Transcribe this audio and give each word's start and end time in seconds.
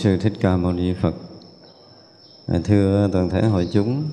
sư 0.00 0.16
thích 0.16 0.32
ca 0.40 0.56
mâu 0.56 0.72
ni 0.72 0.94
phật. 0.94 1.14
À, 2.46 2.58
thưa 2.64 3.08
toàn 3.12 3.30
thể 3.30 3.42
hội 3.42 3.68
chúng, 3.72 4.08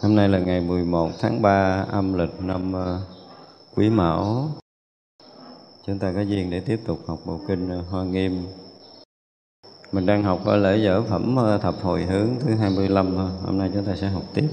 hôm 0.00 0.16
nay 0.16 0.28
là 0.28 0.38
ngày 0.38 0.60
11 0.60 1.10
tháng 1.20 1.42
3 1.42 1.86
âm 1.90 2.14
lịch 2.14 2.40
năm 2.40 2.76
à, 2.76 2.98
quý 3.74 3.90
mão. 3.90 4.48
Chúng 5.86 5.98
ta 5.98 6.12
có 6.12 6.20
duyên 6.20 6.50
để 6.50 6.60
tiếp 6.60 6.80
tục 6.86 6.98
học 7.06 7.18
bộ 7.24 7.40
kinh 7.48 7.70
à, 7.70 7.78
hoa 7.90 8.04
nghiêm. 8.04 8.46
Mình 9.92 10.06
đang 10.06 10.22
học 10.22 10.44
ở 10.44 10.56
lễ 10.56 10.78
dở 10.84 11.02
phẩm 11.02 11.36
thập 11.62 11.74
hồi 11.82 12.02
hướng 12.02 12.28
thứ 12.40 12.54
25 12.54 13.16
hôm 13.16 13.58
nay 13.58 13.70
chúng 13.74 13.84
ta 13.84 13.96
sẽ 13.96 14.08
học 14.08 14.22
tiếp 14.34 14.48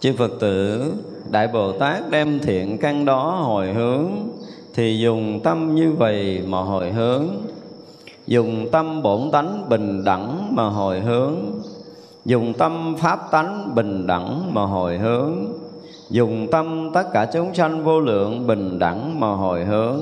chư 0.00 0.12
Phật 0.18 0.30
tử, 0.40 0.84
Đại 1.30 1.48
Bồ 1.48 1.72
Tát 1.72 2.10
đem 2.10 2.40
thiện 2.40 2.78
căn 2.78 3.04
đó 3.04 3.30
hồi 3.30 3.72
hướng, 3.72 4.10
thì 4.74 4.98
dùng 4.98 5.40
tâm 5.40 5.74
như 5.74 5.92
vậy 5.92 6.42
mà 6.46 6.58
hồi 6.58 6.92
hướng. 6.92 7.24
Dùng 8.26 8.68
tâm 8.72 9.02
bổn 9.02 9.30
tánh 9.32 9.68
bình 9.68 10.04
đẳng 10.04 10.48
mà 10.56 10.68
hồi 10.68 11.00
hướng. 11.00 11.34
Dùng 12.24 12.52
tâm 12.54 12.94
pháp 12.98 13.30
tánh 13.30 13.74
bình 13.74 14.06
đẳng 14.06 14.54
mà 14.54 14.62
hồi 14.64 14.98
hướng. 14.98 15.32
Dùng 16.10 16.46
tâm 16.50 16.90
tất 16.94 17.04
cả 17.12 17.26
chúng 17.32 17.54
sanh 17.54 17.84
vô 17.84 18.00
lượng 18.00 18.46
bình 18.46 18.78
đẳng 18.78 19.20
mà 19.20 19.28
hồi 19.28 19.64
hướng. 19.64 20.00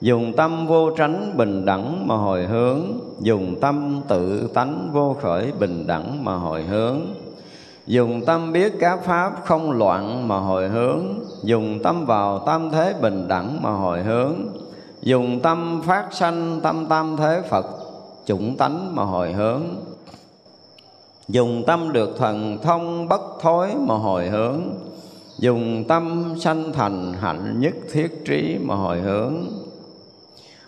Dùng 0.00 0.32
tâm 0.32 0.66
vô 0.66 0.90
tránh 0.90 1.32
bình 1.36 1.64
đẳng 1.64 2.08
mà 2.08 2.16
hồi 2.16 2.46
hướng. 2.46 2.80
Dùng 3.20 3.60
tâm 3.60 4.00
tự 4.08 4.50
tánh 4.54 4.90
vô 4.92 5.16
khởi 5.20 5.52
bình 5.60 5.86
đẳng 5.86 6.24
mà 6.24 6.36
hồi 6.36 6.62
hướng 6.62 7.00
dùng 7.86 8.24
tâm 8.24 8.52
biết 8.52 8.72
các 8.80 9.04
pháp 9.04 9.32
không 9.44 9.72
loạn 9.72 10.28
mà 10.28 10.38
hồi 10.38 10.68
hướng. 10.68 11.02
Dùng 11.42 11.82
tâm 11.82 12.06
vào 12.06 12.38
tam 12.38 12.70
thế 12.70 12.94
bình 13.00 13.28
đẳng 13.28 13.62
mà 13.62 13.70
hồi 13.70 14.02
hướng. 14.02 14.34
Dùng 15.02 15.40
tâm 15.40 15.82
phát 15.84 16.06
sanh, 16.10 16.60
tâm 16.62 16.86
tam 16.86 17.16
thế 17.16 17.42
phật 17.50 17.66
chủng 18.24 18.56
tánh 18.56 18.96
mà 18.96 19.04
hồi 19.04 19.32
hướng. 19.32 19.62
Dùng 21.28 21.62
tâm 21.66 21.92
được 21.92 22.16
thần 22.18 22.58
thông 22.62 23.08
bất 23.08 23.20
thối 23.40 23.68
mà 23.80 23.94
hồi 23.94 24.28
hướng. 24.28 24.60
Dùng 25.38 25.84
tâm 25.88 26.34
sanh 26.40 26.72
thành 26.72 27.12
hạnh 27.20 27.60
nhất 27.60 27.74
thiết 27.92 28.24
trí 28.24 28.58
mà 28.62 28.74
hồi 28.74 29.00
hướng 29.00 29.34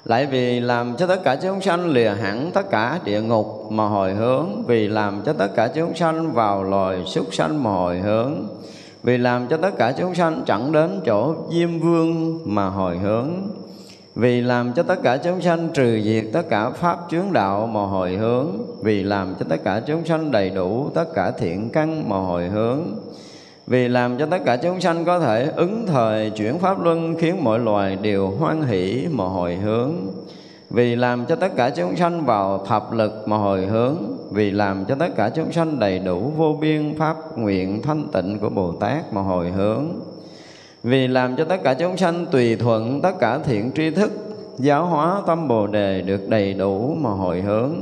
lại 0.05 0.27
vì 0.27 0.61
làm 0.61 0.97
cho 0.97 1.07
tất 1.07 1.25
cả 1.25 1.37
chúng 1.43 1.61
sanh 1.61 1.87
lìa 1.87 2.11
hẳn 2.11 2.51
tất 2.55 2.71
cả 2.71 2.99
địa 3.05 3.21
ngục 3.21 3.73
mà 3.73 3.87
hồi 3.87 4.15
hướng, 4.15 4.63
vì 4.67 4.89
làm 4.89 5.23
cho 5.27 5.33
tất 5.33 5.49
cả 5.57 5.69
chúng 5.75 5.95
sanh 5.95 6.33
vào 6.33 6.63
loài 6.65 7.05
súc 7.07 7.35
sanh 7.35 7.63
mà 7.63 7.71
hồi 7.71 7.99
hướng, 7.99 8.33
vì 9.03 9.19
làm 9.19 9.49
cho 9.49 9.57
tất 9.57 9.79
cả 9.79 9.93
chúng 9.93 10.15
sanh 10.15 10.43
chẳng 10.47 10.73
đến 10.73 11.01
chỗ 11.07 11.35
diêm 11.53 11.81
vương 11.81 12.41
mà 12.45 12.69
hồi 12.69 12.99
hướng, 12.99 13.31
vì 14.15 14.41
làm 14.41 14.73
cho 14.73 14.83
tất 14.83 15.03
cả 15.03 15.17
chúng 15.17 15.43
sanh 15.43 15.69
trừ 15.75 16.01
diệt 16.05 16.25
tất 16.33 16.43
cả 16.49 16.71
pháp 16.71 16.99
chướng 17.11 17.33
đạo 17.33 17.67
mà 17.67 17.81
hồi 17.81 18.17
hướng, 18.17 18.47
vì 18.83 19.03
làm 19.03 19.35
cho 19.39 19.47
tất 19.49 19.65
cả 19.65 19.81
chúng 19.87 20.05
sanh 20.05 20.31
đầy 20.31 20.51
đủ 20.51 20.91
tất 20.95 21.15
cả 21.15 21.31
thiện 21.31 21.71
căn 21.71 22.09
mà 22.09 22.17
hồi 22.17 22.49
hướng 22.49 22.81
vì 23.67 23.89
làm 23.89 24.19
cho 24.19 24.27
tất 24.27 24.39
cả 24.45 24.57
chúng 24.57 24.81
sanh 24.81 25.05
có 25.05 25.21
thể 25.21 25.51
ứng 25.57 25.87
thời 25.87 26.31
chuyển 26.31 26.59
pháp 26.59 26.83
luân 26.83 27.17
khiến 27.19 27.45
mọi 27.45 27.59
loài 27.59 27.97
đều 27.97 28.29
hoan 28.29 28.63
hỷ 28.63 29.07
mà 29.11 29.25
hồi 29.25 29.55
hướng. 29.55 29.93
Vì 30.71 30.97
làm 30.97 31.27
cho 31.27 31.37
tất 31.37 31.57
cả 31.57 31.71
chúng 31.71 31.97
sanh 31.97 32.25
vào 32.25 32.65
thập 32.67 32.93
lực 32.93 33.23
mà 33.27 33.37
hồi 33.37 33.67
hướng. 33.67 33.97
Vì 34.31 34.51
làm 34.51 34.85
cho 34.85 34.95
tất 34.95 35.17
cả 35.17 35.31
chúng 35.35 35.53
sanh 35.53 35.79
đầy 35.79 35.99
đủ 35.99 36.33
vô 36.37 36.59
biên 36.61 36.99
pháp 36.99 37.39
nguyện 37.39 37.83
thanh 37.83 38.09
tịnh 38.13 38.39
của 38.39 38.49
bồ 38.49 38.73
tát 38.73 39.13
mà 39.13 39.23
hồi 39.23 39.51
hướng. 39.51 39.87
Vì 40.83 41.09
làm 41.09 41.37
cho 41.37 41.45
tất 41.45 41.63
cả 41.65 41.75
chúng 41.75 41.97
sanh 41.97 42.27
tùy 42.27 42.57
thuận 42.57 43.01
tất 43.01 43.13
cả 43.21 43.39
thiện 43.39 43.71
tri 43.75 43.91
thức, 43.91 44.13
giáo 44.59 44.87
hóa 44.87 45.23
tâm 45.27 45.49
bồ 45.49 45.67
đề 45.67 46.03
được 46.03 46.29
đầy 46.29 46.55
đủ 46.55 46.97
mà 47.01 47.11
hồi 47.11 47.41
hướng 47.41 47.75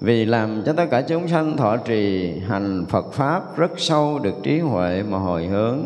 vì 0.00 0.24
làm 0.24 0.62
cho 0.66 0.72
tất 0.72 0.86
cả 0.90 1.02
chúng 1.02 1.28
sanh 1.28 1.56
thọ 1.56 1.76
trì, 1.76 2.32
hành 2.38 2.86
Phật 2.88 3.12
pháp 3.12 3.56
rất 3.56 3.70
sâu 3.76 4.18
được 4.18 4.34
trí 4.42 4.58
huệ 4.58 5.02
mà 5.02 5.18
hồi 5.18 5.46
hướng. 5.46 5.78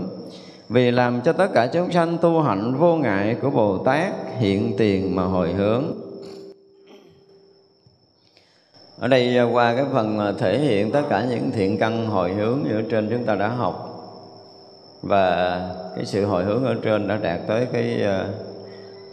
Vì 0.69 0.91
làm 0.91 1.20
cho 1.20 1.32
tất 1.32 1.49
cả 1.55 1.67
chúng 1.67 1.93
sanh 1.93 2.19
tu 2.19 2.41
hạnh 2.41 2.75
vô 2.79 2.97
ngại 2.97 3.37
của 3.43 3.50
Bồ 3.50 3.79
Tát 3.79 4.12
hiện 4.38 4.75
tiền 4.79 5.17
mà 5.17 5.23
hồi 5.25 5.53
hướng. 5.53 5.85
Ở 8.99 9.09
đây 9.09 9.38
à, 9.38 9.43
qua 9.43 9.75
cái 9.75 9.85
phần 9.93 10.19
à, 10.19 10.32
thể 10.38 10.58
hiện 10.58 10.91
tất 10.91 11.03
cả 11.08 11.26
những 11.31 11.50
thiện 11.50 11.79
căn 11.79 12.06
hồi 12.06 12.32
hướng 12.32 12.65
ở 12.65 12.82
trên 12.91 13.08
chúng 13.11 13.25
ta 13.25 13.35
đã 13.35 13.49
học. 13.49 13.88
Và 15.03 15.61
cái 15.97 16.05
sự 16.05 16.25
hồi 16.25 16.44
hướng 16.44 16.65
ở 16.65 16.75
trên 16.82 17.08
đã 17.08 17.17
đạt 17.17 17.41
tới 17.47 17.67
cái 17.73 18.03
à, 18.03 18.29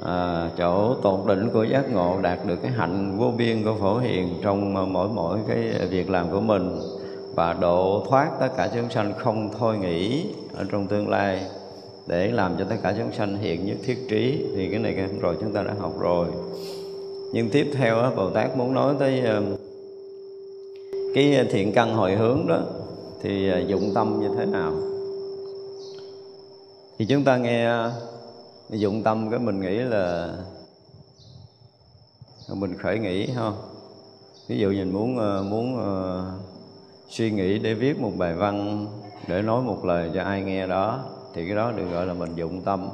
à, 0.04 0.50
chỗ 0.57 0.94
tột 0.94 1.28
đỉnh 1.28 1.50
của 1.54 1.63
giác 1.63 1.92
ngộ 1.92 2.22
đạt 2.22 2.40
được 2.46 2.56
cái 2.62 2.72
hạnh 2.72 3.18
vô 3.18 3.31
biên 3.38 3.63
của 3.63 3.75
phổ 3.80 3.98
hiền 3.98 4.30
trong 4.42 4.75
à, 4.75 4.84
mỗi 4.88 5.10
mỗi 5.10 5.40
cái 5.48 5.88
việc 5.90 6.10
làm 6.10 6.31
của 6.31 6.42
mình. 6.42 6.80
Và 7.36 7.54
độ 7.54 8.06
thoát 8.10 8.30
tất 8.40 8.48
cả 8.57 8.69
chúng 8.75 8.90
sanh 8.90 9.13
không 9.18 9.50
thôi 9.60 9.78
nghĩ 9.78 10.25
ở 10.57 10.66
trong 10.72 10.88
tương 10.88 11.10
lai. 11.10 11.42
Để 12.07 12.31
làm 12.31 12.56
cho 12.60 12.66
tất 12.69 12.75
cả 12.84 12.94
chúng 12.98 13.12
sanh 13.12 13.38
hiện 13.38 13.66
nhất 13.66 13.78
thiết 13.84 13.98
trí 14.10 14.46
thì 14.56 14.69
cái 14.69 14.80
này 14.80 14.96
rồi 15.22 15.38
chúng 15.42 15.54
ta 15.54 15.63
đã 15.63 15.74
học 15.80 15.94
rồi. 16.00 16.28
Nhưng 17.34 17.50
tiếp 17.50 17.72
theo 17.74 18.12
Bồ 18.16 18.30
Tát 18.30 18.57
muốn 18.57 18.74
nói 18.74 18.95
tới 19.00 19.19
à, 19.19 19.42
cái 21.16 21.45
thiện 21.52 21.72
căn 21.72 21.94
hồi 21.94 22.16
hướng 22.16 22.48
đó 22.48 22.60
thì 23.22 23.52
à, 23.52 23.60
dụng 23.60 23.92
tâm 23.95 24.19
như 24.22 24.30
thế 24.38 24.45
nào? 24.45 24.74
Thì 27.00 27.06
chúng 27.06 27.24
ta 27.24 27.38
nghe 27.38 27.69
dụng 28.69 29.04
tâm 29.04 29.30
cái 29.30 29.39
mình 29.39 29.62
nghĩ 29.62 29.77
là 29.77 30.33
mình 32.48 32.77
khởi 32.77 33.00
nghĩ 33.00 33.30
không 33.36 33.57
ví 34.48 34.60
dụ 34.60 34.69
mình 34.69 34.94
muốn 34.94 35.18
ờ, 35.18 35.44
muốn 35.44 35.75
uh, 35.75 36.42
suy 37.10 37.31
nghĩ 37.31 37.60
để 37.60 37.74
viết 37.74 38.00
một 38.00 38.12
bài 38.18 38.33
văn 38.33 38.88
để 39.27 39.42
nói 39.42 39.62
một 39.62 39.86
lời 39.86 40.12
cho 40.13 40.24
ai 40.24 40.42
nghe 40.42 40.68
đó 40.68 41.06
thì 41.33 41.45
cái 41.45 41.56
đó 41.56 41.71
được 41.71 41.86
gọi 41.92 42.06
là 42.06 42.13
mình 42.13 42.36
dụng 42.36 42.62
tâm. 42.62 42.89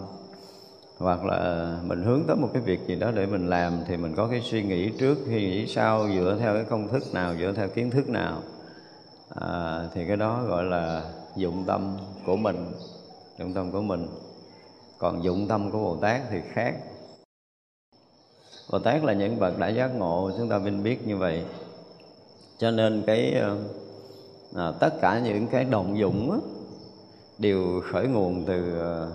Hoặc 0.97 1.25
là 1.25 1.71
mình 1.83 2.03
hướng 2.03 2.23
tới 2.27 2.35
một 2.35 2.49
cái 2.53 2.61
việc 2.61 2.79
gì 2.87 2.95
đó 2.95 3.11
để 3.11 3.25
mình 3.25 3.49
làm 3.49 3.79
thì 3.87 3.97
mình 3.97 4.15
có 4.15 4.27
cái 4.27 4.41
suy 4.41 4.63
nghĩ 4.63 4.89
trước 4.89 5.17
suy 5.25 5.41
nghĩ 5.41 5.67
sau 5.67 6.09
dựa 6.15 6.37
theo 6.39 6.53
cái 6.53 6.63
công 6.63 6.87
thức 6.87 7.13
nào 7.13 7.35
dựa 7.39 7.53
theo 7.55 7.67
kiến 7.67 7.91
thức 7.91 8.09
nào. 8.09 8.41
À, 9.35 9.83
thì 9.93 10.07
cái 10.07 10.17
đó 10.17 10.43
gọi 10.47 10.63
là 10.63 11.03
dụng 11.35 11.63
tâm 11.67 11.97
của 12.25 12.35
mình 12.35 12.71
dụng 13.39 13.53
tâm 13.53 13.71
của 13.71 13.81
mình 13.81 14.07
còn 14.97 15.23
dụng 15.23 15.47
tâm 15.47 15.71
của 15.71 15.77
bồ 15.77 15.95
tát 15.95 16.21
thì 16.29 16.41
khác. 16.53 16.75
Bồ 18.71 18.79
tát 18.79 19.03
là 19.03 19.13
những 19.13 19.39
bậc 19.39 19.59
đã 19.59 19.67
giác 19.67 19.87
ngộ 19.87 20.31
chúng 20.37 20.49
ta 20.49 20.59
nên 20.59 20.83
biết 20.83 21.07
như 21.07 21.17
vậy. 21.17 21.43
Cho 22.57 22.71
nên 22.71 23.03
cái 23.07 23.33
ờ, 23.33 23.57
à, 24.55 24.71
tất 24.79 24.89
cả 25.01 25.19
những 25.19 25.47
cái 25.47 25.63
động 25.63 25.97
dụng 25.97 26.31
á, 26.31 26.37
đều 27.37 27.81
khởi 27.91 28.07
nguồn 28.07 28.45
từ 28.45 28.79
ờ, 28.79 29.11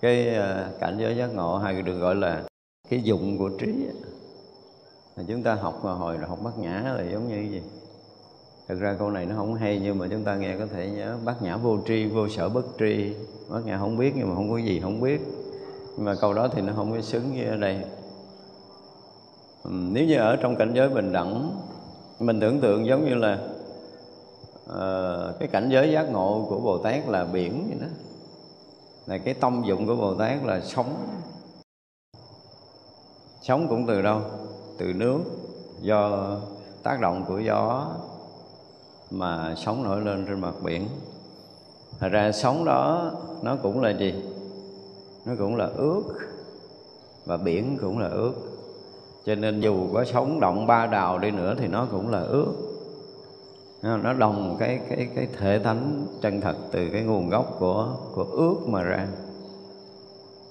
cái 0.00 0.28
ờ, 0.34 0.68
cảnh 0.80 0.96
giới 1.00 1.16
giác 1.16 1.26
ngộ 1.26 1.56
hay 1.56 1.82
được 1.82 1.98
gọi 1.98 2.14
là 2.14 2.42
cái 2.90 3.02
dụng 3.02 3.38
của 3.38 3.50
trí 3.58 3.86
mà 5.16 5.22
chúng 5.28 5.42
ta 5.42 5.54
học 5.54 5.80
mà 5.84 5.92
hồi 5.92 6.18
học 6.18 6.38
bát 6.42 6.58
nhã 6.58 6.94
là 6.96 7.04
giống 7.12 7.28
như 7.28 7.34
cái 7.34 7.48
gì? 7.50 7.62
Thực 8.68 8.80
ra 8.80 8.96
câu 8.98 9.10
này 9.10 9.26
nó 9.26 9.34
không 9.36 9.54
hay 9.54 9.80
nhưng 9.82 9.98
mà 9.98 10.06
chúng 10.10 10.24
ta 10.24 10.36
nghe 10.36 10.56
có 10.56 10.66
thể 10.66 10.90
nhớ 10.90 11.16
bát 11.24 11.42
nhã 11.42 11.56
vô 11.56 11.78
tri 11.86 12.06
vô 12.06 12.28
sở 12.28 12.48
bất 12.48 12.66
tri. 12.78 13.14
Bát 13.48 13.64
nhã 13.64 13.78
không 13.78 13.96
biết 13.96 14.12
nhưng 14.16 14.28
mà 14.28 14.34
không 14.34 14.50
có 14.50 14.58
gì 14.58 14.80
không 14.80 15.00
biết. 15.00 15.20
Nhưng 15.96 16.04
mà 16.04 16.14
câu 16.20 16.34
đó 16.34 16.48
thì 16.52 16.62
nó 16.62 16.72
không 16.76 16.92
có 16.92 17.00
xứng 17.00 17.34
như 17.34 17.50
ở 17.50 17.56
đây. 17.56 17.84
Nếu 19.64 20.06
như 20.06 20.16
ở 20.16 20.36
trong 20.36 20.56
cảnh 20.56 20.72
giới 20.74 20.88
bình 20.88 21.12
đẳng 21.12 21.60
mình 22.18 22.40
tưởng 22.40 22.60
tượng 22.60 22.86
giống 22.86 23.04
như 23.04 23.14
là 23.14 23.38
uh, 24.64 25.38
cái 25.38 25.48
cảnh 25.48 25.68
giới 25.72 25.92
giác 25.92 26.02
ngộ 26.02 26.46
của 26.48 26.60
bồ 26.60 26.78
tát 26.78 27.08
là 27.08 27.24
biển 27.24 27.66
vậy 27.68 27.78
đó. 27.80 27.86
Là 29.06 29.18
cái 29.18 29.34
tâm 29.34 29.62
dụng 29.66 29.86
của 29.86 29.96
bồ 29.96 30.14
tát 30.14 30.44
là 30.44 30.60
sống. 30.60 30.96
Sống 33.42 33.68
cũng 33.68 33.86
từ 33.86 34.02
đâu? 34.02 34.20
Từ 34.78 34.92
nước. 34.92 35.20
Do 35.80 36.30
tác 36.82 37.00
động 37.00 37.24
của 37.28 37.38
gió 37.38 37.90
mà 39.10 39.54
sóng 39.56 39.84
nổi 39.84 40.00
lên 40.00 40.26
trên 40.28 40.40
mặt 40.40 40.54
biển. 40.64 40.88
Thật 42.00 42.08
ra 42.08 42.32
sóng 42.32 42.64
đó, 42.64 43.12
nó 43.42 43.56
cũng 43.56 43.80
là 43.82 43.90
gì? 43.90 44.14
Nó 45.26 45.32
cũng 45.38 45.56
là 45.56 45.66
ướt 45.76 46.02
Và 47.24 47.36
biển 47.36 47.78
cũng 47.80 47.98
là 47.98 48.08
ướt 48.08 48.32
Cho 49.24 49.34
nên 49.34 49.60
dù 49.60 49.88
có 49.92 50.04
sóng 50.04 50.40
động 50.40 50.66
ba 50.66 50.86
đào 50.86 51.18
đi 51.18 51.30
nữa 51.30 51.54
thì 51.58 51.66
nó 51.66 51.86
cũng 51.90 52.10
là 52.10 52.20
ướt 52.20 52.52
Nó 53.82 54.12
đồng 54.12 54.56
cái 54.58 54.80
cái 54.88 55.08
cái 55.16 55.28
thể 55.38 55.58
thánh 55.58 56.06
chân 56.20 56.40
thật 56.40 56.56
từ 56.72 56.88
cái 56.88 57.02
nguồn 57.02 57.28
gốc 57.28 57.56
của 57.58 57.88
của 58.14 58.24
ướt 58.24 58.56
mà 58.66 58.82
ra. 58.82 59.06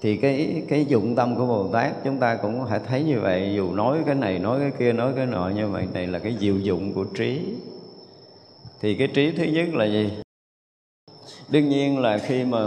Thì 0.00 0.16
cái 0.16 0.62
cái 0.68 0.84
dụng 0.84 1.14
tâm 1.14 1.36
của 1.36 1.46
Bồ 1.46 1.68
Tát, 1.72 2.04
chúng 2.04 2.18
ta 2.18 2.36
cũng 2.36 2.66
phải 2.68 2.80
thấy 2.88 3.04
như 3.04 3.20
vậy. 3.20 3.52
Dù 3.56 3.72
nói 3.72 3.98
cái 4.06 4.14
này, 4.14 4.38
nói 4.38 4.60
cái 4.60 4.70
kia, 4.78 4.92
nói 4.92 5.12
cái 5.16 5.26
nọ 5.26 5.48
như 5.48 5.68
vậy 5.68 5.86
này 5.92 6.06
là 6.06 6.18
cái 6.18 6.36
diệu 6.40 6.56
dụng 6.56 6.92
của 6.92 7.04
trí 7.04 7.54
thì 8.80 8.94
cái 8.94 9.08
trí 9.08 9.32
thứ 9.32 9.44
nhất 9.44 9.68
là 9.74 9.84
gì? 9.84 10.10
Đương 11.48 11.68
nhiên 11.68 11.98
là 11.98 12.18
khi 12.18 12.44
mà 12.44 12.58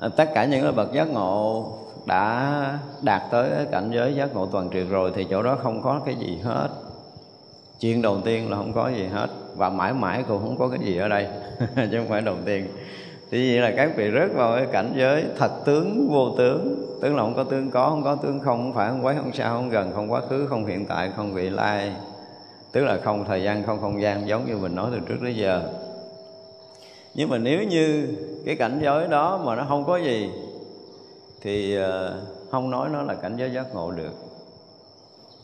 à, 0.00 0.08
tất 0.16 0.28
cả 0.34 0.44
những 0.44 0.76
bậc 0.76 0.92
giác 0.92 1.08
ngộ 1.08 1.72
đã 2.06 2.78
đạt 3.02 3.22
tới 3.30 3.50
cảnh 3.72 3.90
giới 3.94 4.14
giác 4.14 4.34
ngộ 4.34 4.46
toàn 4.46 4.70
triệt 4.72 4.86
rồi 4.90 5.12
thì 5.14 5.26
chỗ 5.30 5.42
đó 5.42 5.58
không 5.62 5.82
có 5.82 6.00
cái 6.06 6.14
gì 6.14 6.38
hết. 6.42 6.68
Chuyện 7.80 8.02
đầu 8.02 8.20
tiên 8.20 8.50
là 8.50 8.56
không 8.56 8.72
có 8.72 8.88
gì 8.88 9.06
hết 9.06 9.28
và 9.56 9.70
mãi 9.70 9.92
mãi 9.92 10.24
cũng 10.28 10.42
không 10.42 10.56
có 10.58 10.68
cái 10.68 10.78
gì 10.78 10.96
ở 10.96 11.08
đây, 11.08 11.26
chứ 11.76 11.98
không 11.98 12.08
phải 12.08 12.20
đầu 12.20 12.36
tiên. 12.44 12.66
Thì 13.30 13.50
vậy 13.50 13.60
là 13.60 13.76
các 13.76 13.96
vị 13.96 14.10
rớt 14.14 14.34
vào 14.34 14.56
cái 14.56 14.66
cảnh 14.72 14.92
giới 14.96 15.24
thật 15.38 15.50
tướng, 15.64 16.08
vô 16.10 16.30
tướng, 16.38 16.86
tức 17.02 17.14
là 17.14 17.22
không 17.22 17.34
có 17.34 17.44
tướng 17.44 17.70
có, 17.70 17.90
không 17.90 18.04
có 18.04 18.16
tướng 18.16 18.40
không 18.40 18.58
không 18.58 18.72
phải 18.74 18.90
không 18.90 19.04
quấy, 19.04 19.16
không 19.16 19.32
sao, 19.32 19.54
không 19.54 19.70
gần, 19.70 19.92
không 19.94 20.12
quá 20.12 20.20
khứ, 20.28 20.46
không 20.46 20.66
hiện 20.66 20.86
tại, 20.86 21.12
không 21.16 21.34
vị 21.34 21.50
lai 21.50 21.92
tức 22.76 22.84
là 22.84 22.98
không 23.04 23.24
thời 23.24 23.42
gian 23.42 23.62
không 23.62 23.80
không 23.80 24.02
gian 24.02 24.28
giống 24.28 24.46
như 24.46 24.56
mình 24.56 24.74
nói 24.74 24.90
từ 24.92 25.00
trước 25.00 25.22
đến 25.22 25.34
giờ. 25.36 25.68
Nhưng 27.14 27.28
mà 27.28 27.38
nếu 27.38 27.62
như 27.62 28.08
cái 28.46 28.56
cảnh 28.56 28.80
giới 28.82 29.08
đó 29.08 29.42
mà 29.44 29.56
nó 29.56 29.64
không 29.68 29.84
có 29.84 29.96
gì 29.96 30.30
thì 31.40 31.76
ờ, 31.76 32.22
không 32.50 32.70
nói 32.70 32.88
nó 32.92 33.02
là 33.02 33.14
cảnh 33.14 33.36
giới 33.36 33.50
giác 33.52 33.74
ngộ 33.74 33.90
được. 33.90 34.12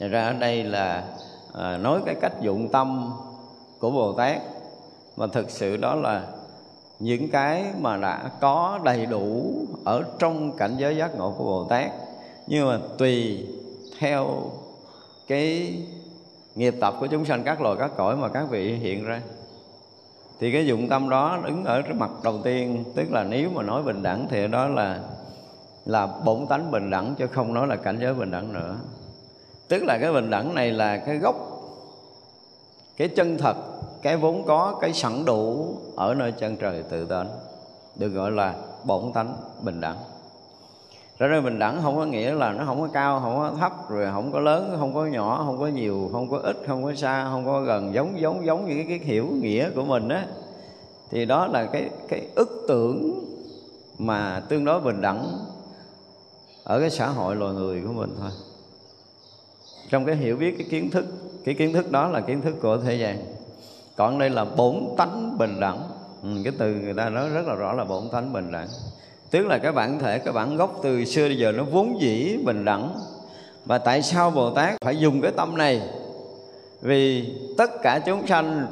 Thật 0.01 0.09
ra 0.11 0.27
ở 0.27 0.33
đây 0.33 0.65
là 0.65 1.05
à, 1.55 1.77
nói 1.77 2.01
cái 2.07 2.15
cách 2.21 2.33
dụng 2.41 2.69
tâm 2.69 3.13
của 3.79 3.91
Bồ 3.91 4.13
Tát 4.13 4.39
mà 5.17 5.27
thực 5.27 5.51
sự 5.51 5.77
đó 5.77 5.95
là 5.95 6.27
những 6.99 7.29
cái 7.29 7.65
mà 7.81 7.97
đã 7.97 8.31
có 8.41 8.81
đầy 8.85 9.07
đủ 9.07 9.55
ở 9.85 10.05
trong 10.19 10.57
cảnh 10.57 10.75
giới 10.79 10.97
giác 10.97 11.15
ngộ 11.17 11.35
của 11.39 11.45
Bồ 11.45 11.65
Tát 11.65 11.91
nhưng 12.47 12.69
mà 12.69 12.79
tùy 12.99 13.47
theo 13.99 14.51
cái 15.27 15.77
nghiệp 16.55 16.75
tập 16.81 16.95
của 17.01 17.07
chúng 17.07 17.25
sanh 17.25 17.43
các 17.43 17.61
loài 17.61 17.77
các 17.79 17.91
cõi 17.97 18.17
mà 18.17 18.29
các 18.29 18.51
vị 18.51 18.75
hiện 18.75 19.05
ra. 19.05 19.21
Thì 20.41 20.53
cái 20.53 20.67
dụng 20.67 20.89
tâm 20.89 21.09
đó 21.09 21.39
đứng 21.45 21.65
ở 21.65 21.83
cái 21.83 21.95
mặt 21.95 22.11
đầu 22.25 22.41
tiên, 22.45 22.85
tức 22.95 23.11
là 23.11 23.25
nếu 23.25 23.51
mà 23.55 23.63
nói 23.63 23.83
bình 23.83 24.03
đẳng 24.03 24.27
thì 24.31 24.49
đó 24.49 24.67
là 24.67 25.01
là 25.85 26.09
bổn 26.25 26.47
tánh 26.47 26.71
bình 26.71 26.91
đẳng 26.91 27.15
chứ 27.19 27.27
không 27.27 27.55
nói 27.55 27.67
là 27.67 27.77
cảnh 27.77 27.99
giới 28.01 28.15
bình 28.15 28.31
đẳng 28.31 28.53
nữa. 28.53 28.77
Tức 29.69 29.83
là 29.83 29.99
cái 30.01 30.13
bình 30.13 30.31
đẳng 30.31 30.55
này 30.55 30.71
là 30.71 30.97
cái 30.97 31.17
gốc, 31.17 31.37
cái 32.97 33.09
chân 33.09 33.39
thật, 33.39 33.57
cái 34.03 34.17
vốn 34.17 34.45
có, 34.47 34.79
cái 34.81 34.93
sẵn 34.93 35.25
đủ 35.25 35.77
ở 35.97 36.15
nơi 36.15 36.33
chân 36.33 36.57
trời 36.57 36.83
tự 36.83 37.05
tánh 37.05 37.29
được 37.97 38.09
gọi 38.09 38.31
là 38.31 38.55
bổn 38.85 39.13
tánh 39.15 39.37
bình 39.61 39.81
đẳng 39.81 39.97
ra 41.19 41.29
nên 41.29 41.45
bình 41.45 41.59
đẳng 41.59 41.83
không 41.83 41.97
có 41.97 42.05
nghĩa 42.05 42.35
là 42.35 42.53
nó 42.53 42.65
không 42.65 42.81
có 42.81 42.89
cao 42.93 43.21
không 43.21 43.37
có 43.37 43.53
thấp 43.61 43.91
rồi 43.91 44.07
không 44.13 44.33
có 44.33 44.41
lớn 44.41 44.77
không 44.79 44.95
có 44.95 45.07
nhỏ 45.07 45.43
không 45.47 45.59
có 45.59 45.67
nhiều 45.67 46.09
không 46.13 46.31
có 46.31 46.39
ít 46.39 46.57
không 46.67 46.85
có 46.85 46.95
xa 46.95 47.25
không 47.25 47.47
có 47.47 47.61
gần 47.61 47.95
giống 47.95 48.21
giống 48.21 48.47
giống 48.47 48.69
như 48.69 48.75
cái, 48.75 48.85
cái 48.89 48.99
hiểu 48.99 49.27
nghĩa 49.27 49.71
của 49.71 49.85
mình 49.85 50.09
á. 50.09 50.27
Thì 51.11 51.25
đó 51.25 51.47
là 51.47 51.65
cái 51.65 51.91
cái 52.09 52.29
ức 52.35 52.65
tưởng 52.69 53.25
mà 53.99 54.43
tương 54.49 54.65
đối 54.65 54.81
bình 54.81 55.01
đẳng 55.01 55.39
ở 56.65 56.81
cái 56.81 56.91
xã 56.91 57.09
hội 57.09 57.37
loài 57.37 57.55
người 57.55 57.83
của 57.87 57.93
mình 57.93 58.15
thôi. 58.21 58.31
Trong 59.91 60.05
cái 60.05 60.17
hiểu 60.17 60.37
biết 60.37 60.55
cái 60.59 60.67
kiến 60.71 60.91
thức 60.91 61.07
cái 61.45 61.55
kiến 61.55 61.73
thức 61.73 61.91
đó 61.91 62.09
là 62.09 62.21
kiến 62.21 62.41
thức 62.41 62.55
của 62.63 62.77
thế 62.77 62.95
gian. 62.95 63.19
Còn 63.97 64.19
đây 64.19 64.31
là 64.31 64.45
bổn 64.45 64.85
tánh 64.97 65.39
bình 65.39 65.61
đẳng. 65.61 65.83
Ừ, 66.23 66.29
cái 66.45 66.53
từ 66.59 66.75
người 66.75 66.95
ta 66.95 67.09
nói 67.09 67.29
rất 67.29 67.47
là 67.47 67.55
rõ 67.55 67.73
là 67.73 67.85
bổn 67.85 68.09
tánh 68.13 68.33
bình 68.33 68.53
đẳng 68.53 68.69
tức 69.33 69.47
là 69.47 69.59
cái 69.59 69.73
bản 69.73 69.99
thể, 69.99 70.19
cái 70.19 70.33
bản 70.33 70.57
gốc 70.57 70.81
từ 70.83 71.05
xưa 71.05 71.29
đến 71.29 71.39
giờ 71.39 71.53
nó 71.53 71.65
vốn 71.65 72.01
dĩ 72.01 72.37
bình 72.45 72.65
đẳng. 72.65 73.01
Và 73.65 73.79
tại 73.79 74.03
sao 74.03 74.31
bồ 74.31 74.51
tát 74.51 74.75
phải 74.85 74.97
dùng 74.97 75.21
cái 75.21 75.31
tâm 75.37 75.57
này? 75.57 75.83
Vì 76.81 77.35
tất 77.59 77.71
cả 77.83 78.01
chúng 78.07 78.27
sanh, 78.27 78.67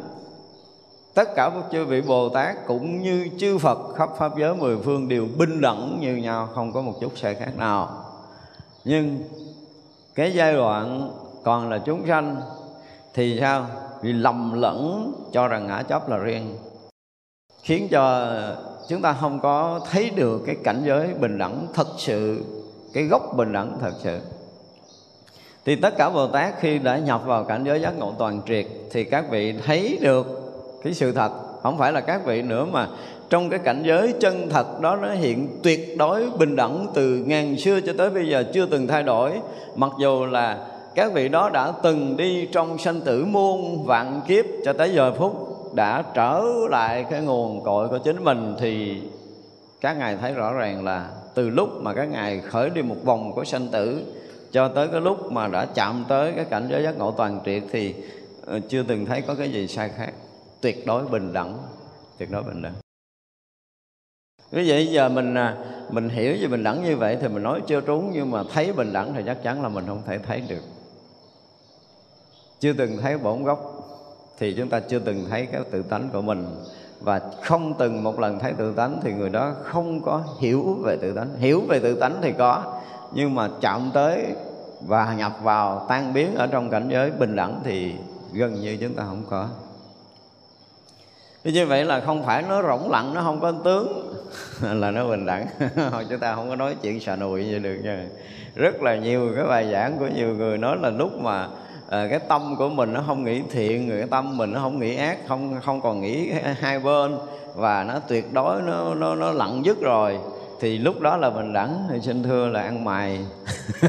tất 1.15 1.29
cả 1.37 1.51
các 1.55 1.65
chư 1.73 1.85
vị 1.85 2.01
bồ 2.01 2.29
tát 2.29 2.67
cũng 2.67 3.03
như 3.03 3.29
chư 3.39 3.59
phật 3.59 3.95
khắp 3.97 4.11
pháp 4.19 4.33
giới 4.39 4.55
mười 4.55 4.79
phương 4.79 5.09
đều 5.09 5.27
bình 5.39 5.61
đẳng 5.61 5.99
như 6.01 6.17
nhau, 6.17 6.49
không 6.55 6.73
có 6.73 6.83
một 6.83 6.95
chút 7.01 7.13
sai 7.19 7.35
khác 7.35 7.53
nào. 7.57 8.05
Nhưng 8.85 9.19
cái 10.15 10.33
giai 10.35 10.55
đoạn 10.55 11.11
còn 11.45 11.71
là 11.71 11.79
chúng 11.79 12.07
sanh 12.09 12.37
thì 13.15 13.37
sao? 13.41 13.67
Vì 14.03 14.13
lầm 14.13 14.61
lẫn 14.61 15.13
cho 15.33 15.49
rằng 15.49 15.67
ngã 15.67 15.83
chấp 15.83 16.09
là 16.09 16.17
riêng. 16.17 16.57
Khiến 17.63 17.89
cho 17.91 18.27
chúng 18.91 19.03
ta 19.03 19.17
không 19.21 19.41
có 19.43 19.81
thấy 19.91 20.11
được 20.11 20.43
cái 20.47 20.57
cảnh 20.65 20.83
giới 20.87 21.09
bình 21.21 21.39
đẳng, 21.39 21.67
thật 21.75 21.87
sự, 21.99 22.45
cái 22.93 23.05
gốc 23.05 23.23
bình 23.37 23.53
đẳng 23.53 23.79
thật 23.81 23.93
sự. 24.03 24.21
Thì 25.65 25.77
tất 25.77 25.95
cả 25.99 26.11
Bồ 26.11 26.27
Tát 26.27 26.61
khi 26.61 26.79
đã 26.79 26.99
nhập 26.99 27.23
vào 27.27 27.45
cảnh 27.45 27.65
giới 27.65 27.81
giác 27.81 27.99
ngộ 27.99 28.13
toàn 28.19 28.41
triệt 28.49 28.67
thì 28.91 29.05
các 29.05 29.31
vị 29.31 29.55
thấy 29.67 29.99
được 30.01 30.27
cái 30.85 30.95
sự 30.95 31.13
thật. 31.13 31.31
Không 31.63 31.79
phải 31.79 31.93
là 31.93 32.01
các 32.01 32.25
vị 32.25 32.43
nữa 32.43 32.67
mà 32.73 32.89
trong 33.31 33.51
cái 33.51 33.59
cảnh 33.59 33.83
giới 33.87 34.15
chân 34.21 34.49
thật 34.51 34.81
đó 34.81 34.97
nó 34.97 35.13
hiện 35.13 35.49
tuyệt 35.63 35.99
đối 35.99 36.31
bình 36.39 36.57
đẳng 36.57 36.87
từ 36.95 37.17
ngàn 37.27 37.57
xưa 37.57 37.81
cho 37.81 37.93
tới 37.99 38.11
bây 38.11 38.29
giờ 38.29 38.45
chưa 38.55 38.67
từng 38.67 38.87
thay 38.87 39.03
đổi. 39.03 39.33
Mặc 39.75 39.91
dù 40.01 40.27
là 40.27 40.67
các 40.95 41.13
vị 41.13 41.29
đó 41.29 41.51
đã 41.51 41.73
từng 41.83 42.17
đi 42.17 42.49
trong 42.53 42.79
sanh 42.79 43.01
tử 43.01 43.25
muôn 43.25 43.85
vạn 43.85 44.21
kiếp 44.29 44.45
cho 44.65 44.73
tới 44.73 44.95
giờ 44.95 45.13
phút 45.19 45.50
đã 45.75 46.03
trở 46.15 46.45
lại 46.71 47.07
cái 47.11 47.23
nguồn 47.23 47.65
cội 47.65 47.89
của 47.89 47.99
chính 47.99 48.25
mình 48.25 48.55
thì 48.59 49.03
các 49.81 49.99
ngài 49.99 50.17
thấy 50.17 50.35
rõ 50.35 50.53
ràng 50.53 50.85
là 50.85 51.11
từ 51.35 51.51
lúc 51.51 51.69
mà 51.83 51.95
các 51.95 52.05
ngài 52.05 52.41
khởi 52.41 52.71
đi 52.71 52.83
một 52.83 52.97
vòng 53.05 53.33
của 53.33 53.45
sanh 53.45 53.69
tử 53.69 54.15
cho 54.53 54.69
tới 54.69 54.89
cái 54.89 55.01
lúc 55.01 55.33
mà 55.33 55.49
đã 55.49 55.67
chạm 55.75 56.05
tới 56.09 56.33
cái 56.37 56.45
cảnh 56.45 56.69
giới 56.71 56.83
giác 56.83 56.99
ngộ 56.99 57.11
toàn 57.11 57.41
triệt 57.45 57.63
thì 57.73 57.95
ờ, 58.47 58.61
chưa 58.69 58.83
từng 58.83 59.07
thấy 59.07 59.23
có 59.23 59.35
cái 59.35 59.53
gì 59.53 59.69
sai 59.69 59.89
khác. 59.89 60.13
Tuyệt 60.61 60.87
đối 60.87 61.05
bình 61.05 61.33
đẳng, 61.33 61.59
tuyệt 62.19 62.31
đối 62.31 62.43
bình 62.43 62.63
đẳng. 62.63 62.75
Như 64.53 64.65
vậy 64.67 64.87
giờ 64.87 65.09
mình 65.09 65.35
à, 65.35 65.57
mình 65.91 66.09
hiểu 66.09 66.37
về 66.41 66.49
bình 66.49 66.63
đẳng 66.63 66.85
như 66.85 66.97
vậy 66.97 67.19
thì 67.21 67.29
mình 67.29 67.43
nói 67.43 67.61
chưa 67.67 67.81
trúng, 67.81 68.11
nhưng 68.15 68.31
mà 68.31 68.43
thấy 68.53 68.73
bình 68.73 68.93
đẳng 68.93 69.15
thì 69.15 69.23
chắc 69.27 69.43
chắn 69.43 69.63
là 69.63 69.69
mình 69.69 69.85
không 69.87 70.03
thể 70.07 70.19
thấy 70.19 70.43
được. 70.49 70.63
Chưa 72.61 72.73
từng 72.73 72.99
thấy 72.99 73.19
bổn 73.19 73.45
gốc 73.45 73.80
thì 74.41 74.55
chúng 74.55 74.69
ta 74.69 74.81
chưa 74.81 74.99
từng 74.99 75.27
thấy 75.31 75.47
cái 75.53 75.61
tự 75.71 75.83
tánh 75.83 76.09
của 76.13 76.23
mình. 76.23 76.47
Và 77.01 77.21
không 77.43 77.75
từng 77.79 78.03
một 78.03 78.21
lần 78.21 78.39
thấy 78.39 78.53
tự 78.53 78.73
tánh 78.73 79.01
thì 79.03 79.13
người 79.13 79.31
đó 79.31 79.53
không 79.63 80.03
có 80.03 80.23
hiểu 80.41 80.79
về 80.85 80.97
tự 81.03 81.13
tánh. 81.13 81.29
Hiểu 81.39 81.61
về 81.69 81.79
tự 81.79 81.95
tánh 81.95 82.19
thì 82.23 82.33
có, 82.39 82.81
nhưng 83.13 83.35
mà 83.35 83.49
chạm 83.61 83.91
tới 83.95 84.27
và 84.87 85.15
nhập 85.19 85.33
vào 85.43 85.87
tan 85.89 86.13
biến 86.13 86.35
ở 86.35 86.47
trong 86.47 86.71
cảnh 86.71 86.89
giới 86.89 87.11
bình 87.11 87.37
đẳng 87.37 87.61
thì 87.65 87.95
gần 88.33 88.55
như 88.55 88.79
chúng 88.81 88.95
ta 88.95 89.03
không 89.05 89.23
có. 89.31 89.49
Như 91.45 91.67
vậy 91.67 91.85
là 91.85 92.01
không 92.01 92.25
phải 92.25 92.43
nó 92.49 92.63
rỗng 92.63 92.91
lặng, 92.91 93.15
nó 93.15 93.23
không 93.23 93.41
có 93.41 93.53
tướng, 93.65 94.15
là 94.81 94.91
nó 94.91 95.09
bình 95.09 95.27
đẳng. 95.27 95.47
Chúng 96.11 96.21
ta 96.21 96.35
không 96.35 96.49
có 96.49 96.57
nói 96.57 96.77
chuyện 96.83 97.01
xà 97.01 97.17
nùi 97.17 97.45
như 97.45 97.59
được 97.59 97.77
nha. 97.85 98.07
Rất 98.55 98.83
là 98.83 98.97
nhiều 98.97 99.33
cái 99.35 99.45
bài 99.45 99.71
giảng 99.73 99.99
của 99.99 100.09
nhiều 100.17 100.35
người 100.35 100.59
nói 100.59 100.77
là 100.83 100.91
lúc 100.91 101.21
mà 101.21 101.49
à, 101.91 102.07
cái 102.11 102.19
tâm 102.19 102.57
của 102.59 102.69
mình 102.69 102.93
nó 102.93 103.03
không 103.07 103.25
nghĩ 103.25 103.43
thiện 103.51 103.89
người 103.89 103.99
cái 103.99 104.09
tâm 104.11 104.37
mình 104.37 104.53
nó 104.53 104.61
không 104.61 104.79
nghĩ 104.79 104.97
ác 104.97 105.19
không 105.29 105.61
không 105.65 105.81
còn 105.81 106.01
nghĩ 106.01 106.33
hai 106.61 106.79
bên 106.79 107.19
và 107.55 107.85
nó 107.85 107.99
tuyệt 107.99 108.33
đối 108.33 108.63
nó 108.63 108.95
nó 108.95 109.15
nó 109.15 109.33
lặng 109.33 109.63
dứt 109.65 109.81
rồi. 109.81 110.19
Thì 110.61 110.79
lúc 110.79 111.01
đó 111.01 111.17
là 111.17 111.31
mình 111.31 111.53
đẳng 111.53 111.87
thì 111.91 112.01
xin 112.01 112.23
thưa 112.23 112.49
là 112.49 112.63
ăn 112.63 112.85
mày. 112.85 113.19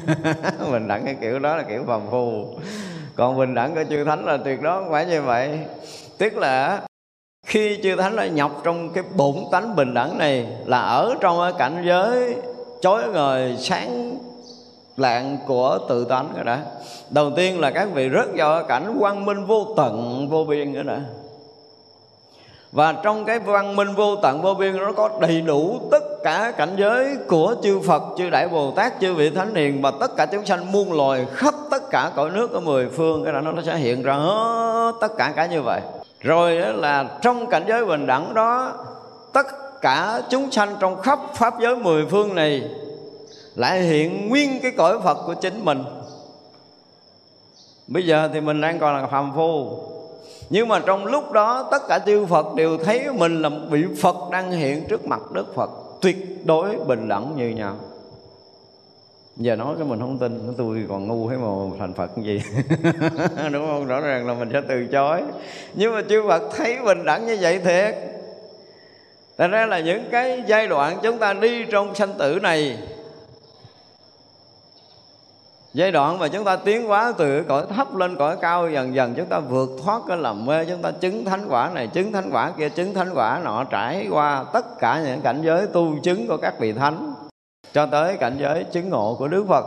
Mình 0.72 0.88
đẳng 0.88 1.06
cái 1.06 1.16
kiểu 1.22 1.40
đó 1.40 1.56
là 1.56 1.64
kiểu 1.64 1.84
phàm 1.88 2.02
phu. 2.12 2.46
Còn 3.16 3.38
mình 3.38 3.54
đẳng 3.54 3.76
của 3.76 3.84
chư 3.90 4.04
thánh 4.04 4.26
là 4.26 4.38
tuyệt 4.38 4.62
đối 4.62 4.84
không 4.84 4.92
phải 4.92 5.06
như 5.06 5.22
vậy. 5.22 5.60
Tức 6.18 6.38
là 6.38 6.82
khi 7.46 7.80
chư 7.84 7.96
thánh 7.96 8.16
đã 8.16 8.28
nhập 8.28 8.52
trong 8.64 8.94
cái 8.94 9.04
bổn 9.16 9.36
tánh 9.52 9.76
bình 9.76 9.94
đẳng 9.94 10.18
này 10.18 10.48
là 10.66 10.80
ở 10.80 11.16
trong 11.22 11.38
cái 11.42 11.54
cảnh 11.58 11.84
giới 11.88 12.36
chói 12.82 13.10
ngời 13.14 13.56
sáng 13.60 14.18
lạng 14.98 15.38
của 15.48 15.80
tự 15.90 16.06
tánh 16.06 16.34
rồi 16.36 16.44
đó 16.44 16.58
đầu 17.10 17.32
tiên 17.36 17.60
là 17.60 17.72
các 17.72 17.88
vị 17.94 18.10
rớt 18.14 18.28
vào 18.36 18.64
cảnh 18.64 18.98
quang 19.00 19.26
minh 19.26 19.46
vô 19.46 19.68
tận 19.78 20.28
vô 20.30 20.44
biên 20.44 20.74
nữa 20.74 20.84
đó 20.84 20.98
và 22.72 22.94
trong 22.94 23.26
cái 23.26 23.40
văn 23.40 23.76
minh 23.76 23.94
vô 23.96 24.16
tận 24.16 24.42
vô 24.42 24.54
biên 24.54 24.78
nó 24.78 24.92
có 24.92 25.10
đầy 25.22 25.42
đủ 25.42 25.80
tất 25.92 26.04
cả 26.24 26.54
cảnh 26.58 26.76
giới 26.78 27.18
của 27.28 27.56
chư 27.64 27.80
Phật, 27.80 28.04
chư 28.18 28.30
Đại 28.30 28.48
Bồ 28.48 28.72
Tát, 28.72 28.94
chư 29.02 29.14
vị 29.14 29.30
Thánh 29.30 29.56
Hiền 29.56 29.82
và 29.82 29.92
tất 30.00 30.16
cả 30.18 30.26
chúng 30.26 30.46
sanh 30.46 30.72
muôn 30.72 30.94
loài 30.94 31.26
khắp 31.34 31.54
tất 31.72 31.90
cả 31.90 32.12
cõi 32.16 32.30
nước 32.30 32.52
ở 32.52 32.60
mười 32.60 32.90
phương 32.90 33.24
cái 33.24 33.34
đó 33.34 33.42
nó 33.42 33.62
sẽ 33.66 33.76
hiện 33.76 34.04
ra 34.04 34.14
hết 34.14 34.92
tất 35.02 35.18
cả 35.18 35.34
cả 35.36 35.46
như 35.46 35.62
vậy. 35.62 35.82
Rồi 36.22 36.56
là 36.56 37.06
trong 37.22 37.48
cảnh 37.48 37.64
giới 37.68 37.86
bình 37.86 38.08
đẳng 38.08 38.34
đó 38.34 38.74
tất 39.34 39.46
cả 39.82 40.22
chúng 40.30 40.52
sanh 40.52 40.76
trong 40.80 41.02
khắp 41.02 41.20
pháp 41.34 41.54
giới 41.62 41.76
mười 41.76 42.06
phương 42.06 42.36
này 42.36 42.64
lại 43.56 43.82
hiện 43.82 44.30
nguyên 44.30 44.60
cái 44.62 44.72
cõi 44.72 45.00
Phật 45.04 45.18
của 45.26 45.34
chính 45.34 45.66
mình. 45.66 45.84
Bây 47.88 48.06
giờ 48.06 48.30
thì 48.34 48.42
mình 48.42 48.62
đang 48.62 48.80
còn 48.80 48.96
là 48.96 49.08
phàm 49.08 49.32
phu. 49.36 49.80
Nhưng 50.50 50.68
mà 50.68 50.80
trong 50.86 51.06
lúc 51.06 51.32
đó, 51.32 51.68
tất 51.72 51.88
cả 51.88 52.00
chư 52.06 52.26
Phật 52.26 52.56
đều 52.56 52.78
thấy 52.78 53.14
mình 53.14 53.42
là 53.42 53.50
một 53.50 53.62
vị 53.70 53.84
Phật 54.02 54.16
đang 54.32 54.52
hiện 54.52 54.86
trước 54.88 55.06
mặt 55.08 55.32
Đức 55.32 55.56
Phật, 55.56 55.70
tuyệt 56.02 56.46
đối 56.46 56.76
bình 56.76 57.08
đẳng 57.08 57.34
như 57.38 57.50
nhau. 57.50 57.76
Giờ 59.38 59.56
nói 59.56 59.76
cái 59.78 59.88
mình 59.88 60.00
không 60.00 60.18
tin 60.18 60.54
tôi 60.58 60.86
còn 60.90 61.08
ngu 61.08 61.30
thế 61.30 61.38
mà 61.38 61.48
thành 61.80 61.94
phật 61.94 62.12
cái 62.16 62.26
gì? 62.26 62.42
Đúng 63.52 63.68
không? 63.68 63.86
Rõ 63.86 64.00
ràng 64.00 64.28
là 64.28 64.34
mình 64.34 64.50
sẽ 64.54 64.62
từ 64.68 64.86
chối. 64.92 65.22
Nhưng 65.74 65.94
mà 65.94 66.02
chư 66.10 66.24
phật 66.28 66.42
thấy 66.58 66.78
bình 66.86 67.06
đẳng 67.06 67.26
như 67.26 67.38
vậy 67.42 67.60
thiệt. 67.60 67.96
Thật 69.38 69.48
ra 69.48 69.66
là 69.66 69.80
những 69.80 70.04
cái 70.12 70.44
giai 70.48 70.68
đoạn 70.68 70.98
chúng 71.04 71.18
ta 71.18 71.34
đi 71.34 71.66
trong 71.66 71.96
sanh 71.96 72.14
tử 72.18 72.40
này 72.42 72.78
giai 75.74 75.92
đoạn 75.92 76.20
mà 76.20 76.28
chúng 76.28 76.44
ta 76.44 76.56
tiến 76.56 76.88
hóa 76.88 77.14
từ 77.18 77.44
cõi 77.44 77.66
thấp 77.76 77.96
lên 77.96 78.18
cõi 78.18 78.38
cao 78.42 78.70
dần 78.70 78.96
dần 78.96 79.14
chúng 79.18 79.26
ta 79.26 79.40
vượt 79.40 79.70
thoát 79.84 80.02
cái 80.08 80.18
lầm 80.18 80.46
mê, 80.46 80.66
chúng 80.66 80.82
ta 80.82 80.92
chứng 80.92 81.26
thánh 81.26 81.46
quả 81.50 81.72
này, 81.74 81.88
chứng 81.88 82.12
thánh 82.12 82.30
quả 82.32 82.52
kia, 82.58 82.70
chứng 82.70 82.94
thánh 82.94 83.10
quả 83.14 83.42
nọ, 83.44 83.64
trải 83.64 84.08
qua 84.12 84.46
tất 84.54 84.80
cả 84.80 85.02
những 85.06 85.22
cảnh 85.22 85.42
giới 85.44 85.68
tu 85.68 85.96
chứng 86.04 86.28
của 86.28 86.38
các 86.38 86.60
vị 86.60 86.74
thánh, 86.74 87.14
cho 87.74 87.86
tới 87.86 88.18
cảnh 88.18 88.36
giới 88.40 88.64
chứng 88.64 88.90
ngộ 88.90 89.16
của 89.20 89.28
đức 89.28 89.46
phật. 89.48 89.66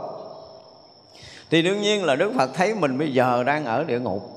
Thì 1.49 1.61
đương 1.61 1.81
nhiên 1.81 2.03
là 2.03 2.15
đức 2.15 2.31
phật 2.37 2.49
thấy 2.53 2.75
mình 2.75 2.97
bây 2.97 3.13
giờ 3.13 3.43
đang 3.43 3.65
ở 3.65 3.83
địa 3.83 3.99
ngục 3.99 4.34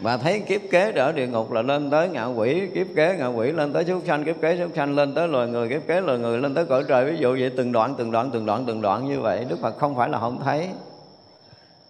và 0.00 0.16
thấy 0.16 0.40
kiếp 0.40 0.60
kế 0.70 0.92
ở 0.92 1.12
địa 1.12 1.26
ngục 1.26 1.52
là 1.52 1.62
lên 1.62 1.90
tới 1.90 2.08
ngạ 2.08 2.24
quỷ, 2.24 2.68
kiếp 2.74 2.86
kế 2.96 3.16
ngạ 3.18 3.26
quỷ 3.26 3.52
lên 3.52 3.72
tới 3.72 3.84
súc 3.84 4.02
sanh, 4.06 4.24
kiếp 4.24 4.40
kế 4.40 4.58
súc 4.58 4.70
sanh 4.76 4.94
lên 4.94 5.14
tới 5.14 5.28
loài 5.28 5.48
người, 5.48 5.68
kiếp 5.68 5.86
kế 5.86 6.00
loài 6.00 6.18
người 6.18 6.38
lên 6.38 6.54
tới 6.54 6.66
cõi 6.66 6.84
trời. 6.88 7.04
Ví 7.04 7.18
dụ 7.18 7.36
vậy, 7.40 7.52
từng 7.56 7.72
đoạn 7.72 7.94
từng 7.98 8.10
đoạn 8.10 8.30
từng 8.32 8.46
đoạn 8.46 8.64
từng 8.66 8.82
đoạn 8.82 9.08
như 9.08 9.20
vậy, 9.20 9.46
đức 9.48 9.58
phật 9.62 9.78
không 9.78 9.96
phải 9.96 10.08
là 10.08 10.18
không 10.18 10.40
thấy. 10.44 10.68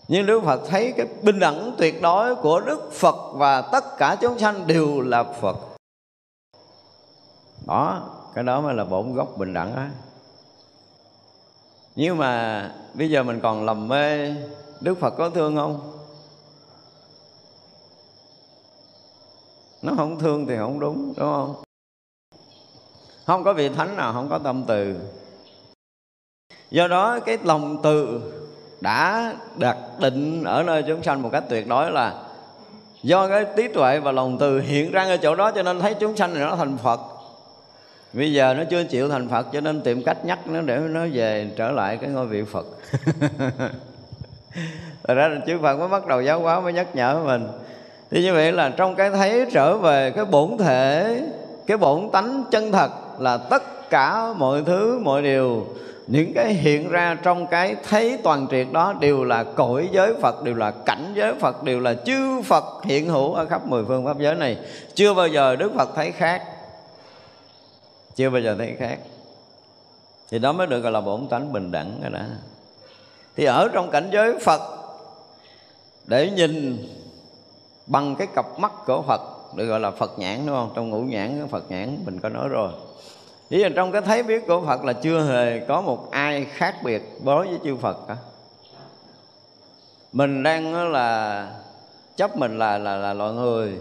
Nhưng 0.08 0.26
đức 0.26 0.40
phật 0.44 0.60
thấy 0.68 0.92
cái 0.96 1.06
bình 1.22 1.38
đẳng 1.38 1.72
tuyệt 1.78 2.02
đối 2.02 2.34
của 2.34 2.60
đức 2.60 2.92
phật 2.92 3.16
và 3.34 3.60
tất 3.60 3.84
cả 3.98 4.16
chúng 4.20 4.38
sanh 4.38 4.66
đều 4.66 5.00
là 5.00 5.22
phật. 5.24 5.56
Đó, 7.66 8.02
cái 8.34 8.44
đó 8.44 8.60
mới 8.60 8.74
là 8.74 8.84
bổn 8.84 9.12
gốc 9.12 9.28
bình 9.38 9.54
đẳng 9.54 9.76
đó 9.76 9.82
nhưng 12.00 12.18
mà 12.18 12.62
bây 12.94 13.10
giờ 13.10 13.22
mình 13.22 13.40
còn 13.40 13.64
lầm 13.64 13.88
mê, 13.88 14.34
đức 14.80 15.00
phật 15.00 15.10
có 15.10 15.30
thương 15.30 15.56
không? 15.56 15.97
Nó 19.82 19.92
không 19.96 20.18
thương 20.18 20.46
thì 20.46 20.56
không 20.56 20.80
đúng 20.80 21.14
đúng 21.16 21.32
không? 21.32 21.54
Không 23.26 23.44
có 23.44 23.52
vị 23.52 23.68
thánh 23.68 23.96
nào 23.96 24.12
không 24.12 24.28
có 24.28 24.38
tâm 24.38 24.64
từ. 24.66 24.96
Do 26.70 26.88
đó 26.88 27.18
cái 27.20 27.38
lòng 27.44 27.80
từ 27.82 28.20
đã 28.80 29.34
đặt 29.56 29.76
định 30.00 30.44
ở 30.44 30.62
nơi 30.62 30.84
chúng 30.86 31.02
sanh 31.02 31.22
một 31.22 31.28
cách 31.32 31.44
tuyệt 31.48 31.68
đối 31.68 31.90
là 31.90 32.22
do 33.02 33.28
cái 33.28 33.46
trí 33.56 33.68
tuệ 33.68 34.00
và 34.00 34.12
lòng 34.12 34.36
từ 34.40 34.60
hiện 34.60 34.92
ra 34.92 35.04
ở 35.04 35.16
chỗ 35.16 35.34
đó 35.34 35.50
cho 35.50 35.62
nên 35.62 35.80
thấy 35.80 35.94
chúng 35.94 36.16
sanh 36.16 36.34
này 36.34 36.42
nó 36.42 36.56
thành 36.56 36.76
phật. 36.76 37.00
Bây 38.12 38.32
giờ 38.32 38.54
nó 38.54 38.64
chưa 38.70 38.84
chịu 38.84 39.08
thành 39.08 39.28
phật 39.28 39.46
cho 39.52 39.60
nên 39.60 39.82
tìm 39.82 40.02
cách 40.02 40.24
nhắc 40.24 40.46
nó 40.46 40.60
để 40.60 40.78
nó 40.78 41.06
về 41.12 41.50
trở 41.56 41.70
lại 41.70 41.96
cái 41.96 42.10
ngôi 42.10 42.26
vị 42.26 42.42
phật. 42.44 42.66
Thật 45.08 45.14
ra 45.14 45.28
là 45.28 45.40
chư 45.46 45.58
Phật 45.62 45.76
mới 45.76 45.88
bắt 45.88 46.06
đầu 46.06 46.22
giáo 46.22 46.40
hóa, 46.40 46.60
mới 46.60 46.72
nhắc 46.72 46.96
nhở 46.96 47.22
mình 47.24 47.48
thì 48.10 48.22
như 48.22 48.32
vậy 48.32 48.52
là 48.52 48.68
trong 48.68 48.94
cái 48.94 49.10
thấy 49.10 49.46
trở 49.52 49.76
về 49.76 50.10
cái 50.10 50.24
bổn 50.24 50.58
thể, 50.58 51.20
cái 51.66 51.76
bổn 51.76 52.08
tánh 52.12 52.44
chân 52.50 52.72
thật 52.72 52.90
là 53.18 53.36
tất 53.36 53.90
cả 53.90 54.32
mọi 54.36 54.62
thứ, 54.66 54.98
mọi 55.02 55.22
điều, 55.22 55.66
những 56.06 56.32
cái 56.34 56.54
hiện 56.54 56.88
ra 56.88 57.16
trong 57.22 57.46
cái 57.46 57.76
thấy 57.88 58.18
toàn 58.22 58.46
triệt 58.50 58.66
đó 58.72 58.94
đều 59.00 59.24
là 59.24 59.44
cõi 59.44 59.88
giới 59.92 60.14
Phật, 60.22 60.42
đều 60.44 60.54
là 60.54 60.70
cảnh 60.70 61.12
giới 61.16 61.34
Phật, 61.34 61.62
đều 61.62 61.80
là 61.80 61.94
chư 61.94 62.42
Phật 62.42 62.64
hiện 62.84 63.08
hữu 63.08 63.34
ở 63.34 63.46
khắp 63.46 63.66
mười 63.66 63.84
phương 63.84 64.04
pháp 64.04 64.18
giới 64.18 64.34
này. 64.34 64.56
Chưa 64.94 65.14
bao 65.14 65.28
giờ 65.28 65.56
Đức 65.56 65.72
Phật 65.74 65.88
thấy 65.96 66.12
khác. 66.12 66.42
Chưa 68.14 68.30
bao 68.30 68.40
giờ 68.40 68.54
thấy 68.58 68.74
khác. 68.78 68.98
Thì 70.30 70.38
đó 70.38 70.52
mới 70.52 70.66
được 70.66 70.80
gọi 70.80 70.92
là 70.92 71.00
bổn 71.00 71.28
tánh 71.30 71.52
bình 71.52 71.72
đẳng 71.72 72.00
rồi 72.02 72.10
đó. 72.10 72.24
Thì 73.36 73.44
ở 73.44 73.68
trong 73.72 73.90
cảnh 73.90 74.08
giới 74.12 74.38
Phật, 74.38 74.60
để 76.06 76.30
nhìn 76.30 76.86
bằng 77.88 78.16
cái 78.16 78.26
cặp 78.26 78.58
mắt 78.58 78.72
của 78.86 79.02
Phật, 79.02 79.20
được 79.56 79.66
gọi 79.66 79.80
là 79.80 79.90
Phật 79.90 80.18
nhãn, 80.18 80.46
đúng 80.46 80.56
không? 80.56 80.72
Trong 80.74 80.90
ngũ 80.90 81.00
nhãn 81.00 81.48
Phật 81.50 81.70
nhãn 81.70 81.98
mình 82.04 82.20
có 82.20 82.28
nói 82.28 82.48
rồi. 82.48 82.72
Ý 83.48 83.58
là 83.58 83.68
trong 83.76 83.92
cái 83.92 84.02
thấy 84.02 84.22
biết 84.22 84.46
của 84.46 84.62
Phật 84.66 84.84
là 84.84 84.92
chưa 84.92 85.24
hề 85.24 85.60
có 85.68 85.80
một 85.80 86.10
ai 86.10 86.44
khác 86.44 86.74
biệt 86.84 87.02
đối 87.24 87.46
với 87.46 87.58
chư 87.64 87.76
Phật 87.76 87.98
cả. 88.08 88.16
Mình 90.12 90.42
đang 90.42 90.92
là 90.92 91.50
chấp 92.16 92.36
mình 92.36 92.58
là 92.58 92.78
là 92.78 92.96
là 92.96 93.14
loại 93.14 93.32
người. 93.32 93.76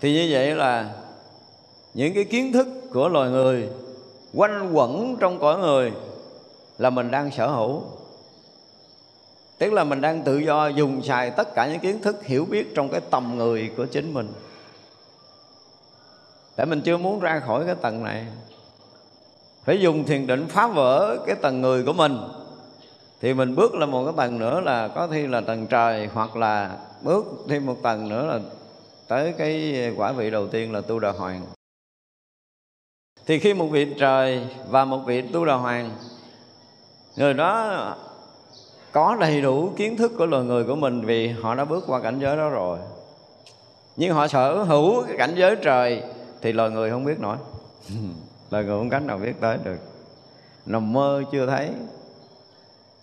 Thì 0.00 0.12
như 0.12 0.28
vậy 0.30 0.54
là 0.54 0.90
những 1.94 2.14
cái 2.14 2.24
kiến 2.24 2.52
thức 2.52 2.66
của 2.92 3.08
loài 3.08 3.30
người 3.30 3.68
quanh 4.34 4.72
quẩn 4.72 5.16
trong 5.20 5.38
cõi 5.38 5.58
người 5.58 5.92
là 6.78 6.90
mình 6.90 7.10
đang 7.10 7.30
sở 7.30 7.46
hữu 7.48 7.82
tức 9.58 9.72
là 9.72 9.84
mình 9.84 10.00
đang 10.00 10.22
tự 10.22 10.38
do 10.38 10.68
dùng 10.68 11.02
xài 11.02 11.30
tất 11.30 11.54
cả 11.54 11.66
những 11.66 11.80
kiến 11.80 12.02
thức 12.02 12.24
hiểu 12.24 12.44
biết 12.44 12.74
trong 12.74 12.88
cái 12.88 13.00
tầm 13.10 13.36
người 13.36 13.70
của 13.76 13.86
chính 13.86 14.14
mình. 14.14 14.32
Tại 16.56 16.66
mình 16.66 16.80
chưa 16.80 16.96
muốn 16.96 17.20
ra 17.20 17.40
khỏi 17.46 17.64
cái 17.66 17.74
tầng 17.74 18.04
này. 18.04 18.26
Phải 19.64 19.80
dùng 19.80 20.04
thiền 20.04 20.26
định 20.26 20.46
phá 20.48 20.66
vỡ 20.66 21.18
cái 21.26 21.36
tầng 21.36 21.60
người 21.60 21.84
của 21.84 21.92
mình. 21.92 22.18
Thì 23.20 23.34
mình 23.34 23.54
bước 23.54 23.74
lên 23.74 23.90
một 23.90 24.04
cái 24.04 24.14
tầng 24.16 24.38
nữa 24.38 24.60
là 24.60 24.88
có 24.88 25.06
thi 25.06 25.26
là 25.26 25.40
tầng 25.40 25.66
trời, 25.66 26.08
hoặc 26.14 26.36
là 26.36 26.76
bước 27.02 27.26
thêm 27.48 27.66
một 27.66 27.76
tầng 27.82 28.08
nữa 28.08 28.26
là 28.26 28.40
tới 29.08 29.34
cái 29.38 29.74
quả 29.96 30.12
vị 30.12 30.30
đầu 30.30 30.48
tiên 30.48 30.72
là 30.72 30.80
tu 30.80 30.98
đà 30.98 31.10
hoàng. 31.10 31.42
Thì 33.26 33.38
khi 33.38 33.54
một 33.54 33.66
vị 33.66 33.94
trời 33.98 34.46
và 34.68 34.84
một 34.84 34.98
vị 35.06 35.22
tu 35.22 35.44
đà 35.44 35.54
hoàng, 35.54 35.90
người 37.16 37.34
đó 37.34 37.96
có 38.96 39.16
đầy 39.20 39.42
đủ 39.42 39.70
kiến 39.76 39.96
thức 39.96 40.12
của 40.18 40.26
loài 40.26 40.44
người 40.44 40.64
của 40.64 40.76
mình 40.76 41.00
vì 41.00 41.28
họ 41.28 41.54
đã 41.54 41.64
bước 41.64 41.84
qua 41.86 42.00
cảnh 42.00 42.18
giới 42.18 42.36
đó 42.36 42.48
rồi. 42.48 42.78
Nhưng 43.96 44.14
họ 44.14 44.28
sở 44.28 44.62
hữu 44.62 45.02
cái 45.02 45.16
cảnh 45.18 45.34
giới 45.36 45.56
trời 45.56 46.02
thì 46.42 46.52
loài 46.52 46.70
người 46.70 46.90
không 46.90 47.04
biết 47.04 47.20
nổi. 47.20 47.36
Loài 48.50 48.64
người 48.64 48.78
không 48.78 48.90
cách 48.90 49.02
nào 49.02 49.18
biết 49.18 49.32
tới 49.40 49.58
được. 49.64 49.78
Nằm 50.66 50.92
mơ 50.92 51.22
chưa 51.32 51.46
thấy. 51.46 51.70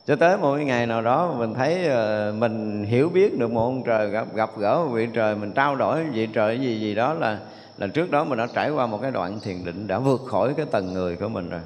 Cho 0.08 0.16
tới 0.16 0.38
một 0.38 0.56
ngày 0.58 0.86
nào 0.86 1.02
đó 1.02 1.36
mình 1.38 1.54
thấy 1.54 1.88
ờ, 1.88 2.34
mình 2.38 2.84
hiểu 2.84 3.10
biết 3.10 3.40
được 3.40 3.52
một 3.52 3.62
ông 3.62 3.84
trời 3.84 4.10
gặp 4.10 4.36
gặp 4.36 4.50
gỡ 4.58 4.84
một 4.86 4.92
vị 4.94 5.08
trời, 5.14 5.36
mình 5.36 5.52
trao 5.52 5.76
đổi 5.76 6.04
vị 6.04 6.28
trời 6.34 6.60
gì 6.60 6.80
gì 6.80 6.96
đó 6.96 7.14
là 7.14 7.40
là 7.78 7.88
trước 7.88 8.12
đó 8.12 8.24
mình 8.24 8.38
đã 8.38 8.48
trải 8.54 8.70
qua 8.70 8.88
một 8.88 9.00
cái 9.02 9.12
đoạn 9.12 9.40
thiền 9.40 9.66
định 9.66 9.88
đã 9.88 10.00
vượt 10.00 10.22
khỏi 10.28 10.54
cái 10.58 10.66
tầng 10.66 10.94
người 10.94 11.16
của 11.16 11.30
mình 11.30 11.50
rồi. 11.50 11.62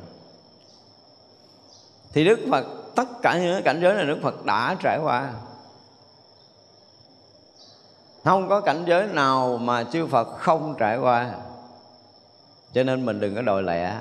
Thì 2.14 2.26
đức 2.26 2.40
phật 2.52 2.66
tất 2.98 3.22
cả 3.22 3.40
những 3.42 3.64
cảnh 3.64 3.80
giới 3.82 3.94
này 3.94 4.06
đức 4.06 4.20
phật 4.24 4.46
đã 4.46 4.76
trải 4.80 5.00
qua. 5.04 5.30
Không 8.24 8.50
có 8.50 8.62
cảnh 8.62 8.84
giới 8.86 9.08
nào 9.08 9.58
mà 9.58 9.84
chư 9.84 10.08
phật 10.08 10.28
không 10.38 10.76
trải 10.80 10.98
qua. 10.98 11.32
Cho 12.74 12.84
nên 12.84 13.06
mình 13.06 13.20
đừng 13.20 13.36
có 13.36 13.42
đòi 13.42 13.64
lẹ. 13.64 13.94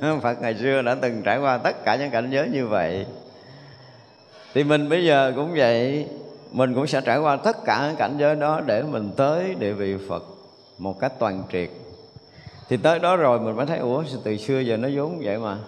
Phật 0.22 0.40
ngày 0.40 0.54
xưa 0.58 0.82
đã 0.82 0.96
từng 1.02 1.22
trải 1.22 1.38
qua 1.38 1.58
tất 1.58 1.84
cả 1.84 1.96
những 1.96 2.10
cảnh 2.10 2.30
giới 2.30 2.48
như 2.48 2.66
vậy. 2.66 3.06
Thì 4.54 4.64
mình 4.64 4.88
bây 4.88 5.04
giờ 5.04 5.32
cũng 5.36 5.54
vậy. 5.56 6.08
Mình 6.52 6.74
cũng 6.74 6.86
sẽ 6.86 7.00
trải 7.00 7.18
qua 7.18 7.36
tất 7.36 7.64
cả 7.64 7.86
những 7.86 7.96
cảnh 7.96 8.16
giới 8.18 8.36
đó 8.36 8.60
để 8.66 8.82
mình 8.82 9.12
tới 9.16 9.54
địa 9.58 9.72
vị 9.72 9.96
phật 10.08 10.24
một 10.78 11.00
cách 11.00 11.12
toàn 11.18 11.42
triệt. 11.52 11.70
Thì 12.68 12.76
tới 12.76 12.98
đó 12.98 13.16
rồi 13.16 13.40
mình 13.40 13.56
mới 13.56 13.66
thấy, 13.66 13.78
ủa 13.78 14.04
từ 14.24 14.36
xưa 14.36 14.60
giờ 14.60 14.76
nó 14.76 14.88
vốn 14.94 15.20
vậy 15.24 15.38
mà? 15.38 15.58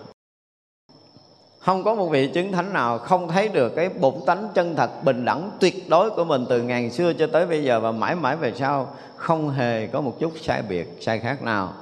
Không 1.66 1.84
có 1.84 1.94
một 1.94 2.06
vị 2.06 2.26
chứng 2.34 2.52
thánh 2.52 2.72
nào 2.72 2.98
không 2.98 3.28
thấy 3.28 3.48
được 3.48 3.68
cái 3.76 3.88
bổn 3.88 4.14
tánh 4.26 4.48
chân 4.54 4.76
thật 4.76 5.04
bình 5.04 5.24
đẳng 5.24 5.50
tuyệt 5.60 5.88
đối 5.88 6.10
của 6.10 6.24
mình 6.24 6.46
từ 6.48 6.62
ngàn 6.62 6.90
xưa 6.90 7.12
cho 7.12 7.26
tới 7.32 7.46
bây 7.46 7.64
giờ 7.64 7.80
và 7.80 7.92
mãi 7.92 8.14
mãi 8.14 8.36
về 8.36 8.52
sau, 8.58 8.94
không 9.16 9.50
hề 9.50 9.86
có 9.86 10.00
một 10.00 10.16
chút 10.20 10.32
sai 10.42 10.62
biệt, 10.62 10.98
sai 11.00 11.18
khác 11.18 11.42
nào. 11.42 11.72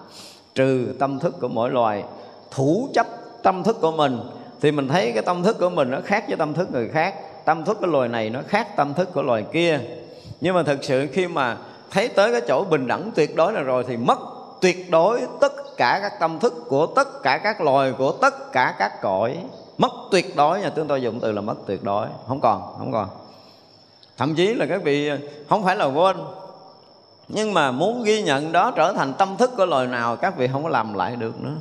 Trừ 0.55 0.94
tâm 0.99 1.18
thức 1.18 1.35
của 1.40 1.49
mỗi 1.49 1.70
loài, 1.70 2.05
thủ 2.51 2.88
chấp 2.94 3.07
tâm 3.42 3.62
thức 3.62 3.77
của 3.81 3.92
mình, 3.92 4.20
thì 4.61 4.73
mình 4.73 4.88
thấy 4.88 5.12
cái 5.12 5.23
tâm 5.23 5.42
thức 5.42 5.57
của 5.61 5.70
mình 5.70 5.90
nó 5.90 5.99
khác 6.05 6.25
với 6.29 6.37
tâm 6.37 6.55
thức 6.55 6.73
người 6.73 6.88
khác. 6.88 7.14
Tâm 7.44 7.64
thức 7.64 7.79
của 7.81 7.87
loài 7.87 8.09
này 8.09 8.31
nó 8.31 8.40
khác 8.49 8.77
tâm 8.77 8.94
thức 8.94 9.09
của 9.14 9.23
loài 9.23 9.44
kia. 9.53 9.81
Nhưng 10.40 10.55
mà 10.55 10.62
thực 10.62 10.85
sự 10.85 11.07
khi 11.12 11.27
mà 11.27 11.57
thấy 11.90 12.09
tới 12.09 12.33
cái 12.33 12.40
chỗ 12.49 12.64
bình 12.64 12.87
đẳng 12.87 13.11
tuyệt 13.14 13.37
đối 13.37 13.53
này 13.53 13.62
rồi 13.62 13.85
thì 13.88 13.97
mất 13.97 14.18
tuyệt 14.61 14.90
đối 14.90 15.20
tất 15.40 15.53
cả 15.77 15.99
các 16.03 16.12
tâm 16.20 16.38
thức 16.38 16.55
của 16.68 16.87
tất 16.87 17.23
cả 17.23 17.38
các 17.38 17.61
loài, 17.61 17.92
của 17.99 18.12
tất 18.12 18.53
cả 18.53 18.75
các 18.79 19.01
cõi 19.03 19.37
mất 19.79 19.93
tuyệt 20.11 20.37
đối 20.37 20.61
nhà 20.61 20.73
chúng 20.77 20.89
tôi 20.89 21.03
dùng 21.03 21.21
từ 21.21 21.33
là 21.33 21.41
mất 21.41 21.57
tuyệt 21.67 21.85
đối. 21.85 22.07
Không 22.29 22.41
còn 22.41 22.75
không 22.79 22.93
còn. 22.93 23.09
Thậm 24.17 24.35
chí 24.35 24.55
là 24.55 24.67
các 24.67 24.83
vị, 24.83 25.11
không 25.49 25.65
phải 25.65 25.77
là 25.77 25.85
quên, 25.85 26.17
nhưng 27.29 27.55
mà 27.55 27.71
muốn 27.71 28.03
ghi 28.03 28.23
nhận 28.23 28.53
đó 28.53 28.71
trở 28.71 28.93
thành 28.93 29.15
tâm 29.15 29.37
thức 29.37 29.51
của 29.57 29.67
loài 29.67 29.87
nào, 29.87 30.17
các 30.17 30.37
vị 30.37 30.49
không 30.53 30.63
có 30.63 30.69
làm 30.69 30.95
lại 30.95 31.17
được 31.17 31.41
nữa. 31.41 31.55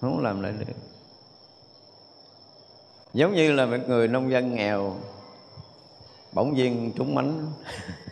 Không 0.00 0.16
có 0.16 0.22
làm 0.22 0.42
lại 0.42 0.52
được. 0.58 0.74
Giống 3.14 3.34
như 3.34 3.52
là 3.52 3.66
một 3.66 3.76
người 3.86 4.08
nông 4.08 4.30
dân 4.30 4.54
nghèo, 4.54 4.96
bỗng 6.32 6.54
nhiên 6.54 6.92
trúng 6.96 7.14
mánh, 7.14 7.46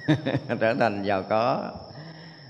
trở 0.61 0.75
thành 0.75 1.03
giàu 1.03 1.23
có 1.23 1.63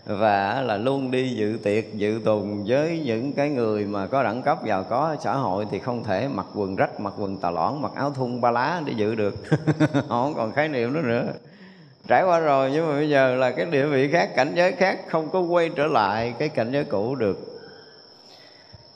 và 0.09 0.62
là 0.66 0.77
luôn 0.77 1.11
đi 1.11 1.29
dự 1.29 1.59
tiệc 1.62 1.94
dự 1.94 2.21
tùng 2.25 2.64
với 2.66 3.03
những 3.05 3.33
cái 3.33 3.49
người 3.49 3.85
mà 3.85 4.07
có 4.07 4.23
đẳng 4.23 4.42
cấp 4.42 4.64
giàu 4.64 4.85
có 4.90 5.16
xã 5.21 5.35
hội 5.35 5.66
thì 5.71 5.79
không 5.79 6.05
thể 6.05 6.29
mặc 6.29 6.47
quần 6.55 6.77
rách 6.77 7.01
mặc 7.01 7.14
quần 7.18 7.37
tà 7.37 7.51
lõn 7.51 7.83
mặc 7.83 7.92
áo 7.94 8.11
thun 8.11 8.40
ba 8.40 8.51
lá 8.51 8.83
để 8.85 8.92
dự 8.97 9.14
được. 9.14 9.35
Họ 9.92 10.01
không 10.09 10.35
còn 10.37 10.53
khái 10.53 10.68
niệm 10.68 10.94
đó 10.94 11.01
nữa. 11.01 11.25
Trải 12.09 12.25
qua 12.25 12.38
rồi 12.38 12.71
nhưng 12.73 12.87
mà 12.87 12.92
bây 12.92 13.09
giờ 13.09 13.35
là 13.35 13.51
cái 13.51 13.66
địa 13.66 13.87
vị 13.87 14.12
khác 14.12 14.31
cảnh 14.37 14.53
giới 14.57 14.73
khác 14.73 14.99
không 15.09 15.29
có 15.29 15.40
quay 15.40 15.71
trở 15.77 15.87
lại 15.87 16.35
cái 16.38 16.49
cảnh 16.49 16.73
giới 16.73 16.85
cũ 16.85 17.14
được. 17.14 17.38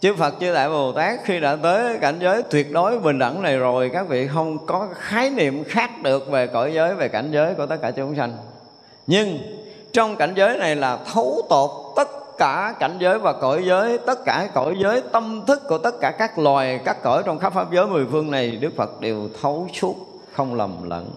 Chư 0.00 0.14
Phật 0.14 0.34
chư 0.40 0.54
Đại 0.54 0.68
Bồ 0.68 0.92
Tát 0.92 1.20
khi 1.24 1.40
đã 1.40 1.56
tới 1.56 1.98
cảnh 1.98 2.18
giới 2.20 2.42
tuyệt 2.42 2.72
đối 2.72 2.98
bình 2.98 3.18
đẳng 3.18 3.42
này 3.42 3.58
rồi 3.58 3.90
các 3.92 4.08
vị 4.08 4.26
không 4.26 4.66
có 4.66 4.88
khái 4.94 5.30
niệm 5.30 5.64
khác 5.64 5.90
được 6.02 6.30
về 6.30 6.46
cõi 6.46 6.72
giới 6.74 6.94
về 6.94 7.08
cảnh 7.08 7.28
giới 7.30 7.54
của 7.54 7.66
tất 7.66 7.76
cả 7.82 7.90
chúng 7.90 8.16
sanh. 8.16 8.32
Nhưng 9.06 9.38
trong 9.92 10.16
cảnh 10.16 10.34
giới 10.36 10.58
này 10.58 10.76
là 10.76 10.96
thấu 10.96 11.42
tột 11.48 11.70
tất 11.96 12.08
cả 12.38 12.74
cảnh 12.80 12.96
giới 12.98 13.18
và 13.18 13.32
cõi 13.32 13.62
giới, 13.66 13.98
tất 13.98 14.24
cả 14.24 14.48
cõi 14.54 14.74
giới, 14.82 15.02
tâm 15.12 15.44
thức 15.46 15.62
của 15.68 15.78
tất 15.78 15.94
cả 16.00 16.10
các 16.18 16.38
loài, 16.38 16.80
các 16.84 17.02
cõi 17.02 17.22
trong 17.26 17.38
khắp 17.38 17.52
pháp 17.52 17.72
giới 17.72 17.86
mười 17.86 18.06
phương 18.10 18.30
này, 18.30 18.50
Đức 18.50 18.72
Phật 18.76 19.00
đều 19.00 19.28
thấu 19.42 19.68
suốt, 19.72 19.96
không 20.32 20.54
lầm 20.54 20.90
lẫn. 20.90 21.10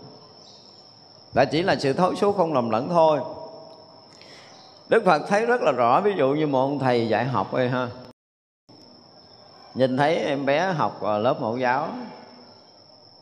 Đã 1.33 1.45
chỉ 1.45 1.61
là 1.61 1.75
sự 1.79 1.93
thấu 1.93 2.15
suốt 2.15 2.37
không 2.37 2.53
lầm 2.53 2.69
lẫn 2.69 2.89
thôi. 2.89 3.19
Đức 4.89 5.05
Phật 5.05 5.21
thấy 5.27 5.45
rất 5.45 5.61
là 5.61 5.71
rõ, 5.71 6.01
ví 6.01 6.11
dụ 6.17 6.29
như 6.29 6.47
một 6.47 6.59
ông 6.59 6.79
thầy 6.79 7.07
dạy 7.09 7.25
học 7.25 7.53
đây 7.53 7.69
ha. 7.69 7.87
Nhìn 9.75 9.97
thấy 9.97 10.15
em 10.15 10.45
bé 10.45 10.73
học 10.77 10.97
ờ, 11.01 11.17
lớp 11.17 11.41
mẫu 11.41 11.57
giáo 11.57 11.87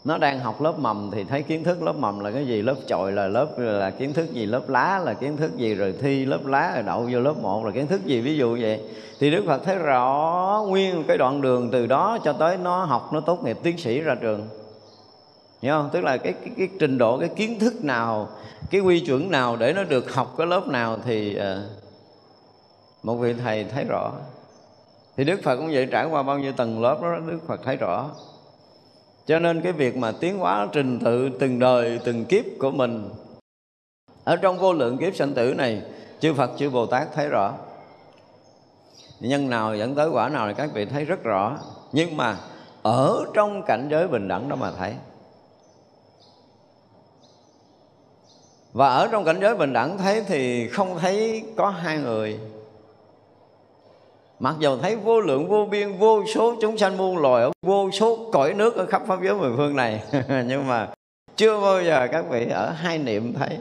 nó 0.05 0.17
đang 0.17 0.39
học 0.39 0.61
lớp 0.61 0.79
mầm 0.79 1.11
thì 1.11 1.23
thấy 1.23 1.43
kiến 1.43 1.63
thức 1.63 1.81
lớp 1.81 1.95
mầm 1.95 2.19
là 2.19 2.31
cái 2.31 2.47
gì? 2.47 2.61
Lớp 2.61 2.75
chọi 2.87 3.11
là 3.11 3.27
lớp 3.27 3.47
là 3.57 3.89
kiến 3.89 4.13
thức 4.13 4.33
gì? 4.33 4.45
Lớp 4.45 4.69
lá 4.69 5.01
là 5.03 5.13
kiến 5.13 5.37
thức 5.37 5.57
gì? 5.57 5.75
Rồi 5.75 5.95
thi 6.01 6.25
lớp 6.25 6.45
lá 6.45 6.71
rồi 6.75 6.83
đậu 6.83 7.09
vô 7.11 7.19
lớp 7.19 7.37
1 7.41 7.65
là 7.65 7.71
kiến 7.71 7.87
thức 7.87 8.05
gì? 8.05 8.21
Ví 8.21 8.37
dụ 8.37 8.57
vậy. 8.61 8.81
Thì 9.19 9.31
đức 9.31 9.43
phật 9.47 9.63
thấy 9.63 9.75
rõ 9.75 10.65
nguyên 10.67 11.03
cái 11.07 11.17
đoạn 11.17 11.41
đường 11.41 11.69
từ 11.71 11.85
đó 11.85 12.17
cho 12.23 12.33
tới 12.33 12.57
nó 12.57 12.85
học 12.85 13.09
nó 13.13 13.19
tốt 13.19 13.43
nghiệp 13.43 13.57
tiến 13.63 13.77
sĩ 13.77 14.01
ra 14.01 14.15
trường. 14.21 14.47
Hiểu 15.61 15.73
không? 15.73 15.89
Tức 15.93 16.03
là 16.03 16.17
cái, 16.17 16.33
cái 16.33 16.51
cái 16.57 16.67
trình 16.79 16.97
độ 16.97 17.19
cái 17.19 17.29
kiến 17.29 17.59
thức 17.59 17.83
nào 17.83 18.29
cái 18.69 18.81
quy 18.81 18.99
chuẩn 18.99 19.31
nào 19.31 19.55
để 19.55 19.73
nó 19.73 19.83
được 19.83 20.13
học 20.13 20.33
cái 20.37 20.47
lớp 20.47 20.67
nào 20.67 20.97
thì 21.05 21.37
uh, 21.37 21.43
một 23.03 23.15
vị 23.15 23.33
thầy 23.33 23.63
thấy 23.63 23.83
rõ. 23.83 24.11
Thì 25.17 25.23
đức 25.23 25.39
phật 25.43 25.55
cũng 25.55 25.71
vậy 25.73 25.87
trải 25.91 26.05
qua 26.05 26.23
bao 26.23 26.39
nhiêu 26.39 26.51
tầng 26.51 26.81
lớp 26.81 27.01
đó 27.01 27.15
đức 27.27 27.39
phật 27.47 27.59
thấy 27.63 27.75
rõ 27.75 28.09
cho 29.25 29.39
nên 29.39 29.62
cái 29.62 29.71
việc 29.71 29.97
mà 29.97 30.12
tiến 30.12 30.38
hóa 30.38 30.67
trình 30.71 30.99
tự 30.99 31.29
từng 31.39 31.59
đời, 31.59 31.99
từng 32.03 32.25
kiếp 32.25 32.45
của 32.59 32.71
mình 32.71 33.09
ở 34.23 34.36
trong 34.36 34.59
vô 34.59 34.73
lượng 34.73 34.97
kiếp 34.97 35.15
sanh 35.15 35.33
tử 35.33 35.53
này, 35.53 35.81
chư 36.19 36.33
Phật, 36.33 36.51
chư 36.57 36.69
Bồ 36.69 36.86
Tát 36.86 37.13
thấy 37.13 37.27
rõ. 37.27 37.53
Nhân 39.19 39.49
nào 39.49 39.75
dẫn 39.75 39.95
tới 39.95 40.09
quả 40.09 40.29
nào 40.29 40.47
thì 40.47 40.53
các 40.57 40.69
vị 40.73 40.86
thấy 40.86 41.05
rất 41.05 41.23
rõ. 41.23 41.57
Nhưng 41.91 42.17
mà 42.17 42.38
ở 42.83 43.25
trong 43.33 43.63
cảnh 43.63 43.88
giới 43.91 44.07
bình 44.07 44.27
đẳng 44.27 44.49
đó 44.49 44.55
mà 44.55 44.71
thấy. 44.71 44.93
Và 48.73 48.88
ở 48.88 49.07
trong 49.12 49.23
cảnh 49.23 49.39
giới 49.41 49.55
bình 49.55 49.73
đẳng 49.73 49.97
thấy 49.97 50.23
thì 50.27 50.67
không 50.67 50.97
thấy 50.99 51.43
có 51.57 51.69
hai 51.69 51.97
người 51.97 52.39
mặc 54.39 54.56
dù 54.60 54.78
thấy 54.82 54.96
vô 54.96 55.19
lượng, 55.19 55.48
vô 55.48 55.65
biên, 55.65 55.98
vô 55.98 56.24
số 56.36 56.56
chúng 56.62 56.78
sanh 56.78 56.98
muôn 56.98 57.17
loài 57.17 57.43
ở, 57.43 57.52
vô 57.65 57.91
số 57.91 58.30
cõi 58.32 58.54
nước 58.54 58.76
ở 58.76 58.86
khắp 58.86 59.02
pháp 59.08 59.19
giới 59.24 59.34
mười 59.34 59.52
phương 59.58 59.76
này. 59.76 60.04
Nhưng 60.48 60.67
mà 60.67 60.88
chưa 61.36 61.62
bao 61.62 61.84
giờ 61.84 62.08
các 62.12 62.26
vị 62.30 62.48
ở 62.50 62.69
hai 62.69 62.98
niệm 62.98 63.34
thấy. 63.34 63.58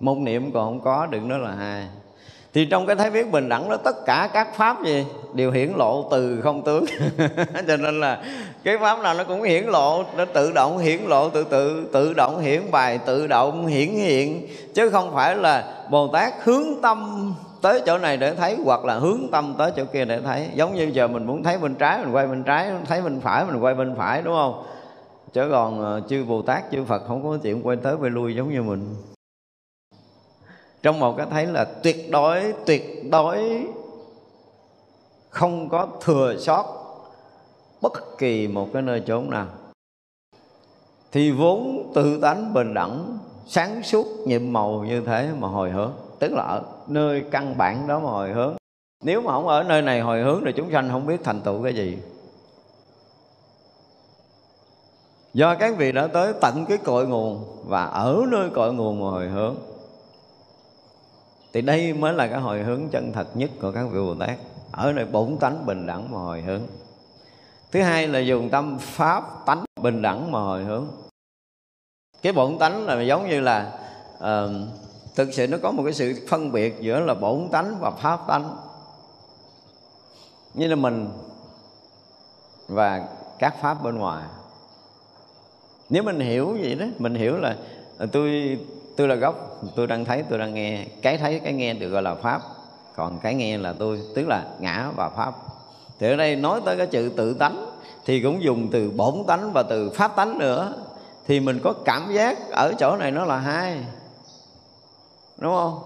Một 0.00 0.18
niệm 0.18 0.52
còn 0.52 0.64
không 0.64 0.80
có, 0.80 1.06
đừng 1.10 1.28
nói 1.28 1.38
là 1.38 1.50
hai. 1.50 1.86
Thì 2.54 2.66
trong 2.66 2.86
cái 2.86 2.96
thấy 2.96 3.10
biết 3.10 3.30
bình 3.30 3.48
đẳng 3.48 3.68
đó, 3.68 3.76
tất 3.76 4.04
cả 4.06 4.30
các 4.32 4.56
pháp 4.56 4.84
gì 4.84 5.04
đều 5.34 5.50
hiển 5.50 5.72
lộ 5.76 6.08
từ 6.10 6.40
không 6.40 6.62
tướng. 6.64 6.84
Cho 7.68 7.76
nên 7.76 8.00
là 8.00 8.22
cái 8.64 8.78
pháp 8.78 9.00
nào 9.00 9.14
nó 9.14 9.24
cũng 9.24 9.42
hiển 9.42 9.64
lộ, 9.64 10.04
nó 10.16 10.24
tự 10.24 10.52
động 10.52 10.78
hiển 10.78 11.00
lộ, 11.06 11.28
tự 11.28 11.44
tự 11.44 11.88
tự 11.92 12.12
động 12.12 12.40
hiển 12.40 12.70
bài 12.70 12.98
tự 13.06 13.26
động 13.26 13.66
hiển 13.66 13.88
hiện. 13.88 14.48
Chứ 14.74 14.90
không 14.90 15.14
phải 15.14 15.36
là 15.36 15.84
bồ 15.90 16.08
tát 16.08 16.34
hướng 16.42 16.64
tâm 16.82 17.34
tới 17.64 17.82
chỗ 17.86 17.98
này 17.98 18.16
để 18.16 18.34
thấy, 18.34 18.56
hoặc 18.64 18.84
là 18.84 18.98
hướng 18.98 19.20
tâm 19.32 19.54
tới 19.58 19.72
chỗ 19.76 19.84
kia 19.92 20.04
để 20.04 20.20
thấy. 20.20 20.50
Giống 20.54 20.74
như 20.74 20.90
giờ 20.92 21.08
mình 21.08 21.26
muốn 21.26 21.42
thấy 21.42 21.58
bên 21.58 21.74
trái, 21.74 21.98
mình 21.98 22.14
quay 22.14 22.26
bên 22.26 22.42
trái, 22.42 22.70
thấy 22.86 23.02
bên 23.02 23.20
phải, 23.20 23.44
mình 23.44 23.60
quay 23.60 23.74
bên 23.74 23.94
phải, 23.96 24.22
đúng 24.22 24.34
không? 24.34 24.64
Chứ 25.32 25.48
còn 25.50 25.82
ờ, 25.82 26.00
chư 26.08 26.24
bồ 26.24 26.42
tát, 26.42 26.64
chư 26.72 26.84
phật 26.84 27.02
không 27.06 27.22
có 27.22 27.38
chuyện 27.42 27.62
quay 27.62 27.76
tới 27.76 27.96
quay 28.00 28.10
lui 28.10 28.36
giống 28.36 28.52
như 28.52 28.62
mình. 28.62 28.94
Trong 30.82 31.00
một 31.00 31.16
cái 31.16 31.26
thấy 31.30 31.46
là 31.46 31.64
tuyệt 31.64 32.10
đối 32.10 32.54
tuyệt 32.66 33.10
đối 33.10 33.66
không 35.30 35.68
có 35.68 35.88
thừa 36.00 36.36
sót 36.38 36.64
bất 37.80 38.18
kỳ 38.18 38.48
một 38.48 38.68
cái 38.72 38.82
nơi 38.82 39.02
chốn 39.06 39.30
nào. 39.30 39.46
Thì 41.12 41.30
vốn 41.30 41.92
tự 41.94 42.20
tánh 42.20 42.54
bình 42.54 42.74
đẳng, 42.74 43.18
sáng 43.46 43.82
suốt 43.82 44.06
nhiệm 44.26 44.52
màu 44.52 44.84
như 44.88 45.00
thế 45.06 45.30
mà 45.38 45.48
hồi 45.48 45.70
hướng 45.70 45.92
tức 46.18 46.32
là 46.32 46.42
ở 46.42 46.62
nơi 46.88 47.24
căn 47.30 47.58
bản 47.58 47.86
đó 47.86 48.00
mà 48.00 48.10
hồi 48.10 48.32
hướng. 48.32 48.54
Nếu 49.04 49.20
mà 49.20 49.32
không 49.32 49.48
ở 49.48 49.62
nơi 49.62 49.82
này 49.82 50.00
hồi 50.00 50.22
hướng 50.22 50.42
thì 50.46 50.52
chúng 50.56 50.72
sanh 50.72 50.88
không 50.90 51.06
biết 51.06 51.20
thành 51.24 51.40
tựu 51.40 51.62
cái 51.62 51.74
gì. 51.74 51.98
Do 55.34 55.54
các 55.54 55.76
vị 55.76 55.92
đã 55.92 56.06
tới 56.06 56.32
tận 56.40 56.64
cái 56.68 56.78
cội 56.78 57.06
nguồn 57.06 57.44
và 57.64 57.84
ở 57.84 58.22
nơi 58.28 58.50
cội 58.50 58.72
nguồn 58.72 59.00
mà 59.00 59.10
hồi 59.10 59.28
hướng 59.28 59.56
thì 61.52 61.62
đây 61.62 61.92
mới 61.92 62.12
là 62.12 62.26
cái 62.26 62.40
hồi 62.40 62.62
hướng 62.62 62.88
chân 62.88 63.12
thật 63.12 63.26
nhất 63.34 63.50
của 63.60 63.72
các 63.72 63.84
vị 63.84 63.98
bồ 63.98 64.14
tát. 64.14 64.38
Ở 64.72 64.92
nơi 64.92 65.04
bổn 65.04 65.36
tánh 65.40 65.66
bình 65.66 65.86
đẳng 65.86 66.10
mà 66.10 66.18
hồi 66.18 66.42
hướng. 66.42 66.60
Thứ 67.72 67.82
hai 67.82 68.08
là 68.08 68.18
dùng 68.18 68.50
tâm 68.50 68.78
pháp 68.78 69.24
tánh 69.46 69.64
bình 69.80 70.02
đẳng 70.02 70.32
mà 70.32 70.40
hồi 70.40 70.64
hướng. 70.64 70.86
Cái 72.22 72.32
bổn 72.32 72.58
tánh 72.58 72.86
là 72.86 73.02
giống 73.02 73.28
như 73.28 73.40
là 73.40 73.72
uh, 74.18 74.50
thực 75.14 75.34
sự 75.34 75.46
nó 75.46 75.58
có 75.62 75.70
một 75.70 75.82
cái 75.84 75.92
sự 75.92 76.26
phân 76.28 76.52
biệt 76.52 76.76
giữa 76.80 77.00
là 77.00 77.14
bổn 77.14 77.48
tánh 77.52 77.76
và 77.80 77.90
pháp 77.90 78.20
tánh. 78.28 78.56
Như 80.54 80.66
là 80.66 80.76
mình 80.76 81.08
và 82.68 83.08
các 83.38 83.54
pháp 83.62 83.82
bên 83.82 83.98
ngoài. 83.98 84.24
Nếu 85.90 86.02
mình 86.02 86.20
hiểu 86.20 86.56
vậy 86.60 86.74
đó, 86.74 86.86
mình 86.98 87.14
hiểu 87.14 87.36
là 87.36 87.56
tôi 88.12 88.58
tôi 88.96 89.08
là 89.08 89.14
gốc, 89.14 89.60
tôi 89.76 89.86
đang 89.86 90.04
thấy, 90.04 90.24
tôi 90.30 90.38
đang 90.38 90.54
nghe. 90.54 90.86
Cái 91.02 91.18
thấy, 91.18 91.40
cái 91.40 91.52
nghe 91.52 91.74
được 91.74 91.88
gọi 91.88 92.02
là 92.02 92.14
pháp. 92.14 92.42
Còn 92.96 93.18
cái 93.18 93.34
nghe 93.34 93.58
là 93.58 93.74
tôi, 93.78 94.00
tức 94.14 94.28
là 94.28 94.44
ngã 94.58 94.90
và 94.96 95.08
pháp. 95.08 95.34
Thì 95.98 96.08
ở 96.10 96.16
đây 96.16 96.36
nói 96.36 96.60
tới 96.64 96.76
cái 96.76 96.86
chữ 96.86 97.12
tự 97.16 97.34
tánh, 97.34 97.66
thì 98.04 98.22
cũng 98.22 98.42
dùng 98.42 98.68
từ 98.72 98.90
bổn 98.90 99.14
tánh 99.26 99.52
và 99.52 99.62
từ 99.62 99.90
pháp 99.90 100.16
tánh 100.16 100.38
nữa. 100.38 100.72
Thì 101.26 101.40
mình 101.40 101.60
có 101.64 101.74
cảm 101.84 102.12
giác 102.12 102.50
ở 102.50 102.72
chỗ 102.78 102.96
này 102.96 103.10
nó 103.10 103.24
là 103.24 103.38
hai 103.38 103.84
đúng 105.38 105.54
không? 105.54 105.78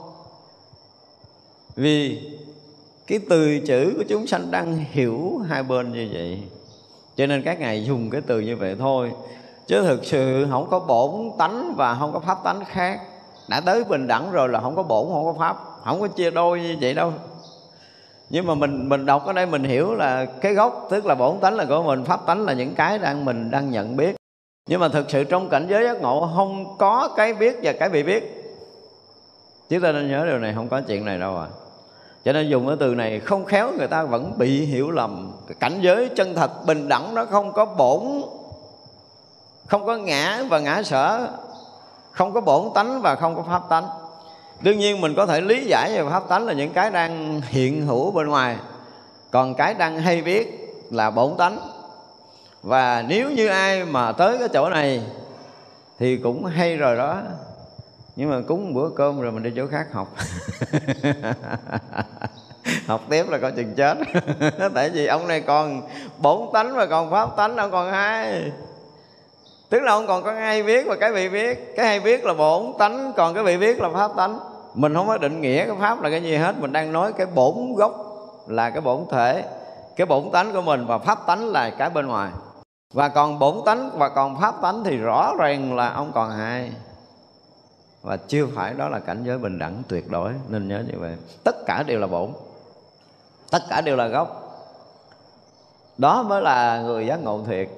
Vì 1.76 2.22
cái 3.06 3.20
từ 3.30 3.58
chữ 3.66 3.94
của 3.96 4.04
chúng 4.08 4.26
sanh 4.26 4.50
đang 4.50 4.84
hiểu 4.90 5.40
hai 5.48 5.62
bên 5.62 5.92
như 5.92 6.08
vậy, 6.12 6.42
cho 7.16 7.26
nên 7.26 7.42
các 7.42 7.60
ngài 7.60 7.84
dùng 7.84 8.10
cái 8.10 8.20
từ 8.20 8.40
như 8.40 8.56
vậy 8.56 8.76
thôi. 8.78 9.12
Chứ 9.66 9.82
thực 9.82 10.04
sự 10.04 10.46
không 10.50 10.66
có 10.70 10.78
bổn 10.78 11.30
tánh 11.38 11.74
và 11.76 11.94
không 11.94 12.12
có 12.12 12.20
pháp 12.20 12.38
tánh 12.44 12.64
khác. 12.64 13.00
Đã 13.48 13.60
tới 13.60 13.84
bình 13.84 14.06
đẳng 14.06 14.32
rồi 14.32 14.48
là 14.48 14.60
không 14.60 14.76
có 14.76 14.82
bổn, 14.82 15.08
không 15.08 15.24
có 15.24 15.34
pháp. 15.38 15.56
Không 15.84 16.00
có 16.00 16.08
chia 16.08 16.30
đôi 16.30 16.60
như 16.60 16.76
vậy 16.80 16.94
đâu. 16.94 17.12
Nhưng 18.30 18.46
mà 18.46 18.54
mình 18.54 18.88
mình 18.88 19.06
đọc 19.06 19.26
ở 19.26 19.32
đây 19.32 19.46
mình 19.46 19.64
hiểu 19.64 19.94
là 19.94 20.24
cái 20.24 20.54
gốc, 20.54 20.86
tức 20.90 21.06
là 21.06 21.14
bổn 21.14 21.38
tánh 21.40 21.54
là 21.54 21.64
của 21.64 21.82
mình, 21.82 22.04
pháp 22.04 22.26
tánh 22.26 22.40
là 22.40 22.52
những 22.52 22.74
cái 22.74 22.98
đang 22.98 23.24
mình 23.24 23.50
đang 23.50 23.70
nhận 23.70 23.96
biết. 23.96 24.16
Nhưng 24.68 24.80
mà 24.80 24.88
thực 24.88 25.10
sự 25.10 25.24
trong 25.24 25.48
cảnh 25.48 25.66
giới 25.70 25.84
giác 25.84 26.00
ngộ 26.00 26.30
không 26.36 26.78
có 26.78 27.08
cái 27.16 27.34
biết 27.34 27.58
và 27.62 27.72
cái 27.72 27.88
bị 27.88 28.02
biết 28.02 28.37
chúng 29.68 29.80
ta 29.80 29.92
nên 29.92 30.10
nhớ 30.10 30.26
điều 30.26 30.38
này, 30.38 30.52
không 30.54 30.68
có 30.68 30.80
chuyện 30.80 31.04
này 31.04 31.18
đâu 31.18 31.38
à. 31.38 31.46
Cho 32.24 32.32
nên 32.32 32.48
dùng 32.48 32.66
cái 32.66 32.76
từ 32.80 32.94
này, 32.94 33.20
không 33.20 33.44
khéo 33.44 33.72
người 33.78 33.88
ta 33.88 34.02
vẫn 34.02 34.32
bị 34.38 34.64
hiểu 34.64 34.90
lầm. 34.90 35.32
Cảnh 35.60 35.78
giới 35.80 36.08
chân 36.08 36.34
thật 36.34 36.66
bình 36.66 36.88
đẳng 36.88 37.14
nó 37.14 37.24
không 37.24 37.52
có 37.52 37.64
bổn, 37.64 38.02
không 39.66 39.86
có 39.86 39.96
ngã 39.96 40.42
và 40.48 40.58
ngã 40.58 40.82
sở, 40.82 41.28
không 42.10 42.32
có 42.32 42.40
bổn 42.40 42.62
tánh 42.74 43.02
và 43.02 43.14
không 43.14 43.36
có 43.36 43.42
pháp 43.42 43.62
tánh. 43.68 43.84
Đương 44.60 44.78
nhiên 44.78 45.00
mình 45.00 45.14
có 45.14 45.26
thể 45.26 45.40
lý 45.40 45.64
giải 45.64 45.92
về 45.92 46.10
pháp 46.10 46.28
tánh 46.28 46.46
là 46.46 46.52
những 46.52 46.72
cái 46.72 46.90
đang 46.90 47.40
hiện 47.48 47.86
hữu 47.86 48.10
bên 48.10 48.28
ngoài. 48.28 48.56
Còn 49.30 49.54
cái 49.54 49.74
đang 49.74 49.98
hay 49.98 50.22
biết 50.22 50.70
là 50.90 51.10
bổn 51.10 51.34
tánh. 51.38 51.58
Và 52.62 53.04
nếu 53.08 53.30
như 53.30 53.46
ai 53.46 53.84
mà 53.84 54.12
tới 54.12 54.38
cái 54.38 54.48
chỗ 54.48 54.68
này 54.68 55.02
thì 55.98 56.16
cũng 56.16 56.44
hay 56.44 56.76
rồi 56.76 56.96
đó 56.96 57.16
nhưng 58.18 58.30
mà 58.30 58.40
cúng 58.48 58.74
bữa 58.74 58.90
cơm 58.96 59.20
rồi 59.20 59.32
mình 59.32 59.42
đi 59.42 59.52
chỗ 59.56 59.66
khác 59.66 59.86
học. 59.92 60.08
Học 62.86 63.00
tiếp 63.08 63.28
là 63.28 63.38
coi 63.38 63.52
chừng 63.52 63.74
chết. 63.74 63.98
Tại 64.74 64.90
vì 64.90 65.06
ông 65.06 65.28
này 65.28 65.40
còn 65.40 65.82
bổn 66.18 66.40
tánh 66.52 66.76
mà 66.76 66.86
còn 66.86 67.10
pháp 67.10 67.36
tánh, 67.36 67.56
ông 67.56 67.70
còn 67.70 67.90
hai. 67.90 68.52
Tức 69.70 69.82
là 69.82 69.92
ông 69.92 70.06
còn 70.06 70.22
có 70.22 70.32
hai 70.32 70.62
viết 70.62 70.86
và 70.86 70.96
cái 70.96 71.12
bị 71.12 71.28
viết. 71.28 71.74
Cái 71.76 71.86
hay 71.86 72.00
viết 72.00 72.24
là 72.24 72.34
bổn 72.34 72.72
tánh, 72.78 73.12
còn 73.16 73.34
cái 73.34 73.44
bị 73.44 73.56
viết 73.56 73.80
là 73.80 73.88
pháp 73.94 74.10
tánh. 74.16 74.38
Mình 74.74 74.94
không 74.94 75.06
có 75.06 75.18
định 75.18 75.40
nghĩa 75.40 75.66
cái 75.66 75.76
pháp 75.80 76.02
là 76.02 76.10
cái 76.10 76.22
gì 76.22 76.36
hết. 76.36 76.54
Mình 76.58 76.72
đang 76.72 76.92
nói 76.92 77.12
cái 77.12 77.26
bổn 77.34 77.74
gốc 77.76 77.94
là 78.46 78.70
cái 78.70 78.80
bổn 78.80 79.04
thể. 79.10 79.44
Cái 79.96 80.06
bổn 80.06 80.30
tánh 80.32 80.52
của 80.52 80.62
mình 80.62 80.86
và 80.86 80.98
pháp 80.98 81.26
tánh 81.26 81.48
là 81.48 81.70
cái 81.70 81.90
bên 81.90 82.06
ngoài. 82.06 82.30
Và 82.94 83.08
còn 83.08 83.38
bổn 83.38 83.54
tánh 83.66 83.90
và 83.94 84.08
còn 84.08 84.40
pháp 84.40 84.54
tánh 84.62 84.84
thì 84.84 84.96
rõ 84.96 85.34
ràng 85.38 85.76
là 85.76 85.88
ông 85.88 86.12
còn 86.14 86.30
hai 86.30 86.72
và 88.02 88.16
chưa 88.16 88.46
phải 88.54 88.74
đó 88.74 88.88
là 88.88 88.98
cảnh 88.98 89.22
giới 89.24 89.38
bình 89.38 89.58
đẳng 89.58 89.82
tuyệt 89.88 90.10
đối, 90.10 90.32
nên 90.48 90.68
nhớ 90.68 90.82
như 90.92 90.98
vậy. 90.98 91.16
Tất 91.44 91.66
cả 91.66 91.82
đều 91.82 92.00
là 92.00 92.06
bổn. 92.06 92.30
Tất 93.50 93.62
cả 93.68 93.80
đều 93.80 93.96
là 93.96 94.06
gốc. 94.06 94.44
Đó 95.98 96.22
mới 96.22 96.42
là 96.42 96.80
người 96.80 97.06
giác 97.06 97.22
ngộ 97.22 97.44
thiệt. 97.46 97.68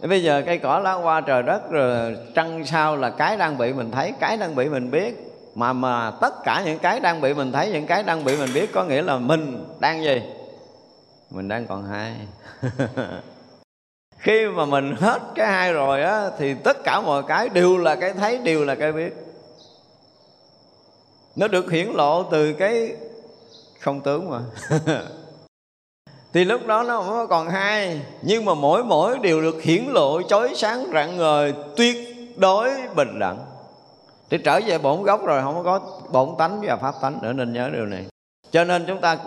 Bây 0.00 0.22
giờ 0.22 0.42
cây 0.46 0.58
cỏ 0.58 0.78
lá 0.78 0.92
hoa 0.92 1.20
trời 1.20 1.42
đất 1.42 1.70
rồi 1.70 2.16
trăng 2.34 2.66
sao 2.66 2.96
là 2.96 3.10
cái 3.10 3.36
đang 3.36 3.58
bị 3.58 3.72
mình 3.72 3.90
thấy, 3.90 4.12
cái 4.20 4.36
đang 4.36 4.54
bị 4.54 4.68
mình 4.68 4.90
biết. 4.90 5.30
Mà 5.54 5.72
mà 5.72 6.10
tất 6.20 6.34
cả 6.44 6.62
những 6.64 6.78
cái 6.78 7.00
đang 7.00 7.20
bị 7.20 7.34
mình 7.34 7.52
thấy, 7.52 7.70
những 7.70 7.86
cái 7.86 8.02
đang 8.02 8.24
bị 8.24 8.36
mình 8.36 8.50
biết 8.54 8.72
có 8.72 8.84
nghĩa 8.84 9.02
là 9.02 9.18
mình 9.18 9.66
đang 9.80 10.04
gì? 10.04 10.22
Mình 11.30 11.48
đang 11.48 11.66
còn 11.66 11.84
hai. 11.84 12.14
khi 14.24 14.46
mà 14.46 14.64
mình 14.64 14.96
hết 15.00 15.22
cái 15.34 15.46
hai 15.46 15.72
rồi 15.72 16.02
á, 16.02 16.30
thì 16.38 16.54
tất 16.54 16.84
cả 16.84 17.00
mọi 17.00 17.22
cái 17.28 17.48
đều 17.48 17.78
là 17.78 17.94
cái 17.94 18.12
thấy, 18.12 18.38
đều 18.38 18.64
là 18.64 18.74
cái 18.74 18.92
biết. 18.92 19.14
Nó 21.36 21.48
được 21.48 21.70
hiển 21.70 21.88
lộ 21.88 22.22
từ 22.22 22.52
cái 22.52 22.92
không 23.80 24.00
tướng 24.00 24.30
mà. 24.30 24.40
Thì 26.32 26.44
lúc 26.44 26.66
đó 26.66 26.82
nó 26.82 27.02
không 27.02 27.28
còn 27.28 27.48
hai, 27.48 28.00
nhưng 28.22 28.44
mà 28.44 28.54
mỗi 28.54 28.84
mỗi 28.84 29.18
đều 29.18 29.42
được 29.42 29.62
hiển 29.62 29.84
lộ 29.84 30.22
chói 30.22 30.52
sáng 30.54 30.86
rạng 30.94 31.16
ngời, 31.16 31.54
tuyệt 31.76 31.96
đối 32.36 32.70
bình 32.94 33.18
đẳng. 33.18 33.38
Thì 34.30 34.38
trở 34.38 34.60
về 34.66 34.78
bổn 34.78 35.02
gốc 35.02 35.26
rồi, 35.26 35.42
không 35.42 35.64
có 35.64 35.80
bổn 36.12 36.28
tánh 36.38 36.60
và 36.62 36.76
pháp 36.76 36.94
tánh 37.02 37.18
nữa, 37.22 37.32
nên 37.32 37.52
nhớ 37.52 37.70
điều 37.72 37.86
này. 37.86 38.06
Cho 38.50 38.64
nên 38.64 38.84
chúng 38.86 39.00
ta 39.00 39.18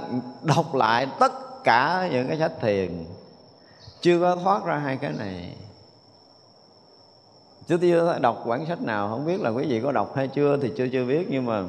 đọc 0.42 0.76
lại 0.76 1.08
tất 1.20 1.64
cả 1.64 2.10
những 2.12 2.28
cái 2.28 2.38
sách 2.40 2.52
thiền 2.62 3.06
chưa 4.02 4.20
có 4.20 4.36
thoát 4.36 4.66
ra 4.66 4.78
hai 4.78 4.98
cái 4.98 5.12
này. 5.20 5.56
Chứ 7.68 7.78
chưa 7.82 8.20
đọc 8.22 8.42
quyển 8.46 8.66
sách 8.68 8.82
nào 8.82 9.10
không 9.10 9.26
biết 9.26 9.42
là 9.42 9.50
quý 9.50 9.66
vị 9.68 9.82
có 9.84 9.92
đọc 9.92 10.16
hay 10.16 10.28
chưa 10.28 10.58
thì 10.62 10.72
chưa 10.78 10.88
chưa 10.92 11.06
biết 11.06 11.28
nhưng 11.30 11.46
mà 11.46 11.64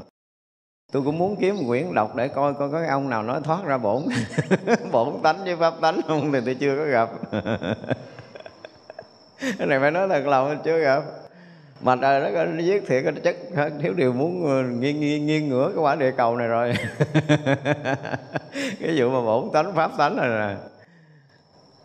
tôi 0.93 1.03
cũng 1.03 1.19
muốn 1.19 1.37
kiếm 1.41 1.57
một 1.57 1.65
quyển 1.69 1.95
đọc 1.95 2.17
để 2.17 2.29
coi 2.29 2.55
coi 2.55 2.71
có 2.71 2.81
cái 2.81 2.89
ông 2.89 3.11
nào 3.11 3.23
nói 3.23 3.41
thoát 3.45 3.65
ra 3.65 3.79
bổn. 3.79 4.03
Bổn 4.93 5.23
tánh 5.23 5.45
với 5.45 5.57
pháp 5.57 5.75
tánh 5.81 6.01
không 6.09 6.33
thì 6.33 6.41
tôi 6.45 6.55
chưa 6.55 6.77
có 6.77 6.85
gặp. 6.85 7.11
Cái 9.59 9.67
này 9.67 9.81
phải 9.81 9.91
nói 9.91 10.09
thật 10.09 10.27
lòng 10.27 10.59
chưa 10.65 10.79
gặp. 10.79 11.03
Mà 11.81 11.97
trời 11.97 12.21
đất 12.21 12.35
ơi 12.35 12.47
nó 12.47 12.63
viết 12.65 12.87
thiệt 12.87 13.05
nó 13.05 13.11
chất 13.25 13.37
thiếu 13.81 13.93
điều 13.93 14.13
muốn 14.13 14.47
ờ, 14.47 14.63
nghiêng, 14.63 15.01
nghiêng, 15.01 15.27
nghiêng 15.27 15.49
ngửa 15.49 15.69
cái 15.75 15.83
quả 15.83 15.95
địa 15.95 16.11
cầu 16.17 16.37
này 16.37 16.49
rồi. 16.49 16.75
Cái 18.81 18.95
vụ 18.97 19.11
mà 19.11 19.21
bổn 19.21 19.51
tánh 19.53 19.75
pháp 19.75 19.91
tánh 19.99 20.17
này 20.17 20.29
nè 20.29 20.57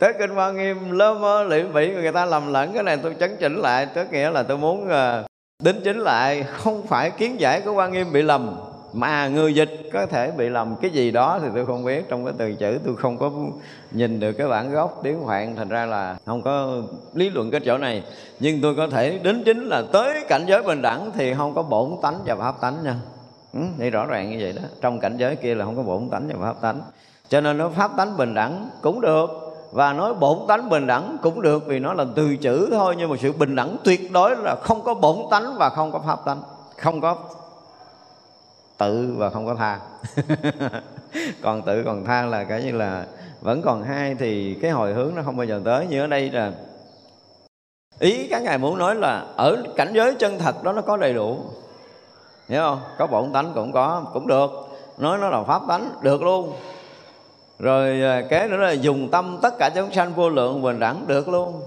tới 0.03 0.13
kinh 0.19 0.29
hoa 0.29 0.51
nghiêm 0.51 0.91
lơ 0.91 1.13
mơ 1.13 1.43
lị 1.43 1.63
bị 1.63 1.93
người 1.93 2.11
ta 2.11 2.25
lầm 2.25 2.53
lẫn 2.53 2.73
cái 2.73 2.83
này 2.83 2.97
tôi 2.97 3.15
chấn 3.19 3.37
chỉnh 3.39 3.55
lại 3.55 3.85
tức 3.85 4.07
nghĩa 4.11 4.29
là 4.29 4.43
tôi 4.43 4.57
muốn 4.57 4.89
ờ, 4.89 5.23
đính 5.63 5.81
chính 5.83 5.99
lại. 5.99 6.43
Không 6.43 6.87
phải 6.87 7.11
kiến 7.11 7.39
giải 7.39 7.61
của 7.61 7.73
quan 7.73 7.91
nghiêm 7.91 8.11
bị 8.13 8.21
lầm 8.21 8.55
mà 8.93 9.27
người 9.27 9.55
dịch 9.55 9.69
có 9.93 10.05
thể 10.05 10.31
bị 10.31 10.49
lầm. 10.49 10.75
Cái 10.81 10.91
gì 10.91 11.11
đó 11.11 11.39
thì 11.41 11.47
tôi 11.55 11.65
không 11.65 11.85
biết 11.85 12.09
trong 12.09 12.25
cái 12.25 12.33
từ 12.37 12.53
chữ 12.53 12.79
tôi 12.85 12.95
không 12.95 13.17
có 13.17 13.31
nhìn 13.91 14.19
được 14.19 14.31
cái 14.31 14.47
bản 14.47 14.71
gốc 14.71 14.99
tiếng 15.03 15.19
hoạn 15.19 15.55
thành 15.55 15.69
ra 15.69 15.85
là 15.85 16.15
không 16.25 16.41
có 16.41 16.81
lý 17.13 17.29
luận 17.29 17.51
cái 17.51 17.61
chỗ 17.65 17.77
này. 17.77 18.03
Nhưng 18.39 18.61
tôi 18.61 18.75
có 18.75 18.87
thể 18.87 19.19
đính 19.23 19.43
chính 19.45 19.65
là 19.65 19.83
tới 19.93 20.23
cảnh 20.27 20.43
giới 20.47 20.63
bình 20.63 20.81
đẳng 20.81 21.11
thì 21.17 21.33
không 21.33 21.53
có 21.53 21.63
bổn 21.63 21.91
tánh 22.01 22.19
và 22.25 22.35
pháp 22.35 22.61
tánh 22.61 22.83
nha. 22.83 22.95
Ừ, 23.53 23.59
thì 23.79 23.89
rõ 23.89 24.05
ràng 24.05 24.29
như 24.29 24.37
vậy 24.39 24.53
đó. 24.53 24.61
Trong 24.81 24.99
cảnh 24.99 25.17
giới 25.17 25.35
kia 25.35 25.55
là 25.55 25.65
không 25.65 25.75
có 25.75 25.83
bổn 25.83 26.09
tánh 26.09 26.27
và 26.27 26.53
pháp 26.53 26.61
tánh. 26.61 26.81
Cho 27.29 27.41
nên 27.41 27.57
nó 27.57 27.69
pháp 27.69 27.91
tánh 27.97 28.17
bình 28.17 28.33
đẳng 28.33 28.69
cũng 28.81 29.01
được 29.01 29.42
và 29.73 29.93
nói 29.93 30.13
bổn 30.13 30.37
tánh 30.47 30.69
bình 30.69 30.87
đẳng 30.87 31.17
cũng 31.21 31.41
được 31.41 31.67
vì 31.67 31.79
nó 31.79 31.93
là 31.93 32.05
từ 32.15 32.35
chữ 32.35 32.69
thôi, 32.71 32.95
nhưng 32.97 33.09
mà 33.09 33.17
sự 33.21 33.31
bình 33.31 33.55
đẳng 33.55 33.77
tuyệt 33.83 34.11
đối 34.11 34.35
là 34.35 34.55
không 34.55 34.81
có 34.81 34.93
bổn 34.93 35.17
tánh 35.31 35.55
và 35.57 35.69
không 35.69 35.91
có 35.91 35.99
pháp 35.99 36.25
tánh. 36.25 36.41
Không 36.77 37.01
có 37.01 37.15
tự 38.77 39.15
và 39.17 39.29
không 39.29 39.45
có 39.45 39.55
tha. 39.55 39.79
Còn 41.41 41.61
tự 41.61 41.83
còn 41.83 42.05
tha 42.05 42.21
là 42.21 42.43
cái 42.43 42.63
như 42.63 42.71
là 42.71 43.05
vẫn 43.41 43.61
còn 43.61 43.83
hai 43.83 44.15
thì 44.15 44.57
cái 44.61 44.71
hồi 44.71 44.93
hướng 44.93 45.15
nó 45.15 45.21
không 45.25 45.37
bao 45.37 45.45
giờ 45.45 45.61
tới. 45.65 45.87
Như 45.87 46.01
ở 46.01 46.07
đây 46.07 46.29
là 46.29 46.51
ý 47.99 48.27
các 48.27 48.41
ngài 48.41 48.57
muốn 48.57 48.77
nói 48.77 48.95
là 48.95 49.25
ở 49.35 49.63
cảnh 49.75 49.91
giới 49.93 50.15
chân 50.15 50.39
thật 50.39 50.63
đó 50.63 50.73
nó 50.73 50.81
có 50.81 50.97
đầy 50.97 51.13
đủ. 51.13 51.37
Hiểu 52.49 52.61
không? 52.61 52.79
Có 52.97 53.07
bổn 53.07 53.33
tánh 53.33 53.51
cũng 53.55 53.71
có, 53.71 54.03
cũng 54.13 54.27
được. 54.27 54.51
Nói 54.97 55.17
nó 55.17 55.29
là 55.29 55.43
pháp 55.43 55.61
tánh, 55.67 55.89
được 56.01 56.23
luôn 56.23 56.53
rồi 57.59 58.01
à, 58.01 58.23
kế 58.29 58.47
nữa 58.47 58.57
là 58.57 58.71
dùng 58.71 59.09
tâm 59.11 59.39
tất 59.41 59.57
cả 59.59 59.69
chúng 59.75 59.93
sanh 59.93 60.13
vô 60.13 60.29
lượng 60.29 60.61
bình 60.61 60.79
đẳng 60.79 61.07
được 61.07 61.29
luôn. 61.29 61.61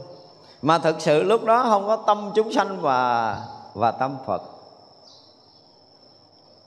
Mà 0.63 0.79
thực 0.79 0.97
sự 0.99 1.23
lúc 1.23 1.45
đó 1.45 1.63
không 1.63 1.87
có 1.87 1.97
tâm 1.97 2.31
chúng 2.35 2.53
sanh 2.53 2.81
và 2.81 3.37
và 3.75 3.91
tâm 3.91 4.17
phật. 4.27 4.43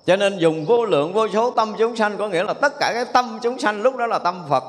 Cho 0.06 0.16
nên 0.16 0.38
dùng 0.38 0.66
vô 0.66 0.86
lượng, 0.86 1.14
vô 1.14 1.28
số 1.28 1.52
tâm 1.52 1.74
chúng 1.78 1.96
sanh 1.96 2.18
có 2.18 2.28
nghĩa 2.28 2.44
là 2.44 2.54
tất 2.54 2.74
cả 2.80 2.92
cái 2.94 3.06
tâm 3.06 3.40
chúng 3.42 3.60
sanh 3.60 3.82
lúc 3.82 3.96
đó 3.96 4.08
là 4.08 4.20
tâm 4.20 4.44
phật. 4.50 4.64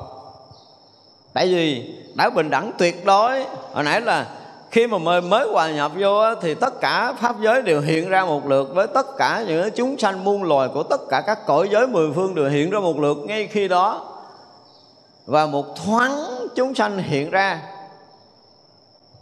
Tại 1.33 1.47
vì 1.47 1.93
đã 2.15 2.29
bình 2.29 2.49
đẳng 2.49 2.71
tuyệt 2.77 3.05
đối. 3.05 3.45
Hồi 3.73 3.83
nãy 3.83 4.01
là 4.01 4.27
khi 4.71 4.87
mà 4.87 4.97
mới 4.97 5.21
mới 5.21 5.47
hòa 5.47 5.71
nhập 5.71 5.91
vô 5.99 6.35
thì 6.35 6.53
tất 6.53 6.81
cả 6.81 7.13
pháp 7.19 7.35
giới 7.41 7.61
đều 7.61 7.81
hiện 7.81 8.09
ra 8.09 8.25
một 8.25 8.47
lượt 8.47 8.69
với 8.73 8.87
tất 8.87 9.17
cả 9.17 9.43
những 9.47 9.69
chúng 9.75 9.97
sanh 9.97 10.23
muôn 10.23 10.43
loài 10.43 10.69
của 10.73 10.83
tất 10.83 11.01
cả 11.09 11.21
các 11.27 11.45
cõi 11.45 11.69
giới 11.71 11.87
mười 11.87 12.11
phương 12.15 12.35
đều 12.35 12.49
hiện 12.49 12.69
ra 12.69 12.79
một 12.79 12.99
lượt 12.99 13.17
ngay 13.17 13.47
khi 13.47 13.67
đó 13.67 14.10
và 15.31 15.45
một 15.45 15.65
thoáng 15.75 16.11
chúng 16.55 16.75
sanh 16.75 16.97
hiện 16.97 17.29
ra. 17.29 17.61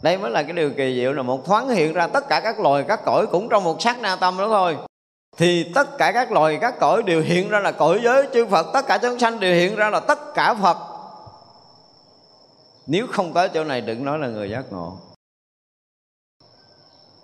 Đây 0.02 0.18
mới 0.18 0.30
là 0.30 0.42
cái 0.42 0.52
điều 0.52 0.70
kỳ 0.70 0.94
diệu 0.94 1.12
là 1.12 1.22
một 1.22 1.44
thoáng 1.44 1.68
hiện 1.68 1.92
ra 1.92 2.06
tất 2.06 2.28
cả 2.28 2.40
các 2.40 2.60
loài 2.60 2.84
các 2.88 3.00
cõi 3.04 3.26
cũng 3.26 3.48
trong 3.48 3.64
một 3.64 3.82
sát 3.82 4.00
na 4.00 4.16
tâm 4.16 4.38
đó 4.38 4.48
thôi. 4.48 4.76
Thì 5.36 5.72
tất 5.74 5.98
cả 5.98 6.12
các 6.12 6.32
loài 6.32 6.58
các 6.60 6.74
cõi 6.80 7.02
đều 7.02 7.22
hiện 7.22 7.48
ra 7.48 7.60
là 7.60 7.72
cõi 7.72 8.00
giới 8.04 8.28
chư 8.34 8.46
Phật, 8.46 8.66
tất 8.72 8.86
cả 8.86 8.98
chúng 9.02 9.18
sanh 9.18 9.40
đều 9.40 9.54
hiện 9.54 9.76
ra 9.76 9.90
là 9.90 10.00
tất 10.00 10.34
cả 10.34 10.54
Phật. 10.54 10.76
Nếu 12.86 13.06
không 13.06 13.32
tới 13.32 13.48
chỗ 13.48 13.64
này 13.64 13.80
đừng 13.80 14.04
nói 14.04 14.18
là 14.18 14.28
người 14.28 14.50
giác 14.50 14.64
ngộ. 14.70 14.98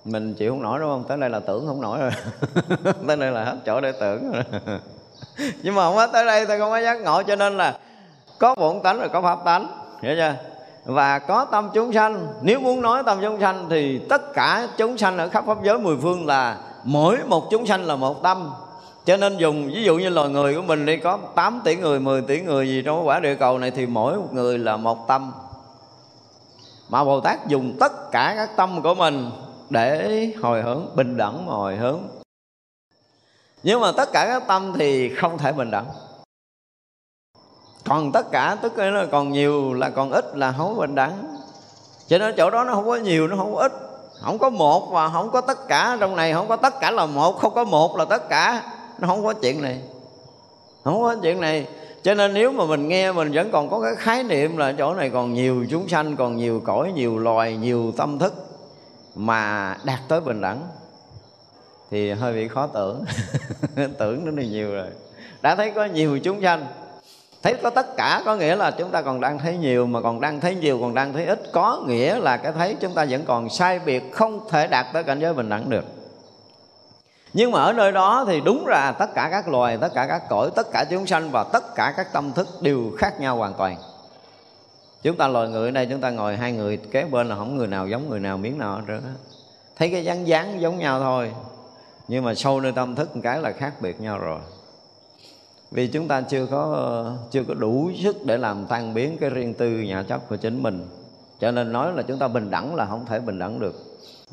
Mình 0.04 0.34
chịu 0.34 0.50
không 0.50 0.62
nổi 0.62 0.78
đúng 0.80 0.88
không? 0.90 1.04
Tới 1.08 1.18
đây 1.18 1.30
là 1.30 1.40
tưởng 1.40 1.66
không 1.66 1.80
nổi 1.80 1.98
rồi. 1.98 2.10
Tới 3.06 3.16
đây 3.16 3.32
là 3.32 3.44
hết 3.44 3.56
chỗ 3.66 3.80
để 3.80 3.92
tưởng 3.92 4.32
rồi. 4.32 4.42
Nhưng 5.62 5.74
mà 5.74 5.82
không 5.82 5.96
có 5.96 6.06
tới 6.06 6.24
đây 6.26 6.46
tôi 6.46 6.58
không 6.58 6.70
có 6.70 6.80
giác 6.80 7.00
ngộ, 7.00 7.22
cho 7.22 7.36
nên 7.36 7.56
là 7.56 7.78
có 8.38 8.54
bổn 8.54 8.80
tánh 8.82 8.98
rồi 8.98 9.08
có 9.08 9.22
pháp 9.22 9.38
tánh. 9.44 9.68
Hiểu 10.02 10.16
chưa? 10.16 10.34
Và 10.84 11.18
có 11.18 11.44
tâm 11.44 11.70
chúng 11.74 11.92
sanh. 11.92 12.26
Nếu 12.42 12.60
muốn 12.60 12.82
nói 12.82 13.02
tâm 13.06 13.18
chúng 13.22 13.40
sanh 13.40 13.66
thì 13.70 13.98
tất 13.98 14.32
cả 14.34 14.68
chúng 14.76 14.98
sanh 14.98 15.18
ở 15.18 15.28
khắp 15.28 15.44
pháp 15.46 15.58
giới 15.64 15.78
mười 15.78 15.96
phương 16.02 16.26
là 16.26 16.58
mỗi 16.84 17.18
một 17.26 17.50
chúng 17.50 17.66
sanh 17.66 17.84
là 17.84 17.96
một 17.96 18.22
tâm. 18.22 18.50
Cho 19.04 19.16
nên 19.16 19.36
dùng, 19.36 19.66
ví 19.66 19.84
dụ 19.84 19.98
như 19.98 20.08
loài 20.08 20.28
người 20.28 20.54
của 20.54 20.62
mình 20.62 20.86
đi, 20.86 20.96
có 20.96 21.18
8 21.34 21.60
tỷ 21.64 21.76
người 21.76 22.00
10 22.00 22.22
tỷ 22.22 22.40
người 22.40 22.68
gì 22.68 22.82
trong 22.82 23.06
quả 23.06 23.20
địa 23.20 23.34
cầu 23.34 23.58
này 23.58 23.70
thì 23.70 23.86
mỗi 23.86 24.16
một 24.16 24.28
người 24.32 24.58
là 24.58 24.76
một 24.76 25.08
tâm. 25.08 25.32
Mà 26.88 27.04
Bồ 27.04 27.20
Tát 27.20 27.46
dùng 27.48 27.76
tất 27.80 28.10
cả 28.12 28.34
các 28.36 28.56
tâm 28.56 28.82
của 28.82 28.94
mình 28.94 29.30
để 29.70 30.30
hồi 30.42 30.62
hướng 30.62 30.86
bình 30.96 31.16
đẳng 31.16 31.46
mà 31.46 31.52
hồi 31.52 31.76
hướng. 31.76 32.00
Nhưng 33.62 33.80
mà 33.80 33.92
tất 33.92 34.12
cả 34.12 34.26
các 34.26 34.46
tâm 34.46 34.72
thì 34.78 35.14
không 35.14 35.38
thể 35.38 35.52
bình 35.52 35.70
đẳng 35.70 35.86
còn 37.88 38.12
tất 38.12 38.30
cả, 38.30 38.56
tức 38.62 38.78
là 38.78 39.06
còn 39.06 39.32
nhiều 39.32 39.74
là 39.74 39.90
còn 39.90 40.10
ít 40.10 40.36
là 40.36 40.52
không 40.52 40.76
bình 40.76 40.94
đẳng. 40.94 41.36
Cho 42.08 42.18
nên 42.18 42.34
chỗ 42.36 42.50
đó 42.50 42.64
nó 42.64 42.74
không 42.74 42.86
có 42.86 42.96
nhiều, 42.96 43.28
nó 43.28 43.36
không 43.36 43.54
có 43.54 43.60
ít. 43.60 43.72
Không 44.20 44.38
có 44.38 44.50
một 44.50 44.90
và 44.90 45.08
không 45.08 45.30
có 45.30 45.40
tất 45.40 45.68
cả. 45.68 45.96
Trong 46.00 46.16
này 46.16 46.32
không 46.32 46.48
có 46.48 46.56
tất 46.56 46.80
cả 46.80 46.90
là 46.90 47.06
một, 47.06 47.38
không 47.38 47.54
có 47.54 47.64
một 47.64 47.96
là 47.96 48.04
tất 48.04 48.28
cả. 48.28 48.62
Nó 48.98 49.08
không 49.08 49.24
có 49.24 49.32
chuyện 49.32 49.62
này. 49.62 49.80
Không 50.84 51.02
có 51.02 51.16
chuyện 51.22 51.40
này. 51.40 51.66
Cho 52.02 52.14
nên 52.14 52.34
nếu 52.34 52.52
mà 52.52 52.64
mình 52.64 52.88
nghe, 52.88 53.12
mình 53.12 53.32
vẫn 53.32 53.50
còn 53.52 53.70
có 53.70 53.80
cái 53.80 53.94
khái 53.96 54.22
niệm 54.22 54.56
là 54.56 54.74
chỗ 54.78 54.94
này 54.94 55.10
còn 55.10 55.34
nhiều 55.34 55.66
chúng 55.70 55.88
sanh, 55.88 56.16
còn 56.16 56.36
nhiều 56.36 56.62
cõi, 56.64 56.92
nhiều 56.94 57.18
loài, 57.18 57.56
nhiều 57.56 57.92
tâm 57.96 58.18
thức 58.18 58.34
mà 59.14 59.76
đạt 59.84 59.98
tới 60.08 60.20
bình 60.20 60.40
đẳng, 60.40 60.60
thì 61.90 62.10
hơi 62.10 62.32
bị 62.32 62.48
khó 62.48 62.66
tưởng. 62.66 63.04
Tưởng 63.98 64.24
nó 64.24 64.32
là 64.36 64.42
nhiều 64.42 64.72
rồi. 64.72 64.86
Đã 65.42 65.56
thấy 65.56 65.70
có 65.70 65.84
nhiều 65.84 66.18
chúng 66.18 66.42
sanh 66.42 66.66
thấy 67.46 67.54
có 67.62 67.70
tất 67.70 67.96
cả 67.96 68.22
có 68.24 68.36
nghĩa 68.36 68.56
là 68.56 68.70
chúng 68.70 68.90
ta 68.90 69.02
còn 69.02 69.20
đang 69.20 69.38
thấy 69.38 69.56
nhiều 69.56 69.86
mà 69.86 70.00
còn 70.00 70.20
đang 70.20 70.40
thấy 70.40 70.54
nhiều, 70.54 70.78
còn 70.80 70.94
đang 70.94 71.12
thấy 71.12 71.26
ít. 71.26 71.42
Có 71.52 71.82
nghĩa 71.86 72.18
là 72.18 72.36
cái 72.36 72.52
thấy 72.52 72.76
chúng 72.80 72.94
ta 72.94 73.06
vẫn 73.10 73.24
còn 73.24 73.50
sai 73.50 73.78
biệt, 73.78 74.12
không 74.12 74.48
thể 74.50 74.66
đạt 74.66 74.86
tới 74.92 75.04
cảnh 75.04 75.20
giới 75.20 75.34
bình 75.34 75.48
đẳng 75.48 75.70
được. 75.70 75.84
Nhưng 77.32 77.50
mà 77.50 77.62
ở 77.62 77.72
nơi 77.72 77.92
đó 77.92 78.24
thì 78.28 78.40
đúng 78.40 78.66
là 78.66 78.92
tất 78.92 79.14
cả 79.14 79.28
các 79.30 79.48
loài, 79.48 79.78
tất 79.80 79.94
cả 79.94 80.06
các 80.06 80.22
cõi, 80.28 80.50
tất 80.56 80.66
cả 80.72 80.84
chúng 80.90 81.06
sanh 81.06 81.30
và 81.30 81.44
tất 81.52 81.74
cả 81.74 81.94
các 81.96 82.12
tâm 82.12 82.32
thức 82.32 82.48
đều 82.60 82.92
khác 82.98 83.20
nhau 83.20 83.36
hoàn 83.36 83.54
toàn. 83.54 83.76
Chúng 85.02 85.16
ta 85.16 85.28
loài 85.28 85.48
người 85.48 85.68
ở 85.68 85.70
đây, 85.70 85.86
chúng 85.90 86.00
ta 86.00 86.10
ngồi 86.10 86.36
hai 86.36 86.52
người, 86.52 86.76
kế 86.76 87.04
bên 87.04 87.28
là 87.28 87.36
không 87.36 87.56
người 87.56 87.66
nào 87.66 87.88
giống 87.88 88.10
người 88.10 88.20
nào, 88.20 88.36
miếng 88.36 88.58
nào 88.58 88.80
nữa 88.86 89.00
thấy 89.76 89.90
cái 89.90 90.04
dáng 90.04 90.26
dáng 90.26 90.60
giống 90.60 90.78
nhau 90.78 91.00
thôi. 91.00 91.32
Nhưng 92.08 92.24
mà 92.24 92.34
sâu 92.34 92.60
nơi 92.60 92.72
tâm 92.72 92.94
thức 92.94 93.16
một 93.16 93.20
cái 93.24 93.40
là 93.40 93.52
khác 93.52 93.72
biệt 93.80 94.00
nhau 94.00 94.18
rồi 94.18 94.40
vì 95.76 95.86
chúng 95.86 96.08
ta 96.08 96.20
chưa 96.20 96.46
có 96.46 97.12
chưa 97.30 97.44
có 97.44 97.54
đủ 97.54 97.90
sức 98.02 98.16
để 98.26 98.38
làm 98.38 98.66
tan 98.66 98.94
biến 98.94 99.16
cái 99.20 99.30
riêng 99.30 99.54
tư 99.54 99.70
nhà 99.70 100.02
chấp 100.02 100.28
của 100.28 100.36
chính 100.36 100.62
mình. 100.62 100.86
Cho 101.40 101.50
nên 101.50 101.72
nói 101.72 101.92
là 101.92 102.02
chúng 102.02 102.18
ta 102.18 102.28
bình 102.28 102.50
đẳng 102.50 102.74
là 102.74 102.86
không 102.86 103.06
thể 103.06 103.20
bình 103.20 103.38
đẳng 103.38 103.60
được. 103.60 103.74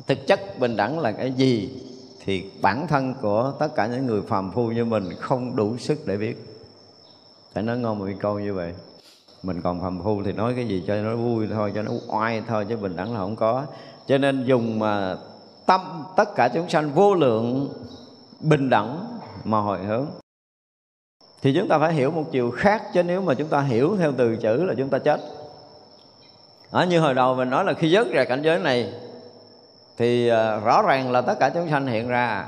Thực 0.06 0.26
chất 0.26 0.58
bình 0.58 0.76
đẳng 0.76 0.98
là 0.98 1.12
cái 1.12 1.32
gì 1.32 1.82
thì 2.24 2.50
bản 2.62 2.86
thân 2.86 3.14
của 3.22 3.52
tất 3.58 3.74
cả 3.74 3.86
những 3.86 4.06
người 4.06 4.22
phàm 4.22 4.52
phu 4.52 4.68
như 4.68 4.84
mình 4.84 5.08
không 5.18 5.56
đủ 5.56 5.76
sức 5.76 5.98
để 6.06 6.16
biết. 6.16 6.44
Phải 7.54 7.62
nói 7.62 7.78
ngon 7.78 7.98
một 7.98 8.06
câu 8.20 8.38
như 8.40 8.54
vậy. 8.54 8.74
Mình 9.42 9.62
còn 9.62 9.80
phàm 9.80 10.02
phu 10.02 10.22
thì 10.22 10.32
nói 10.32 10.52
cái 10.56 10.68
gì 10.68 10.84
cho 10.86 10.96
nó 10.96 11.16
vui 11.16 11.48
thôi, 11.52 11.72
cho 11.74 11.82
nó 11.82 11.92
oai 12.08 12.42
thôi, 12.48 12.66
chứ 12.68 12.76
bình 12.76 12.96
đẳng 12.96 13.12
là 13.12 13.18
không 13.18 13.36
có. 13.36 13.64
Cho 14.06 14.18
nên 14.18 14.44
dùng 14.44 14.78
mà 14.78 15.16
tâm 15.66 15.80
tất 16.16 16.34
cả 16.34 16.48
chúng 16.54 16.68
sanh 16.68 16.90
vô 16.90 17.14
lượng 17.14 17.68
bình 18.40 18.70
đẳng 18.70 19.18
mà 19.44 19.60
hồi 19.60 19.78
hướng 19.78 20.06
thì 21.44 21.52
chúng 21.54 21.68
ta 21.68 21.78
phải 21.78 21.92
hiểu 21.92 22.10
một 22.10 22.24
chiều 22.32 22.50
khác, 22.50 22.82
chứ 22.94 23.02
nếu 23.02 23.20
mà 23.20 23.34
chúng 23.34 23.48
ta 23.48 23.60
hiểu 23.60 23.96
theo 23.98 24.12
từ 24.16 24.36
chữ 24.36 24.64
là 24.64 24.74
chúng 24.78 24.88
ta 24.88 24.98
chết. 24.98 25.20
Ở 26.70 26.86
như 26.86 27.00
hồi 27.00 27.14
đầu 27.14 27.34
mình 27.34 27.50
nói 27.50 27.64
là 27.64 27.72
khi 27.72 27.90
dứt 27.90 28.10
ra 28.10 28.24
cảnh 28.24 28.42
giới 28.42 28.58
này, 28.58 28.92
thì 29.96 30.28
à, 30.28 30.56
rõ 30.56 30.82
ràng 30.82 31.10
là 31.10 31.20
tất 31.20 31.34
cả 31.40 31.50
chúng 31.54 31.70
sanh 31.70 31.86
hiện 31.86 32.08
ra. 32.08 32.46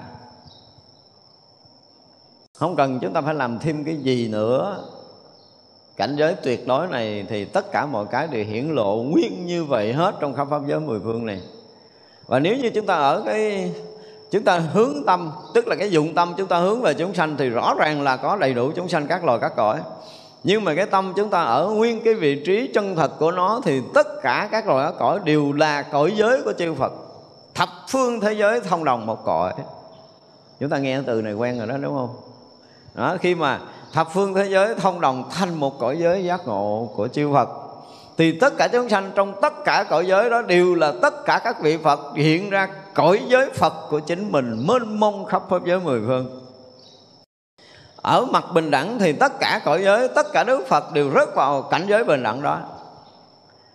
Không 2.54 2.76
cần 2.76 2.98
chúng 3.02 3.12
ta 3.12 3.20
phải 3.20 3.35
làm 3.35 3.59
thêm 3.59 3.85
cái 3.85 3.96
gì 3.96 4.28
nữa. 4.28 4.85
Cảnh 5.96 6.16
giới 6.18 6.35
tuyệt 6.35 6.66
đối 6.66 6.87
này 6.87 7.26
thì 7.28 7.44
tất 7.44 7.72
cả 7.72 7.87
mọi 7.87 8.06
cái 8.11 8.26
đều 8.26 8.44
hiển 8.44 8.68
lộ 8.68 8.96
nguyên 8.96 9.46
như 9.46 9.64
vậy 9.64 9.92
hết 9.92 10.14
trong 10.20 10.35
khắp 10.35 10.46
pháp 10.50 10.62
giới 10.66 10.80
mười 10.80 11.00
phương 11.00 11.26
này. 11.26 11.40
Và 12.26 12.38
nếu 12.38 12.56
như 12.56 12.70
chúng 12.70 12.87
ta 12.87 12.94
ở 12.94 13.22
cái 13.26 13.72
chúng 14.31 14.45
ta 14.45 14.59
hướng 14.59 15.05
tâm, 15.07 15.31
tức 15.55 15.69
là 15.69 15.77
cái 15.77 15.91
dụng 15.91 16.15
tâm 16.15 16.35
chúng 16.37 16.49
ta 16.49 16.59
hướng 16.59 16.83
về 16.83 16.95
chúng 16.95 17.15
sanh 17.15 17.37
thì 17.37 17.49
rõ 17.49 17.75
ràng 17.79 18.03
là 18.03 18.17
có 18.17 18.37
đầy 18.37 18.55
đủ 18.55 18.71
chúng 18.77 18.89
sanh 18.89 19.07
các 19.07 19.25
loài 19.25 19.39
các 19.41 19.53
cõi. 19.57 19.81
Nhưng 20.45 20.65
mà 20.65 20.75
cái 20.75 20.87
tâm 20.87 21.12
chúng 21.17 21.31
ta 21.31 21.43
ở 21.43 21.67
nguyên 21.67 22.01
cái 22.05 22.15
vị 22.15 22.43
trí 22.47 22.71
chân 22.75 22.97
thật 22.97 23.19
của 23.19 23.31
nó 23.31 23.61
thì 23.65 23.83
tất 23.95 24.07
cả 24.23 24.49
các 24.53 24.67
loài 24.69 24.87
các 24.87 24.99
cõi 24.99 25.21
đều 25.25 25.53
là 25.53 25.83
cõi 25.83 26.12
giới 26.17 26.43
của 26.43 26.53
chư 26.53 26.75
Phật. 26.75 26.93
Thập 27.55 27.69
phương 27.89 28.21
thế 28.21 28.33
giới 28.33 28.61
thông 28.61 28.85
đồng 28.85 29.07
một 29.07 29.25
cõi. 29.25 29.53
Chúng 30.61 30.71
ta 30.71 30.79
nghe 30.79 31.01
từ 31.07 31.23
này 31.23 31.33
quen 31.33 31.59
rồi 31.59 31.67
đó, 31.67 31.77
đúng 31.77 31.95
không? 31.95 32.17
Đó, 32.95 33.17
khi 33.21 33.35
mà 33.35 33.61
thập 33.93 34.09
phương 34.15 34.35
thế 34.35 34.47
giới 34.49 34.75
thông 34.75 35.01
đồng 35.01 35.31
thành 35.31 35.55
một 35.55 35.79
cõi 35.79 35.99
giới 35.99 36.25
giác 36.25 36.47
ngộ 36.47 36.91
của 36.97 37.09
chư 37.09 37.33
Phật, 37.33 37.49
thì 38.19 38.39
tất 38.39 38.57
cả 38.57 38.69
chúng 38.69 38.89
sanh 38.89 39.11
trong 39.15 39.41
tất 39.43 39.65
cả 39.65 39.85
cõi 39.91 40.07
giới 40.07 40.31
đó 40.31 40.43
đều 40.43 40.75
là 40.75 40.93
tất 41.03 41.25
cả 41.25 41.41
các 41.45 41.61
vị 41.61 41.77
Phật 41.77 42.01
hiện 42.15 42.51
ra 42.51 42.69
cõi 42.96 43.22
giới 43.28 43.50
Phật 43.50 43.74
của 43.90 44.00
chính 44.00 44.32
mình 44.32 44.66
mênh 44.66 45.00
mông 45.00 45.24
khắp 45.24 45.42
pháp 45.48 45.64
giới 45.66 45.80
mười 45.80 46.00
phương. 46.06 46.46
Ở 47.96 48.24
mặt 48.24 48.44
bình 48.54 48.70
đẳng 48.70 48.98
thì 48.98 49.12
tất 49.12 49.32
cả 49.40 49.61
cõi 49.64 49.82
giới, 49.85 50.09
tất 50.09 50.26
cả 50.32 50.44
đức 50.44 50.66
Phật 50.68 50.92
đều 50.92 51.11
rớt 51.14 51.35
vào 51.35 51.62
cảnh 51.62 51.87
giới 51.88 52.04
bình 52.04 52.22
đẳng 52.22 52.42
đó. 52.42 52.61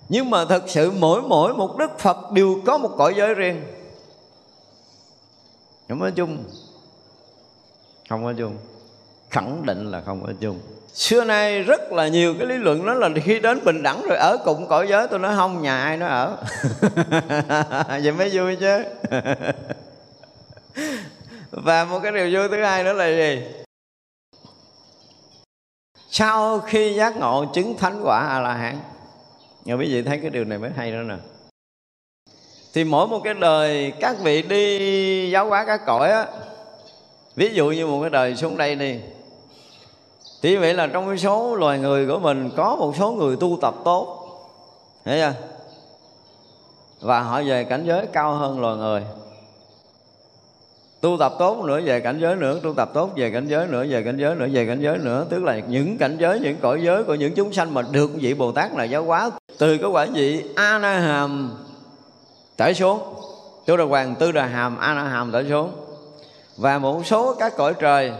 Nhưng 0.09 0.29
mà 0.29 0.45
thực 0.45 0.69
sự 0.69 0.91
mỗi 0.91 1.21
mỗi 1.21 1.53
một 1.53 1.77
đức 1.77 1.99
Phật 1.99 2.31
đều 2.31 2.61
có 2.65 2.77
một 2.77 2.89
cõi 2.97 3.13
giới 3.17 3.33
riêng. 3.33 3.63
Không 5.89 5.99
có 5.99 6.09
chung. 6.15 6.43
Không 8.09 8.23
có 8.23 8.33
chung. 8.37 8.57
Khẳng 9.29 9.65
định 9.65 9.91
là 9.91 10.01
không 10.01 10.23
có 10.25 10.33
chung 10.39 10.59
xưa 10.93 11.23
nay 11.23 11.63
rất 11.63 11.91
là 11.91 12.07
nhiều 12.07 12.35
cái 12.37 12.47
lý 12.47 12.55
luận 12.57 12.85
đó 12.85 12.93
là 12.93 13.09
khi 13.23 13.39
đến 13.39 13.65
bình 13.65 13.83
đẳng 13.83 14.01
rồi 14.07 14.17
ở 14.17 14.37
cùng 14.45 14.67
cõi 14.67 14.87
giới, 14.89 15.07
tôi 15.07 15.19
nói 15.19 15.35
không, 15.35 15.61
nhà 15.61 15.83
ai 15.83 15.97
nó 15.97 16.07
ở. 16.07 16.37
Vậy 18.03 18.11
mới 18.11 18.29
vui 18.33 18.55
chứ. 18.55 18.83
Và 21.51 21.85
một 21.85 21.99
cái 22.03 22.11
điều 22.11 22.39
vui 22.39 22.49
thứ 22.49 22.63
hai 22.63 22.83
nữa 22.83 22.93
là 22.93 23.07
gì? 23.07 23.41
Sau 26.09 26.59
khi 26.59 26.93
giác 26.93 27.17
ngộ 27.17 27.45
chứng 27.53 27.77
thánh 27.77 28.01
quả 28.03 28.27
a 28.27 28.39
la 28.39 28.53
hán 28.53 28.77
nhưng 29.65 29.79
quý 29.79 29.93
vị 29.93 30.01
thấy 30.01 30.19
cái 30.21 30.29
điều 30.29 30.45
này 30.45 30.57
mới 30.57 30.71
hay 30.75 30.91
nữa 30.91 31.03
nè. 31.03 31.15
Thì 32.73 32.83
mỗi 32.83 33.07
một 33.07 33.21
cái 33.23 33.33
đời 33.33 33.93
các 33.99 34.15
vị 34.23 34.41
đi 34.41 35.31
giáo 35.31 35.49
hóa 35.49 35.65
các 35.65 35.81
cõi 35.85 36.11
á, 36.11 36.25
ví 37.35 37.49
dụ 37.53 37.69
như 37.69 37.87
một 37.87 38.01
cái 38.01 38.09
đời 38.09 38.35
xuống 38.35 38.57
đây 38.57 38.75
đi 38.75 38.99
thì 40.41 40.57
vậy 40.57 40.73
là 40.73 40.87
trong 40.87 41.07
cái 41.07 41.17
số 41.17 41.55
loài 41.55 41.79
người 41.79 42.07
của 42.07 42.19
mình 42.19 42.49
có 42.57 42.75
một 42.75 42.95
số 42.99 43.11
người 43.11 43.35
tu 43.35 43.57
tập 43.61 43.75
tốt. 43.85 44.17
Thấy 45.05 45.19
chưa? 45.21 45.33
Và 47.01 47.21
họ 47.21 47.41
về 47.41 47.63
cảnh 47.63 47.83
giới 47.85 48.05
cao 48.05 48.33
hơn 48.33 48.61
loài 48.61 48.77
người. 48.77 49.03
Tu 51.01 51.17
tập 51.19 51.33
tốt 51.39 51.63
nữa, 51.63 51.81
về 51.83 51.99
cảnh 51.99 52.19
giới 52.21 52.35
nữa, 52.35 52.59
tu 52.63 52.73
tập 52.73 52.89
tốt, 52.93 53.09
về 53.15 53.31
cảnh 53.31 53.47
giới 53.47 53.67
nữa, 53.67 53.85
về 53.89 54.03
cảnh 54.03 54.17
giới 54.17 54.35
nữa, 54.35 54.47
về 54.51 54.65
cảnh 54.65 54.81
giới 54.81 54.97
nữa. 54.97 55.25
Tức 55.29 55.43
là 55.43 55.59
những 55.67 55.97
cảnh 55.97 56.17
giới, 56.19 56.39
những 56.39 56.57
cõi 56.61 56.81
giới 56.83 57.03
của 57.03 57.15
những 57.15 57.33
chúng 57.35 57.53
sanh 57.53 57.73
mà 57.73 57.81
được 57.81 58.11
vị 58.13 58.33
bồ 58.33 58.51
tát 58.51 58.73
là 58.73 58.83
giáo 58.83 59.03
hóa 59.03 59.31
từ 59.57 59.77
cái 59.77 59.89
quả 59.89 60.07
vị 60.13 60.43
a 60.55 60.79
na 60.79 60.99
hàm 60.99 61.53
trở 62.57 62.73
xuống. 62.73 62.99
Tu 63.65 63.77
đà 63.77 63.83
hoàng 63.83 64.15
tư 64.15 64.31
đà 64.31 64.45
hàm 64.45 64.77
a 64.77 64.93
na 64.93 65.03
hàm 65.03 65.31
trở 65.31 65.43
xuống. 65.49 65.71
Và 66.57 66.77
một 66.77 67.05
số 67.05 67.33
các 67.33 67.57
cõi 67.57 67.73
trời 67.79 68.11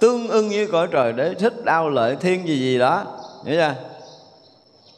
tương 0.00 0.28
ưng 0.28 0.48
với 0.48 0.66
cõi 0.66 0.88
trời 0.90 1.12
để 1.12 1.34
thích 1.34 1.64
đau 1.64 1.90
lợi 1.90 2.16
thiên 2.20 2.48
gì 2.48 2.58
gì 2.58 2.78
đó. 2.78 3.04
Hiểu 3.44 3.56
chưa? 3.56 3.74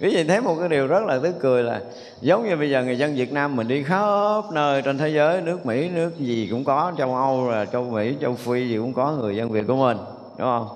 Quý 0.00 0.14
vị 0.14 0.24
thấy 0.24 0.40
một 0.40 0.56
cái 0.60 0.68
điều 0.68 0.86
rất 0.86 1.04
là 1.04 1.18
tức 1.22 1.34
cười 1.40 1.62
là 1.62 1.80
giống 2.20 2.48
như 2.48 2.56
bây 2.56 2.70
giờ 2.70 2.84
người 2.84 2.98
dân 2.98 3.14
Việt 3.14 3.32
Nam 3.32 3.56
mình 3.56 3.68
đi 3.68 3.82
khắp 3.82 4.42
nơi 4.52 4.82
trên 4.82 4.98
thế 4.98 5.08
giới, 5.08 5.40
nước 5.40 5.66
Mỹ, 5.66 5.88
nước 5.88 6.18
gì 6.18 6.48
cũng 6.50 6.64
có, 6.64 6.92
châu 6.98 7.14
Âu 7.14 7.50
là 7.50 7.64
châu 7.64 7.84
Mỹ, 7.84 8.14
châu 8.20 8.34
Phi 8.34 8.68
gì 8.68 8.76
cũng 8.76 8.92
có 8.92 9.12
người 9.12 9.36
dân 9.36 9.50
Việt 9.50 9.64
của 9.68 9.76
mình, 9.76 9.96
đúng 10.38 10.46
không? 10.46 10.68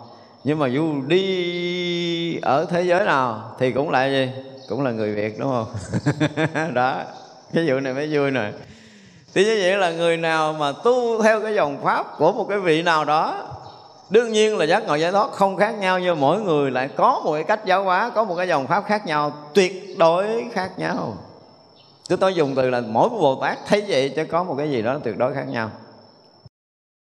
Nhưng 0.45 0.59
mà 0.59 0.67
dù 0.67 1.03
đi 1.07 2.39
ở 2.43 2.65
thế 2.71 2.83
giới 2.83 3.05
nào 3.05 3.55
thì 3.59 3.73
cũng 3.73 3.91
lại 3.91 4.11
gì? 4.11 4.31
Cũng 4.69 4.85
là 4.85 4.91
người 4.91 5.15
Việt, 5.15 5.39
đúng 5.39 5.51
không? 5.51 5.67
Đó, 6.75 7.03
cái 7.55 7.65
vụ 7.69 7.81
này 7.81 7.95
mới 7.95 8.09
vui 8.13 8.31
nè. 8.31 8.51
Thì 9.35 9.45
như 9.45 9.59
vậy 9.63 9.77
là 9.77 9.91
người 9.91 10.17
nào 10.17 10.53
mà 10.53 10.73
tu 10.85 11.23
theo 11.23 11.41
cái 11.41 11.55
dòng 11.55 11.83
pháp 11.83 12.07
của 12.19 12.33
một 12.33 12.47
cái 12.49 12.59
vị 12.59 12.83
nào 12.83 13.05
đó 13.05 13.56
đương 14.11 14.33
nhiên 14.33 14.59
là 14.59 14.65
giác 14.65 14.87
ngộ 14.87 14.95
giải 14.95 15.13
thoát 15.13 15.33
không 15.33 15.57
khác 15.57 15.75
nhau, 15.79 15.99
nhưng 15.99 16.21
mỗi 16.21 16.41
người 16.41 16.71
lại 16.71 16.89
có 16.97 17.21
một 17.25 17.33
cái 17.33 17.45
cách 17.45 17.65
giáo 17.65 17.85
hóa, 17.85 18.11
có 18.15 18.25
một 18.25 18.35
cái 18.37 18.49
dòng 18.49 18.67
pháp 18.67 18.85
khác 18.87 19.07
nhau, 19.07 19.33
tuyệt 19.55 19.99
đối 19.99 20.45
khác 20.53 20.71
nhau. 20.79 21.17
Tôi 22.09 22.19
tôi 22.19 22.35
dùng 22.35 22.55
từ 22.55 22.71
là 22.71 22.81
mỗi 22.81 23.11
một 23.11 23.19
Bồ 23.21 23.41
Tát 23.41 23.59
thấy 23.67 23.85
vậy 23.89 24.13
chứ 24.17 24.25
có 24.25 24.45
một 24.45 24.55
cái 24.59 24.71
gì 24.71 24.83
đó 24.83 24.99
tuyệt 25.05 25.19
đối 25.19 25.35
khác 25.35 25.45
nhau. 25.49 25.71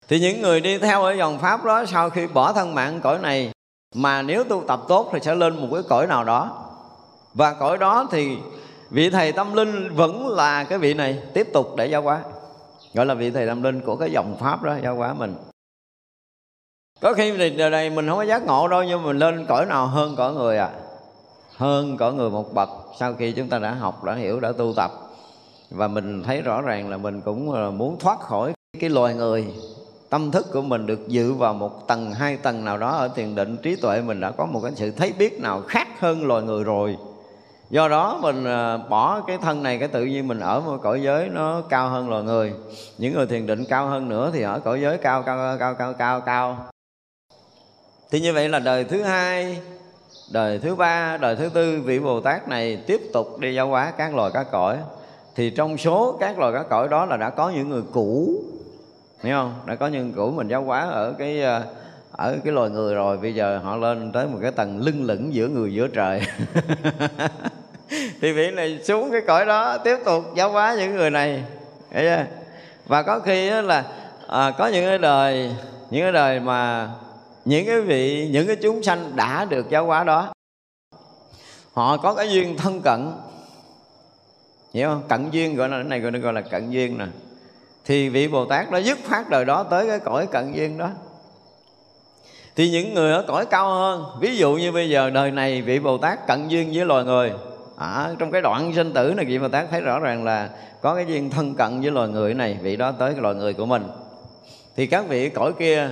Thì 0.07 0.19
những 0.19 0.41
người 0.41 0.61
đi 0.61 0.77
theo 0.77 1.03
ở 1.03 1.13
dòng 1.13 1.39
Pháp 1.39 1.63
đó 1.65 1.85
Sau 1.85 2.09
khi 2.09 2.27
bỏ 2.27 2.53
thân 2.53 2.75
mạng 2.75 2.99
cõi 3.03 3.19
này, 3.19 3.51
Mà 3.95 4.21
nếu 4.21 4.43
tu 4.43 4.63
tập 4.67 4.81
tốt 4.87 5.09
thì 5.13 5.19
sẽ 5.21 5.35
lên 5.35 5.61
một 5.61 5.67
cái 5.73 5.83
cõi 5.89 6.07
nào 6.07 6.23
đó. 6.23 6.67
Và 7.33 7.53
cõi 7.53 7.77
đó 7.77 8.07
thì 8.11 8.37
vị 8.89 9.09
thầy 9.09 9.31
tâm 9.31 9.53
linh 9.53 9.95
vẫn 9.95 10.27
là 10.27 10.63
cái 10.63 10.77
vị 10.77 10.93
này, 10.93 11.19
Tiếp 11.33 11.47
tục 11.53 11.75
để 11.77 11.85
giáo 11.85 12.01
hóa. 12.01 12.21
Gọi 12.93 13.05
là 13.05 13.13
vị 13.13 13.31
thầy 13.31 13.47
tâm 13.47 13.63
linh 13.63 13.81
của 13.81 13.95
cái 13.95 14.11
dòng 14.11 14.37
Pháp 14.39 14.63
đó, 14.63 14.75
giáo 14.83 14.95
hóa 14.95 15.13
mình 15.13 15.35
có 17.01 17.13
khi 17.13 17.37
thì 17.37 17.49
đời 17.49 17.69
này 17.69 17.89
mình 17.89 18.07
không 18.07 18.17
có 18.17 18.23
giác 18.23 18.45
ngộ 18.45 18.67
đâu, 18.67 18.83
nhưng 18.83 19.03
mình 19.03 19.17
lên 19.17 19.45
cõi 19.45 19.65
nào 19.65 19.87
hơn 19.87 20.15
cõi 20.15 20.33
người 20.33 20.57
à? 20.57 20.69
Hơn 21.57 21.97
cõi 21.97 22.13
người 22.13 22.29
một 22.29 22.53
bậc, 22.53 22.69
sau 22.99 23.13
khi 23.13 23.31
chúng 23.31 23.49
ta 23.49 23.59
đã 23.59 23.71
học, 23.71 24.03
đã 24.03 24.13
hiểu, 24.13 24.39
đã 24.39 24.51
tu 24.57 24.73
tập. 24.75 24.91
Và 25.69 25.87
mình 25.87 26.23
thấy 26.23 26.41
rõ 26.41 26.61
ràng 26.61 26.89
là 26.89 26.97
mình 26.97 27.21
cũng 27.21 27.51
ờ, 27.51 27.71
muốn 27.71 27.99
thoát 27.99 28.19
khỏi 28.19 28.53
cái 28.79 28.89
loài 28.89 29.13
người. 29.13 29.45
Tâm 30.09 30.31
thức 30.31 30.47
của 30.53 30.61
mình 30.61 30.85
được 30.85 31.07
dự 31.07 31.33
vào 31.33 31.53
một 31.53 31.87
tầng, 31.87 32.11
hai 32.11 32.37
tầng 32.37 32.65
nào 32.65 32.77
đó 32.77 32.91
ở 32.91 33.07
thiền 33.07 33.35
định, 33.35 33.57
trí 33.57 33.75
tuệ 33.75 34.01
mình 34.01 34.19
đã 34.19 34.31
có 34.31 34.45
một 34.45 34.59
cái 34.63 34.71
sự 34.75 34.91
thấy 34.91 35.13
biết 35.17 35.41
nào 35.41 35.61
khác 35.67 35.87
hơn 35.99 36.27
loài 36.27 36.41
người 36.43 36.63
rồi. 36.63 36.97
Do 37.69 37.87
đó 37.87 38.19
mình 38.21 38.43
ờ, 38.43 38.77
bỏ 38.89 39.21
cái 39.27 39.37
thân 39.37 39.63
này, 39.63 39.77
cái 39.77 39.87
tự 39.87 40.05
nhiên 40.05 40.27
mình 40.27 40.39
ở 40.39 40.59
một 40.59 40.77
cõi 40.81 41.01
giới 41.01 41.29
nó 41.29 41.61
cao 41.69 41.89
hơn 41.89 42.09
loài 42.09 42.23
người. 42.23 42.53
Những 42.97 43.13
người 43.13 43.27
thiền 43.27 43.47
định 43.47 43.65
cao 43.65 43.87
hơn 43.87 44.09
nữa 44.09 44.31
thì 44.33 44.41
ở 44.41 44.59
cõi 44.59 44.81
giới 44.81 44.97
cao 44.97 45.23
cao 45.23 45.57
cao 45.59 45.75
cao 45.75 45.93
cao 45.93 46.21
cao 46.21 46.70
thì 48.11 48.19
như 48.19 48.33
vậy 48.33 48.49
là 48.49 48.59
đời 48.59 48.83
thứ 48.83 49.01
hai 49.03 49.59
đời 50.31 50.59
thứ 50.59 50.75
ba 50.75 51.17
đời 51.17 51.35
thứ 51.35 51.49
tư 51.53 51.81
vị 51.85 51.99
bồ 51.99 52.19
tát 52.21 52.47
này 52.47 52.83
tiếp 52.87 53.01
tục 53.13 53.39
đi 53.39 53.55
giáo 53.55 53.67
hóa 53.67 53.93
các 53.97 54.15
loài 54.15 54.31
các 54.33 54.47
cõi. 54.51 54.77
Thì 55.35 55.49
trong 55.49 55.77
số 55.77 56.17
các 56.19 56.39
loài 56.39 56.53
các 56.53 56.65
cõi 56.69 56.87
đó 56.87 57.05
là 57.05 57.17
đã 57.17 57.29
có 57.29 57.49
những 57.49 57.69
người 57.69 57.81
cũ. 57.93 58.35
Hiểu 59.23 59.35
không? 59.35 59.53
Đã 59.65 59.75
có 59.75 59.87
những 59.87 60.03
người 60.03 60.13
cũ 60.15 60.31
mình 60.31 60.47
giáo 60.47 60.63
hóa 60.63 60.89
ở 60.89 61.13
cái 61.17 61.41
ờ, 61.41 61.63
ở 62.11 62.37
cái 62.43 62.53
loài 62.53 62.69
người 62.69 62.95
rồi. 62.95 63.17
Bây 63.17 63.35
giờ 63.35 63.59
họ 63.63 63.75
lên 63.75 64.11
tới 64.11 64.27
một 64.27 64.39
cái 64.41 64.51
tầng 64.51 64.81
lưng 64.81 65.03
lửng 65.03 65.33
giữa 65.33 65.47
người 65.47 65.73
giữa 65.73 65.87
trời. 65.87 66.21
Thì 68.21 68.31
vị 68.31 68.51
này 68.51 68.79
xuống 68.83 69.11
cái 69.11 69.21
cõi 69.27 69.45
đó 69.45 69.77
tiếp 69.77 69.97
tục 70.05 70.23
giáo 70.35 70.51
hóa 70.51 70.75
những 70.79 70.95
người 70.95 71.09
này. 71.09 71.43
Hiểu 71.91 72.03
chưa? 72.03 72.25
và 72.87 73.01
có 73.01 73.19
khi 73.19 73.49
là 73.49 73.83
à, 74.27 74.51
có 74.57 74.67
những 74.67 74.85
cái 74.85 74.97
đời 74.97 75.55
những 75.89 76.01
cái 76.01 76.11
đời 76.11 76.39
mà 76.39 76.89
những 77.45 77.65
cái 77.65 77.81
vị 77.81 78.29
những 78.31 78.47
cái 78.47 78.55
chúng 78.55 78.83
sanh 78.83 79.15
đã 79.15 79.45
được 79.45 79.69
giáo 79.69 79.85
hóa 79.85 80.03
đó 80.03 80.33
họ 81.73 81.97
có 81.97 82.13
cái 82.13 82.31
duyên 82.31 82.57
thân 82.57 82.81
cận. 82.81 83.11
Hiểu 84.73 84.89
không? 84.89 85.03
Cận 85.09 85.29
duyên 85.31 85.55
gọi 85.55 85.69
là 85.69 85.77
cái 85.77 85.83
này 85.83 85.99
gọi 85.99 86.11
là, 86.11 86.19
gọi 86.19 86.33
là 86.33 86.41
cận 86.41 86.71
duyên 86.71 86.97
nè. 86.97 87.05
Thì 87.85 88.09
vị 88.09 88.27
bồ 88.27 88.45
tát 88.45 88.71
đó 88.71 88.77
dứt 88.77 88.97
phát 88.97 89.29
đời 89.29 89.45
đó 89.45 89.63
tới 89.63 89.87
cái 89.87 89.99
cõi 89.99 90.27
cận 90.27 90.53
duyên 90.53 90.77
đó. 90.77 90.89
Thì 92.55 92.69
những 92.69 92.93
người 92.93 93.11
ở 93.11 93.25
cõi 93.27 93.45
cao 93.45 93.69
hơn 93.69 94.05
ví 94.19 94.37
dụ 94.37 94.53
như 94.53 94.71
bây 94.71 94.89
giờ 94.89 95.09
đời 95.09 95.31
này 95.31 95.61
vị 95.61 95.79
bồ 95.79 95.97
tát 95.97 96.27
cận 96.27 96.47
duyên 96.47 96.71
với 96.73 96.85
loài 96.85 97.03
người. 97.05 97.31
À, 97.77 98.09
trong 98.19 98.31
cái 98.31 98.41
đoạn 98.41 98.71
sinh 98.75 98.93
tử 98.93 99.13
này 99.15 99.25
vị 99.25 99.39
bồ 99.39 99.47
tát 99.47 99.69
thấy 99.71 99.81
rõ 99.81 99.99
ràng 99.99 100.23
là 100.23 100.49
có 100.81 100.95
cái 100.95 101.05
duyên 101.07 101.29
thân 101.29 101.55
cận 101.55 101.81
với 101.81 101.91
loài 101.91 102.09
người 102.09 102.33
này 102.33 102.59
vị 102.61 102.75
đó 102.75 102.91
tới 102.91 103.13
cái 103.13 103.21
loài 103.21 103.35
người 103.35 103.53
của 103.53 103.65
mình. 103.65 103.83
Thì 104.75 104.87
các 104.87 105.07
vị 105.07 105.29
cõi 105.29 105.53
kia 105.59 105.89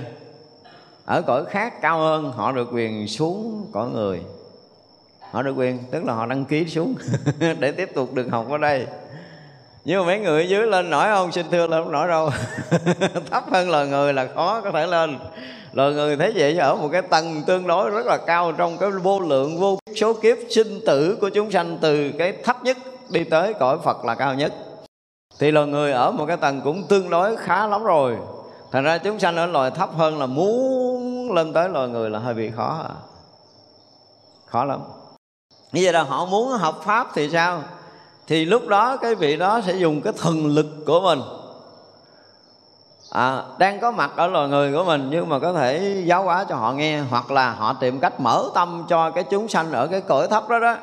ở 1.10 1.22
cõi 1.22 1.44
khác 1.44 1.80
cao 1.80 1.98
hơn, 1.98 2.32
họ 2.32 2.52
được 2.52 2.68
quyền 2.72 3.08
xuống 3.08 3.66
cõi 3.72 3.88
người. 3.88 4.20
Họ 5.30 5.42
được 5.42 5.52
quyền, 5.56 5.78
tức 5.90 6.04
là 6.04 6.14
họ 6.14 6.26
đăng 6.26 6.44
ký 6.44 6.66
xuống 6.66 6.94
để 7.58 7.72
tiếp 7.72 7.90
tục 7.94 8.14
được 8.14 8.26
học 8.30 8.46
ở 8.50 8.58
đây. 8.58 8.86
Nhưng 9.84 10.00
mà 10.00 10.06
mấy 10.06 10.18
người 10.20 10.42
ở 10.42 10.46
dưới 10.46 10.66
lên 10.66 10.90
nổi 10.90 11.08
không? 11.08 11.32
Xin 11.32 11.46
thưa 11.50 11.66
là 11.66 11.82
không 11.82 11.92
nổi 11.92 12.08
đâu. 12.08 12.30
Thấp 13.30 13.44
hơn 13.50 13.70
loài 13.70 13.86
người 13.86 14.12
là 14.12 14.28
khó 14.34 14.60
có 14.60 14.70
thể 14.70 14.86
lên. 14.86 15.18
Loài 15.72 15.92
người 15.92 16.16
thấy 16.16 16.32
vậy 16.34 16.58
ở 16.58 16.76
một 16.76 16.88
cái 16.92 17.02
tầng 17.02 17.42
tương 17.46 17.66
đối 17.66 17.90
rất 17.90 18.06
là 18.06 18.18
cao 18.26 18.52
trong 18.52 18.78
cái 18.78 18.90
vô 18.90 19.20
lượng, 19.20 19.58
vô 19.58 19.78
số 19.96 20.12
kiếp 20.12 20.36
sinh 20.50 20.80
tử 20.86 21.18
của 21.20 21.28
chúng 21.28 21.50
sanh 21.50 21.78
từ 21.80 22.10
cái 22.18 22.32
thấp 22.44 22.64
nhất 22.64 22.76
đi 23.10 23.24
tới 23.24 23.54
cõi 23.54 23.78
phật 23.84 24.04
là 24.04 24.14
cao 24.14 24.34
nhất. 24.34 24.52
Thì 25.38 25.50
loài 25.50 25.66
người 25.66 25.92
ở 25.92 26.10
một 26.10 26.26
cái 26.26 26.36
tầng 26.36 26.60
cũng 26.64 26.86
tương 26.88 27.10
đối 27.10 27.36
khá 27.36 27.66
lắm 27.66 27.84
rồi 27.84 28.16
thành 28.72 28.84
ra 28.84 28.98
chúng 28.98 29.18
sanh 29.18 29.36
ở 29.36 29.46
loài 29.46 29.70
thấp 29.70 29.90
hơn 29.96 30.18
là 30.18 30.26
muốn 30.26 31.32
lên 31.32 31.52
tới 31.52 31.68
loài 31.68 31.88
người 31.88 32.10
là 32.10 32.18
hơi 32.18 32.34
bị 32.34 32.50
khó 32.50 32.84
à. 32.88 32.94
khó 34.46 34.64
lắm. 34.64 34.80
Như 35.72 35.80
vậy 35.84 35.92
là 35.92 36.02
họ 36.02 36.24
muốn 36.24 36.48
học 36.48 36.80
pháp 36.84 37.08
thì 37.14 37.30
sao? 37.30 37.62
Thì 38.26 38.44
lúc 38.44 38.68
đó 38.68 38.96
cái 38.96 39.14
vị 39.14 39.36
đó 39.36 39.60
sẽ 39.66 39.72
dùng 39.72 40.00
cái 40.02 40.12
thần 40.18 40.46
lực 40.46 40.66
của 40.86 41.00
mình. 41.00 41.20
À, 43.10 43.42
đang 43.58 43.80
có 43.80 43.90
mặt 43.90 44.10
ở 44.16 44.26
loài 44.26 44.48
người 44.48 44.72
của 44.72 44.84
mình 44.84 45.08
nhưng 45.10 45.28
mà 45.28 45.38
có 45.38 45.52
thể 45.52 46.02
giáo 46.06 46.22
hóa 46.22 46.44
cho 46.48 46.56
họ 46.56 46.72
nghe 46.72 47.00
hoặc 47.00 47.30
là 47.30 47.52
họ 47.52 47.72
tìm 47.72 48.00
cách 48.00 48.20
mở 48.20 48.44
tâm 48.54 48.84
cho 48.88 49.10
cái 49.10 49.24
chúng 49.24 49.48
sanh 49.48 49.72
ở 49.72 49.86
cái 49.86 50.00
cõi 50.00 50.28
thấp 50.28 50.48
đó 50.48 50.58
đó. 50.58 50.76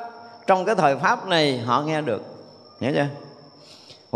Trong 0.48 0.66
cái 0.66 0.76
thời 0.76 0.96
pháp 0.96 1.28
này 1.28 1.60
họ 1.60 1.82
nghe 1.82 2.02
được. 2.02 2.22
Nhớ 2.80 2.92
chưa? 2.96 3.27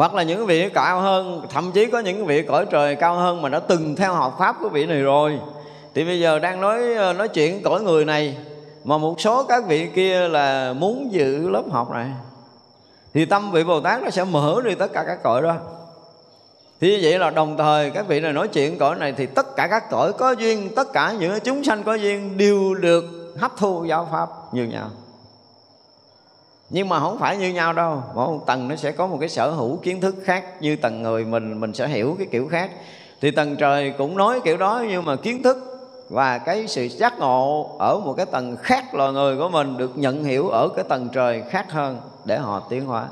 Hoặc 0.02 0.16
là 0.16 0.24
những 0.24 0.46
vị 0.46 0.70
cao 0.70 1.02
hơn, 1.02 1.42
thậm 1.50 1.72
chí 1.72 1.86
có 1.86 2.00
những 2.00 2.26
vị 2.26 2.44
cõi 2.44 2.66
trời 2.70 2.96
cao 2.96 3.16
hơn 3.16 3.42
mà 3.42 3.50
đã 3.50 3.60
từng 3.60 3.96
theo 3.96 4.14
học 4.14 4.36
pháp 4.40 4.56
của 4.62 4.70
vị 4.70 4.86
này 4.86 5.02
rồi. 5.02 5.40
Thì 5.96 6.06
bây 6.06 6.20
giờ 6.20 6.40
đang 6.40 6.62
nói 6.62 6.94
ờ, 6.94 7.14
nói 7.14 7.28
chuyện 7.28 7.64
cõi 7.64 7.82
người 7.82 8.06
này, 8.06 8.38
mà 8.84 8.98
một 8.98 9.22
số 9.22 9.44
các 9.44 9.64
vị 9.68 9.90
kia 9.96 10.28
là 10.28 10.74
muốn 10.74 11.08
dự 11.12 11.50
lớp 11.50 11.64
học 11.72 11.92
này, 11.92 12.08
thì 13.14 13.26
tâm 13.26 13.52
vị 13.52 13.64
bồ 13.64 13.80
tát 13.80 14.04
nó 14.04 14.10
sẽ 14.10 14.24
mở 14.24 14.62
đi 14.66 14.76
tất 14.76 14.94
cả 14.94 15.04
các 15.08 15.24
cõi 15.24 15.42
đó. 15.42 15.56
Thì 16.80 16.92
như 16.92 17.00
vậy 17.02 17.20
là 17.20 17.30
đồng 17.30 17.58
thời 17.58 17.90
các 17.90 18.08
vị 18.08 18.20
này 18.20 18.34
nói 18.34 18.48
chuyện 18.48 18.78
cõi 18.78 18.96
này 18.96 19.14
thì 19.18 19.26
tất 19.26 19.56
cả 19.56 19.68
các 19.68 19.90
cõi 19.90 20.14
có 20.14 20.32
duyên, 20.32 20.70
tất 20.76 20.94
cả 20.94 21.14
những 21.20 21.40
chúng 21.44 21.64
sanh 21.64 21.84
có 21.84 21.94
duyên 21.94 22.38
đều 22.38 22.74
được 22.74 23.04
hấp 23.40 23.52
thu 23.58 23.86
giáo 23.86 24.08
pháp 24.12 24.30
như 24.52 24.64
nhau 24.64 24.90
nhưng 26.74 26.90
mà 26.90 27.00
không 27.00 27.20
phải 27.20 27.38
như 27.38 27.54
nhau 27.54 27.74
đâu. 27.74 28.04
Mỗi 28.16 28.28
một 28.28 28.44
tầng 28.46 28.68
nó 28.68 28.76
sẽ 28.76 28.92
có 28.92 29.08
một 29.08 29.18
cái 29.20 29.30
sở 29.30 29.52
hữu 29.52 29.78
kiến 29.78 30.02
thức 30.02 30.16
khác 30.24 30.62
như 30.62 30.76
tầng 30.76 31.02
người 31.02 31.26
mình 31.26 31.60
mình 31.60 31.74
sẽ 31.74 31.88
hiểu 31.88 32.16
cái 32.18 32.28
kiểu 32.32 32.48
khác. 32.48 32.72
Thì 33.22 33.32
tầng 33.32 33.56
trời 33.56 33.94
cũng 33.98 34.18
nói 34.18 34.40
kiểu 34.44 34.58
đó 34.58 34.84
nhưng 34.90 35.06
mà 35.06 35.16
kiến 35.16 35.44
thức 35.44 35.58
và 36.10 36.38
cái 36.38 36.68
sự 36.68 36.88
giác 36.88 37.20
ngộ 37.20 37.76
ở 37.80 38.00
một 38.00 38.14
cái 38.18 38.26
tầng 38.26 38.58
khác 38.58 38.96
loài 38.96 39.14
người 39.14 39.38
của 39.38 39.50
mình 39.50 39.78
được 39.78 39.98
nhận 39.98 40.24
hiểu 40.24 40.50
ở 40.50 40.70
cái 40.76 40.86
tầng 40.90 41.10
trời 41.14 41.44
khác 41.50 41.72
hơn 41.72 41.98
để 42.26 42.38
họ 42.38 42.60
tiến 42.70 42.86
hóa. 42.86 43.08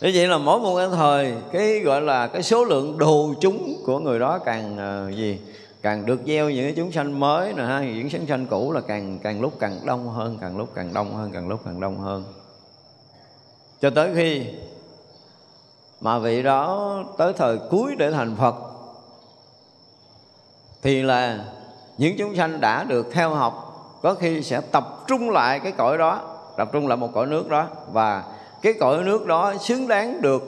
Như 0.00 0.10
vậy 0.14 0.28
là 0.28 0.38
mỗi 0.38 0.60
một 0.60 0.76
cái 0.76 0.88
thời 0.96 1.34
cái 1.52 1.80
gọi 1.80 2.02
là 2.02 2.26
cái 2.26 2.42
số 2.42 2.64
lượng 2.64 2.98
đồ 2.98 3.34
chúng 3.40 3.74
của 3.86 3.98
người 3.98 4.18
đó 4.18 4.38
càng 4.38 4.76
uh, 5.08 5.16
gì? 5.16 5.38
Càng 5.82 6.06
được 6.06 6.20
gieo 6.26 6.50
những 6.50 6.64
cái 6.64 6.74
chúng 6.76 6.92
sanh 6.92 7.20
mới 7.20 7.52
nè 7.52 7.62
ha, 7.62 7.80
những 7.80 8.10
chúng 8.10 8.26
sanh 8.26 8.46
cũ 8.46 8.72
là 8.72 8.80
càng 8.80 9.18
càng 9.22 9.40
lúc 9.40 9.52
càng 9.60 9.78
đông 9.84 10.08
hơn, 10.08 10.38
càng 10.40 10.58
lúc 10.58 10.68
càng 10.74 10.94
đông 10.94 11.14
hơn, 11.14 11.30
càng 11.32 11.48
lúc 11.48 11.60
càng 11.64 11.80
đông 11.80 11.98
hơn. 12.00 12.24
Cho 13.80 13.90
tới 13.90 14.10
khi 14.14 14.46
mà 16.00 16.18
vị 16.18 16.42
đó 16.42 16.96
tới 17.18 17.32
thời 17.32 17.58
cuối 17.70 17.94
để 17.98 18.10
thành 18.10 18.36
phật, 18.36 18.54
thì 20.82 21.02
là 21.02 21.44
những 21.98 22.16
chúng 22.18 22.36
sanh 22.36 22.60
đã 22.60 22.84
được 22.84 23.06
theo 23.12 23.30
học, 23.30 23.66
có 24.02 24.14
khi 24.14 24.42
sẽ 24.42 24.60
tập 24.60 25.04
trung 25.06 25.30
lại 25.30 25.60
cái 25.60 25.72
cõi 25.72 25.98
đó, 25.98 26.36
tập 26.56 26.68
trung 26.72 26.88
lại 26.88 26.96
một 26.96 27.10
cõi 27.14 27.26
nước 27.26 27.48
đó, 27.48 27.66
và 27.92 28.24
cái 28.62 28.72
cõi 28.80 29.04
nước 29.04 29.26
đó 29.26 29.54
xứng 29.60 29.88
đáng 29.88 30.22
được 30.22 30.42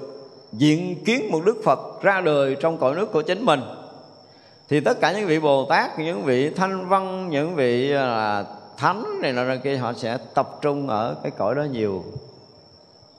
diện 0.53 1.05
kiến 1.05 1.31
một 1.31 1.41
đức 1.45 1.57
phật 1.65 2.03
ra 2.03 2.21
đời 2.21 2.57
trong 2.61 2.79
cõi 2.79 2.95
nước 2.95 3.13
của 3.13 3.23
chính 3.23 3.45
mình 3.45 3.61
thì 4.73 4.81
tất 4.81 5.01
cả 5.01 5.13
những 5.13 5.27
vị 5.27 5.39
bồ 5.39 5.65
tát 5.65 5.99
những 5.99 6.23
vị 6.23 6.51
thanh 6.51 6.89
văn, 6.89 7.31
những 7.31 7.55
vị 7.55 7.93
à, 7.93 8.07
là 8.07 8.45
thánh 8.77 9.05
này 9.23 9.33
nọ 9.33 9.43
kia, 9.65 9.77
họ 9.77 9.93
sẽ 9.93 10.19
tập 10.35 10.59
trung 10.63 10.89
ở 10.89 11.17
cái 11.23 11.33
cõi 11.39 11.55
đó 11.55 11.63
nhiều. 11.63 12.05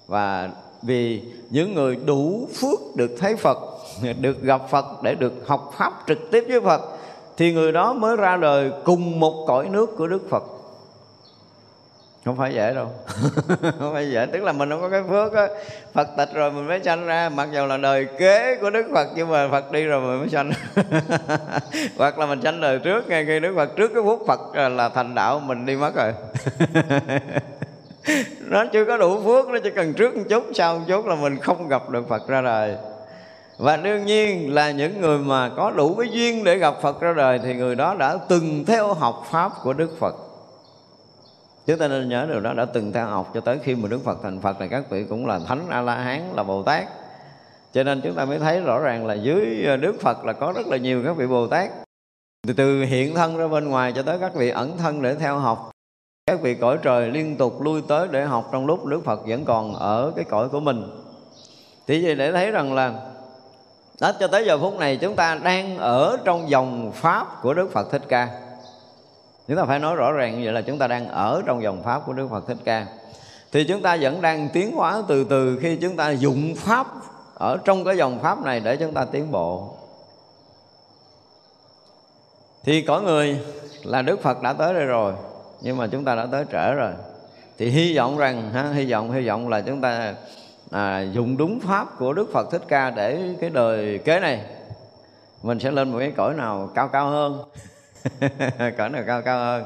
Và 0.08 0.50
vì 0.82 1.22
những 1.50 1.74
người 1.74 1.98
đủ 2.06 2.48
phước 2.56 2.80
được 2.96 3.12
thấy 3.20 3.36
Phật, 3.36 3.58
được 4.20 4.42
gặp 4.42 4.62
Phật 4.70 4.86
để 5.04 5.16
được 5.16 5.34
học 5.48 5.74
pháp 5.78 5.94
trực 6.08 6.18
tiếp 6.32 6.46
với 6.48 6.62
Phật, 6.62 6.82
thì 7.38 7.54
người 7.54 7.72
đó 7.72 7.94
mới 7.94 8.16
ra 8.16 8.38
đời 8.38 8.72
cùng 8.86 9.20
một 9.20 9.46
cõi 9.48 9.70
nước 9.70 9.98
của 9.98 10.08
Đức 10.08 10.30
Phật 10.30 10.44
không 12.26 12.38
phải 12.38 12.54
dễ 12.54 12.74
đâu. 12.74 12.88
Không 13.80 13.94
phải 13.94 14.12
dễ. 14.12 14.26
Tức 14.26 14.44
là 14.44 14.52
mình 14.52 14.70
không 14.70 14.82
có 14.82 14.90
cái 14.90 15.04
phước 15.10 15.34
á. 15.34 15.48
Phật 15.94 16.08
tịch 16.18 16.30
rồi 16.34 16.52
mình 16.52 16.68
mới 16.68 16.80
sanh 16.84 17.06
ra. 17.06 17.30
Mặc 17.30 17.50
dù 17.54 17.66
là 17.66 17.78
đời 17.78 18.08
kế 18.18 18.56
của 18.56 18.70
đức 18.70 18.86
phật, 18.94 19.08
nhưng 19.16 19.30
mà 19.30 19.48
phật 19.48 19.72
đi 19.72 19.84
rồi 19.84 20.02
mình 20.02 20.20
mới 20.20 20.30
sanh. 20.30 20.52
Hoặc 21.98 22.20
là 22.20 22.26
mình 22.26 22.42
sanh 22.42 22.62
đời 22.62 22.80
trước, 22.80 23.08
ngay 23.08 23.26
khi 23.26 23.40
đức 23.40 23.54
phật 23.56 23.76
trước 23.76 23.92
cái 23.94 24.04
phút 24.04 24.24
phật 24.28 24.56
là 24.56 24.90
thành 24.90 25.16
đạo, 25.16 25.40
mình 25.40 25.66
đi 25.66 25.76
mất 25.76 25.92
rồi. 25.96 26.14
Nó 28.40 28.66
chưa 28.74 28.86
có 28.86 28.98
đủ 28.98 29.24
phước, 29.24 29.48
nó 29.48 29.60
chỉ 29.64 29.70
cần 29.70 29.94
trước 29.94 30.18
một 30.18 30.24
chút, 30.30 30.44
sau 30.54 30.80
một 30.80 30.86
chút 30.88 31.06
là 31.06 31.16
mình 31.16 31.38
không 31.38 31.68
gặp 31.68 31.90
được 31.90 32.10
phật 32.10 32.28
ra 32.28 32.42
đời. 32.42 32.76
Và 33.58 33.78
đương 33.78 34.06
nhiên 34.06 34.54
là 34.54 34.72
những 34.72 35.02
người 35.02 35.18
mà 35.18 35.50
có 35.58 35.72
đủ 35.72 35.96
cái 35.96 36.10
duyên 36.12 36.44
để 36.44 36.58
gặp 36.58 36.74
phật 36.82 37.02
ra 37.02 37.14
đời 37.14 37.40
thì 37.44 37.54
người 37.54 37.76
đó 37.76 37.96
đã 38.00 38.18
từng 38.30 38.66
theo 38.66 38.94
học 38.94 39.28
pháp 39.32 39.52
của 39.64 39.74
đức 39.74 39.90
phật 40.00 40.16
chúng 41.66 41.78
ta 41.78 41.88
nên 41.88 42.10
nhớ 42.10 42.26
điều 42.30 42.40
đó, 42.40 42.54
đã 42.54 42.66
từng 42.66 42.94
theo 42.94 43.06
học 43.06 43.32
cho 43.34 43.42
tới 43.42 43.60
khi 43.64 43.76
mà 43.76 43.90
đức 43.90 44.04
phật 44.04 44.18
thành 44.24 44.42
phật 44.42 44.60
này, 44.60 44.70
các 44.70 44.90
vị 44.90 45.06
cũng 45.10 45.26
là 45.26 45.40
thánh 45.48 45.70
a 45.70 45.82
la 45.82 45.96
hán 45.96 46.22
là 46.36 46.44
bồ 46.44 46.64
tát. 46.64 46.88
Cho 47.74 47.84
nên 47.84 48.02
chúng 48.02 48.16
ta 48.16 48.26
mới 48.26 48.40
thấy 48.40 48.62
rõ 48.62 48.80
ràng 48.80 49.06
là 49.06 49.14
dưới 49.14 49.64
ờ, 49.66 49.78
đức 49.78 50.02
phật 50.02 50.26
là 50.26 50.34
có 50.34 50.54
rất 50.56 50.68
là 50.68 50.78
nhiều 50.78 51.04
các 51.06 51.18
vị 51.18 51.28
bồ 51.28 51.48
tát. 51.48 51.72
Từ 52.48 52.54
từ 52.54 52.84
hiện 52.84 53.16
thân 53.16 53.38
ra 53.38 53.48
bên 53.48 53.70
ngoài 53.70 53.94
cho 53.96 54.02
tới 54.02 54.20
các 54.20 54.36
vị 54.36 54.50
ẩn 54.50 54.78
thân 54.78 55.02
để 55.02 55.16
theo 55.16 55.38
học. 55.38 55.72
Các 56.26 56.42
vị 56.42 56.56
cõi 56.56 56.78
trời 56.82 57.12
liên 57.12 57.38
tục 57.38 57.62
lui 57.62 57.82
tới 57.88 58.08
để 58.12 58.26
học 58.26 58.50
trong 58.52 58.66
lúc 58.66 58.86
đức 58.86 59.06
phật 59.06 59.28
vẫn 59.28 59.46
còn 59.46 59.76
ở 59.76 60.12
cái 60.16 60.26
cõi 60.26 60.50
của 60.50 60.60
mình. 60.60 60.84
Thì 61.88 62.06
vậy 62.06 62.16
để 62.16 62.32
thấy 62.32 62.52
rằng 62.52 62.74
là, 62.74 62.94
đó, 64.02 64.12
cho 64.20 64.28
tới 64.28 64.46
giờ 64.46 64.58
phút 64.58 64.80
này 64.80 64.98
chúng 64.98 65.16
ta 65.16 65.36
đang 65.44 65.78
ở 65.78 66.18
trong 66.24 66.50
dòng 66.50 66.92
pháp 66.92 67.28
của 67.42 67.54
đức 67.54 67.72
phật 67.72 67.92
thích 67.92 68.02
ca 68.08 68.30
chúng 69.48 69.58
ta 69.58 69.66
phải 69.66 69.80
nói 69.80 69.96
rõ 69.96 70.12
ràng 70.12 70.38
như 70.38 70.46
vậy 70.46 70.54
là 70.54 70.62
chúng 70.62 70.80
ta 70.80 70.88
đang 70.88 71.08
ở 71.08 71.42
trong 71.46 71.64
dòng 71.64 71.84
pháp 71.84 72.02
của 72.06 72.14
đức 72.14 72.28
phật 72.32 72.48
thích 72.48 72.58
ca. 72.66 72.88
Thì 73.52 73.64
chúng 73.64 73.82
ta 73.82 73.98
vẫn 74.02 74.22
đang 74.22 74.50
tiến 74.50 74.72
hóa 74.72 75.04
từ 75.08 75.24
từ 75.24 75.60
khi 75.62 75.76
chúng 75.76 75.96
ta 75.96 76.10
dụng 76.10 76.56
pháp 76.56 76.88
ở 77.34 77.58
trong 77.66 77.84
cái 77.86 77.98
dòng 77.98 78.20
pháp 78.20 78.44
này 78.44 78.60
để 78.60 78.76
chúng 78.76 78.94
ta 78.94 79.06
tiến 79.06 79.32
bộ. 79.32 79.76
Thì 82.64 82.82
có 82.82 83.02
người 83.02 83.40
là 83.84 84.02
đức 84.02 84.22
phật 84.22 84.42
đã 84.42 84.54
tới 84.54 84.74
đây 84.74 84.86
rồi 84.86 85.14
nhưng 85.62 85.78
mà 85.78 85.88
chúng 85.88 86.06
ta 86.06 86.16
đã 86.16 86.28
tới 86.32 86.46
trễ 86.52 86.74
rồi. 86.74 86.92
Thì 87.58 87.70
hy 87.70 87.98
vọng 87.98 88.18
rằng 88.18 88.52
ha, 88.54 88.72
hy 88.74 88.92
vọng 88.92 89.12
hy 89.12 89.28
vọng 89.28 89.50
là 89.50 89.62
chúng 89.62 89.82
ta 89.82 90.16
à, 90.72 91.02
dùng 91.02 91.38
đúng 91.38 91.60
pháp 91.60 92.00
của 92.00 92.14
đức 92.14 92.30
phật 92.34 92.52
thích 92.52 92.62
ca 92.68 92.90
để 92.90 93.36
cái 93.42 93.50
đời 93.50 94.00
kế 94.06 94.20
này. 94.20 94.42
Mình 95.44 95.60
sẽ 95.60 95.72
lên 95.72 95.92
một 95.92 96.00
cái 96.00 96.14
cõi 96.18 96.34
nào 96.34 96.70
cao 96.76 96.88
cao 96.88 97.10
hơn. 97.10 97.44
cõi 98.78 98.90
nào 98.90 99.04
cao 99.08 99.22
cao 99.22 99.40
hơn. 99.40 99.64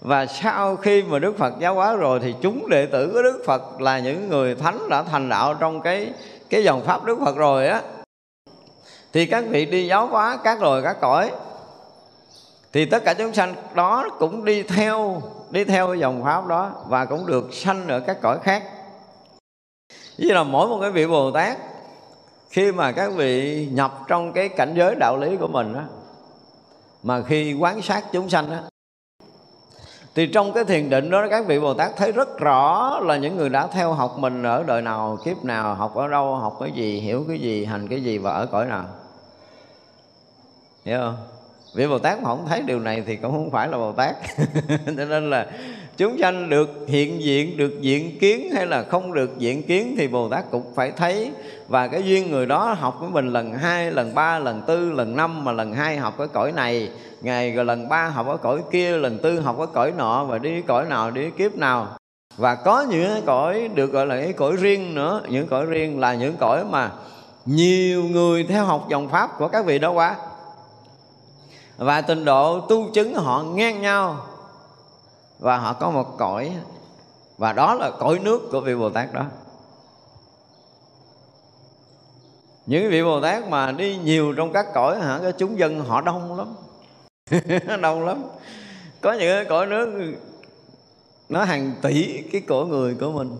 Và 0.00 0.26
sau 0.26 0.76
khi 0.76 1.02
mà 1.02 1.18
Đức 1.18 1.38
Phật 1.38 1.54
giáo 1.60 1.74
hóa 1.74 1.96
rồi 1.96 2.20
thì 2.22 2.34
chúng 2.42 2.68
đệ 2.68 2.86
tử 2.86 3.10
của 3.12 3.22
Đức 3.22 3.42
Phật 3.46 3.80
là 3.80 3.98
những 3.98 4.28
người 4.28 4.54
thánh 4.54 4.88
đã 4.88 5.02
thành 5.02 5.28
đạo 5.28 5.54
trong 5.54 5.80
cái 5.80 6.12
cái 6.50 6.64
dòng 6.64 6.84
pháp 6.84 7.04
Đức 7.04 7.18
Phật 7.24 7.36
rồi 7.36 7.68
á. 7.68 7.82
Thì 9.12 9.26
các 9.26 9.44
vị 9.48 9.66
đi 9.66 9.86
giáo 9.86 10.06
hóa 10.06 10.38
các 10.44 10.62
loài, 10.62 10.82
các 10.82 10.96
cõi, 11.00 11.30
thì 12.72 12.84
tất 12.84 13.04
cả 13.04 13.14
chúng 13.14 13.34
sanh 13.34 13.54
đó 13.74 14.08
cũng 14.18 14.44
đi 14.44 14.62
theo 14.62 15.22
đi 15.50 15.64
theo 15.64 15.94
dòng 15.94 16.24
pháp 16.24 16.46
đó 16.46 16.72
và 16.88 17.04
cũng 17.04 17.26
được 17.26 17.54
sanh 17.54 17.88
ở 17.88 18.00
các 18.00 18.16
cõi 18.22 18.38
khác. 18.42 18.62
Như 20.18 20.32
là 20.32 20.42
mỗi 20.42 20.68
một 20.68 20.78
cái 20.80 20.90
vị 20.90 21.06
bồ 21.06 21.30
tát, 21.30 21.58
khi 22.50 22.72
mà 22.72 22.92
các 22.92 23.12
vị 23.16 23.66
nhập 23.72 23.98
trong 24.08 24.32
cái 24.32 24.48
cảnh 24.48 24.74
giới 24.76 24.94
đạo 24.94 25.16
lý 25.16 25.36
của 25.36 25.48
mình 25.48 25.72
đó 25.74 25.82
mà 27.02 27.22
khi 27.22 27.54
quán 27.54 27.82
sát 27.82 28.04
chúng 28.12 28.28
sanh 28.28 28.50
đó 28.50 28.58
thì 30.14 30.26
trong 30.26 30.52
cái 30.52 30.64
thiền 30.64 30.90
định 30.90 31.10
đó 31.10 31.26
các 31.30 31.46
vị 31.46 31.60
Bồ 31.60 31.74
Tát 31.74 31.96
thấy 31.96 32.12
rất 32.12 32.38
rõ 32.38 32.98
là 33.00 33.16
những 33.16 33.36
người 33.36 33.48
đã 33.48 33.66
theo 33.66 33.92
học 33.92 34.18
mình 34.18 34.42
ở 34.42 34.62
đời 34.62 34.82
nào, 34.82 35.18
kiếp 35.24 35.44
nào, 35.44 35.74
học 35.74 35.94
ở 35.94 36.08
đâu, 36.08 36.36
học 36.36 36.56
cái 36.60 36.70
gì, 36.70 37.00
hiểu 37.00 37.24
cái 37.28 37.38
gì, 37.38 37.64
hành 37.64 37.88
cái 37.88 38.02
gì 38.02 38.18
và 38.18 38.32
ở 38.32 38.46
cõi 38.46 38.66
nào. 38.66 38.84
Hiểu 40.84 40.98
không? 40.98 41.16
Vị 41.74 41.86
Bồ 41.86 41.98
Tát 41.98 42.22
mà 42.22 42.28
không 42.28 42.46
thấy 42.48 42.62
điều 42.62 42.80
này 42.80 43.02
thì 43.06 43.16
cũng 43.16 43.32
không 43.32 43.50
phải 43.50 43.68
là 43.68 43.78
Bồ 43.78 43.92
Tát 43.92 44.16
Cho 44.96 45.04
nên 45.04 45.30
là 45.30 45.46
chúng 45.96 46.18
sanh 46.18 46.50
được 46.50 46.68
hiện 46.88 47.22
diện, 47.22 47.56
được 47.56 47.80
diện 47.80 48.18
kiến 48.18 48.50
hay 48.54 48.66
là 48.66 48.82
không 48.82 49.12
được 49.12 49.38
diện 49.38 49.62
kiến 49.62 49.94
Thì 49.98 50.08
Bồ 50.08 50.28
Tát 50.28 50.50
cũng 50.50 50.74
phải 50.74 50.90
thấy. 50.90 51.30
Và 51.68 51.88
cái 51.88 52.02
duyên 52.02 52.30
người 52.30 52.46
đó 52.46 52.76
học 52.78 52.96
với 53.00 53.10
mình 53.10 53.28
lần 53.28 53.54
hai, 53.54 53.90
lần 53.90 54.14
ba, 54.14 54.38
lần 54.38 54.62
tư, 54.66 54.92
lần 54.92 55.16
năm 55.16 55.44
Mà 55.44 55.52
lần 55.52 55.72
hai 55.72 55.96
học 55.96 56.14
cái 56.18 56.28
cõi 56.28 56.52
này. 56.52 56.90
Ngày 57.20 57.52
rồi 57.52 57.64
lần 57.64 57.88
ba 57.88 58.06
học 58.08 58.26
ở 58.26 58.36
cõi 58.36 58.58
kia, 58.70 58.96
lần 58.96 59.18
tư 59.18 59.40
học 59.40 59.58
ở 59.58 59.66
cõi 59.66 59.92
nọ 59.96 60.24
Và 60.24 60.38
đi 60.38 60.62
cõi 60.62 60.84
nào, 60.84 61.10
đi 61.10 61.30
kiếp 61.30 61.56
nào. 61.56 61.88
Và 62.36 62.54
có 62.54 62.86
những 62.90 63.10
cái 63.10 63.22
cõi 63.26 63.68
được 63.74 63.92
gọi 63.92 64.06
là 64.06 64.16
cái 64.16 64.32
cõi 64.32 64.52
riêng 64.56 64.94
nữa. 64.94 65.22
Những 65.28 65.46
cõi 65.46 65.66
riêng 65.66 66.00
là 66.00 66.14
những 66.14 66.36
cõi 66.36 66.64
mà 66.64 66.90
nhiều 67.46 68.04
người 68.04 68.44
theo 68.44 68.64
học 68.64 68.86
dòng 68.90 69.08
Pháp 69.08 69.38
của 69.38 69.48
các 69.48 69.64
vị 69.66 69.78
đó 69.78 69.90
quá. 69.90 70.16
Và 71.76 72.00
trình 72.00 72.24
độ 72.24 72.60
tu 72.60 72.90
chứng 72.94 73.14
họ 73.14 73.42
ngang 73.42 73.82
nhau 73.82 74.26
và 75.38 75.58
họ 75.58 75.72
có 75.72 75.90
một 75.90 76.18
cõi, 76.18 76.52
và 77.38 77.52
đó 77.52 77.74
là 77.74 77.90
cõi 77.90 78.18
nước 78.18 78.48
của 78.52 78.60
vị 78.60 78.74
Bồ 78.74 78.90
Tát 78.90 79.12
đó. 79.12 79.24
Những 82.66 82.90
vị 82.90 83.02
Bồ 83.02 83.20
Tát 83.20 83.48
mà 83.48 83.72
đi 83.72 83.96
nhiều 83.96 84.34
trong 84.36 84.52
các 84.52 84.66
cõi 84.74 85.00
hả? 85.00 85.18
Cái 85.22 85.32
chúng 85.32 85.58
dân 85.58 85.80
họ 85.80 86.00
đông 86.00 86.38
lắm. 86.38 86.54
Đông 87.82 88.06
lắm. 88.06 88.24
Có 89.00 89.12
những 89.12 89.36
cái 89.36 89.44
cõi 89.44 89.66
nước, 89.66 90.14
nó 91.28 91.44
hàng 91.44 91.72
tỷ 91.82 92.22
cái 92.32 92.40
cổ 92.40 92.64
người 92.64 92.94
của 93.00 93.12
mình. 93.12 93.38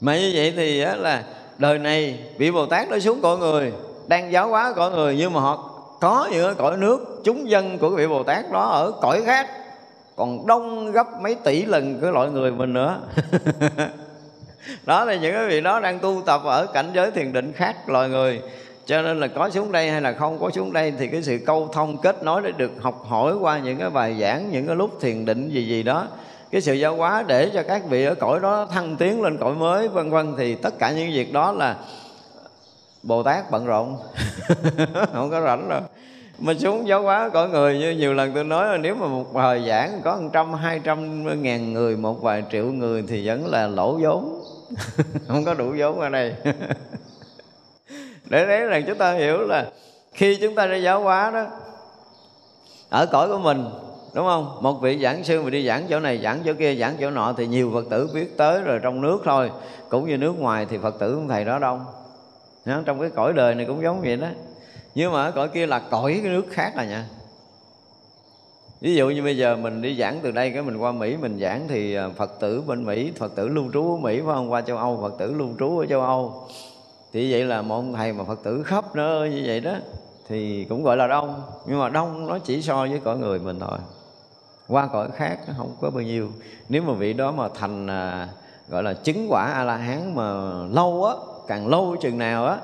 Mà 0.00 0.18
như 0.18 0.32
vậy 0.34 0.52
thì 0.56 0.80
là 0.80 1.24
đời 1.58 1.78
này 1.78 2.24
vị 2.38 2.50
Bồ 2.50 2.66
Tát 2.66 2.88
nó 2.88 2.98
xuống 2.98 3.20
cõi 3.22 3.38
người, 3.38 3.72
đang 4.06 4.32
giáo 4.32 4.48
hóa 4.48 4.72
cõi 4.76 4.90
người, 4.90 5.16
nhưng 5.16 5.32
mà 5.32 5.40
họ 5.40 5.56
có 6.00 6.28
những 6.32 6.54
cõi 6.54 6.76
nước, 6.76 7.20
chúng 7.24 7.50
dân 7.50 7.78
của 7.78 7.90
vị 7.90 8.06
Bồ 8.06 8.22
Tát 8.22 8.50
đó 8.52 8.68
ở 8.68 8.92
cõi 9.00 9.22
khác 9.22 9.48
còn 10.20 10.46
đông 10.46 10.92
gấp 10.92 11.06
mấy 11.20 11.34
tỷ 11.34 11.64
lần 11.64 11.98
cái 12.02 12.12
loại 12.12 12.30
người 12.30 12.52
mình 12.52 12.72
nữa. 12.72 13.00
Đó 14.86 15.04
là 15.04 15.14
những 15.14 15.34
cái 15.34 15.48
vị 15.48 15.60
đó 15.60 15.80
đang 15.80 15.98
tu 15.98 16.22
tập 16.26 16.40
ở 16.44 16.66
cảnh 16.66 16.90
giới 16.94 17.10
thiền 17.10 17.32
định 17.32 17.52
khác 17.52 17.88
loài 17.88 18.08
người. 18.08 18.40
Cho 18.86 19.02
nên 19.02 19.20
là 19.20 19.26
có 19.26 19.50
xuống 19.50 19.72
đây 19.72 19.90
hay 19.90 20.00
là 20.00 20.12
không 20.12 20.38
có 20.38 20.50
xuống 20.50 20.72
đây 20.72 20.92
thì 20.98 21.06
cái 21.06 21.22
sự 21.22 21.38
câu 21.46 21.68
thông 21.72 21.98
kết 21.98 22.22
nối 22.22 22.42
để 22.42 22.52
được 22.52 22.70
học 22.80 23.04
hỏi 23.08 23.34
qua 23.40 23.58
những 23.58 23.78
cái 23.78 23.90
bài 23.90 24.16
giảng, 24.20 24.50
những 24.50 24.66
cái 24.66 24.76
lúc 24.76 25.00
thiền 25.00 25.24
định 25.24 25.48
gì 25.48 25.68
gì 25.68 25.82
đó. 25.82 26.06
Cái 26.50 26.60
sự 26.60 26.72
giáo 26.72 26.96
hóa 26.96 27.24
để 27.26 27.50
cho 27.54 27.62
các 27.62 27.82
vị 27.88 28.04
ở 28.04 28.14
cõi 28.14 28.40
đó 28.40 28.66
thăng 28.72 28.96
tiến 28.96 29.22
lên 29.22 29.38
cõi 29.38 29.54
mới, 29.54 29.88
vân 29.88 30.10
vân, 30.10 30.34
thì 30.38 30.54
tất 30.54 30.78
cả 30.78 30.90
những 30.90 31.12
việc 31.12 31.32
đó 31.32 31.52
là 31.52 31.76
bồ 33.02 33.22
tát 33.22 33.50
bận 33.50 33.66
rộn. 33.66 33.96
Không 35.12 35.30
có 35.30 35.40
rảnh 35.40 35.68
đâu 35.68 35.80
mà 36.40 36.54
xuống 36.54 36.88
giáo 36.88 37.02
hóa 37.02 37.28
cõi 37.28 37.48
người 37.48 37.78
như 37.78 37.90
nhiều 37.90 38.14
lần 38.14 38.32
tôi 38.34 38.44
nói 38.44 38.68
là 38.68 38.76
nếu 38.76 38.94
mà 38.94 39.06
một 39.06 39.26
thời 39.34 39.68
giảng 39.68 40.00
có 40.04 40.16
một 40.16 40.30
trăm, 40.32 40.54
hai 40.54 40.80
trăm 40.84 41.42
ngàn 41.42 41.72
người, 41.72 41.96
một 41.96 42.22
vài 42.22 42.44
triệu 42.52 42.64
người 42.64 43.04
thì 43.08 43.26
vẫn 43.26 43.46
là 43.46 43.66
lỗ 43.66 43.98
vốn. 44.02 44.44
Không 45.28 45.44
có 45.44 45.54
đủ 45.54 45.74
vốn 45.78 46.00
ở 46.00 46.08
đây. 46.08 46.34
Để 48.30 48.46
đấy 48.46 48.66
rằng 48.66 48.84
chúng 48.86 48.98
ta 48.98 49.12
hiểu 49.12 49.38
là 49.38 49.66
khi 50.12 50.38
chúng 50.40 50.54
ta 50.54 50.66
đi 50.66 50.82
giáo 50.82 51.02
hóa 51.02 51.30
đó, 51.30 51.46
ở 52.90 53.06
cõi 53.06 53.28
của 53.28 53.38
mình, 53.38 53.64
đúng 54.14 54.26
không? 54.26 54.58
Một 54.60 54.80
vị 54.82 54.98
giảng 55.02 55.24
sư 55.24 55.42
mà 55.42 55.50
đi 55.50 55.66
giảng 55.66 55.86
chỗ 55.90 56.00
này, 56.00 56.20
giảng 56.22 56.38
chỗ 56.44 56.52
kia, 56.58 56.74
giảng 56.74 56.96
chỗ 57.00 57.10
nọ 57.10 57.34
thì 57.36 57.46
nhiều 57.46 57.70
phật 57.74 57.84
tử 57.90 58.08
biết 58.14 58.36
tới 58.36 58.60
rồi 58.60 58.80
trong 58.82 59.00
nước 59.00 59.18
thôi. 59.24 59.50
Cũng 59.88 60.08
như 60.08 60.16
nước 60.16 60.38
ngoài 60.38 60.66
thì 60.70 60.78
phật 60.78 60.98
tử 60.98 61.16
của 61.16 61.28
thầy 61.28 61.44
đó 61.44 61.58
đông 61.58 61.84
trong 62.84 63.00
cái 63.00 63.10
cõi 63.10 63.32
đời 63.32 63.54
này 63.54 63.66
cũng 63.66 63.82
giống 63.82 64.00
vậy 64.00 64.16
đó 64.16 64.26
nhưng 65.00 65.12
mà 65.12 65.24
ở 65.24 65.30
cõi 65.30 65.48
kia 65.48 65.66
là 65.66 65.78
cõi 65.78 66.20
cái 66.22 66.32
nước 66.32 66.46
khác 66.50 66.72
à 66.76 66.84
nha. 66.84 67.06
Ví 68.80 68.94
dụ 68.94 69.10
như 69.10 69.22
bây 69.22 69.36
giờ 69.36 69.56
mình 69.56 69.82
đi 69.82 69.96
giảng 69.96 70.20
từ 70.22 70.30
đây 70.30 70.50
cái 70.50 70.62
mình 70.62 70.76
qua 70.76 70.92
mỹ 70.92 71.16
mình 71.16 71.38
giảng 71.40 71.68
thì 71.68 71.94
à, 71.94 72.08
phật 72.16 72.40
tử 72.40 72.62
bên 72.66 72.84
mỹ 72.84 73.12
phật 73.18 73.34
tử 73.34 73.48
lưu 73.48 73.64
trú 73.72 73.94
ở 73.94 73.96
mỹ 73.96 74.20
phải 74.26 74.34
không? 74.34 74.52
Qua 74.52 74.60
châu 74.60 74.76
âu 74.76 74.98
phật 75.02 75.18
tử 75.18 75.32
lưu 75.32 75.48
trú 75.58 75.78
ở 75.78 75.86
châu 75.86 76.00
âu. 76.00 76.48
Thì 77.12 77.32
vậy 77.32 77.44
là 77.44 77.62
một 77.62 77.74
ông 77.74 77.92
thầy 77.92 78.12
mà 78.12 78.24
phật 78.24 78.42
tử 78.42 78.62
khắp 78.62 78.96
nơi 78.96 79.30
như 79.30 79.42
vậy 79.46 79.60
đó 79.60 79.72
thì 80.28 80.64
cũng 80.64 80.82
gọi 80.82 80.96
là 80.96 81.06
đông. 81.06 81.42
Nhưng 81.66 81.78
mà 81.78 81.88
đông 81.88 82.26
nó 82.26 82.38
chỉ 82.38 82.62
so 82.62 82.76
với 82.76 83.00
cõi 83.04 83.18
người 83.18 83.38
mình 83.38 83.60
thôi. 83.60 83.78
Qua 84.68 84.86
cõi 84.86 85.08
khác 85.14 85.38
không 85.56 85.76
có 85.80 85.90
bao 85.90 86.02
nhiêu. 86.02 86.28
Nếu 86.68 86.82
mà 86.82 86.92
vị 86.92 87.12
đó 87.12 87.32
mà 87.32 87.48
thành 87.54 87.86
à, 87.86 88.28
gọi 88.68 88.82
là 88.82 88.94
chứng 88.94 89.26
quả 89.28 89.44
a 89.44 89.64
la 89.64 89.76
hán 89.76 90.14
mà 90.14 90.52
lâu 90.70 91.04
á 91.04 91.14
càng 91.48 91.68
lâu 91.68 91.96
chừng 92.00 92.18
nào 92.18 92.46
á 92.46 92.56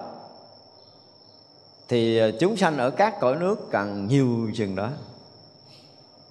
thì 1.88 2.18
ờ, 2.18 2.30
chúng 2.40 2.56
sanh 2.56 2.78
ở 2.78 2.90
các 2.90 3.20
cõi 3.20 3.36
nước 3.36 3.56
càng 3.70 4.06
nhiều 4.06 4.50
chừng 4.54 4.76
đó. 4.76 4.88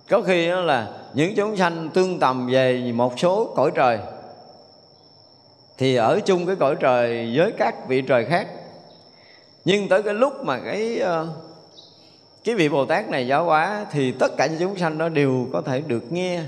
Có 0.09 0.21
khi 0.21 0.49
đó 0.49 0.61
là 0.61 0.87
những 1.13 1.35
chúng 1.35 1.57
sanh 1.57 1.89
tương 1.93 2.19
tầm 2.19 2.47
về 2.47 2.91
một 2.95 3.19
số 3.19 3.53
cõi 3.55 3.71
trời, 3.75 3.99
thì 5.77 5.95
ở 5.95 6.19
chung 6.25 6.45
cái 6.45 6.55
cõi 6.55 6.75
trời 6.79 7.33
với 7.37 7.51
các 7.51 7.87
vị 7.87 8.01
trời 8.01 8.25
khác. 8.25 8.47
Nhưng 9.65 9.89
tới 9.89 10.03
cái 10.03 10.13
lúc 10.13 10.33
mà 10.43 10.59
cái 10.59 10.99
ờ, 10.99 11.27
cái 12.43 12.55
vị 12.55 12.69
bồ 12.69 12.85
tát 12.85 13.09
này 13.09 13.27
giáo 13.27 13.45
hóa, 13.45 13.85
thì 13.91 14.11
tất 14.11 14.37
cả 14.37 14.45
những 14.45 14.59
chúng 14.59 14.77
sanh 14.77 14.97
đó 14.97 15.09
đều 15.09 15.47
có 15.53 15.61
thể 15.61 15.81
được 15.87 16.11
nghe. 16.11 16.43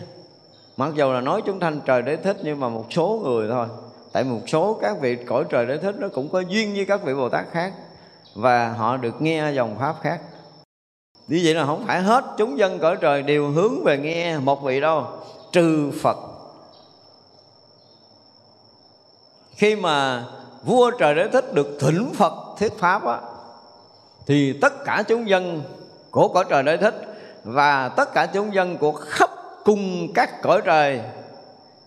Mặc 0.77 0.91
dù 0.95 1.11
là 1.11 1.21
nói 1.21 1.41
chúng 1.45 1.59
sanh 1.59 1.81
trời 1.85 2.01
đế 2.01 2.15
thích 2.15 2.37
nhưng 2.43 2.59
mà 2.59 2.69
một 2.69 2.85
số 2.91 3.21
người 3.23 3.47
thôi. 3.51 3.67
Tại 4.11 4.23
một 4.23 4.39
số 4.47 4.79
các 4.81 4.99
vị 5.01 5.15
cõi 5.15 5.43
trời 5.49 5.65
đế 5.65 5.77
thích 5.77 5.95
nó 5.99 6.07
cũng 6.07 6.29
có 6.29 6.39
duyên 6.39 6.75
với 6.75 6.85
các 6.85 7.03
vị 7.03 7.13
bồ 7.13 7.29
tát 7.29 7.45
khác 7.51 7.73
và 8.37 8.69
họ 8.69 8.97
được 8.97 9.21
nghe 9.21 9.51
dòng 9.51 9.75
pháp 9.79 9.95
khác. 10.01 10.21
Như 11.27 11.41
vậy 11.43 11.53
là 11.53 11.65
không 11.65 11.83
phải 11.87 12.01
hết 12.01 12.25
chúng 12.37 12.59
dân 12.59 12.79
cõi 12.79 12.97
trời 13.01 13.23
đều 13.23 13.51
hướng 13.51 13.83
về 13.83 13.97
nghe 13.97 14.37
một 14.37 14.63
vị 14.63 14.81
đâu, 14.81 15.05
trừ 15.51 15.91
phật. 16.01 16.17
Khi 19.55 19.75
mà 19.75 20.25
vua 20.63 20.91
trời 20.91 21.15
đế 21.15 21.27
thích 21.27 21.53
được 21.53 21.77
thỉnh 21.79 22.11
phật 22.15 22.33
thuyết 22.59 22.73
pháp 22.79 23.05
á, 23.05 23.19
thì 24.27 24.59
tất 24.61 24.73
cả 24.85 25.03
chúng 25.07 25.29
dân 25.29 25.61
của 26.11 26.27
cõi 26.27 26.45
trời 26.49 26.63
đế 26.63 26.77
thích, 26.77 26.95
và 27.43 27.89
tất 27.89 28.13
cả 28.13 28.25
chúng 28.25 28.53
dân 28.53 28.77
của 28.77 28.91
khắp 28.91 29.29
cung 29.65 30.13
các 30.13 30.41
cõi 30.41 30.61
trời 30.65 31.01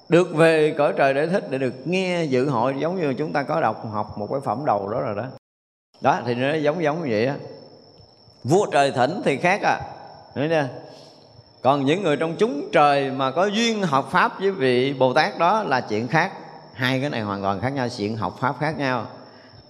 được 0.08 0.34
về 0.34 0.74
cõi 0.78 0.92
trời 0.96 1.14
để 1.14 1.26
thích, 1.26 1.50
để 1.50 1.58
được 1.58 1.74
nghe 1.84 2.24
dự 2.24 2.48
hội. 2.48 2.74
Giống 2.78 3.00
như 3.00 3.14
chúng 3.18 3.32
ta 3.32 3.42
có 3.42 3.60
đọc 3.60 3.86
học 3.92 4.18
một 4.18 4.28
cái 4.30 4.40
phẩm 4.44 4.64
đầu 4.64 4.88
đó 4.88 5.00
rồi 5.00 5.14
đó 5.16 5.24
đó, 6.00 6.20
thì 6.26 6.34
nó 6.34 6.54
giống 6.54 6.82
giống 6.82 7.02
như 7.02 7.06
vậy 7.10 7.26
á. 7.26 7.34
Vua 8.44 8.66
trời 8.66 8.90
thỉnh 8.90 9.22
thì 9.24 9.36
khác 9.36 9.60
à. 9.62 9.80
Đấy 10.34 10.48
nha 10.48 10.68
còn 11.62 11.84
những 11.84 12.02
người 12.02 12.16
trong 12.16 12.36
chúng 12.38 12.68
trời 12.72 13.10
mà 13.10 13.30
có 13.30 13.46
duyên 13.46 13.82
học 13.82 14.08
pháp 14.10 14.40
với 14.40 14.50
vị 14.50 14.92
bồ 14.92 15.12
tát 15.12 15.38
đó 15.38 15.62
là 15.62 15.80
chuyện 15.80 16.08
khác. 16.08 16.32
Hai 16.72 17.00
cái 17.00 17.10
này 17.10 17.20
hoàn 17.20 17.42
toàn 17.42 17.60
khác 17.60 17.68
nhau, 17.68 17.88
chuyện 17.96 18.16
học 18.16 18.36
pháp 18.40 18.54
khác 18.60 18.78
nhau. 18.78 19.06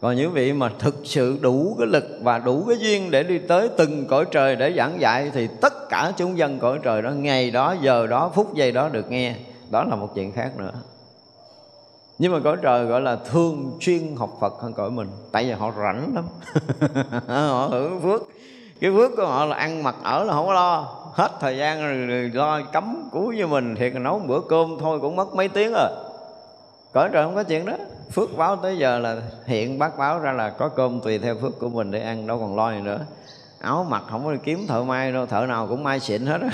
Còn 0.00 0.16
những 0.16 0.32
vị 0.32 0.52
mà 0.52 0.68
thực 0.78 0.96
sự 1.04 1.38
đủ 1.40 1.76
cái 1.78 1.86
lực 1.86 2.04
và 2.22 2.38
đủ 2.38 2.64
cái 2.68 2.78
duyên 2.78 3.10
để 3.10 3.22
đi 3.22 3.38
tới 3.38 3.68
từng 3.76 4.06
cõi 4.06 4.24
trời 4.30 4.56
để 4.56 4.72
giảng 4.76 5.00
dạy 5.00 5.30
thì 5.34 5.48
tất 5.60 5.88
cả 5.88 6.12
chúng 6.16 6.38
dân 6.38 6.58
cõi 6.58 6.78
trời 6.82 7.02
đó, 7.02 7.10
ngày 7.10 7.50
đó, 7.50 7.74
giờ 7.82 8.06
đó, 8.06 8.30
phút 8.34 8.54
giây 8.54 8.72
đó 8.72 8.88
được 8.88 9.10
nghe. 9.10 9.34
Đó 9.70 9.84
là 9.84 9.96
một 9.96 10.08
chuyện 10.14 10.32
khác 10.32 10.50
nữa 10.56 10.72
nhưng 12.20 12.32
mà 12.32 12.38
cõi 12.44 12.56
trời 12.62 12.84
gọi 12.84 13.00
là 13.00 13.16
thường 13.16 13.76
chuyên 13.80 14.16
học 14.16 14.30
Phật 14.40 14.52
hơn 14.60 14.72
cõi 14.72 14.90
mình. 14.90 15.08
Tại 15.32 15.44
vì 15.44 15.52
họ 15.52 15.72
rảnh 15.82 16.14
lắm. 16.14 16.24
Họ 17.28 17.68
hưởng 17.70 18.00
phước. 18.00 18.22
Cái 18.80 18.90
phước 18.90 19.10
của 19.16 19.26
họ 19.26 19.44
là 19.44 19.56
ăn 19.56 19.82
mặc 19.82 19.94
ở 20.02 20.24
là 20.24 20.32
không 20.32 20.46
có 20.46 20.54
lo. 20.54 20.96
Hết 21.14 21.30
thời 21.40 21.56
gian 21.56 21.82
rồi, 21.82 22.06
rồi 22.06 22.30
lo 22.34 22.60
cấm 22.72 23.08
cúi 23.12 23.36
như 23.36 23.46
mình. 23.46 23.74
Thiệt 23.76 23.92
là 23.92 23.98
nấu 23.98 24.18
một 24.18 24.24
bữa 24.28 24.40
cơm 24.48 24.76
thôi 24.80 24.98
cũng 25.00 25.16
mất 25.16 25.34
mấy 25.34 25.48
tiếng 25.48 25.72
rồi 25.72 25.90
cõi 26.92 27.08
trời 27.12 27.24
không 27.24 27.34
có 27.34 27.42
chuyện 27.42 27.66
đó. 27.66 27.76
Phước 28.12 28.36
báo 28.36 28.56
tới 28.56 28.78
giờ 28.78 28.98
là 28.98 29.16
hiện 29.46 29.78
bác 29.78 29.98
báo 29.98 30.18
ra 30.18 30.32
là 30.32 30.50
có 30.50 30.68
cơm 30.68 31.00
tùy 31.00 31.18
theo 31.18 31.36
phước 31.40 31.60
của 31.60 31.68
mình 31.68 31.90
để 31.90 32.00
ăn 32.00 32.26
đâu 32.26 32.38
còn 32.38 32.56
lo 32.56 32.72
gì 32.72 32.80
nữa. 32.80 32.98
Áo 33.60 33.86
mặc 33.88 34.02
không 34.10 34.24
có 34.24 34.34
kiếm 34.44 34.66
thợ 34.66 34.82
may 34.82 35.12
đâu 35.12 35.26
thợ 35.26 35.46
nào 35.46 35.66
cũng 35.66 35.84
may 35.84 36.00
xịn 36.00 36.26
hết 36.26 36.40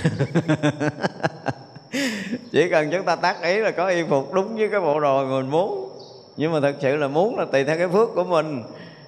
chỉ 2.52 2.68
cần 2.68 2.90
chúng 2.92 3.02
ta 3.02 3.16
tác 3.16 3.42
ý 3.42 3.58
là 3.58 3.70
có 3.70 3.86
y 3.86 4.02
phục 4.02 4.32
đúng 4.32 4.56
với 4.56 4.68
cái 4.68 4.80
bộ 4.80 5.00
đồ 5.00 5.24
mình 5.24 5.50
muốn. 5.50 5.88
Nhưng 6.36 6.52
mà 6.52 6.60
thật 6.60 6.74
sự 6.80 6.96
là 6.96 7.08
muốn 7.08 7.38
là 7.38 7.44
tùy 7.52 7.64
theo 7.64 7.78
cái 7.78 7.88
phước 7.88 8.14
của 8.14 8.24
mình. 8.24 8.62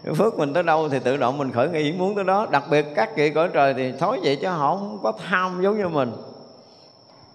Cái 0.05 0.15
phước 0.15 0.39
mình 0.39 0.55
tới 0.55 0.63
đâu 0.63 0.89
thì 0.89 0.99
tự 0.99 1.17
động 1.17 1.39
mình 1.39 1.53
khởi 1.53 1.69
nghĩ 1.69 1.93
muốn 1.93 2.15
tới 2.15 2.25
đó. 2.25 2.47
Đặc 2.51 2.65
biệt 2.71 2.87
các 2.95 3.17
vị 3.17 3.31
cõi 3.31 3.49
trời 3.53 3.75
thì 3.75 3.93
thói 3.93 4.21
vậy 4.23 4.37
chứ 4.37 4.49
họ 4.49 4.77
không 4.77 4.99
có 5.03 5.13
tham 5.29 5.63
giống 5.63 5.79
như 5.79 5.89
mình. 5.89 6.13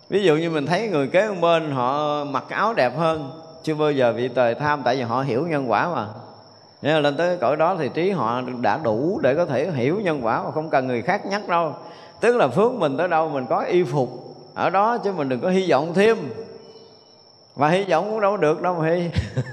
Ví 0.10 0.24
dụ 0.24 0.36
như 0.36 0.50
mình 0.50 0.66
thấy 0.66 0.88
người 0.88 1.08
kế 1.08 1.30
bên 1.42 1.72
họ 1.72 2.24
mặc 2.24 2.44
áo 2.50 2.74
đẹp 2.74 2.98
hơn. 2.98 3.32
Chưa 3.64 3.76
bao 3.76 3.92
giờ 3.92 4.14
bị 4.14 4.28
tời 4.28 4.56
tham, 4.56 4.82
tại 4.86 4.96
vì 4.96 5.02
họ 5.02 5.22
hiểu 5.22 5.48
nhân 5.48 5.72
quả 5.72 5.90
mà. 5.96 6.08
Nên 6.82 7.04
lên 7.04 7.18
tới 7.18 7.38
cõi 7.38 7.58
đó 7.58 7.76
thì 7.80 7.90
trí 7.94 8.12
họ 8.12 8.42
đã 8.62 8.80
đủ 8.84 9.20
để 9.24 9.36
có 9.36 9.46
thể 9.46 9.72
hiểu 9.72 10.00
nhân 10.04 10.26
quả 10.26 10.44
mà 10.44 10.52
không 10.52 10.70
cần 10.70 10.88
người 10.88 11.02
khác 11.02 11.26
nhắc 11.26 11.48
đâu. 11.48 11.74
Tức 12.20 12.36
là 12.36 12.48
phước 12.48 12.74
mình 12.74 12.98
tới 12.98 13.08
đâu 13.08 13.30
mình 13.30 13.46
có 13.50 13.60
y 13.60 13.84
phục 13.84 14.33
ở 14.54 14.70
đó 14.70 14.98
chứ 14.98 15.12
mình 15.12 15.30
đừng 15.30 15.42
có 15.42 15.50
hy 15.50 15.70
vọng 15.70 15.94
thêm. 15.94 16.18
Và 17.56 17.70
hy 17.70 17.84
vọng 17.84 18.10
cũng 18.10 18.22
đâu 18.22 18.38
được 18.38 18.62
đâu 18.62 18.76
mà 18.82 18.90
hy 18.90 19.10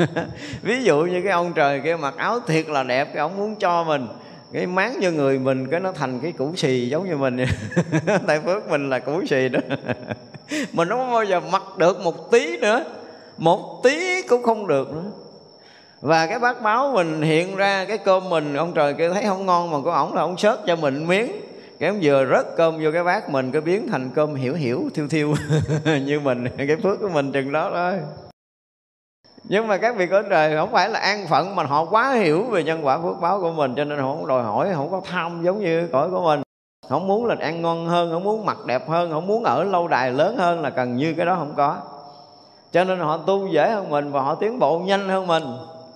ví 0.62 0.84
dụ 0.84 1.00
như 1.00 1.22
cái 1.22 1.32
ông 1.32 1.52
trời 1.52 1.80
kia 1.84 1.96
mặc 1.96 2.14
áo 2.16 2.40
thiệt 2.46 2.68
là 2.68 2.82
đẹp, 2.82 3.04
cái 3.04 3.20
ông 3.20 3.36
muốn 3.36 3.56
cho 3.56 3.84
mình, 3.84 4.08
cái 4.52 4.66
máng 4.66 5.00
như 5.00 5.12
người 5.12 5.38
mình, 5.38 5.66
cái 5.70 5.80
nó 5.80 5.92
thành 5.92 6.20
cái 6.20 6.32
củ 6.32 6.52
xì 6.56 6.88
giống 6.88 7.08
như 7.08 7.16
mình. 7.16 7.36
Tại 8.26 8.40
phước 8.40 8.70
mình 8.70 8.90
là 8.90 8.98
củ 8.98 9.26
xì 9.26 9.48
đó. 9.48 9.60
Mình 10.72 10.88
không 10.88 11.12
bao 11.12 11.24
giờ 11.24 11.40
mặc 11.40 11.62
được 11.76 12.00
một 12.00 12.30
tí 12.30 12.56
nữa. 12.56 12.84
Một 13.38 13.80
tí 13.82 14.22
cũng 14.22 14.42
không 14.42 14.66
được 14.66 14.92
nữa. 14.92 15.10
Và 16.00 16.26
cái 16.26 16.38
bát 16.38 16.62
báo 16.62 16.92
mình 16.94 17.22
hiện 17.22 17.56
ra, 17.56 17.84
cái 17.84 17.98
cơm 17.98 18.28
mình, 18.28 18.54
ông 18.54 18.72
trời 18.74 18.94
kia 18.94 19.08
thấy 19.08 19.24
không 19.24 19.46
ngon 19.46 19.70
mà 19.70 19.78
có 19.84 19.92
ổng 19.92 20.14
là 20.14 20.22
ông 20.22 20.38
sớt 20.38 20.60
cho 20.66 20.76
mình 20.76 21.08
miếng 21.08 21.32
cái 21.80 21.92
vừa 22.02 22.26
rớt 22.26 22.46
cơm 22.56 22.78
vô 22.82 22.90
cái 22.92 23.04
bát 23.04 23.30
mình, 23.30 23.52
cái 23.52 23.60
biến 23.60 23.88
thành 23.90 24.10
cơm 24.14 24.34
hiểu 24.34 24.54
hiểu, 24.54 24.90
thiêu 24.94 25.08
thiêu 25.08 25.34
như 25.84 26.20
mình, 26.20 26.48
cái 26.56 26.76
phước 26.82 27.00
của 27.00 27.08
mình 27.08 27.32
chừng 27.32 27.52
đó 27.52 27.70
thôi. 27.74 28.00
Nhưng 29.44 29.66
mà 29.66 29.76
các 29.76 29.96
vị 29.96 30.06
có 30.06 30.22
trời, 30.22 30.56
không 30.56 30.72
phải 30.72 30.88
là 30.88 30.98
an 30.98 31.26
phận 31.28 31.56
mà 31.56 31.62
họ 31.62 31.84
quá 31.84 32.12
hiểu 32.12 32.44
về 32.44 32.62
nhân 32.62 32.86
quả 32.86 32.98
phước 32.98 33.20
báo 33.20 33.40
của 33.40 33.52
mình, 33.52 33.74
cho 33.76 33.84
nên 33.84 33.98
họ 33.98 34.14
không 34.14 34.26
đòi 34.26 34.42
hỏi, 34.42 34.68
không 34.74 34.90
có 34.90 35.00
tham 35.04 35.42
giống 35.44 35.60
như 35.60 35.88
cõi 35.92 36.10
của 36.10 36.22
mình. 36.22 36.42
Không 36.88 37.06
muốn 37.06 37.26
là 37.26 37.36
ăn 37.40 37.62
ngon 37.62 37.86
hơn, 37.86 38.10
không 38.12 38.24
muốn 38.24 38.46
mặc 38.46 38.58
đẹp 38.66 38.88
hơn, 38.88 39.10
không 39.12 39.26
muốn 39.26 39.44
ở 39.44 39.64
lâu 39.64 39.88
đài 39.88 40.10
lớn 40.10 40.36
hơn 40.36 40.60
là 40.60 40.70
cần 40.70 40.96
như 40.96 41.14
cái 41.16 41.26
đó 41.26 41.34
không 41.34 41.54
có. 41.56 41.76
Cho 42.72 42.84
nên 42.84 42.98
họ 42.98 43.16
tu 43.16 43.46
dễ 43.46 43.70
hơn 43.70 43.90
mình 43.90 44.12
và 44.12 44.22
họ 44.22 44.34
tiến 44.34 44.58
bộ 44.58 44.78
nhanh 44.78 45.08
hơn 45.08 45.26
mình 45.26 45.44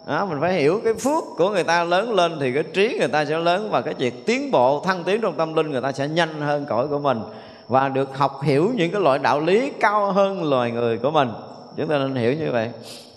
đó, 0.07 0.27
mình 0.27 0.39
phải 0.41 0.53
hiểu 0.53 0.81
cái 0.85 0.95
phước 0.95 1.25
của 1.37 1.51
người 1.51 1.65
ta 1.65 1.85
lớn 1.85 2.15
lên 2.15 2.37
thì 2.41 2.53
cái 2.53 2.63
trí 2.63 2.97
người 2.99 3.09
ta 3.09 3.25
sẽ 3.25 3.39
lớn 3.39 3.69
và 3.71 3.81
cái 3.81 3.95
việc 3.95 4.27
tiến 4.27 4.51
bộ 4.51 4.83
thăng 4.85 5.05
tiến 5.05 5.21
trong 5.21 5.37
tâm 5.37 5.55
linh 5.55 5.71
người 5.71 5.81
ta 5.81 5.93
sẽ 5.93 6.09
nhanh 6.09 6.41
hơn 6.41 6.67
cõi 6.69 6.89
của 6.89 6.99
mình 6.99 7.21
và 7.69 7.89
được 7.89 8.19
học 8.19 8.43
hiểu 8.43 8.71
những 8.75 8.93
cái 8.93 9.01
loại 9.01 9.19
đạo 9.19 9.41
lý 9.41 9.73
cao 9.81 10.13
hơn 10.13 10.51
loài 10.51 10.71
người 10.71 10.99
của 10.99 11.11
mình. 11.11 11.29
Chúng 11.77 11.89
ta 11.89 11.99
nên 11.99 12.15
hiểu 12.15 12.33
như 12.33 12.53
vậy. 12.53 12.71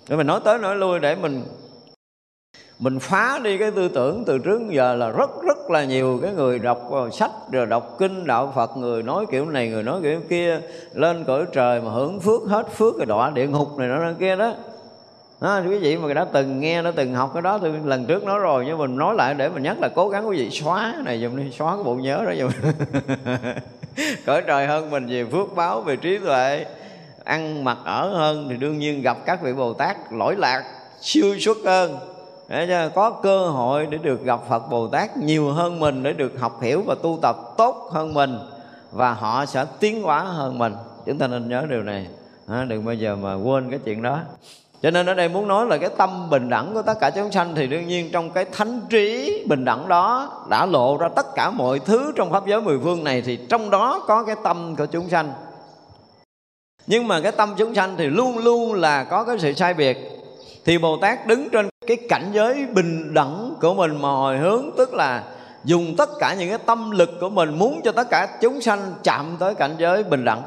Để 0.09 0.15
mình 0.15 0.27
nói 0.27 0.39
tới 0.43 0.57
nói 0.57 0.75
lui 0.75 0.99
để 0.99 1.15
mình 1.15 1.43
mình 2.79 2.99
phá 2.99 3.39
đi 3.43 3.57
cái 3.57 3.71
tư 3.71 3.89
tưởng 3.89 4.23
từ 4.25 4.37
trước 4.37 4.61
giờ 4.69 4.95
là 4.95 5.09
rất 5.09 5.29
rất 5.47 5.71
là 5.71 5.83
nhiều 5.83 6.19
cái 6.21 6.33
người 6.33 6.59
đọc 6.59 6.89
sách 7.11 7.31
rồi 7.51 7.65
đọc 7.65 7.95
kinh 7.99 8.27
đạo 8.27 8.53
Phật 8.55 8.77
người 8.77 9.03
nói 9.03 9.25
kiểu 9.31 9.45
này 9.45 9.69
người 9.69 9.83
nói 9.83 9.99
kiểu 10.03 10.19
kia 10.29 10.61
lên 10.93 11.23
cõi 11.23 11.45
trời 11.53 11.81
mà 11.81 11.91
hưởng 11.91 12.19
phước 12.19 12.41
hết 12.41 12.67
phước 12.71 12.97
rồi 12.97 13.05
đọa 13.05 13.29
địa 13.29 13.47
ngục 13.47 13.77
này 13.77 13.87
nó 13.87 14.11
kia 14.19 14.35
đó 14.35 14.53
à, 15.39 15.63
quý 15.69 15.77
vị 15.77 15.97
mà 15.97 16.13
đã 16.13 16.25
từng 16.33 16.59
nghe 16.59 16.81
đã 16.81 16.91
từng 16.95 17.13
học 17.15 17.31
cái 17.33 17.41
đó 17.41 17.57
từ 17.57 17.73
lần 17.83 18.05
trước 18.05 18.23
nói 18.23 18.39
rồi 18.39 18.63
nhưng 18.67 18.77
mình 18.77 18.97
nói 18.97 19.15
lại 19.15 19.33
để 19.33 19.49
mình 19.49 19.63
nhắc 19.63 19.79
là 19.79 19.89
cố 19.95 20.09
gắng 20.09 20.27
quý 20.27 20.37
vị 20.37 20.49
xóa 20.49 20.95
này 21.05 21.21
dùm 21.21 21.37
đi 21.37 21.51
xóa 21.51 21.75
cái 21.75 21.83
bộ 21.83 21.95
nhớ 21.95 22.23
đó 22.25 22.31
dùm 22.39 22.51
cõi 24.25 24.43
trời 24.47 24.67
hơn 24.67 24.89
mình 24.89 25.07
về 25.07 25.25
phước 25.25 25.55
báo 25.55 25.81
về 25.81 25.95
trí 25.95 26.17
tuệ 26.17 26.65
ăn 27.27 27.63
mặc 27.63 27.77
ở 27.83 28.09
hơn 28.09 28.47
thì 28.49 28.57
đương 28.57 28.79
nhiên 28.79 29.01
gặp 29.01 29.17
các 29.25 29.41
vị 29.41 29.53
bồ 29.53 29.73
tát 29.73 29.97
lỗi 30.11 30.35
lạc 30.37 30.63
siêu 31.01 31.39
xuất 31.39 31.57
hơn. 31.65 31.97
Để 32.47 32.67
cho 32.67 32.89
có 32.89 33.09
cơ 33.09 33.47
hội 33.49 33.85
để 33.85 33.97
được 33.97 34.23
gặp 34.23 34.39
phật 34.49 34.69
bồ 34.69 34.87
tát 34.87 35.17
nhiều 35.17 35.51
hơn 35.51 35.79
mình 35.79 36.03
để 36.03 36.13
được 36.13 36.39
học 36.39 36.61
hiểu 36.61 36.83
và 36.85 36.95
tu 37.03 37.19
tập 37.21 37.37
tốt 37.57 37.89
hơn 37.91 38.13
mình 38.13 38.39
và 38.91 39.13
họ 39.13 39.45
sẽ 39.45 39.65
tiến 39.79 40.01
hóa 40.01 40.23
hơn 40.23 40.57
mình. 40.57 40.73
Chúng 41.05 41.17
ta 41.17 41.27
nên 41.27 41.49
nhớ 41.49 41.65
điều 41.69 41.83
này. 41.83 42.07
Đừng 42.67 42.85
bao 42.85 42.95
giờ 42.95 43.15
mà 43.15 43.35
quên 43.35 43.69
cái 43.69 43.79
chuyện 43.85 44.01
đó 44.01 44.19
cho 44.81 44.91
nên 44.91 45.05
ở 45.05 45.13
đây 45.13 45.29
muốn 45.29 45.47
nói 45.47 45.65
là 45.65 45.77
cái 45.77 45.89
tâm 45.97 46.29
bình 46.29 46.49
đẳng 46.49 46.73
của 46.73 46.81
tất 46.81 46.93
cả 46.99 47.09
chúng 47.09 47.31
sanh 47.31 47.55
thì 47.55 47.67
đương 47.67 47.87
nhiên 47.87 48.09
trong 48.11 48.29
cái 48.29 48.45
thánh 48.45 48.81
trí 48.89 49.43
bình 49.49 49.65
đẳng 49.65 49.87
đó 49.87 50.29
đã 50.49 50.65
lộ 50.65 50.97
ra 50.97 51.07
tất 51.15 51.35
cả 51.35 51.49
mọi 51.49 51.79
thứ 51.79 52.11
trong 52.15 52.31
pháp 52.31 52.47
giới 52.47 52.61
mười 52.61 52.79
phương 52.83 53.03
này 53.03 53.21
thì 53.21 53.39
trong 53.49 53.69
đó 53.69 54.03
có 54.07 54.23
cái 54.23 54.35
tâm 54.43 54.75
của 54.75 54.85
chúng 54.85 55.09
sanh. 55.09 55.33
Nhưng 56.87 57.07
mà 57.07 57.21
cái 57.21 57.31
tâm 57.31 57.53
chúng 57.57 57.75
sanh 57.75 57.95
thì 57.97 58.05
luôn 58.05 58.37
luôn 58.37 58.73
là 58.73 59.03
có 59.03 59.23
cái 59.23 59.39
sự 59.39 59.53
sai 59.53 59.73
biệt. 59.73 59.97
Thì 60.65 60.77
bồ 60.77 60.97
tát 60.97 61.27
đứng 61.27 61.49
trên 61.49 61.69
cái 61.87 61.97
cảnh 62.09 62.29
giới 62.33 62.65
bình 62.65 63.13
đẳng 63.13 63.53
của 63.61 63.73
mình 63.73 64.01
mà 64.01 64.09
hồi 64.09 64.37
hướng, 64.37 64.69
tức 64.77 64.93
là 64.93 65.23
dùng 65.63 65.95
tất 65.97 66.09
cả 66.19 66.33
những 66.33 66.49
cái 66.49 66.57
tâm 66.65 66.91
lực 66.91 67.09
của 67.21 67.29
mình 67.29 67.59
muốn 67.59 67.81
cho 67.83 67.91
tất 67.91 68.09
cả 68.09 68.37
chúng 68.41 68.61
sanh 68.61 68.93
chạm 69.03 69.35
tới 69.39 69.55
cảnh 69.55 69.75
giới 69.77 70.03
bình 70.03 70.25
đẳng 70.25 70.41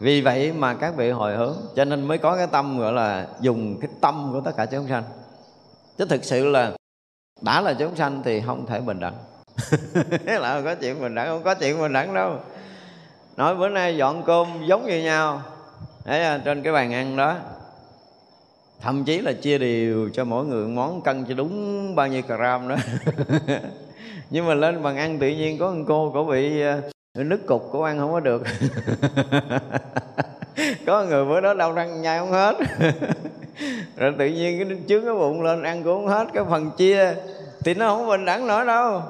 vì 0.00 0.20
vậy 0.20 0.52
mà 0.52 0.74
các 0.74 0.96
vị 0.96 1.10
hồi 1.10 1.36
hướng 1.36 1.56
cho 1.76 1.84
nên 1.84 2.08
mới 2.08 2.18
có 2.18 2.36
cái 2.36 2.46
tâm 2.46 2.78
gọi 2.78 2.92
là 2.92 3.26
dùng 3.40 3.80
cái 3.80 3.90
tâm 4.00 4.30
của 4.32 4.40
tất 4.40 4.52
cả 4.56 4.66
chúng 4.66 4.88
sanh. 4.88 5.02
Chứ 5.98 6.04
thực 6.04 6.24
sự 6.24 6.46
là 6.46 6.72
đã 7.42 7.60
là 7.60 7.74
chúng 7.74 7.96
sanh 7.96 8.22
thì 8.24 8.40
không 8.40 8.66
thể 8.66 8.80
bình 8.80 9.00
đẳng. 9.00 9.14
Là 10.40 10.54
không 10.54 10.64
có 10.64 10.74
chuyện 10.74 11.00
bình 11.00 11.14
đẳng 11.14 11.26
không 11.26 11.42
có 11.42 11.54
chuyện 11.54 11.80
bình 11.80 11.92
đẳng 11.92 12.14
đâu. 12.14 12.36
Nói 13.36 13.56
bữa 13.56 13.68
nay 13.68 13.96
dọn 13.96 14.22
cơm 14.24 14.66
giống 14.66 14.86
như 14.86 15.02
nhau 15.02 15.42
Đấy, 16.04 16.40
trên 16.44 16.62
cái 16.62 16.72
bàn 16.72 16.92
ăn 16.92 17.16
đó. 17.16 17.36
Thậm 18.80 19.04
chí 19.04 19.18
là 19.18 19.32
chia 19.32 19.58
đều 19.58 20.08
cho 20.12 20.24
mỗi 20.24 20.46
người 20.46 20.68
món 20.68 21.02
cân 21.02 21.24
cho 21.28 21.34
đúng 21.34 21.94
bao 21.94 22.06
nhiêu 22.06 22.22
gram 22.26 22.68
đó. 22.68 22.76
Nhưng 24.30 24.46
mà 24.46 24.54
lên 24.54 24.82
bàn 24.82 24.96
ăn 24.96 25.18
tự 25.18 25.28
nhiên 25.28 25.58
có 25.58 25.70
một 25.70 25.84
cô 25.88 26.10
có 26.14 26.24
bị 26.24 26.60
ờ, 26.60 26.80
nước 27.14 27.46
cục 27.46 27.68
của 27.72 27.84
ăn 27.84 27.98
không 27.98 28.12
có 28.12 28.20
được. 28.20 28.42
Có 30.86 31.04
người 31.04 31.24
bữa 31.24 31.40
đó 31.40 31.54
đau 31.54 31.72
răng 31.72 32.02
nhai 32.02 32.18
không 32.18 32.32
hết. 32.32 32.56
Rồi 33.96 34.14
tự 34.18 34.26
nhiên 34.26 34.68
cái 34.68 34.78
trứng 34.88 35.04
cái 35.04 35.14
bụng 35.14 35.42
lên 35.42 35.62
ăn 35.62 35.82
cũng 35.82 35.94
không 35.94 36.08
hết 36.08 36.28
cái 36.34 36.44
phần 36.50 36.70
chia. 36.76 37.14
Thì 37.64 37.74
nó 37.74 37.94
không 37.94 38.08
bình 38.08 38.24
đẳng 38.24 38.46
nổi 38.46 38.66
đâu. 38.66 39.02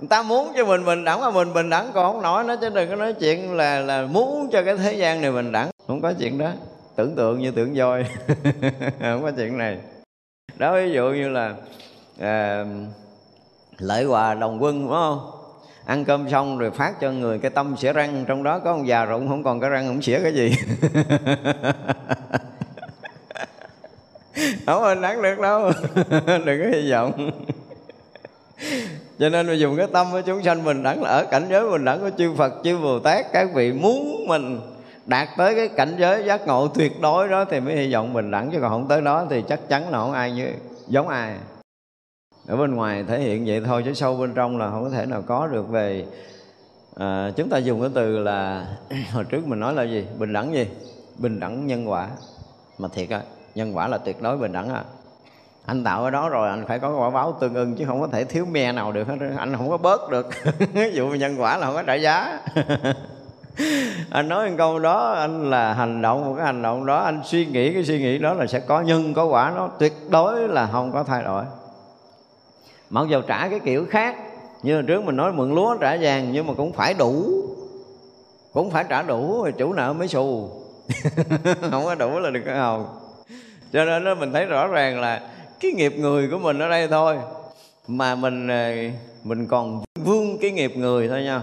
Người 0.00 0.08
ta 0.08 0.22
muốn 0.22 0.52
cho 0.56 0.64
mình 0.64 0.84
bình 0.84 1.04
đẳng 1.04 1.20
mà 1.20 1.30
mình 1.30 1.52
bình 1.54 1.70
đẳng 1.70 1.90
còn 1.94 2.12
không 2.12 2.22
nổi 2.22 2.44
nó 2.44 2.56
chứ 2.56 2.68
đừng 2.68 2.90
có 2.90 2.96
nói 2.96 3.12
chuyện 3.12 3.56
là 3.56 3.80
là 3.80 4.06
muốn 4.06 4.48
cho 4.52 4.62
cái 4.62 4.76
thế 4.76 4.92
gian 4.92 5.20
này 5.20 5.32
bình 5.32 5.52
đẳng. 5.52 5.70
Không 5.86 6.00
có 6.00 6.12
chuyện 6.18 6.38
đó. 6.38 6.50
Tưởng 6.96 7.16
tượng 7.16 7.38
như 7.38 7.50
tưởng 7.50 7.74
voi. 7.74 8.04
Không 9.00 9.22
có 9.22 9.30
chuyện 9.36 9.58
này. 9.58 9.78
Đó 10.56 10.74
ví 10.74 10.92
dụ 10.92 11.10
như 11.10 11.28
là 11.28 11.54
à, 12.20 12.64
lợi 13.78 14.04
hòa 14.04 14.34
đồng 14.34 14.62
quân 14.62 14.82
đúng 14.82 14.92
không? 14.92 15.37
Ăn 15.88 16.04
cơm 16.04 16.30
xong 16.30 16.58
rồi 16.58 16.70
phát 16.70 17.00
cho 17.00 17.10
người, 17.10 17.38
cái 17.38 17.50
tâm 17.50 17.76
xỉa 17.76 17.92
răng, 17.92 18.24
trong 18.28 18.42
đó 18.42 18.58
có 18.58 18.70
ông 18.70 18.88
già 18.88 19.04
rụng 19.04 19.28
không 19.28 19.42
còn 19.42 19.60
cái 19.60 19.70
răng, 19.70 19.86
không 19.86 20.02
xỉa 20.02 20.20
cái 20.22 20.34
gì. 20.34 20.54
Không 24.66 24.84
anh 24.84 25.00
đáng 25.00 25.22
được 25.22 25.38
đâu. 25.38 25.70
Đừng 26.44 26.62
có 26.62 26.68
hy 26.72 26.90
vọng. 26.90 27.30
Cho 29.18 29.28
nên 29.28 29.46
mình 29.46 29.58
dùng 29.58 29.76
cái 29.76 29.86
tâm 29.92 30.06
của 30.12 30.20
chúng 30.20 30.42
sanh 30.42 30.64
mình 30.64 30.82
đẳng 30.82 31.02
là 31.02 31.08
ở 31.08 31.24
cảnh 31.24 31.46
giới 31.50 31.70
mình 31.70 31.84
đẳng 31.84 32.00
có 32.00 32.10
chư 32.18 32.34
Phật, 32.34 32.52
chư 32.64 32.78
Bồ 32.78 32.98
Tát, 32.98 33.32
các 33.32 33.48
vị 33.54 33.72
muốn 33.72 34.26
mình 34.28 34.60
đạt 35.06 35.28
tới 35.36 35.54
cái 35.54 35.68
cảnh 35.68 35.94
giới 35.98 36.24
giác 36.24 36.46
ngộ 36.46 36.68
tuyệt 36.68 37.00
đối 37.00 37.28
đó 37.28 37.44
thì 37.44 37.60
mới 37.60 37.76
hy 37.76 37.92
vọng 37.92 38.12
mình 38.12 38.30
đẳng, 38.30 38.50
chứ 38.50 38.58
còn 38.60 38.70
không 38.70 38.88
tới 38.88 39.00
đó 39.00 39.26
thì 39.30 39.42
chắc 39.48 39.68
chắn 39.68 39.90
là 39.90 39.98
không 39.98 40.12
ai 40.12 40.32
như 40.32 40.48
giống 40.88 41.08
ai 41.08 41.34
ở 42.48 42.56
bên 42.56 42.74
ngoài 42.74 43.04
thể 43.08 43.20
hiện 43.20 43.44
vậy 43.46 43.62
thôi 43.66 43.82
chứ 43.84 43.94
sâu 43.94 44.16
bên 44.16 44.34
trong 44.34 44.58
là 44.58 44.70
không 44.70 44.84
có 44.84 44.90
thể 44.90 45.06
nào 45.06 45.22
có 45.26 45.46
được 45.46 45.68
về 45.68 46.06
à, 46.96 47.30
chúng 47.36 47.48
ta 47.48 47.58
dùng 47.58 47.80
cái 47.80 47.90
từ 47.94 48.18
là 48.18 48.66
hồi 49.12 49.24
trước 49.24 49.46
mình 49.46 49.60
nói 49.60 49.74
là 49.74 49.82
gì? 49.82 50.06
Bình 50.18 50.32
đẳng 50.32 50.54
gì? 50.54 50.66
Bình 51.18 51.40
đẳng 51.40 51.66
nhân 51.66 51.90
quả. 51.90 52.08
Mà 52.78 52.88
thiệt 52.92 53.10
á 53.10 53.20
nhân 53.54 53.76
quả 53.76 53.88
là 53.88 53.98
tuyệt 53.98 54.22
đối 54.22 54.36
bình 54.36 54.52
đẳng 54.52 54.68
à 54.68 54.84
anh 55.68 55.84
tạo 55.84 56.04
ở 56.04 56.10
đó 56.10 56.28
rồi 56.28 56.48
anh 56.48 56.64
phải 56.68 56.78
có 56.78 56.96
quả 56.98 57.10
báo 57.10 57.36
tương 57.40 57.54
ưng 57.54 57.76
chứ 57.76 57.84
không 57.86 58.00
có 58.00 58.06
thể 58.06 58.24
thiếu 58.24 58.46
me 58.46 58.72
nào 58.72 58.92
được 58.92 59.08
hết 59.08 59.16
anh 59.36 59.56
không 59.56 59.70
có 59.70 59.76
bớt 59.76 60.10
được. 60.10 60.28
Ví 60.72 60.90
dụ 60.92 61.08
nhân 61.08 61.36
quả 61.38 61.56
là 61.56 61.66
không 61.66 61.74
có 61.74 61.82
trả 61.82 61.94
giá. 61.94 62.40
Anh 64.10 64.28
nói 64.28 64.50
một 64.50 64.54
câu 64.58 64.78
đó 64.78 65.12
anh 65.12 65.50
là 65.50 65.74
hành 65.74 66.02
động 66.02 66.24
một 66.24 66.34
cái 66.36 66.46
hành 66.46 66.62
động 66.62 66.86
đó 66.86 66.98
anh 66.98 67.20
suy 67.24 67.46
nghĩ 67.46 67.72
cái 67.74 67.84
suy 67.84 67.98
nghĩ 67.98 68.18
đó 68.18 68.34
là 68.34 68.46
sẽ 68.46 68.60
có 68.60 68.80
nhân 68.80 69.14
có 69.14 69.24
quả 69.24 69.52
nó 69.56 69.68
tuyệt 69.78 69.92
đối 70.10 70.48
là 70.48 70.68
không 70.72 70.92
có 70.92 71.04
thay 71.04 71.22
đổi 71.22 71.44
mặc 72.90 73.06
dầu 73.08 73.22
trả 73.22 73.48
cái 73.48 73.60
kiểu 73.64 73.86
khác, 73.90 74.16
như 74.62 74.74
hồi 74.74 74.82
trước 74.86 75.04
mình 75.04 75.16
nói 75.16 75.32
mượn 75.32 75.54
lúa 75.54 75.76
trả 75.80 75.96
vàng, 76.00 76.32
nhưng 76.32 76.46
mà 76.46 76.54
cũng 76.56 76.72
phải 76.72 76.94
đủ. 76.94 77.42
Cũng 78.52 78.70
phải 78.70 78.84
trả 78.88 79.02
đủ, 79.02 79.42
rồi 79.42 79.52
chủ 79.58 79.72
nợ 79.72 79.92
mới 79.92 80.08
xù. 80.08 80.50
Không 81.70 81.84
có 81.84 81.94
đủ 81.94 82.18
là 82.18 82.30
được 82.30 82.40
có 82.46 82.54
hầu. 82.54 82.86
Cho 83.72 83.84
nên 83.84 84.04
đó 84.04 84.14
mình 84.14 84.32
thấy 84.32 84.46
rõ 84.46 84.66
ràng 84.66 85.00
là 85.00 85.30
cái 85.60 85.72
nghiệp 85.72 85.94
người 85.96 86.28
của 86.30 86.38
mình 86.38 86.58
ở 86.58 86.68
đây 86.68 86.88
thôi. 86.88 87.16
Mà 87.86 88.14
mình 88.14 88.48
ờ, 88.48 88.72
mình 89.24 89.46
còn 89.46 89.82
vương 90.04 90.38
cái 90.38 90.38
cái 90.40 90.50
nghiệp 90.50 90.76
người 90.76 91.08
thôi 91.08 91.22
nha. 91.22 91.42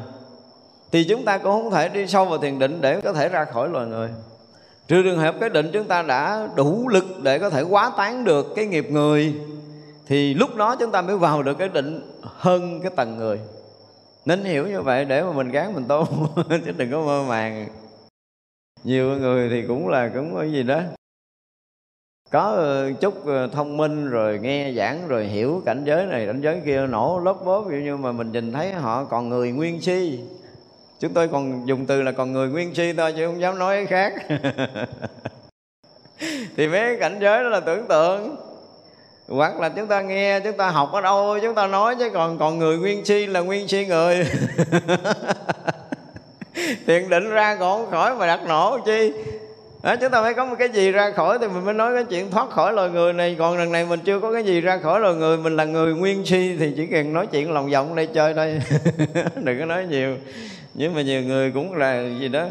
Thì 0.91 1.04
chúng 1.10 1.26
ta 1.26 1.38
cũng 1.38 1.52
không 1.52 1.72
thể 1.72 1.89
đi 1.89 2.08
sâu 2.08 2.26
vào 2.26 2.38
thiền 2.38 2.60
định 2.60 2.82
để 2.82 3.02
có 3.02 3.14
thể 3.14 3.30
ra 3.30 3.46
khỏi 3.46 3.70
loài 3.70 3.86
người. 3.86 4.10
Trừ 4.88 5.04
trường 5.04 5.18
hợp 5.18 5.36
cái 5.39 5.50
định 5.50 5.70
chúng 5.74 5.84
ta 5.84 6.02
đã 6.02 6.48
đủ 6.56 6.88
lực 6.88 7.06
để 7.24 7.39
có 7.39 7.50
thể 7.50 7.62
quá 7.62 7.91
tán 7.98 8.24
được 8.24 8.54
cái 8.56 8.66
nghiệp 8.66 8.88
người 8.91 9.34
thì 10.08 10.34
lúc 10.34 10.56
đó 10.56 10.76
chúng 10.80 10.91
ta 10.91 11.01
mới 11.01 11.18
vào 11.18 11.43
được 11.43 11.58
cái 11.58 11.70
định 11.70 12.01
hơn 12.24 12.82
cái 12.82 12.91
tầng 12.95 13.18
người. 13.18 13.39
Nên 14.26 14.43
hiểu 14.43 14.68
như 14.68 14.82
vậy 14.82 15.06
để 15.06 15.24
mà 15.24 15.32
mình 15.32 15.51
gán 15.51 15.74
mình 15.74 15.86
tu, 15.88 16.06
chứ 16.49 16.72
đừng 16.78 16.91
có 16.91 17.01
mơ 17.01 17.24
màng. 17.28 17.68
Nhiều 18.84 19.18
người 19.18 19.49
thì 19.49 19.68
cũng 19.68 19.88
là 19.88 20.12
cũng 20.14 20.36
cái 20.39 20.51
gì 20.51 20.64
đó. 20.64 20.82
Có 22.32 22.41
ờ, 22.41 22.91
chút 22.93 23.26
ờ, 23.26 23.47
thông 23.47 23.78
minh 23.78 24.10
rồi 24.10 24.39
nghe 24.39 24.74
giảng 24.74 25.08
rồi 25.08 25.26
hiểu 25.26 25.62
cảnh 25.66 25.84
giới 25.86 26.06
này, 26.06 26.26
cảnh 26.26 26.41
giới 26.41 26.62
kia, 26.66 26.88
nổ 26.88 27.22
lốp 27.24 27.45
bốp 27.45 27.66
nhưng 27.70 28.01
mà 28.01 28.12
mình 28.12 28.32
nhìn 28.32 28.51
thấy 28.53 28.74
họ 28.74 29.06
còn 29.06 29.30
người 29.30 29.51
nguyên 29.51 29.82
si. 29.82 30.20
Chúng 30.99 31.14
tôi 31.14 31.28
còn 31.28 31.68
dùng 31.68 31.86
từ 31.86 32.01
là 32.01 32.12
còn 32.12 32.34
người 32.34 32.49
nguyên 32.49 32.76
si 32.76 32.93
thôi 32.93 33.14
chứ 33.18 33.28
không 33.28 33.41
dám 33.41 33.60
nói 33.60 33.86
cái 33.86 33.86
khác. 33.86 34.39
Thì 36.58 36.68
mấy 36.68 36.97
cảnh 36.99 37.18
giới 37.22 37.43
đó 37.43 37.49
là 37.49 37.60
tưởng 37.60 37.88
tượng 37.88 38.36
hoặc 39.28 39.59
là 39.59 39.69
chúng 39.69 39.88
ta 39.88 40.01
nghe 40.01 40.39
chúng 40.39 40.57
ta 40.57 40.69
học 40.69 40.91
ở 40.93 41.01
đâu 41.01 41.39
chúng 41.41 41.55
ta 41.55 41.67
nói 41.67 41.95
chứ 41.99 42.09
còn 42.13 42.38
còn 42.38 42.59
người 42.59 42.78
nguyên 42.78 43.05
si 43.05 43.26
là 43.26 43.39
nguyên 43.39 43.67
si 43.67 43.86
người. 43.86 44.26
Thiền 46.88 47.09
định 47.09 47.30
ra 47.30 47.55
còn 47.55 47.91
khỏi 47.91 48.15
mà 48.15 48.28
đặt 48.28 48.39
nổ 48.47 48.78
chi? 48.86 49.11
Đó, 49.84 49.95
chúng 49.95 50.11
ta 50.11 50.21
phải 50.21 50.34
có 50.34 50.45
một 50.45 50.55
cái 50.59 50.69
gì 50.69 50.91
ra 50.91 51.11
khỏi 51.11 51.38
thì 51.41 51.47
mình 51.47 51.65
mới 51.65 51.73
nói 51.73 51.95
cái 51.95 52.03
chuyện 52.03 52.32
thoát 52.32 52.49
khỏi 52.49 52.73
loài 52.73 52.89
người 52.89 53.13
này. 53.13 53.36
Còn 53.39 53.57
lần 53.57 53.71
này 53.71 53.86
mình 53.86 53.99
chưa 54.05 54.19
có 54.19 54.34
cái 54.34 54.43
gì 54.43 54.61
ra 54.61 54.78
khỏi 54.78 54.99
loài 54.99 55.15
người 55.15 55.38
mình 55.38 55.55
là 55.55 55.65
người 55.65 55.93
nguyên 55.93 56.26
si 56.26 56.55
thì 56.59 56.73
chỉ 56.78 56.88
cần 56.88 57.13
nói 57.13 57.28
chuyện 57.28 57.51
lòng 57.51 57.69
vòng 57.69 57.95
đây 57.95 58.07
chơi 58.07 58.34
đây 58.34 58.59
đừng 59.43 59.59
có 59.59 59.65
nói 59.65 59.86
nhiều. 59.89 60.15
Nhưng 60.73 60.95
mà 60.95 61.01
nhiều 61.01 61.21
người 61.21 61.51
cũng 61.51 61.73
là 61.73 62.03
gì 62.19 62.28
đó 62.28 62.47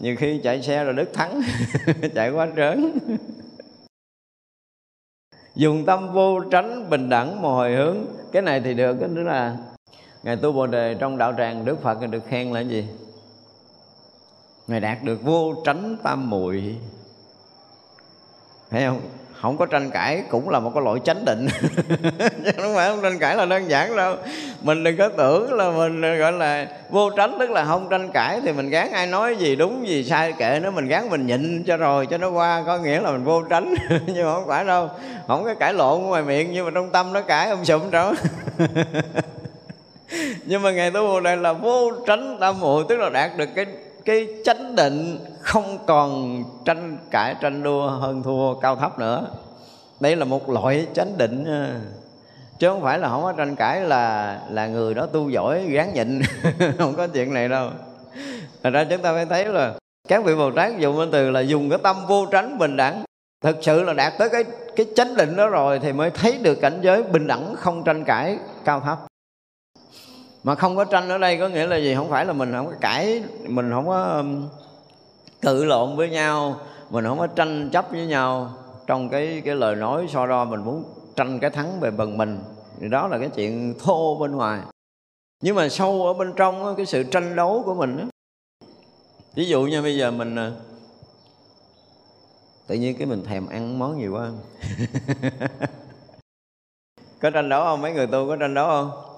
nhiều 0.00 0.16
khi 0.18 0.40
chạy 0.44 0.62
xe 0.62 0.84
rồi 0.84 0.94
đứt 0.94 1.14
thắng 1.14 1.42
chạy 2.14 2.30
quá 2.30 2.48
trớn 2.56 2.98
dùng 5.54 5.84
tâm 5.86 6.12
vô 6.12 6.40
tránh 6.40 6.90
bình 6.90 7.08
đẳng 7.08 7.42
mà 7.42 7.48
hồi 7.48 7.72
hướng. 7.72 7.96
Cái 8.32 8.42
này 8.42 8.60
thì 8.60 8.74
được, 8.74 8.96
cái 9.00 9.08
nữa 9.08 9.22
là 9.22 9.56
ngài 10.22 10.36
tu 10.36 10.52
bồ 10.52 10.66
đề 10.66 10.94
trong 10.94 11.18
đạo 11.18 11.32
tràng 11.38 11.64
đức 11.64 11.82
phật 11.82 11.98
được 12.10 12.26
khen 12.28 12.52
là 12.52 12.60
gì? 12.60 12.86
Ngài 14.66 14.80
đạt 14.80 15.02
được 15.02 15.22
vô 15.22 15.54
tránh 15.64 15.96
tam 16.02 16.30
muội. 16.30 16.76
Thấy 18.70 18.84
không? 18.86 19.00
Không 19.44 19.56
có 19.56 19.66
tranh 19.66 19.90
cãi 19.90 20.22
cũng 20.30 20.48
là 20.48 20.60
một 20.60 20.70
cái 20.74 20.84
loại 20.84 21.00
chánh 21.04 21.24
định. 21.24 21.48
Không 22.56 22.74
phải 22.74 22.88
không 22.88 23.02
tranh 23.02 23.18
cãi 23.18 23.36
là 23.36 23.46
đơn 23.46 23.70
giản 23.70 23.96
đâu. 23.96 24.16
Mình 24.62 24.84
đừng 24.84 24.96
có 24.96 25.08
tưởng 25.08 25.52
là 25.52 25.70
mình, 25.70 26.18
gọi 26.18 26.32
là, 26.32 26.66
vô 26.90 27.10
tránh, 27.10 27.36
tức 27.38 27.50
là 27.50 27.64
không 27.64 27.88
tranh 27.90 28.10
cãi 28.12 28.40
thì 28.44 28.52
mình 28.52 28.70
gán 28.70 28.92
ai 28.92 29.06
nói 29.06 29.36
gì 29.36 29.56
đúng, 29.56 29.88
gì 29.88 30.04
sai 30.04 30.32
kệ 30.32 30.60
nó 30.62 30.70
mình 30.70 30.88
gán 30.88 31.10
mình 31.10 31.26
nhịn 31.26 31.64
cho 31.66 31.76
rồi, 31.76 32.06
cho 32.06 32.18
nó 32.18 32.30
qua. 32.30 32.62
Có 32.66 32.78
nghĩa 32.78 33.00
là 33.00 33.10
mình 33.10 33.24
vô 33.24 33.42
tránh, 33.42 33.74
nhưng 34.06 34.26
mà 34.26 34.34
không 34.34 34.48
phải 34.48 34.64
đâu. 34.64 34.90
Không 35.26 35.44
có 35.44 35.54
cãi 35.54 35.74
lộn 35.74 36.00
ngoài 36.00 36.22
miệng, 36.22 36.52
nhưng 36.52 36.64
mà 36.64 36.70
trong 36.74 36.90
tâm 36.90 37.12
nó 37.12 37.20
cãi 37.20 37.48
ông 37.50 37.64
sụm 37.64 37.90
trống 37.90 38.14
nhưng 40.44 40.62
mà 40.62 40.70
ngày 40.70 40.90
tu 40.90 41.20
đây 41.20 41.36
là 41.36 41.52
vô 41.52 41.90
tránh 42.06 42.36
tam 42.40 42.60
muội 42.60 42.84
tức 42.88 42.96
là 42.96 43.10
đạt 43.10 43.30
được 43.36 43.48
cái 43.54 43.66
cái 44.04 44.28
chánh 44.44 44.76
định 44.76 45.18
không 45.40 45.78
còn 45.86 46.42
tranh 46.64 46.98
cãi, 47.10 47.34
tranh 47.40 47.62
đua, 47.62 47.88
hơn 47.88 48.22
thua 48.22 48.54
cao 48.54 48.76
thấp 48.76 48.98
nữa. 48.98 49.26
Đây 50.00 50.16
là 50.16 50.24
một 50.24 50.50
loại 50.50 50.86
chánh 50.94 51.18
định 51.18 51.44
à. 51.44 51.80
chứ 52.58 52.68
không 52.68 52.82
phải 52.82 52.98
là 52.98 53.08
không 53.08 53.22
có 53.22 53.32
tranh 53.32 53.56
cãi 53.56 53.80
là 53.80 54.40
là 54.50 54.66
người 54.66 54.94
đó 54.94 55.06
tu 55.06 55.28
giỏi, 55.28 55.66
gán 55.66 55.94
nhịn. 55.94 56.22
Không 56.78 56.94
có 56.96 57.06
chuyện 57.06 57.34
này 57.34 57.48
đâu. 57.48 57.70
Thật 58.62 58.70
ra 58.70 58.84
chúng 58.84 59.02
ta 59.02 59.12
phải 59.12 59.26
thấy 59.26 59.44
là 59.44 59.74
các 60.08 60.24
vị 60.24 60.34
Bồ 60.34 60.50
Tát 60.50 60.78
dùng 60.78 60.96
cái 60.96 61.06
từ 61.12 61.30
là 61.30 61.40
dùng 61.40 61.70
cái 61.70 61.78
tâm 61.82 61.96
vô 62.08 62.26
tránh 62.26 62.58
bình 62.58 62.76
đẳng. 62.76 63.04
Thực 63.42 63.56
sự 63.60 63.82
là 63.82 63.92
đạt 63.92 64.12
tới 64.18 64.28
cái 64.28 64.44
cái 64.76 64.86
chánh 64.96 65.16
định 65.16 65.36
đó 65.36 65.48
rồi 65.48 65.78
Thì 65.78 65.92
mới 65.92 66.10
thấy 66.10 66.38
được 66.42 66.60
cảnh 66.60 66.78
giới 66.82 67.02
bình 67.02 67.26
đẳng 67.26 67.54
không 67.56 67.84
tranh 67.84 68.04
cãi 68.04 68.38
cao 68.64 68.80
thấp 68.80 68.98
mà 70.44 70.54
không 70.54 70.76
có 70.76 70.84
tranh 70.84 71.08
ở 71.08 71.18
đây 71.18 71.38
có 71.38 71.48
nghĩa 71.48 71.66
là 71.66 71.76
gì? 71.76 71.94
Không 71.94 72.10
phải 72.10 72.26
là 72.26 72.32
mình 72.32 72.52
không 72.52 72.66
có 72.66 72.72
cãi, 72.80 73.22
mình 73.48 73.70
không 73.70 73.86
có 73.86 74.02
um, 74.02 74.48
cự 75.42 75.64
lộn 75.64 75.96
với 75.96 76.10
nhau, 76.10 76.60
mình 76.90 77.04
không 77.04 77.18
có 77.18 77.26
tranh 77.26 77.70
chấp 77.72 77.86
với 77.90 78.06
nhau. 78.06 78.52
Trong 78.86 79.08
cái 79.08 79.42
cái 79.44 79.54
lời 79.54 79.76
nói 79.76 80.06
so 80.10 80.26
đo, 80.26 80.44
mình 80.44 80.60
muốn 80.60 80.84
tranh 81.16 81.38
cái 81.40 81.50
thắng 81.50 81.80
về 81.80 81.90
bằng 81.90 82.18
mình. 82.18 82.38
Thì 82.80 82.88
đó 82.88 83.08
là 83.08 83.18
cái 83.18 83.28
chuyện 83.28 83.74
thô 83.78 84.18
bên 84.18 84.36
ngoài. 84.36 84.60
Nhưng 85.42 85.56
mà 85.56 85.68
sâu 85.68 86.06
ở 86.06 86.14
bên 86.14 86.32
trong 86.36 86.74
cái 86.76 86.86
sự 86.86 87.02
tranh 87.02 87.36
đấu 87.36 87.62
của 87.66 87.74
mình 87.74 87.96
đó. 87.96 88.04
ví 89.34 89.44
dụ 89.44 89.62
như 89.62 89.82
bây 89.82 89.96
giờ 89.96 90.10
mình 90.10 90.36
à, 90.36 90.52
tự 92.66 92.74
nhiên 92.74 92.96
cái 92.98 93.06
mình 93.06 93.24
thèm 93.24 93.46
ăn 93.46 93.78
món 93.78 94.00
gì 94.00 94.08
quá. 94.08 94.30
Có 97.20 97.30
tranh 97.30 97.48
đấu 97.48 97.64
không? 97.64 97.82
Mấy 97.82 97.92
người 97.92 98.06
tu 98.06 98.28
có 98.28 98.36
tranh 98.36 98.54
đấu 98.54 98.66
không? 98.66 99.13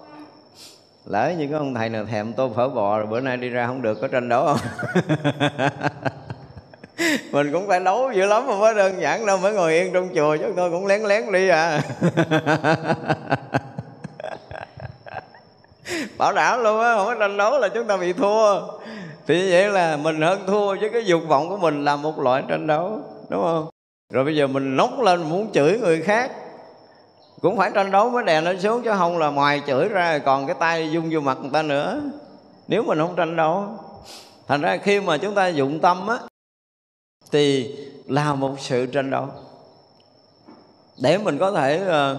Lỡ 1.07 1.33
như 1.39 1.49
có 1.51 1.59
ông 1.59 1.75
thầy 1.75 1.89
nào 1.89 2.05
thèm 2.05 2.33
tô 2.33 2.51
phở 2.57 2.69
bò 2.69 2.99
rồi 2.99 3.07
bữa 3.07 3.21
nay 3.21 3.37
đi 3.37 3.49
ra 3.49 3.67
không 3.67 3.83
được, 3.83 3.99
có 4.01 4.09
tranh 4.09 4.29
đấu 4.29 4.47
không? 4.47 4.59
Mình 7.31 7.53
cũng 7.53 7.69
phải 7.69 7.81
đấu 7.81 8.13
dữ 8.13 8.27
lắm 8.27 8.47
mà 8.47 8.59
mới 8.59 8.75
đơn 8.75 9.01
giản 9.01 9.27
đâu, 9.27 9.39
mới 9.39 9.53
ngồi 9.53 9.73
yên 9.73 9.93
trong 9.93 10.09
chùa 10.15 10.37
chứ 10.37 10.53
tôi 10.57 10.71
cũng 10.71 10.87
lén 10.87 11.03
lén 11.03 11.33
đi 11.33 11.49
à. 11.49 11.81
Bảo 16.19 16.33
đảm 16.33 16.63
luôn 16.63 16.81
á, 16.81 16.95
không 16.97 17.07
có 17.07 17.15
tranh 17.15 17.37
đấu 17.37 17.59
là 17.59 17.69
chúng 17.69 17.87
ta 17.87 17.97
bị 17.97 18.13
thua. 18.13 18.61
Thì 19.27 19.51
vậy 19.51 19.69
là 19.69 19.97
mình 19.97 20.21
hơn 20.21 20.41
thua 20.47 20.77
chứ 20.77 20.89
cái 20.93 21.05
dục 21.05 21.23
vọng 21.29 21.49
của 21.49 21.57
mình 21.57 21.85
là 21.85 21.97
một 21.97 22.19
loại 22.19 22.43
tranh 22.49 22.67
đấu, 22.67 23.01
đúng 23.29 23.43
không? 23.43 23.69
Rồi 24.13 24.25
bây 24.25 24.37
giờ 24.37 24.47
mình 24.47 24.77
nóng 24.77 25.03
lên, 25.03 25.23
muốn 25.23 25.53
chửi 25.53 25.79
người 25.79 26.03
khác 26.03 26.31
cũng 27.43 27.57
phải 27.57 27.71
tranh 27.75 27.91
đấu 27.91 28.11
mới 28.11 28.25
đè 28.25 28.41
nó 28.41 28.53
xuống 28.63 28.83
chứ 28.83 28.91
không 28.99 29.19
là 29.19 29.31
ngoài 29.31 29.63
chửi 29.67 29.89
ra 29.89 30.19
còn 30.19 30.47
cái 30.47 30.57
tay 30.59 30.91
dung 30.91 31.11
vô 31.13 31.21
mặt 31.21 31.39
người 31.41 31.51
ta 31.53 31.63
nữa. 31.63 32.01
Nếu 32.69 32.83
mình 32.83 32.99
không 32.99 33.17
tranh 33.17 33.37
đấu 33.37 33.65
thành 34.49 34.61
ra 34.61 34.77
khi 34.77 35.01
mà 35.01 35.17
chúng 35.17 35.35
ta 35.35 35.47
dụng 35.49 35.81
tâm 35.81 36.07
á 36.07 36.19
thì 37.31 37.77
là 38.07 38.35
một 38.35 38.55
sự 38.59 38.87
tranh 38.87 39.11
đấu. 39.11 39.29
Để 41.03 41.19
mình 41.19 41.39
có 41.39 41.53
thể 41.53 41.83
uh, 41.83 42.19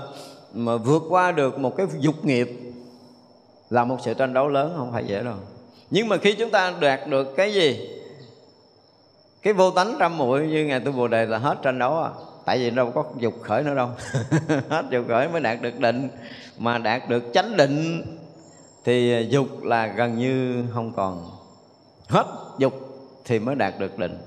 mà 0.53 0.77
vượt 0.77 1.03
qua 1.09 1.31
được 1.31 1.59
một 1.59 1.77
cái 1.77 1.87
dục 1.99 2.25
nghiệp 2.25 2.49
là 3.69 3.83
một 3.83 3.97
sự 4.03 4.13
tranh 4.13 4.33
đấu 4.33 4.47
lớn 4.47 4.73
không 4.77 4.91
phải 4.91 5.05
dễ 5.05 5.23
đâu. 5.23 5.35
Nhưng 5.89 6.07
mà 6.07 6.17
khi 6.17 6.33
chúng 6.33 6.49
ta 6.49 6.73
đạt 6.79 7.07
được 7.07 7.35
cái 7.35 7.53
gì? 7.53 7.89
Cái 9.41 9.53
vô 9.53 9.71
tánh 9.71 9.95
trăm 9.99 10.17
muội 10.17 10.47
như 10.47 10.65
ngài 10.65 10.79
tu 10.79 10.91
bồ 10.91 11.07
đề 11.07 11.25
là 11.25 11.37
hết 11.37 11.57
tranh 11.61 11.79
đấu 11.79 12.03
à 12.03 12.09
tại 12.47 12.57
vì 12.57 12.69
đâu 12.69 12.91
có 12.91 13.03
dục 13.17 13.33
khởi 13.41 13.63
nữa 13.63 13.75
đâu. 13.75 13.89
Hết 14.69 14.85
dục 14.89 15.05
khởi 15.07 15.29
mới 15.29 15.41
đạt 15.41 15.61
được 15.61 15.79
định. 15.79 16.09
Mà 16.57 16.77
đạt 16.77 17.09
được 17.09 17.23
chánh 17.33 17.57
định 17.57 18.03
thì 18.85 19.27
dục 19.29 19.63
là 19.63 19.87
gần 19.87 20.17
như 20.17 20.63
không 20.73 20.93
còn. 20.95 21.29
Hết 22.07 22.25
dục 22.57 22.73
thì 23.25 23.39
mới 23.39 23.55
đạt 23.55 23.79
được 23.79 23.97
định. 23.97 24.17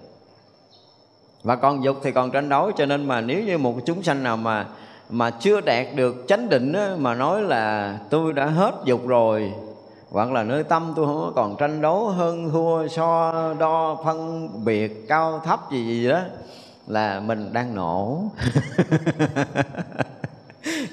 Và 1.43 1.57
còn 1.57 1.85
dục 1.85 1.97
thì 2.03 2.13
còn 2.13 2.31
tranh 2.31 2.49
đấu 2.49 2.71
cho 2.77 2.87
nên 2.87 3.09
mà 3.09 3.21
nếu 3.21 3.45
như 3.45 3.59
một 3.59 3.75
chúng 3.85 4.03
sanh 4.03 4.23
nào 4.23 4.37
mà 4.37 4.67
mà 5.11 5.31
chưa 5.31 5.61
đạt 5.61 5.87
được 5.95 6.25
chánh 6.29 6.49
định 6.49 6.73
á, 6.73 6.95
mà 6.99 7.15
nói 7.15 7.43
là 7.43 7.99
tôi 8.11 8.33
đã 8.33 8.47
hết 8.47 8.75
dục 8.85 9.07
rồi 9.07 9.53
hoặc 10.11 10.33
là 10.33 10.43
nơi 10.43 10.65
tâm 10.65 10.93
tôi 10.97 11.07
không 11.07 11.33
còn 11.35 11.57
tranh 11.57 11.83
đấu 11.83 12.09
hơn 12.09 12.51
thua 12.51 12.89
so 12.89 13.33
đo 13.59 13.99
phân 14.05 14.49
biệt 14.65 15.09
cao 15.09 15.41
thấp 15.45 15.61
gì 15.73 15.87
gì 15.87 16.09
đó 16.09 16.21
là 16.91 17.21
mình 17.21 17.53
đang 17.53 17.75
nổ. 17.75 18.23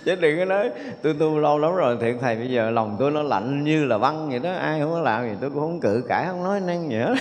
Chứ 0.06 0.16
đừng 0.16 0.40
có 0.40 0.46
nói, 0.46 0.70
tôi 1.02 1.16
tu 1.20 1.40
lâu 1.40 1.60
lắm 1.60 1.76
rồi 1.76 1.98
thiện 2.02 2.18
thầy, 2.22 2.36
bây 2.36 2.50
giờ 2.50 2.70
lòng 2.72 2.96
tôi 3.00 3.12
nó 3.12 3.22
lạnh 3.22 3.64
như 3.64 3.86
là 3.86 3.98
băng 3.98 4.30
vậy 4.30 4.40
đó, 4.40 4.52
ai 4.52 4.80
không 4.80 4.92
có 4.92 5.00
làm 5.00 5.30
gì 5.30 5.36
tôi 5.42 5.50
cũng 5.50 5.60
không 5.60 5.80
cự 5.80 6.04
cãi, 6.08 6.26
không 6.28 6.44
nói 6.44 6.60
năng 6.60 6.90
gì 6.90 6.98
hết. 6.98 7.16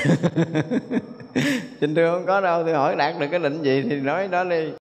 Trên 1.80 1.94
thưa 1.94 2.12
không 2.12 2.26
có 2.26 2.40
đâu, 2.40 2.64
tôi 2.64 2.74
hỏi 2.74 2.96
đạt 2.96 3.14
được 3.18 3.26
cái 3.30 3.40
định 3.40 3.62
gì 3.62 3.82
thì 3.90 3.96
nói 3.96 4.28
đó 4.28 4.44
đi. 4.44 4.72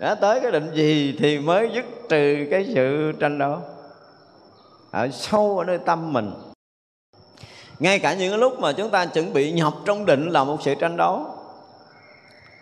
Đã 0.00 0.14
tới 0.14 0.40
cái 0.40 0.52
định 0.52 0.70
gì 0.74 1.16
thì 1.18 1.38
mới 1.38 1.70
dứt 1.74 1.84
trừ 2.08 2.46
cái 2.50 2.70
sự 2.74 3.12
tranh 3.20 3.38
đấu. 3.38 3.58
Ở 4.90 5.08
sâu 5.12 5.58
ở 5.58 5.64
nơi 5.64 5.78
tâm 5.86 6.12
mình. 6.12 6.30
Ngay 7.78 7.98
cả 7.98 8.14
những 8.14 8.36
lúc 8.36 8.60
mà 8.60 8.72
chúng 8.72 8.90
ta 8.90 9.06
chuẩn 9.06 9.32
bị 9.32 9.52
nhập 9.52 9.72
trong 9.84 10.06
định 10.06 10.28
là 10.28 10.44
một 10.44 10.56
sự 10.62 10.74
tranh 10.74 10.96
đấu 10.96 11.39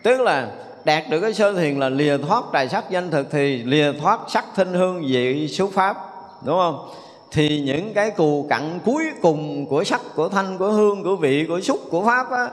tức 0.03 0.21
là 0.21 0.51
đạt 0.83 1.03
được 1.09 1.19
cái 1.19 1.33
sơ 1.33 1.53
thiền 1.53 1.79
là 1.79 1.89
lìa 1.89 2.17
thoát 2.17 2.43
tài 2.51 2.69
sắc 2.69 2.89
danh 2.89 3.11
thực 3.11 3.27
thì 3.31 3.63
lìa 3.63 3.93
thoát 3.93 4.19
sắc 4.27 4.45
thinh 4.55 4.73
hương 4.73 5.01
vị 5.01 5.47
xúc 5.47 5.71
pháp 5.73 5.97
đúng 6.45 6.57
không? 6.57 6.89
Thì 7.31 7.61
những 7.61 7.93
cái 7.93 8.11
cù 8.11 8.45
cặn 8.49 8.79
cuối 8.85 9.03
cùng 9.21 9.65
của 9.65 9.83
sắc 9.83 10.01
của 10.15 10.29
thanh 10.29 10.57
của 10.57 10.71
hương 10.71 11.03
của 11.03 11.15
vị 11.15 11.45
của 11.47 11.61
xúc 11.61 11.79
của 11.91 12.05
pháp 12.05 12.31
á 12.31 12.49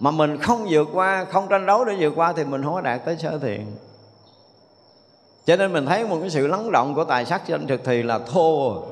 mà 0.00 0.10
mình 0.10 0.38
không 0.38 0.66
vượt 0.70 0.88
qua 0.92 1.24
không 1.24 1.48
tranh 1.48 1.66
đấu 1.66 1.84
để 1.84 1.96
vượt 2.00 2.12
qua 2.16 2.32
thì 2.32 2.44
mình 2.44 2.62
không 2.62 2.74
có 2.74 2.80
đạt 2.80 3.04
tới 3.04 3.16
sơ 3.16 3.38
thiền. 3.38 3.66
Cho 5.46 5.56
nên 5.56 5.72
mình 5.72 5.86
thấy 5.86 6.06
một 6.06 6.16
cái 6.20 6.30
sự 6.30 6.46
lắng 6.46 6.72
động 6.72 6.94
của 6.94 7.04
tài 7.04 7.24
sắc 7.24 7.46
danh 7.46 7.66
thực 7.66 7.80
thì 7.84 8.02
là 8.02 8.18
thô. 8.18 8.82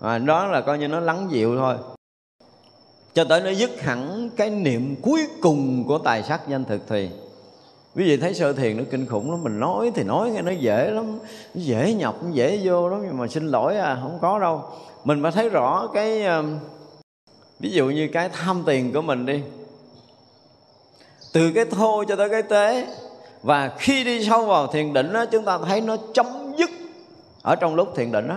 À, 0.00 0.18
đó 0.18 0.46
là 0.46 0.60
coi 0.60 0.78
như 0.78 0.88
nó 0.88 1.00
lắng 1.00 1.26
dịu 1.30 1.56
thôi 1.56 1.74
cho 3.14 3.24
tới 3.24 3.40
nó 3.40 3.50
dứt 3.50 3.80
hẳn 3.80 4.30
cái 4.36 4.50
niệm 4.50 4.96
cuối 5.02 5.26
cùng 5.42 5.84
của 5.86 5.98
tài 5.98 6.22
sắc 6.22 6.48
danh 6.48 6.64
thực 6.64 6.80
thì. 6.88 7.10
Quý 7.96 8.04
vị 8.04 8.16
thấy 8.16 8.34
sơ 8.34 8.52
thiền 8.52 8.76
nó 8.76 8.84
kinh 8.90 9.06
khủng 9.06 9.30
lắm 9.30 9.42
mình 9.42 9.60
nói 9.60 9.92
thì 9.94 10.02
nói 10.02 10.30
nghe 10.30 10.42
nó 10.42 10.50
dễ 10.50 10.90
lắm 10.90 11.18
nó 11.54 11.60
dễ 11.62 11.94
nhọc 11.94 12.22
nó 12.22 12.30
dễ 12.30 12.60
vô 12.64 12.88
lắm 12.88 13.02
nhưng 13.06 13.18
mà 13.18 13.26
xin 13.28 13.46
lỗi 13.46 13.76
à 13.76 13.98
không 14.02 14.18
có 14.22 14.38
đâu. 14.38 14.64
Mình 15.04 15.22
phải 15.22 15.32
thấy 15.32 15.48
rõ 15.48 15.88
cái 15.94 16.24
um, 16.24 16.58
ví 17.60 17.70
dụ 17.70 17.86
như 17.86 18.08
cái 18.12 18.28
tham 18.28 18.62
tiền 18.66 18.92
của 18.92 19.02
mình 19.02 19.26
đi. 19.26 19.42
Từ 21.32 21.52
cái 21.52 21.64
thô 21.64 22.04
cho 22.04 22.16
tới 22.16 22.28
cái 22.28 22.42
tế 22.42 22.86
và 23.42 23.72
khi 23.78 24.04
đi 24.04 24.24
sâu 24.24 24.44
vào 24.44 24.66
thiền 24.66 24.92
định 24.92 25.12
đó, 25.12 25.26
chúng 25.26 25.44
ta 25.44 25.58
thấy 25.58 25.80
nó 25.80 25.96
chấm 26.14 26.26
dứt 26.58 26.70
ở 27.42 27.56
trong 27.56 27.74
lúc 27.74 27.88
thiền 27.96 28.12
định 28.12 28.28
đó 28.28 28.36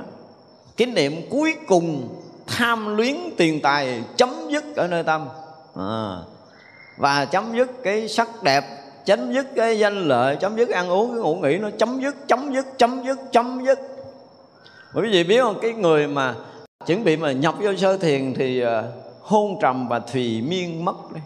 cái 0.78 0.88
niệm 0.88 1.14
cuối 1.30 1.56
cùng 1.68 2.10
tham 2.48 2.98
luyến 2.98 3.16
tiền 3.38 3.60
tài 3.62 4.04
chấm 4.18 4.30
dứt 4.52 4.76
ở 4.76 4.88
nơi 4.88 5.04
tâm. 5.04 5.30
À, 5.76 6.18
và 6.98 7.26
chấm 7.26 7.58
dứt 7.58 7.72
cái 7.84 8.08
sắc 8.08 8.44
đẹp 8.44 8.64
chấm 9.06 9.34
dứt 9.34 9.48
cái 9.56 9.80
danh 9.80 10.08
lợi 10.08 10.38
chấm 10.42 10.58
dứt 10.58 10.70
ăn 10.70 10.90
uống 10.90 11.10
cái 11.12 11.20
ngủ 11.20 11.36
nghỉ 11.36 11.58
nó 11.58 11.70
chấm 11.80 12.02
dứt 12.02 12.16
chấm 12.28 12.54
dứt 12.54 12.66
chấm 12.78 13.04
dứt 13.06 13.20
chấm 13.32 13.66
dứt. 13.66 13.80
Bởi 14.94 15.10
vì 15.12 15.24
biết 15.24 15.42
không 15.42 15.60
cái 15.62 15.74
người 15.74 16.08
mà 16.08 16.36
chuẩn 16.86 17.04
bị 17.04 17.18
mà 17.18 17.32
nhập 17.32 17.56
vô 17.60 17.76
sơ 17.76 17.98
thiền 17.98 18.34
thì 18.34 18.62
à, 18.62 18.84
hôn 19.22 19.60
trầm 19.62 19.88
và 19.88 20.00
thùy 20.00 20.42
miên 20.42 20.86
mất 20.86 20.96
đi. 21.14 21.22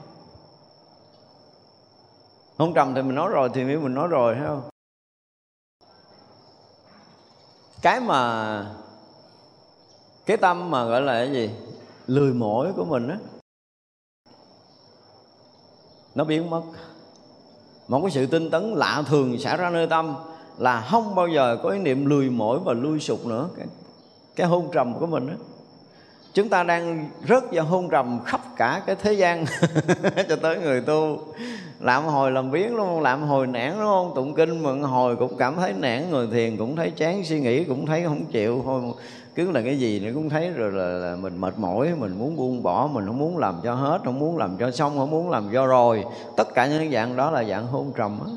Hôn 2.57 2.73
trầm 2.73 2.95
thì 2.95 3.01
mình 3.01 3.15
nói 3.15 3.29
rồi 3.29 3.49
thì 3.53 3.63
miên 3.63 3.83
mình 3.83 3.93
nói 3.93 4.07
rồi 4.07 4.35
thấy 4.35 4.43
không? 4.47 4.61
Cái 7.81 7.99
mà 7.99 8.65
cái 10.27 10.37
tâm 10.37 10.71
mà 10.71 10.85
gọi 10.85 11.01
là 11.01 11.13
cái 11.13 11.31
gì? 11.31 11.49
Lười 12.07 12.33
mỏi 12.33 12.73
của 12.75 12.85
mình 12.85 13.07
á 13.07 13.17
nó 16.15 16.23
biến 16.23 16.49
mất. 16.49 16.61
Một 17.87 18.01
cái 18.01 18.11
sự 18.11 18.25
tinh 18.25 18.49
tấn 18.49 18.73
lạ 18.73 19.03
thường 19.07 19.39
xảy 19.39 19.57
ra 19.57 19.69
nơi 19.69 19.87
tâm 19.87 20.15
là 20.57 20.81
không 20.81 21.15
bao 21.15 21.27
giờ 21.27 21.57
có 21.63 21.69
ý 21.69 21.79
niệm 21.79 22.05
lười 22.05 22.29
mỏi 22.29 22.59
và 22.65 22.73
lui 22.73 22.99
sụp 22.99 23.25
nữa. 23.25 23.49
Cái, 23.57 23.67
cái 24.35 24.47
hôn 24.47 24.69
trầm 24.73 24.93
của 24.99 25.07
mình 25.07 25.27
á. 25.27 25.35
Chúng 26.33 26.49
ta 26.49 26.63
đang 26.63 27.09
rớt 27.27 27.43
vào 27.51 27.65
hôn 27.65 27.89
trầm 27.89 28.19
khắp 28.25 28.41
cả 28.57 28.83
cái 28.85 28.95
thế 28.95 29.13
gian 29.13 29.45
cho 30.29 30.35
tới 30.35 30.59
người 30.59 30.81
tu. 30.81 31.19
Làm 31.79 32.03
hồi 32.03 32.31
làm 32.31 32.51
biến 32.51 32.75
luôn 32.75 33.01
làm 33.01 33.23
hồi 33.23 33.47
nản 33.47 33.71
đúng 33.71 33.87
không? 33.87 34.11
Tụng 34.15 34.33
kinh 34.33 34.63
mà 34.63 34.87
hồi 34.87 35.15
cũng 35.15 35.37
cảm 35.37 35.55
thấy 35.55 35.73
nản 35.73 36.09
người 36.09 36.27
thiền 36.27 36.57
cũng 36.57 36.75
thấy 36.75 36.91
chán 36.91 37.25
suy 37.25 37.39
nghĩ 37.39 37.63
cũng 37.63 37.85
thấy 37.85 38.03
không 38.03 38.25
chịu. 38.25 38.61
Thôi 38.65 38.81
cứ 39.37 39.51
là 39.51 39.61
cái 39.61 39.79
gì 39.79 39.99
nó 39.99 40.11
cũng 40.13 40.29
thấy 40.29 40.49
rồi 40.49 40.71
là, 40.71 40.85
là 40.85 41.15
mình 41.15 41.41
mệt 41.41 41.53
mỏi 41.57 41.95
mình 41.97 42.19
muốn 42.19 42.35
buông 42.35 42.63
bỏ 42.63 42.89
mình 42.93 43.05
không 43.05 43.17
muốn 43.17 43.37
làm 43.37 43.55
cho 43.63 43.73
hết 43.73 44.01
không 44.05 44.19
muốn 44.19 44.37
làm 44.37 44.57
cho 44.57 44.71
xong 44.71 44.97
không 44.97 45.11
muốn 45.11 45.29
làm 45.29 45.49
cho 45.53 45.67
rồi. 45.67 46.05
Tất 46.37 46.53
cả 46.55 46.67
những 46.67 46.91
dạng 46.91 47.15
đó 47.15 47.31
là 47.31 47.43
dạng 47.43 47.67
hôn 47.67 47.91
trầm 47.95 48.19
á. 48.25 48.31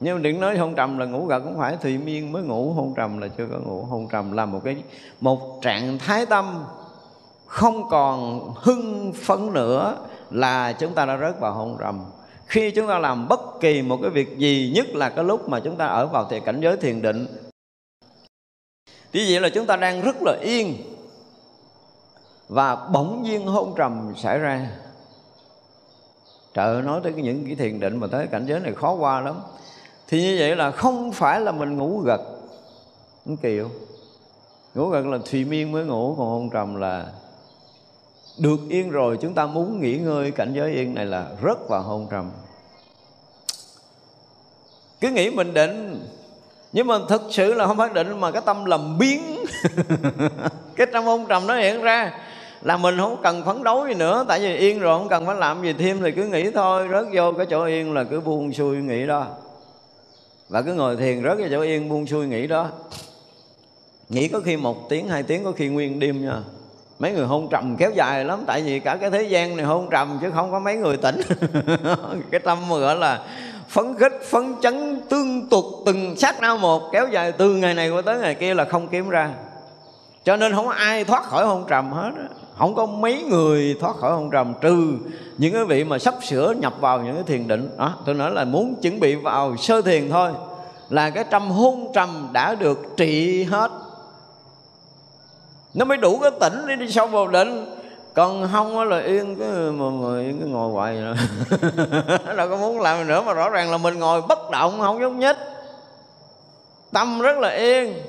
Nhưng 0.00 0.22
đừng 0.22 0.40
nói 0.40 0.58
hôn 0.58 0.74
trầm 0.74 0.98
là 0.98 1.06
ngủ 1.06 1.26
gật 1.26 1.40
cũng 1.40 1.58
phải 1.58 1.76
thùy 1.76 1.98
miên 1.98 2.32
mới 2.32 2.42
ngủ 2.42 2.72
hôn 2.72 2.94
trầm 2.96 3.18
là 3.18 3.28
chưa 3.28 3.46
có 3.52 3.58
ngủ. 3.58 3.82
Hôn 3.82 4.08
trầm 4.08 4.32
là 4.32 4.46
một 4.46 4.60
cái 4.64 4.76
một 5.20 5.62
trạng 5.62 5.98
thái 5.98 6.26
tâm 6.26 6.64
không 7.46 7.88
còn 7.88 8.40
hưng 8.56 9.12
phấn 9.24 9.52
nữa 9.52 9.96
là 10.30 10.72
chúng 10.72 10.94
ta 10.94 11.06
đã 11.06 11.18
rớt 11.18 11.40
vào 11.40 11.52
hôn 11.52 11.76
trầm. 11.80 12.04
Khi 12.46 12.70
chúng 12.70 12.88
ta 12.88 12.98
làm 12.98 13.28
bất 13.28 13.40
kỳ 13.60 13.82
một 13.82 13.98
cái 14.02 14.10
việc 14.10 14.38
gì 14.38 14.72
nhất 14.74 14.86
là 14.88 15.08
cái 15.08 15.24
lúc 15.24 15.48
mà 15.48 15.60
chúng 15.60 15.76
ta 15.76 15.86
ở 15.86 16.06
vào 16.06 16.26
thì 16.30 16.40
cảnh 16.40 16.60
giới 16.60 16.76
thiền 16.76 17.02
định 17.02 17.26
ví 19.16 19.32
vậy 19.32 19.40
là 19.40 19.48
chúng 19.48 19.66
ta 19.66 19.76
đang 19.76 20.00
rất 20.00 20.16
là 20.22 20.36
yên. 20.40 20.76
Và 22.48 22.76
bỗng 22.76 23.22
nhiên 23.22 23.46
hôn 23.46 23.74
trầm 23.76 24.12
xảy 24.16 24.38
ra. 24.38 24.70
Trời 26.54 26.66
ơi, 26.66 26.82
nói 26.82 27.00
tới 27.04 27.12
những 27.12 27.46
cái 27.46 27.54
thiền 27.54 27.80
định 27.80 28.00
mà 28.00 28.06
tới 28.06 28.26
cảnh 28.26 28.46
giới 28.46 28.60
này 28.60 28.72
khó 28.74 28.92
qua 28.92 29.20
lắm. 29.20 29.40
Thì 30.08 30.22
như 30.22 30.36
vậy 30.38 30.56
là 30.56 30.70
không 30.70 31.12
phải 31.12 31.40
là 31.40 31.52
mình 31.52 31.76
ngủ 31.76 31.98
gật. 31.98 32.20
Không 33.24 33.36
kỳ 33.36 33.60
không? 33.60 33.70
Ngủ 34.74 34.88
gật 34.88 35.06
là 35.06 35.18
thùy 35.30 35.44
miên 35.44 35.72
mới 35.72 35.84
ngủ 35.84 36.14
Còn 36.18 36.26
hôn 36.26 36.50
trầm 36.50 36.74
là 36.74 37.06
được 38.38 38.60
yên 38.68 38.90
rồi. 38.90 39.18
Chúng 39.20 39.34
ta 39.34 39.46
muốn 39.46 39.80
nghỉ 39.80 39.98
ngơi 39.98 40.30
cảnh 40.30 40.52
giới 40.56 40.72
yên 40.72 40.94
này 40.94 41.06
là 41.06 41.28
rất 41.42 41.68
vào 41.68 41.82
hôn 41.82 42.08
trầm. 42.10 42.30
Cứ 45.00 45.10
nghĩ 45.10 45.30
mình 45.30 45.54
định 45.54 46.06
nhưng 46.72 46.86
mà 46.86 46.98
thực 47.08 47.22
sự 47.30 47.54
là 47.54 47.66
không 47.66 47.76
phát 47.76 47.92
định 47.92 48.20
mà 48.20 48.30
cái 48.30 48.42
tâm 48.44 48.64
lầm 48.64 48.98
biến 48.98 49.44
cái 50.76 50.86
trong 50.92 51.04
hôn 51.04 51.26
trầm 51.28 51.46
nó 51.46 51.56
hiện 51.56 51.82
ra 51.82 52.12
là 52.62 52.76
mình 52.76 52.98
không 52.98 53.16
cần 53.22 53.44
phấn 53.44 53.64
đấu 53.64 53.86
gì 53.88 53.94
nữa, 53.94 54.24
tại 54.28 54.40
vì 54.40 54.56
yên 54.56 54.80
rồi, 54.80 54.98
không 54.98 55.08
cần 55.08 55.26
phải 55.26 55.36
làm 55.36 55.62
gì 55.62 55.72
thêm 55.72 56.02
thì 56.02 56.12
cứ 56.12 56.24
nghĩ 56.24 56.50
thôi, 56.50 56.88
rớt 56.92 57.06
vô 57.12 57.32
cái 57.32 57.46
chỗ 57.46 57.64
yên 57.64 57.92
là 57.92 58.04
cứ 58.04 58.20
buông 58.20 58.52
xuôi 58.52 58.76
nghĩ 58.76 59.06
đó. 59.06 59.26
Và 60.48 60.62
cứ 60.62 60.74
ngồi 60.74 60.96
thiền 60.96 61.22
rớt 61.22 61.38
vào 61.38 61.48
chỗ 61.50 61.60
yên, 61.60 61.88
buông 61.88 62.06
xuôi 62.06 62.26
nghĩ 62.26 62.46
đó. 62.46 62.68
Nghĩ 64.08 64.28
có 64.28 64.40
khi 64.40 64.56
một 64.56 64.88
tiếng, 64.88 65.08
hai 65.08 65.22
tiếng, 65.22 65.44
có 65.44 65.52
khi 65.52 65.68
nguyên 65.68 66.00
đêm 66.00 66.24
nha. 66.24 66.36
Mấy 66.98 67.12
người 67.12 67.26
hôn 67.26 67.48
trầm 67.50 67.76
kéo 67.76 67.90
dài 67.94 68.24
lắm, 68.24 68.44
tại 68.46 68.62
vì 68.62 68.80
cả 68.80 68.96
cái 68.96 69.10
thế 69.10 69.22
gian 69.22 69.56
này 69.56 69.66
hôn 69.66 69.88
trầm 69.90 70.18
chứ 70.22 70.30
không 70.30 70.52
có 70.52 70.58
mấy 70.58 70.76
người 70.76 70.96
tỉnh. 70.96 71.20
Cái 72.30 72.40
tâm 72.40 72.58
mà 72.68 72.76
gọi 72.76 72.96
là 72.96 73.20
phấn 73.76 73.94
khích, 73.98 74.22
phấn 74.30 74.54
chấn, 74.62 75.00
tương 75.08 75.48
tục 75.48 75.64
từng 75.86 76.16
sát 76.16 76.40
na 76.40 76.54
một, 76.54 76.82
kéo 76.92 77.08
dài 77.08 77.32
từ 77.32 77.54
ngày 77.54 77.74
này 77.74 77.90
qua 77.90 78.02
tới 78.02 78.18
ngày 78.18 78.34
kia 78.34 78.54
là 78.54 78.64
không 78.64 78.88
kiếm 78.88 79.08
ra. 79.08 79.30
Cho 80.24 80.36
nên 80.36 80.54
không 80.54 80.66
có 80.66 80.72
ai 80.72 81.04
thoát 81.04 81.24
khỏi 81.24 81.46
hôn 81.46 81.64
trầm 81.68 81.92
hết 81.92 82.10
không 82.58 82.74
có 82.74 82.86
mấy 82.86 83.22
người 83.22 83.76
thoát 83.80 83.96
khỏi 83.96 84.12
hôn 84.12 84.30
trầm, 84.30 84.54
trừ 84.60 84.92
những 85.38 85.52
cái 85.52 85.64
vị 85.64 85.84
mà 85.84 85.98
sắp 85.98 86.14
sửa 86.22 86.54
nhập 86.58 86.74
vào 86.80 87.00
những 87.00 87.14
cái 87.14 87.24
thiền 87.26 87.48
định. 87.48 87.70
Đó, 87.78 87.94
tôi 88.06 88.14
nói 88.14 88.30
là 88.30 88.44
muốn 88.44 88.74
chuẩn 88.82 89.00
bị 89.00 89.14
vào 89.14 89.56
sơ 89.56 89.82
thiền 89.82 90.10
thôi, 90.10 90.30
là 90.90 91.10
cái 91.10 91.24
trăm 91.30 91.50
hôn 91.50 91.92
trầm 91.94 92.28
đã 92.32 92.54
được 92.54 92.78
trị 92.96 93.44
hết. 93.44 93.70
Nó 95.74 95.84
mới 95.84 95.96
đủ 95.96 96.18
cái 96.18 96.30
tỉnh 96.40 96.66
đi 96.66 96.76
đi 96.76 96.92
sâu 96.92 97.06
vào 97.06 97.28
định 97.28 97.75
còn 98.16 98.48
không 98.52 98.88
là 98.88 99.00
yên 99.00 99.36
cái 99.36 99.48
mà, 99.48 99.90
mà 99.90 100.20
yên 100.20 100.40
cái 100.40 100.48
ngồi 100.48 100.72
hoài 100.72 101.00
rồi 101.00 101.16
đâu 102.36 102.48
có 102.48 102.56
muốn 102.56 102.80
làm 102.80 103.06
nữa 103.06 103.22
mà 103.26 103.32
rõ 103.32 103.50
ràng 103.50 103.70
là 103.70 103.78
mình 103.78 103.98
ngồi 103.98 104.22
bất 104.22 104.50
động 104.50 104.78
không 104.78 105.00
nhúc 105.00 105.12
nhích. 105.12 105.36
Tâm 106.92 107.20
rất 107.20 107.38
là 107.38 107.48
yên. 107.48 108.02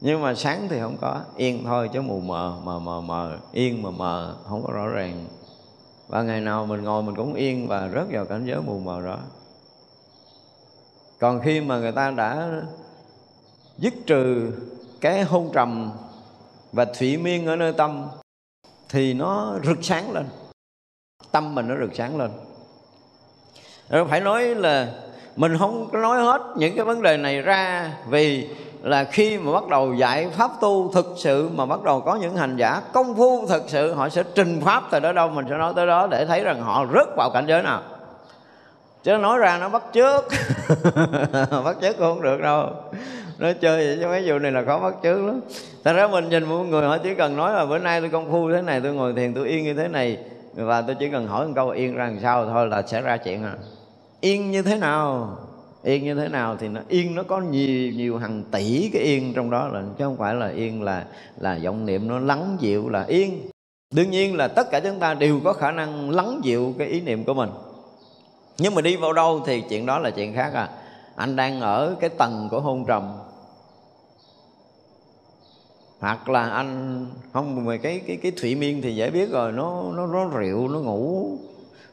Nhưng 0.00 0.22
mà 0.22 0.34
sáng 0.34 0.66
thì 0.70 0.80
không 0.80 0.96
có 1.00 1.20
yên 1.36 1.64
thôi 1.64 1.90
chứ 1.92 2.02
mù 2.02 2.20
mờ 2.20 2.54
mờ 2.64 2.78
mờ 2.78 3.00
mờ. 3.00 3.36
Yên 3.52 3.82
mờ 3.82 3.90
mờ 3.90 4.34
không 4.48 4.62
có 4.66 4.72
rõ 4.72 4.86
ràng. 4.86 5.24
Và 6.08 6.22
ngày 6.22 6.40
nào 6.40 6.66
mình 6.66 6.82
ngồi 6.82 7.02
mình 7.02 7.16
cũng 7.16 7.34
yên 7.34 7.68
và 7.68 7.88
rớt 7.94 8.06
vào 8.10 8.24
cảnh 8.24 8.46
giới 8.46 8.60
mù 8.60 8.78
mờ 8.78 9.00
đó. 9.00 9.18
Còn 11.18 11.40
khi 11.40 11.60
mà 11.60 11.78
người 11.78 11.92
ta 11.92 12.10
đã 12.10 12.48
dứt 13.78 13.94
trừ 14.06 14.52
cái 15.00 15.22
hôn 15.22 15.50
trầm 15.52 15.90
và 16.72 16.84
thủy 16.84 17.16
miên 17.16 17.46
ở 17.46 17.56
nơi 17.56 17.72
tâm 17.72 18.08
thì 18.92 19.14
nó 19.14 19.54
rực 19.64 19.78
sáng 19.82 20.12
lên. 20.12 20.26
Tâm 21.32 21.54
mình 21.54 21.68
nó 21.68 21.74
rực 21.80 21.94
sáng 21.94 22.18
lên. 22.18 22.30
Rồi 23.88 24.06
phải 24.10 24.20
nói 24.20 24.44
là 24.44 24.88
mình 25.36 25.58
không 25.58 25.88
có 25.92 25.98
nói 25.98 26.22
hết 26.22 26.42
những 26.56 26.76
cái 26.76 26.84
vấn 26.84 27.02
đề 27.02 27.16
này 27.16 27.42
ra 27.42 27.92
vì 28.08 28.48
là 28.82 29.04
khi 29.04 29.38
mà 29.38 29.52
bắt 29.52 29.68
đầu 29.68 29.94
dạy 29.94 30.28
pháp 30.28 30.50
tu 30.60 30.92
thực 30.92 31.14
sự 31.16 31.48
mà 31.54 31.66
bắt 31.66 31.82
đầu 31.82 32.00
có 32.00 32.14
những 32.14 32.36
hành 32.36 32.56
giả 32.56 32.82
công 32.92 33.16
phu 33.16 33.46
thực 33.46 33.62
sự, 33.66 33.94
họ 33.94 34.08
sẽ 34.08 34.22
trình 34.34 34.60
pháp 34.64 34.82
từ 34.90 35.00
đó 35.00 35.12
đâu, 35.12 35.28
mình 35.28 35.46
sẽ 35.48 35.56
nói 35.56 35.72
tới 35.76 35.86
đó 35.86 36.06
để 36.06 36.26
thấy 36.26 36.44
rằng 36.44 36.62
họ 36.62 36.86
rớt 36.94 37.06
vào 37.16 37.30
cảnh 37.30 37.44
giới 37.48 37.62
nào. 37.62 37.82
Chứ 39.02 39.16
nói 39.16 39.38
ra 39.38 39.58
nó 39.58 39.68
bắt 39.68 39.82
trước 39.92 40.24
bắt 41.64 41.76
trước 41.80 41.96
cũng 41.98 42.14
không 42.14 42.22
được 42.22 42.40
đâu 42.40 42.70
nói 43.42 43.54
chơi 43.54 43.86
vậy 43.86 43.96
chứ 44.00 44.06
mấy 44.06 44.22
vụ 44.26 44.38
này 44.38 44.52
là 44.52 44.64
khó 44.64 44.78
bắt 44.78 44.94
chước 45.02 45.20
lắm. 45.24 45.40
Thật 45.84 45.92
ra 45.92 46.08
mình 46.08 46.28
nhìn 46.28 46.44
một 46.44 46.62
người 46.62 46.82
họ 46.82 46.98
chỉ 46.98 47.14
cần 47.14 47.36
nói 47.36 47.52
là 47.52 47.66
bữa 47.66 47.78
nay 47.78 48.00
tôi 48.00 48.10
công 48.10 48.30
phu 48.30 48.52
thế 48.52 48.62
này, 48.62 48.80
tôi 48.80 48.94
ngồi 48.94 49.14
thiền, 49.14 49.34
tôi 49.34 49.48
yên 49.48 49.64
như 49.64 49.74
thế 49.74 49.88
này, 49.88 50.18
và 50.54 50.82
tôi 50.82 50.96
chỉ 50.98 51.08
cần 51.10 51.26
hỏi 51.26 51.46
một 51.46 51.52
câu 51.56 51.68
yên 51.68 51.94
ra 51.94 52.04
làm 52.04 52.18
sao 52.22 52.46
thôi 52.46 52.66
là 52.66 52.82
sẽ 52.82 53.00
ra 53.00 53.16
chuyện 53.16 53.44
à. 53.44 53.54
Yên 54.20 54.50
như 54.50 54.62
thế 54.62 54.78
nào? 54.78 55.36
Yên 55.82 56.04
như 56.04 56.14
thế 56.14 56.28
nào 56.28 56.56
thì 56.60 56.68
nó, 56.68 56.80
yên 56.88 57.14
nó 57.14 57.22
có 57.22 57.40
nhiều 57.40 57.92
nhiều 57.92 58.18
hàng 58.18 58.42
tỷ 58.50 58.90
cái 58.92 59.02
yên 59.02 59.32
trong 59.34 59.50
đó 59.50 59.68
là, 59.68 59.82
chứ 59.98 60.04
không 60.04 60.16
phải 60.16 60.34
là 60.34 60.48
yên 60.48 60.82
là 60.82 61.04
là 61.38 61.58
vọng 61.64 61.86
niệm, 61.86 62.08
nó 62.08 62.18
lắng 62.18 62.56
dịu 62.60 62.88
là 62.88 63.04
yên. 63.04 63.40
Đương 63.94 64.10
nhiên 64.10 64.36
là 64.36 64.48
tất 64.48 64.70
cả 64.70 64.80
chúng 64.80 64.98
ta 64.98 65.14
đều 65.14 65.40
có 65.44 65.52
khả 65.52 65.70
năng 65.70 66.10
lắng 66.10 66.40
dịu 66.42 66.74
cái 66.78 66.88
ý 66.88 67.00
niệm 67.00 67.24
của 67.24 67.34
mình. 67.34 67.50
Nhưng 68.58 68.74
mà 68.74 68.82
đi 68.82 68.96
vào 68.96 69.12
đâu 69.12 69.42
thì 69.46 69.62
chuyện 69.68 69.86
đó 69.86 69.98
là 69.98 70.10
chuyện 70.10 70.34
khác 70.34 70.54
à. 70.54 70.68
Anh 71.16 71.36
đang 71.36 71.60
ở 71.60 71.94
cái 72.00 72.10
tầng 72.10 72.48
của 72.50 72.60
hôn 72.60 72.84
trầm 72.86 73.02
hoặc 76.02 76.28
là 76.28 76.50
anh 76.50 77.06
không 77.32 77.64
mà 77.64 77.76
cái 77.76 78.00
cái 78.06 78.16
cái 78.16 78.32
thủy 78.40 78.54
miên 78.54 78.82
thì 78.82 78.94
dễ 78.94 79.10
biết 79.10 79.30
rồi 79.30 79.52
nó 79.52 79.82
nó 79.94 80.06
nó 80.06 80.24
rượu 80.28 80.68
nó 80.68 80.78
ngủ. 80.78 81.38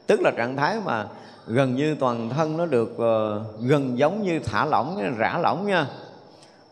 Tức 0.08 0.22
là 0.22 0.32
trạng 0.38 0.56
thái 0.56 0.78
mà 0.86 1.08
gần 1.48 1.76
như 1.76 1.96
toàn 1.96 2.30
thân 2.30 2.58
nó 2.58 2.66
được 2.66 2.92
uh, 2.92 3.62
gần 3.62 3.98
giống 3.98 4.24
như 4.24 4.40
thả 4.40 4.66
lỏng 4.66 5.16
rã 5.18 5.38
lỏng 5.42 5.68
nha. 5.68 5.88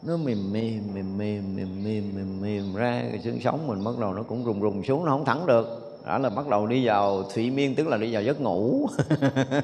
Nó 0.03 0.17
mềm 0.17 0.53
mềm 0.53 0.81
mềm 0.93 1.17
mềm 1.17 1.55
mềm 1.55 1.83
mềm 1.83 2.15
mềm 2.15 2.41
mềm 2.41 2.75
ra 2.75 3.01
cái 3.11 3.19
xương 3.23 3.39
sống 3.43 3.67
mình 3.67 3.83
bắt 3.83 3.99
đầu 3.99 4.13
nó 4.13 4.23
cũng 4.23 4.45
rùng 4.45 4.61
rùng 4.61 4.83
xuống 4.83 5.05
nó 5.05 5.11
không 5.11 5.25
thẳng 5.25 5.45
được. 5.45 5.99
Đó 6.05 6.17
là 6.17 6.29
bắt 6.29 6.47
đầu 6.47 6.67
đi 6.67 6.85
vào 6.85 7.23
thủy 7.33 7.51
miên 7.51 7.75
tức 7.75 7.88
là 7.88 7.97
đi 7.97 8.13
vào 8.13 8.23
giấc 8.23 8.41
ngủ. 8.41 8.88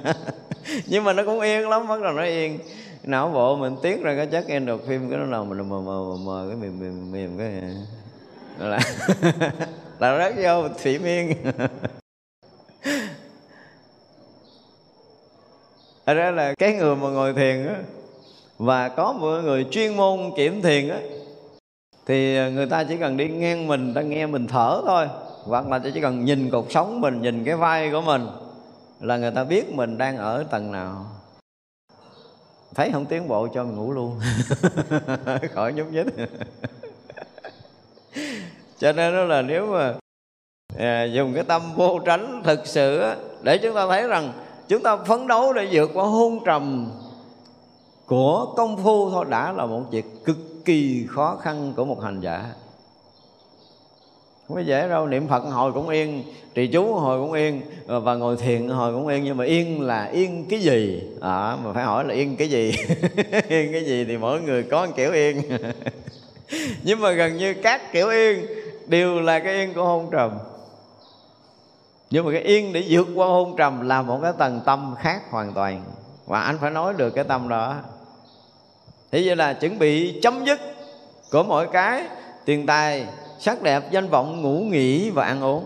Nhưng 0.85 1.03
mà 1.03 1.13
nó 1.13 1.23
cũng 1.25 1.39
yên 1.39 1.69
lắm 1.69 1.87
bắt 1.87 2.01
đầu 2.01 2.13
nó 2.13 2.23
yên 2.23 2.59
não 3.03 3.29
bộ 3.29 3.55
mình 3.55 3.75
tiết 3.81 4.01
ra 4.01 4.15
cái 4.15 4.27
chất 4.27 4.45
phim 4.87 5.09
cái 5.09 5.19
nó 5.19 5.25
nào 5.25 5.45
mình 5.45 5.69
mờ 5.69 5.81
mờ 5.81 6.17
mờ 6.25 6.45
cái 6.49 6.57
mềm 6.57 6.79
mềm 6.79 7.11
mềm 7.11 7.37
cái 7.37 7.61
là 8.59 8.79
là 9.99 10.17
rất 10.17 10.35
vô 10.43 10.69
thủy 10.83 10.99
miên. 10.99 11.33
Thật 16.05 16.13
ra 16.13 16.31
là 16.31 16.53
cái 16.59 16.73
người 16.73 16.95
mà 16.95 17.09
ngồi 17.09 17.33
thiền 17.33 17.67
á, 17.67 17.75
và 18.57 18.89
có 18.89 19.13
một 19.13 19.41
người 19.43 19.65
chuyên 19.71 19.97
môn 19.97 20.19
kiểm 20.37 20.61
thiền 20.61 20.89
á, 20.89 20.99
thì 22.05 22.33
người 22.51 22.65
ta 22.65 22.83
chỉ 22.83 22.97
cần 22.97 23.17
đi 23.17 23.27
ngang 23.27 23.67
mình, 23.67 23.93
ta 23.93 24.01
nghe 24.01 24.25
mình 24.25 24.47
thở 24.47 24.81
thôi, 24.85 25.07
hoặc 25.43 25.67
là 25.67 25.79
chỉ 25.79 26.01
cần 26.01 26.25
nhìn 26.25 26.49
cột 26.49 26.65
sống 26.69 27.01
mình, 27.01 27.21
nhìn 27.21 27.43
cái 27.43 27.55
vai 27.55 27.91
của 27.91 28.01
mình, 28.01 28.27
là 28.99 29.17
người 29.17 29.31
ta 29.31 29.43
biết 29.43 29.73
mình 29.73 29.97
đang 29.97 30.17
ở 30.17 30.43
tầng 30.51 30.71
nào 30.71 31.05
thấy 32.75 32.91
không 32.91 33.05
tiến 33.05 33.27
bộ 33.27 33.47
cho 33.47 33.63
mình 33.63 33.75
ngủ 33.75 33.91
luôn. 33.91 34.19
Khỏi 35.53 35.73
nhúc 35.73 35.91
nhích. 35.91 36.07
Cho 38.77 38.91
nên 38.91 39.13
đó 39.13 39.23
là 39.23 39.41
nếu 39.41 39.65
mà 39.67 39.93
à, 40.77 41.03
dùng 41.03 41.33
cái 41.33 41.43
tâm 41.43 41.61
vô 41.75 41.99
tránh 42.05 42.41
thực 42.45 42.67
sự 42.67 42.99
á, 42.99 43.15
để 43.41 43.57
chúng 43.57 43.75
ta 43.75 43.87
thấy 43.87 44.07
rằng 44.07 44.33
chúng 44.67 44.83
ta 44.83 44.97
phấn 44.97 45.27
đấu 45.27 45.53
để 45.53 45.67
vượt 45.71 45.91
qua 45.93 46.05
hôn 46.05 46.39
trầm 46.45 46.91
của 48.05 48.53
công 48.57 48.83
phu 48.83 49.09
thôi 49.09 49.25
đã 49.29 49.51
là 49.51 49.65
một 49.65 49.81
việc 49.91 50.05
cực 50.25 50.37
kỳ 50.65 51.05
khó 51.09 51.37
khăn 51.41 51.73
của 51.75 51.85
một 51.85 52.01
hành 52.01 52.19
giả 52.19 52.45
không 54.47 54.57
có 54.57 54.61
dễ 54.61 54.89
đâu 54.89 55.07
niệm 55.07 55.27
phật 55.27 55.39
hồi 55.39 55.73
cũng 55.73 55.89
yên 55.89 56.23
trì 56.53 56.67
chú 56.67 56.93
hồi 56.93 57.19
cũng 57.19 57.33
yên 57.33 57.61
ờ, 57.87 57.99
và 57.99 58.15
ngồi 58.15 58.37
thiền 58.37 58.67
hồi 58.67 58.93
cũng 58.93 59.07
yên. 59.07 59.23
Nhưng 59.23 59.37
mà 59.37 59.45
yên 59.45 59.81
là 59.81 60.05
yên 60.05 60.45
cái 60.49 60.59
gì? 60.59 61.03
À, 61.21 61.57
mà 61.63 61.73
phải 61.73 61.83
hỏi 61.83 62.05
là 62.05 62.13
yên 62.13 62.35
cái 62.37 62.49
gì? 62.49 62.71
Yên 63.49 63.71
cái 63.71 63.85
gì 63.85 64.05
thì 64.05 64.17
mỗi 64.17 64.41
người 64.41 64.63
có 64.63 64.85
một 64.85 64.91
kiểu 64.95 65.11
yên. 65.11 65.41
Nhưng 66.83 66.99
mà 67.01 67.11
gần 67.11 67.37
như 67.37 67.53
các 67.53 67.91
kiểu 67.91 68.09
yên 68.09 68.45
đều 68.87 69.21
là 69.21 69.39
cái 69.39 69.53
yên 69.53 69.73
của 69.73 69.83
hôn 69.83 70.09
trầm. 70.11 70.31
Nhưng 72.09 72.25
mà 72.25 72.31
cái 72.31 72.41
yên 72.41 72.73
để 72.73 72.83
vượt 72.89 73.07
qua 73.15 73.27
hôn 73.27 73.55
trầm 73.57 73.87
là 73.87 74.01
một 74.01 74.19
cái 74.21 74.31
tầng 74.37 74.61
tâm 74.65 74.95
khác 74.99 75.21
hoàn 75.29 75.53
toàn. 75.53 75.83
Và 76.25 76.41
anh 76.41 76.57
phải 76.61 76.71
nói 76.71 76.93
được 76.97 77.09
cái 77.09 77.23
tâm 77.23 77.49
đó. 77.49 77.75
Thế 79.11 79.21
vậy 79.25 79.35
là 79.35 79.53
chuẩn 79.53 79.79
bị 79.79 80.19
chấm 80.21 80.45
dứt 80.45 80.59
của 81.31 81.43
mỗi 81.43 81.67
cái 81.67 82.03
tiền 82.45 82.65
tài 82.65 83.05
sắc 83.43 83.61
đẹp, 83.61 83.91
danh 83.91 84.09
vọng, 84.09 84.41
ngủ 84.41 84.59
nghỉ 84.59 85.09
và 85.09 85.25
ăn 85.25 85.43
uống. 85.43 85.65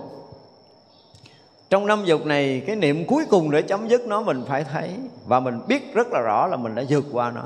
Trong 1.69 1.87
năm 1.87 2.05
dục 2.05 2.25
này, 2.25 2.63
cái 2.67 2.75
niệm 2.75 3.05
cuối 3.07 3.25
cùng 3.29 3.51
để 3.51 3.61
chấm 3.61 3.87
dứt 3.87 4.01
nó 4.07 4.21
mình 4.21 4.43
phải 4.47 4.63
thấy 4.63 4.89
và 5.27 5.39
mình 5.39 5.59
biết 5.67 5.93
rất 5.93 6.07
là 6.11 6.19
rõ 6.19 6.47
là 6.47 6.57
mình 6.57 6.75
đã 6.75 6.83
vượt 6.89 7.05
qua 7.11 7.31
nó. 7.31 7.43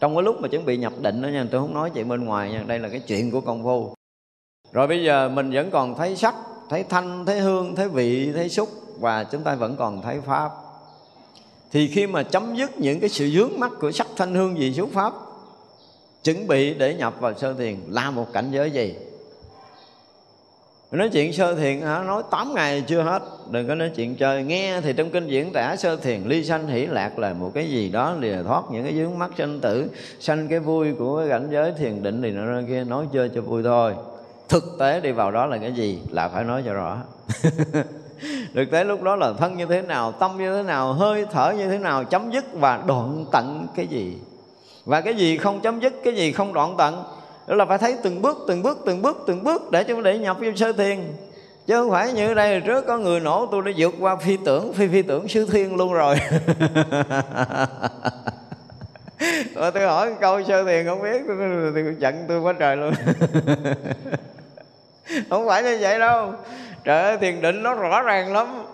Trong 0.00 0.14
cái 0.14 0.22
lúc 0.22 0.40
mà 0.40 0.48
chuẩn 0.48 0.64
bị 0.64 0.76
nhập 0.76 0.92
định 1.00 1.22
đó 1.22 1.28
nha, 1.28 1.46
tôi 1.50 1.60
không 1.60 1.74
nói 1.74 1.90
chuyện 1.94 2.08
bên 2.08 2.24
ngoài 2.24 2.50
nha, 2.50 2.64
đây 2.66 2.78
là 2.78 2.88
cái 2.88 3.00
chuyện 3.00 3.30
của 3.30 3.40
công 3.40 3.62
phu. 3.62 3.94
Rồi 4.72 4.86
bây 4.86 5.04
giờ 5.04 5.28
mình 5.28 5.50
vẫn 5.50 5.70
còn 5.70 5.94
thấy 5.94 6.16
sắc, 6.16 6.34
thấy 6.68 6.84
thanh, 6.84 7.26
thấy 7.26 7.40
hương, 7.40 7.76
thấy 7.76 7.88
vị, 7.88 8.32
thấy 8.34 8.48
xúc 8.48 8.68
và 9.00 9.24
chúng 9.24 9.42
ta 9.42 9.54
vẫn 9.54 9.76
còn 9.76 10.02
thấy 10.02 10.20
pháp. 10.20 10.50
Thì 11.70 11.88
khi 11.88 12.06
mà 12.06 12.22
chấm 12.22 12.56
dứt 12.56 12.78
những 12.78 13.00
cái 13.00 13.08
sự 13.08 13.30
dướng 13.30 13.60
mắt 13.60 13.72
của 13.80 13.90
sắc, 13.90 14.06
thanh, 14.16 14.34
hương, 14.34 14.54
vị, 14.54 14.74
xúc, 14.74 14.88
pháp, 14.92 15.12
chuẩn 16.24 16.46
bị 16.46 16.74
để 16.74 16.94
nhập 16.94 17.14
vào 17.20 17.34
sơ 17.34 17.54
thiền 17.54 17.76
là 17.88 18.10
một 18.10 18.26
cảnh 18.32 18.50
giới 18.50 18.70
gì? 18.70 18.94
Nói 20.98 21.08
chuyện 21.08 21.32
sơ 21.32 21.54
thiền 21.54 21.80
hả? 21.80 22.02
Nói 22.02 22.22
8 22.30 22.54
ngày 22.54 22.84
chưa 22.86 23.02
hết. 23.02 23.22
Đừng 23.50 23.68
có 23.68 23.74
nói 23.74 23.90
chuyện 23.96 24.16
chơi. 24.16 24.44
Nghe 24.44 24.80
thì 24.80 24.92
trong 24.92 25.10
kinh 25.10 25.28
diễn 25.28 25.52
tả 25.52 25.76
sơ 25.76 25.96
thiền, 25.96 26.22
ly 26.26 26.44
sanh 26.44 26.66
hỷ 26.68 26.86
lạc 26.86 27.18
là 27.18 27.32
một 27.32 27.50
cái 27.54 27.70
gì 27.70 27.88
đó 27.88 28.14
lìa 28.20 28.42
thoát 28.42 28.62
những 28.70 28.84
cái 28.84 28.94
dướng 28.94 29.18
mắt 29.18 29.30
sanh 29.38 29.60
tử, 29.60 29.90
sanh 30.20 30.48
cái 30.48 30.58
vui 30.58 30.92
của 30.98 31.18
cái 31.18 31.28
cảnh 31.28 31.48
giới 31.50 31.72
thiền 31.72 32.02
định 32.02 32.22
thì 32.22 32.30
nó 32.30 32.60
kia, 32.68 32.84
nói 32.84 33.06
chơi 33.12 33.30
cho 33.34 33.40
vui 33.40 33.62
thôi. 33.62 33.94
Thực 34.48 34.64
tế 34.78 35.00
đi 35.00 35.12
vào 35.12 35.30
đó 35.30 35.46
là 35.46 35.58
cái 35.58 35.72
gì? 35.72 35.98
Là 36.10 36.28
phải 36.28 36.44
nói 36.44 36.62
cho 36.66 36.72
rõ. 36.74 36.98
Thực 38.54 38.70
tế 38.70 38.84
lúc 38.84 39.02
đó 39.02 39.16
là 39.16 39.32
thân 39.32 39.56
như 39.56 39.66
thế 39.66 39.82
nào, 39.82 40.12
tâm 40.12 40.38
như 40.38 40.56
thế 40.56 40.62
nào, 40.62 40.92
hơi 40.92 41.26
thở 41.32 41.54
như 41.58 41.68
thế 41.68 41.78
nào, 41.78 42.04
chấm 42.04 42.30
dứt 42.30 42.44
và 42.52 42.82
đoạn 42.86 43.24
tận 43.32 43.66
cái 43.76 43.86
gì? 43.86 44.18
Và 44.84 45.00
cái 45.00 45.14
gì 45.14 45.36
không 45.36 45.60
chấm 45.60 45.80
dứt, 45.80 45.92
cái 46.04 46.14
gì 46.14 46.32
không 46.32 46.52
đoạn 46.52 46.74
tận? 46.78 47.04
Đó 47.46 47.54
là 47.54 47.64
phải 47.64 47.78
thấy 47.78 47.96
từng 48.02 48.22
bước 48.22 48.44
từng 48.48 48.62
bước 48.62 48.78
từng 48.86 49.02
bước 49.02 49.24
từng 49.26 49.44
bước 49.44 49.70
để 49.70 49.84
cho 49.84 50.00
để 50.00 50.18
nhập 50.18 50.36
vô 50.40 50.48
sơ 50.56 50.72
thiền. 50.72 50.98
Chứ 51.66 51.74
không 51.74 51.90
phải 51.90 52.12
như 52.12 52.34
đây, 52.34 52.60
trước 52.60 52.86
có 52.86 52.98
người 52.98 53.20
nổ, 53.20 53.46
tôi 53.46 53.62
đã 53.62 53.70
vượt 53.76 53.94
qua 54.00 54.16
phi 54.16 54.36
tưởng, 54.44 54.72
phi 54.72 54.88
phi 54.88 55.02
tưởng 55.02 55.28
sư 55.28 55.46
thiên 55.52 55.76
luôn 55.76 55.92
rồi. 55.92 56.16
Rồi 59.54 59.70
tôi 59.70 59.86
hỏi 59.86 60.14
câu 60.20 60.42
sơ 60.42 60.64
thiền 60.64 60.86
không 60.86 61.02
biết 61.02 61.22
thì 61.28 61.34
tôi 61.74 61.96
giận 61.98 62.24
tôi 62.28 62.40
quá 62.40 62.52
trời 62.58 62.76
luôn. 62.76 62.94
Không 65.30 65.48
phải 65.48 65.62
như 65.62 65.78
vậy 65.80 65.98
đâu. 65.98 66.32
Trời 66.84 67.02
ơi, 67.02 67.18
thiền 67.20 67.40
định 67.40 67.62
nó 67.62 67.74
rõ 67.74 68.02
ràng 68.02 68.32
lắm. 68.32 68.64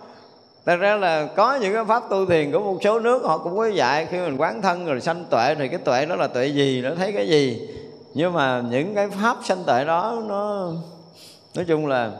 Thật 0.65 0.75
ra 0.75 0.95
là 0.95 1.27
có 1.35 1.55
những 1.55 1.73
cái 1.73 1.85
pháp 1.85 2.03
tu 2.09 2.25
thiền 2.25 2.51
của 2.51 2.59
một 2.59 2.77
số 2.83 2.99
nước, 2.99 3.23
họ 3.23 3.37
cũng 3.37 3.57
có 3.57 3.67
dạy, 3.67 4.07
khi 4.11 4.17
mình 4.17 4.37
quán 4.37 4.61
thân 4.61 4.85
rồi 4.85 5.01
sanh 5.01 5.25
tuệ 5.29 5.55
thì 5.55 5.67
cái 5.67 5.79
tuệ 5.79 6.05
đó 6.05 6.15
là 6.15 6.27
tuệ 6.27 6.47
gì, 6.47 6.81
nó 6.81 6.95
thấy 6.95 7.11
cái 7.11 7.27
gì? 7.27 7.69
Nhưng 8.13 8.33
mà 8.33 8.63
những 8.69 8.95
cái 8.95 9.09
pháp 9.09 9.37
sanh 9.43 9.63
tệ 9.67 9.85
đó 9.85 10.21
nó 10.27 10.71
nói 11.55 11.65
chung 11.65 11.87
là 11.87 12.11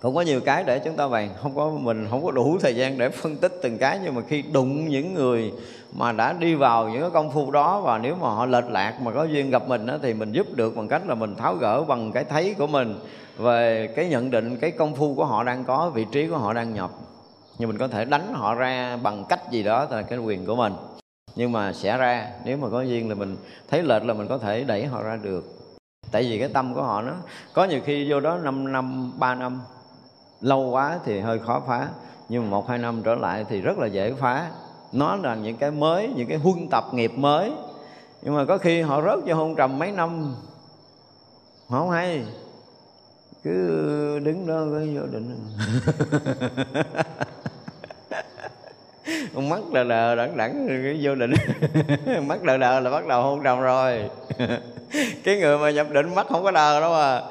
cũng 0.00 0.14
có 0.14 0.20
nhiều 0.20 0.40
cái 0.40 0.64
để 0.64 0.78
chúng 0.78 0.96
ta 0.96 1.08
bàn. 1.08 1.30
Không 1.42 1.56
có 1.56 1.70
mình 1.70 2.06
không 2.10 2.24
có 2.24 2.30
đủ 2.30 2.58
thời 2.60 2.76
gian 2.76 2.98
để 2.98 3.08
phân 3.08 3.36
tích 3.36 3.52
từng 3.62 3.78
cái 3.78 4.00
nhưng 4.04 4.14
mà 4.14 4.22
khi 4.28 4.42
đụng 4.42 4.88
những 4.88 5.14
người 5.14 5.52
mà 5.92 6.12
đã 6.12 6.32
đi 6.32 6.54
vào 6.54 6.88
những 6.88 7.00
cái 7.00 7.10
công 7.10 7.30
phu 7.30 7.50
đó 7.50 7.80
và 7.80 7.98
nếu 7.98 8.14
mà 8.14 8.28
họ 8.28 8.46
lệch 8.46 8.70
lạc 8.70 9.00
mà 9.02 9.12
có 9.12 9.24
duyên 9.24 9.50
gặp 9.50 9.68
mình 9.68 9.86
đó, 9.86 9.94
thì 10.02 10.14
mình 10.14 10.32
giúp 10.32 10.46
được 10.54 10.76
bằng 10.76 10.88
cách 10.88 11.02
là 11.06 11.14
mình 11.14 11.34
tháo 11.34 11.54
gỡ 11.54 11.82
bằng 11.82 12.12
cái 12.12 12.24
thấy 12.24 12.54
của 12.58 12.66
mình 12.66 12.94
về 13.38 13.92
cái 13.96 14.08
nhận 14.08 14.30
định 14.30 14.56
cái 14.56 14.70
công 14.70 14.94
phu 14.94 15.14
của 15.14 15.24
họ 15.24 15.44
đang 15.44 15.64
có 15.64 15.90
vị 15.94 16.06
trí 16.12 16.26
của 16.26 16.38
họ 16.38 16.52
đang 16.52 16.74
nhập. 16.74 16.90
Nhưng 17.58 17.68
mình 17.68 17.78
có 17.78 17.88
thể 17.88 18.04
đánh 18.04 18.34
họ 18.34 18.54
ra 18.54 18.96
bằng 18.96 19.24
cách 19.28 19.50
gì 19.50 19.62
đó 19.62 19.86
là 19.90 20.02
cái 20.02 20.18
quyền 20.18 20.46
của 20.46 20.56
mình 20.56 20.72
nhưng 21.36 21.52
mà 21.52 21.72
sẽ 21.72 21.96
ra, 21.96 22.30
nếu 22.44 22.56
mà 22.56 22.68
có 22.68 22.82
duyên 22.82 23.08
là 23.08 23.14
mình 23.14 23.36
thấy 23.68 23.82
lệch 23.82 24.04
là 24.04 24.14
mình 24.14 24.28
có 24.28 24.38
thể 24.38 24.64
đẩy 24.64 24.86
họ 24.86 25.02
ra 25.02 25.16
được. 25.16 25.44
Tại 26.10 26.22
vì 26.22 26.38
cái 26.38 26.48
tâm 26.48 26.74
của 26.74 26.82
họ 26.82 27.02
nó, 27.02 27.12
có 27.52 27.64
nhiều 27.64 27.80
khi 27.84 28.10
vô 28.10 28.20
đó 28.20 28.38
5 28.38 28.72
năm 28.72 29.12
3 29.18 29.34
năm, 29.34 29.60
lâu 30.40 30.70
quá 30.70 30.98
thì 31.04 31.20
hơi 31.20 31.38
khó 31.38 31.62
phá. 31.66 31.88
Nhưng 32.28 32.42
mà 32.42 32.50
một, 32.50 32.68
hai 32.68 32.78
năm 32.78 33.02
trở 33.04 33.14
lại 33.14 33.44
thì 33.48 33.60
rất 33.60 33.78
là 33.78 33.86
dễ 33.86 34.12
phá. 34.12 34.50
Nó 34.92 35.16
là 35.16 35.34
những 35.34 35.56
cái 35.56 35.70
mới, 35.70 36.12
những 36.16 36.28
cái 36.28 36.38
huân 36.38 36.68
tập 36.70 36.84
nghiệp 36.92 37.12
mới. 37.16 37.52
Nhưng 38.22 38.34
mà 38.34 38.44
có 38.44 38.58
khi 38.58 38.80
họ 38.80 39.02
rớt 39.02 39.18
vô 39.26 39.34
hôn 39.34 39.56
trầm 39.56 39.78
mấy 39.78 39.92
năm. 39.92 40.34
Họ 41.68 41.78
không 41.78 41.90
hay. 41.90 42.24
Cứ 43.42 43.52
đứng 44.18 44.46
đó, 44.46 44.64
cứ 44.70 44.90
vô 44.94 45.06
định. 45.12 45.36
mắt 49.34 49.60
lờ 49.72 49.82
lờ 49.84 50.14
đẳng 50.14 50.36
đẳng, 50.36 50.68
cái 50.68 50.98
vô 51.02 51.14
định. 51.14 51.32
Mắt 52.26 52.44
lờ 52.44 52.56
đờ 52.56 52.80
là 52.80 52.90
bắt 52.90 53.06
đầu 53.06 53.22
hôn 53.22 53.42
trầm 53.44 53.60
rồi. 53.60 54.10
Cái 55.24 55.36
người 55.36 55.58
mà 55.58 55.70
nhập 55.70 55.90
định 55.90 56.14
mắt 56.14 56.26
không 56.26 56.42
có 56.42 56.50
đờ 56.50 56.80
đâu 56.80 56.94
à. 56.94 57.22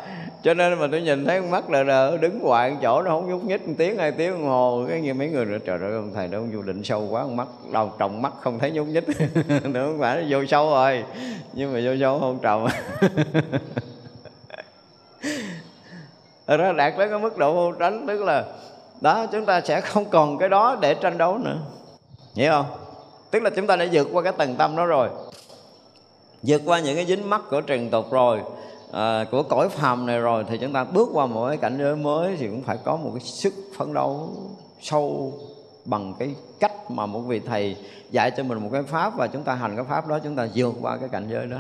Cho 0.44 0.54
nên 0.54 0.80
mà 0.80 0.88
tôi 0.92 1.02
nhìn 1.02 1.26
thấy 1.26 1.42
con 1.42 1.52
mắt 1.52 1.70
lờ 1.70 1.84
đờ, 1.84 2.18
đứng 2.18 2.40
hoài 2.40 2.76
chỗ, 2.82 3.02
nó 3.02 3.12
không 3.12 3.30
nhúc 3.30 3.44
nhích, 3.44 3.68
một 3.68 3.74
tiếng, 3.78 3.98
hai 3.98 4.12
tiếng, 4.12 4.32
đồng 4.32 4.46
hồ. 4.46 4.86
Cái 4.90 5.02
như 5.02 5.14
mấy 5.14 5.30
người 5.30 5.46
nữa 5.46 5.58
trời 5.66 5.80
ơi 5.80 5.92
ông 5.92 6.12
thầy 6.14 6.28
đó 6.28 6.38
ông 6.38 6.52
vô 6.54 6.62
định 6.62 6.84
sâu 6.84 7.08
quá, 7.10 7.24
con 7.24 7.36
mắt 7.36 7.48
đầu 7.72 7.92
trồng 8.00 8.22
mắt 8.22 8.34
không 8.42 8.60
thấy 8.60 8.72
nhúc 8.72 8.88
nhích. 8.88 9.04
Nữa 9.64 9.86
không 9.86 9.98
phải 10.00 10.26
vô 10.30 10.46
sâu 10.46 10.70
rồi, 10.70 11.04
nhưng 11.54 11.74
mà 11.74 11.80
vô 11.84 11.92
sâu 12.00 12.20
không 12.20 12.40
trầm. 12.42 12.68
Ra 16.48 16.72
đạt 16.72 16.94
tới 16.98 17.10
cái 17.10 17.20
mức 17.20 17.38
độ 17.38 17.54
vô 17.54 17.72
tránh, 17.72 18.08
tức 18.08 18.24
là 18.24 18.44
đó 19.06 19.26
chúng 19.32 19.46
ta 19.46 19.62
sẽ 19.62 19.82
không 19.82 20.06
còn 20.06 20.38
cái 20.38 20.50
đó 20.50 20.78
để 20.82 20.94
tranh 20.94 21.18
đấu 21.18 21.38
nữa. 21.38 21.58
Hiểu 22.34 22.52
không? 22.52 22.66
Tức 23.32 23.44
là 23.44 23.50
chúng 23.50 23.68
ta 23.68 23.76
đã 23.76 23.86
vượt 23.92 24.08
qua 24.12 24.24
cái 24.24 24.34
tầng 24.38 24.56
tâm 24.56 24.76
đó 24.76 24.86
rồi. 24.86 25.10
Vượt 26.42 26.62
qua 26.66 26.80
những 26.80 26.96
cái 26.96 27.06
dính 27.06 27.30
mắc 27.30 27.42
của 27.50 27.62
trần 27.62 27.90
tục 27.90 28.12
rồi 28.12 28.42
à, 28.92 29.26
của 29.32 29.44
cõi 29.44 29.70
phàm 29.70 30.06
này 30.06 30.20
rồi 30.20 30.46
thì 30.48 30.58
chúng 30.58 30.74
ta 30.74 30.84
bước 30.84 31.10
qua 31.14 31.26
một 31.26 31.48
cái 31.48 31.58
cảnh 31.58 31.78
giới 31.80 31.96
mới 31.96 32.36
thì 32.38 32.48
cũng 32.48 32.64
phải 32.64 32.78
có 32.84 32.96
một 32.96 33.12
cái 33.14 33.22
sức 33.24 33.54
phấn 33.78 33.94
đấu 33.94 34.30
sâu 34.82 35.34
bằng 35.86 36.14
cái 36.20 36.36
cách 36.60 36.92
mà 36.92 37.06
một 37.06 37.20
vị 37.20 37.40
thầy 37.40 37.76
dạy 38.12 38.32
cho 38.38 38.44
mình 38.44 38.64
một 38.64 38.70
cái 38.72 38.84
pháp 38.84 39.18
và 39.18 39.28
chúng 39.28 39.44
ta 39.44 39.54
hành 39.56 39.76
cái 39.76 39.86
pháp 39.90 40.08
đó 40.08 40.20
chúng 40.24 40.36
ta 40.36 40.48
vượt 40.56 40.74
qua 40.82 40.98
cái 40.98 41.10
cảnh 41.10 41.28
giới 41.30 41.48
đó. 41.48 41.58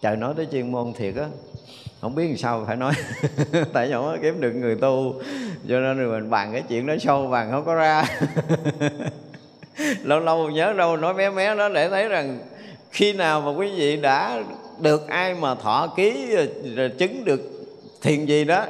Trời 0.00 0.16
nói 0.16 0.34
tới 0.36 0.46
chuyên 0.52 0.72
môn 0.72 0.92
thiệt 0.92 1.14
á 1.16 1.28
không 2.02 2.14
biết 2.14 2.26
làm 2.28 2.36
sao 2.36 2.64
phải 2.66 2.76
nói. 2.76 2.92
Tại 3.72 3.88
nhỏ 3.88 4.02
có 4.02 4.18
kiếm 4.22 4.40
được 4.40 4.52
người 4.52 4.74
tu. 4.74 5.20
Cho 5.68 5.80
nên 5.80 5.98
rồi 5.98 6.20
mình 6.20 6.30
bàn 6.30 6.52
cái 6.52 6.62
chuyện 6.68 6.86
đó 6.86 6.94
sâu 7.00 7.26
bàn 7.26 7.50
không 7.50 7.64
có 7.64 7.74
ra. 7.74 8.04
Lâu 10.02 10.20
lâu 10.20 10.50
nhớ 10.50 10.72
đâu 10.72 10.96
nói 10.96 11.14
mé 11.14 11.30
mé 11.30 11.54
đó 11.54 11.68
để 11.68 11.88
thấy 11.88 12.08
rằng 12.08 12.38
khi 12.90 13.12
nào 13.12 13.40
mà 13.40 13.50
quý 13.50 13.70
vị 13.76 13.96
đã 13.96 14.42
được 14.80 15.08
ai 15.08 15.34
mà 15.34 15.54
thọ 15.54 15.86
ký 15.96 16.36
chứng 16.98 17.24
được 17.24 17.40
thiền 18.02 18.26
gì 18.26 18.44
đó 18.44 18.66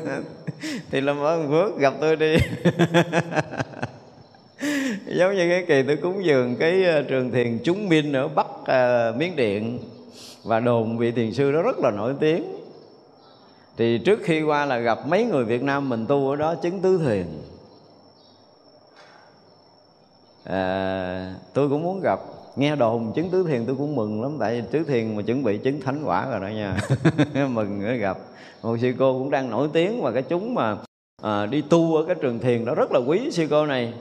thì 0.90 1.00
làm 1.00 1.20
ơn 1.20 1.48
phước 1.48 1.78
gặp 1.78 1.94
tôi 2.00 2.16
đi. 2.16 2.36
Giống 5.06 5.36
như 5.36 5.48
cái 5.48 5.64
kỳ 5.68 5.82
tôi 5.82 5.96
cúng 5.96 6.24
dường 6.24 6.56
cái 6.56 6.84
ờ, 6.84 7.02
trường 7.02 7.30
thiền 7.30 7.58
chúng 7.64 7.88
minh 7.88 8.12
ở 8.12 8.28
bắc 8.28 8.46
uh, 8.46 9.16
miến 9.16 9.36
điện 9.36 9.78
và 10.44 10.60
đồn 10.60 10.98
vị 10.98 11.10
thiền 11.10 11.32
sư 11.32 11.52
đó 11.52 11.62
rất 11.62 11.78
là 11.78 11.90
nổi 11.90 12.14
tiếng. 12.20 12.44
Thì 13.76 13.98
trước 13.98 14.20
khi 14.22 14.42
qua 14.42 14.66
là 14.66 14.78
gặp 14.78 14.98
mấy 15.06 15.24
người 15.24 15.44
việt 15.44 15.62
nam 15.62 15.88
mình 15.88 16.06
tu 16.06 16.30
ở 16.30 16.36
đó 16.36 16.54
chứng 16.54 16.80
tứ 16.80 16.98
thiền. 16.98 17.26
À, 20.44 21.34
tôi 21.54 21.68
cũng 21.68 21.82
muốn 21.82 22.00
gặp. 22.00 22.20
Nghe 22.56 22.76
đồn 22.76 23.12
chứng 23.12 23.30
tứ 23.30 23.44
thiền 23.48 23.66
tôi 23.66 23.76
cũng 23.76 23.96
mừng 23.96 24.22
lắm 24.22 24.36
tại 24.40 24.60
vì 24.60 24.68
tứ 24.70 24.84
thiền 24.84 25.16
mà 25.16 25.22
chuẩn 25.22 25.44
bị 25.44 25.58
chứng 25.58 25.80
thánh 25.80 26.02
quả 26.04 26.30
rồi 26.30 26.40
đó 26.40 26.48
nha. 26.48 26.76
Mừng 27.48 27.80
để 27.80 27.96
gặp. 27.96 28.18
Một 28.62 28.76
sư 28.80 28.92
cô 28.98 29.12
cũng 29.12 29.30
đang 29.30 29.50
nổi 29.50 29.68
tiếng 29.72 30.02
và 30.02 30.10
cái 30.12 30.22
chúng 30.22 30.54
mà 30.54 30.76
à, 31.22 31.46
đi 31.46 31.62
tu 31.62 31.96
ở 31.96 32.04
cái 32.04 32.16
trường 32.20 32.38
thiền 32.38 32.64
đó 32.64 32.74
rất 32.74 32.92
là 32.92 33.00
quý 33.06 33.30
sư 33.30 33.46
cô 33.50 33.66
này. 33.66 33.92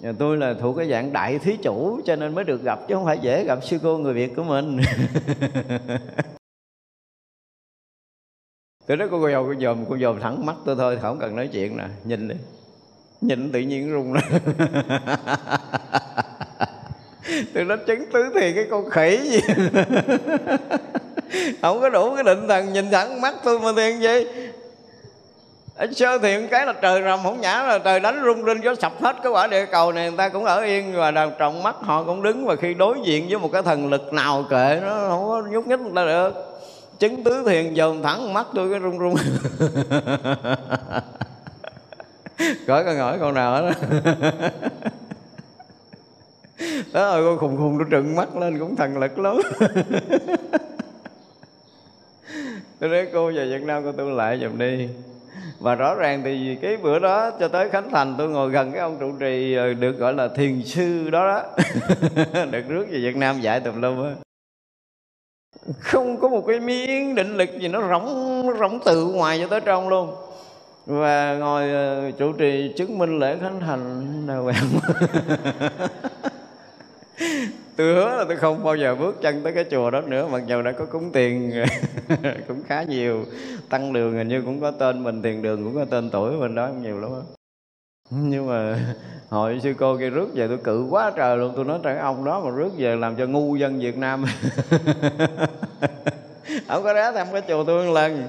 Nhà 0.00 0.12
tôi 0.18 0.36
là 0.36 0.54
thuộc 0.60 0.76
cái 0.76 0.90
dạng 0.90 1.12
đại 1.12 1.38
thí 1.38 1.56
chủ 1.56 2.00
cho 2.04 2.16
nên 2.16 2.34
mới 2.34 2.44
được 2.44 2.62
gặp, 2.62 2.78
chứ 2.88 2.94
không 2.94 3.04
phải 3.04 3.18
dễ 3.18 3.44
gặp 3.44 3.64
sư 3.64 3.78
cô 3.82 3.98
người 3.98 4.14
Việt 4.14 4.36
của 4.36 4.44
mình. 4.44 4.80
Tôi 8.86 8.96
nói 8.96 9.08
cô 9.10 9.30
dòm 9.30 9.46
cô 9.46 9.54
dòm 9.60 9.84
cô 9.88 9.98
dòm 9.98 10.20
thẳng 10.20 10.46
mắt 10.46 10.56
tôi 10.64 10.76
thôi, 10.76 10.98
không 11.02 11.18
cần 11.18 11.36
nói 11.36 11.48
chuyện 11.52 11.76
nè. 11.76 11.84
Nhìn 12.04 12.28
đi. 12.28 12.34
Nhìn 13.20 13.52
tự 13.52 13.60
nhiên 13.60 13.90
rung 13.90 14.14
lên. 14.14 14.24
Tôi 17.54 17.64
nói 17.64 17.78
chứng 17.86 18.04
tứ 18.12 18.24
thì 18.34 18.52
cái 18.52 18.66
con 18.70 18.90
khỉ 18.90 19.18
gì. 19.30 19.40
Không 21.62 21.80
có 21.80 21.90
đủ 21.90 22.14
cái 22.14 22.24
định 22.24 22.48
thần 22.48 22.72
nhìn 22.72 22.90
thẳng 22.90 23.20
mắt 23.20 23.34
tôi 23.44 23.60
mà 23.60 23.72
thiền 23.76 24.00
gì 24.00 24.24
ở 25.76 25.86
sơ 25.92 26.18
thiện 26.18 26.48
cái 26.48 26.66
là 26.66 26.72
trời 26.72 27.02
rầm 27.02 27.22
không 27.22 27.40
nhã 27.40 27.62
là 27.62 27.78
trời 27.78 28.00
đánh 28.00 28.22
rung 28.24 28.44
rinh, 28.44 28.64
gió 28.64 28.74
sập 28.74 29.02
hết 29.02 29.16
cái 29.22 29.32
quả 29.32 29.46
địa 29.46 29.66
cầu 29.66 29.92
này, 29.92 30.08
người 30.08 30.18
ta 30.18 30.28
cũng 30.28 30.44
ở 30.44 30.60
yên 30.60 30.92
và 30.96 31.10
đàm 31.10 31.30
trọng 31.38 31.62
mắt 31.62 31.76
họ 31.80 32.04
cũng 32.04 32.22
đứng 32.22 32.46
và 32.46 32.56
khi 32.56 32.74
đối 32.74 32.98
diện 33.04 33.26
với 33.28 33.38
một 33.38 33.52
cái 33.52 33.62
thần 33.62 33.90
lực 33.90 34.12
nào 34.12 34.44
kệ 34.50 34.80
nó, 34.82 35.08
không 35.08 35.28
có 35.28 35.42
nhúc 35.50 35.66
nhích 35.66 35.80
người 35.80 35.92
ta 35.96 36.04
được. 36.04 36.32
Chứng 36.98 37.24
tứ 37.24 37.44
thiền 37.46 37.74
dồn 37.74 38.02
thẳng 38.02 38.34
mắt 38.34 38.46
tôi 38.54 38.70
cái 38.70 38.80
rung 38.80 38.98
rung. 38.98 39.14
Cởi 42.66 42.84
con 42.84 42.96
hỏi 42.96 43.18
con 43.20 43.34
nào 43.34 43.62
đó 43.62 43.70
đó 46.92 47.08
ơi 47.10 47.22
con 47.24 47.38
khùng 47.38 47.56
khùng 47.56 47.78
nó 47.78 47.84
trừng 47.90 48.16
mắt 48.16 48.36
lên 48.36 48.58
cũng 48.58 48.76
thần 48.76 48.98
lực 48.98 49.18
lắm. 49.18 49.36
Tôi 52.78 52.90
nói 52.90 53.06
cô 53.12 53.32
về 53.32 53.46
Việt 53.46 53.62
Nam 53.62 53.82
cô 53.84 53.92
tu 53.92 54.10
lại 54.10 54.38
giùm 54.42 54.58
đi 54.58 54.88
và 55.60 55.74
rõ 55.74 55.94
ràng 55.94 56.22
thì 56.24 56.56
cái 56.62 56.76
bữa 56.76 56.98
đó 56.98 57.30
cho 57.40 57.48
tới 57.48 57.70
khánh 57.70 57.90
thành 57.90 58.14
tôi 58.18 58.28
ngồi 58.28 58.50
gần 58.50 58.72
cái 58.72 58.80
ông 58.80 58.96
trụ 59.00 59.12
trì 59.20 59.54
ờ, 59.54 59.74
được 59.74 59.98
gọi 59.98 60.14
là 60.14 60.28
thiền 60.28 60.62
sư 60.62 61.10
đó 61.10 61.26
đó. 61.26 61.42
Được 62.50 62.68
rước 62.68 62.86
về 62.90 62.98
việt 62.98 63.16
nam 63.16 63.40
dạy 63.40 63.60
tùm 63.60 63.82
lum 63.82 64.04
á. 64.04 64.14
Không 65.80 66.20
có 66.20 66.28
một 66.28 66.44
cái 66.46 66.60
miếng 66.60 67.14
định 67.14 67.36
lực 67.36 67.50
gì 67.60 67.68
nó 67.68 67.88
rỗng 67.88 68.46
rỗng 68.60 68.78
từ 68.84 69.04
ngoài 69.04 69.38
cho 69.40 69.46
tới 69.46 69.60
trong 69.60 69.88
luôn. 69.88 70.14
Và 70.86 71.36
ngồi 71.40 71.70
chủ 72.12 72.32
trụ 72.32 72.38
trì 72.38 72.72
chứng 72.76 72.98
minh 72.98 73.18
lễ 73.18 73.36
khánh 73.40 73.60
thành. 73.60 74.26
Nào 74.26 74.42
hoàng 74.42 74.68
tôi 77.76 77.94
hứa 77.94 78.16
là 78.16 78.24
tôi 78.28 78.36
không 78.36 78.64
bao 78.64 78.76
giờ 78.76 78.94
bước 78.94 79.22
chân 79.22 79.42
tới 79.42 79.52
cái 79.52 79.64
chùa 79.70 79.90
đó 79.90 80.00
nữa, 80.00 80.28
mặc 80.32 80.42
dù 80.46 80.62
đã 80.62 80.72
có 80.72 80.84
cúng 80.86 81.10
tiền. 81.12 81.52
Cũng 82.48 82.62
khá 82.66 82.82
nhiều. 82.82 83.24
Tăng 83.68 83.92
đường 83.92 84.12
hình 84.12 84.28
như 84.28 84.42
cũng 84.42 84.60
có 84.60 84.70
tên 84.70 85.04
mình, 85.04 85.22
tiền 85.22 85.42
đường 85.42 85.64
cũng 85.64 85.74
có 85.74 85.84
tên 85.84 86.10
tuổi 86.10 86.32
mình 86.32 86.54
đó 86.54 86.68
nhiều 86.82 87.00
lắm 87.00 87.10
đó. 87.10 87.22
nhưng 88.10 88.46
mà 88.46 88.78
hồi 89.28 89.60
sư 89.62 89.74
cô 89.78 89.98
kia 89.98 90.10
rước 90.10 90.28
về 90.34 90.48
tôi 90.48 90.58
cự 90.58 90.86
quá 90.90 91.12
trời 91.16 91.36
luôn. 91.36 91.52
Tôi 91.56 91.64
nói 91.64 91.78
trời, 91.82 91.96
ông 91.98 92.24
đó 92.24 92.40
mà 92.40 92.50
rước 92.50 92.70
về 92.78 92.96
làm 92.96 93.16
cho 93.16 93.26
ngu 93.26 93.56
dân 93.56 93.80
việt 93.80 93.98
nam. 93.98 94.24
Ông 96.66 96.82
có 96.84 96.94
rá 96.94 97.12
thăm 97.12 97.26
cái 97.32 97.42
chùa 97.48 97.64
tôi 97.64 97.86
một 97.86 97.92
lần. 97.92 98.28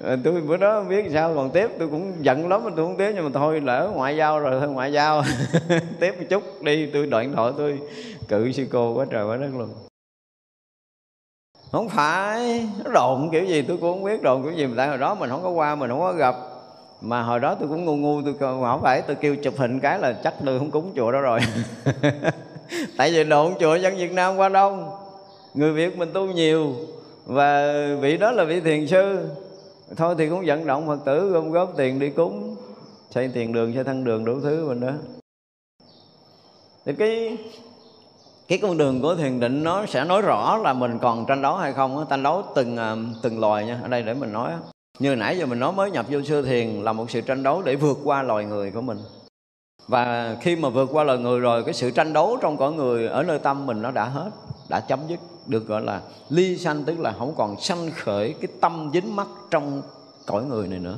Ờ, 0.00 0.16
tôi 0.24 0.40
bữa 0.40 0.56
đó 0.56 0.74
không 0.74 0.88
biết 0.88 1.04
sao, 1.12 1.34
còn 1.34 1.50
tiếp 1.50 1.70
tôi 1.78 1.88
cũng 1.88 2.12
giận 2.20 2.48
lắm, 2.48 2.60
tôi 2.76 2.86
không 2.86 2.96
tiếp 2.96 3.12
nhưng 3.14 3.24
mà 3.24 3.30
thôi, 3.34 3.60
lỡ 3.60 3.90
ngoại 3.94 4.16
giao 4.16 4.40
rồi, 4.40 4.60
thôi 4.60 4.68
ngoại 4.68 4.92
giao. 4.92 5.22
Tiếp 6.00 6.14
một 6.18 6.24
chút 6.30 6.62
đi, 6.62 6.86
tôi 6.86 7.06
đoạn 7.06 7.32
thoại 7.36 7.52
tôi, 7.58 7.78
cự 8.28 8.52
sư 8.52 8.66
cô 8.72 8.94
quá 8.94 9.06
trời 9.10 9.26
quá 9.26 9.36
đất 9.36 9.50
luôn. 9.58 9.68
Không 11.72 11.88
phải, 11.88 12.68
nó 12.84 12.90
đồn 12.92 13.28
kiểu 13.32 13.44
gì 13.44 13.62
tôi 13.62 13.76
cũng 13.76 13.92
không 13.92 14.04
biết, 14.04 14.22
đồn 14.22 14.42
kiểu 14.42 14.52
gì 14.52 14.66
mà 14.66 14.74
tại 14.76 14.88
hồi 14.88 14.98
đó 14.98 15.14
mình 15.14 15.30
không 15.30 15.42
có 15.42 15.50
qua, 15.50 15.74
mình 15.74 15.90
không 15.90 16.00
có 16.00 16.12
gặp. 16.12 16.34
Mà 17.00 17.22
hồi 17.22 17.40
đó 17.40 17.54
tôi 17.54 17.68
cũng 17.68 17.84
ngu 17.84 17.96
ngu, 17.96 18.22
tôi 18.22 18.34
không 18.38 18.80
phải, 18.82 19.02
tôi 19.02 19.16
kêu 19.16 19.36
chụp 19.36 19.54
hình 19.56 19.80
cái 19.80 19.98
là 19.98 20.12
chắc 20.12 20.34
tôi 20.44 20.58
không 20.58 20.70
cúng 20.70 20.92
chùa 20.96 21.12
đó 21.12 21.20
rồi. 21.20 21.40
Tại 22.96 23.10
vì 23.12 23.24
đồn 23.24 23.54
chùa 23.60 23.74
dân 23.74 23.96
việt 23.96 24.12
nam 24.12 24.36
qua 24.36 24.48
đông. 24.48 24.90
Người 25.54 25.72
việt 25.72 25.98
mình 25.98 26.10
tu 26.12 26.26
nhiều, 26.26 26.72
và 27.26 27.74
vị 28.00 28.16
đó 28.16 28.30
là 28.30 28.44
vị 28.44 28.60
thiền 28.60 28.86
sư 28.86 29.28
thôi 29.96 30.14
thì 30.18 30.28
cũng 30.28 30.46
vận 30.46 30.66
động 30.66 30.86
phật 30.86 30.98
tử 31.04 31.30
gom 31.30 31.50
góp 31.50 31.72
tiền 31.76 31.98
đi 31.98 32.10
cúng, 32.10 32.56
xây 33.10 33.30
tiền 33.34 33.52
đường 33.52 33.74
xây 33.74 33.84
thân 33.84 34.04
đường 34.04 34.24
đủ 34.24 34.40
thứ 34.40 34.68
mình 34.68 34.80
đó. 34.80 34.92
Thì 36.86 36.92
cái 36.98 37.38
cái 38.48 38.58
con 38.62 38.78
đường 38.78 39.02
của 39.02 39.14
thiền 39.14 39.40
định 39.40 39.64
nó 39.64 39.86
sẽ 39.86 40.04
nói 40.04 40.22
rõ 40.22 40.56
là 40.56 40.72
mình 40.72 40.98
còn 40.98 41.26
tranh 41.26 41.42
đấu 41.42 41.56
hay 41.56 41.72
không 41.72 42.06
tranh 42.10 42.22
đấu 42.22 42.42
từng 42.54 42.76
à, 42.76 42.96
từng 43.22 43.40
loài 43.40 43.66
nha, 43.66 43.80
ở 43.82 43.88
đây 43.88 44.02
để 44.02 44.14
mình 44.14 44.32
nói 44.32 44.52
như 44.98 45.16
nãy 45.16 45.38
giờ 45.38 45.46
mình 45.46 45.60
nói 45.60 45.72
mới 45.72 45.90
nhập 45.90 46.06
vô 46.08 46.22
sư 46.22 46.42
thiền 46.42 46.68
là 46.68 46.92
một 46.92 47.10
sự 47.10 47.20
tranh 47.20 47.42
đấu 47.42 47.62
để 47.62 47.76
vượt 47.76 47.98
qua 48.04 48.22
loài 48.22 48.44
người 48.44 48.70
của 48.70 48.80
mình. 48.80 48.98
Và 49.86 50.36
khi 50.40 50.56
mà 50.56 50.68
vượt 50.68 50.88
qua 50.92 51.04
loài 51.04 51.18
người 51.18 51.40
rồi, 51.40 51.64
cái 51.64 51.74
sự 51.74 51.90
tranh 51.90 52.12
đấu 52.12 52.38
trong 52.40 52.56
cõi 52.56 52.72
người 52.72 53.08
ở 53.08 53.22
nơi 53.22 53.38
tâm 53.38 53.66
mình 53.66 53.82
nó 53.82 53.90
đã 53.90 54.04
hết, 54.04 54.30
đã 54.68 54.80
chấm 54.80 55.00
dứt 55.08 55.20
được 55.48 55.66
gọi 55.66 55.82
là 55.82 56.00
ly 56.28 56.58
sanh, 56.58 56.84
tức 56.84 57.00
là 57.00 57.12
không 57.18 57.34
còn 57.36 57.60
sanh 57.60 57.90
khởi 57.90 58.34
cái 58.40 58.48
tâm 58.60 58.90
dính 58.94 59.16
mắc 59.16 59.26
trong 59.50 59.82
cõi 60.26 60.44
người 60.44 60.68
này 60.68 60.78
nữa. 60.78 60.96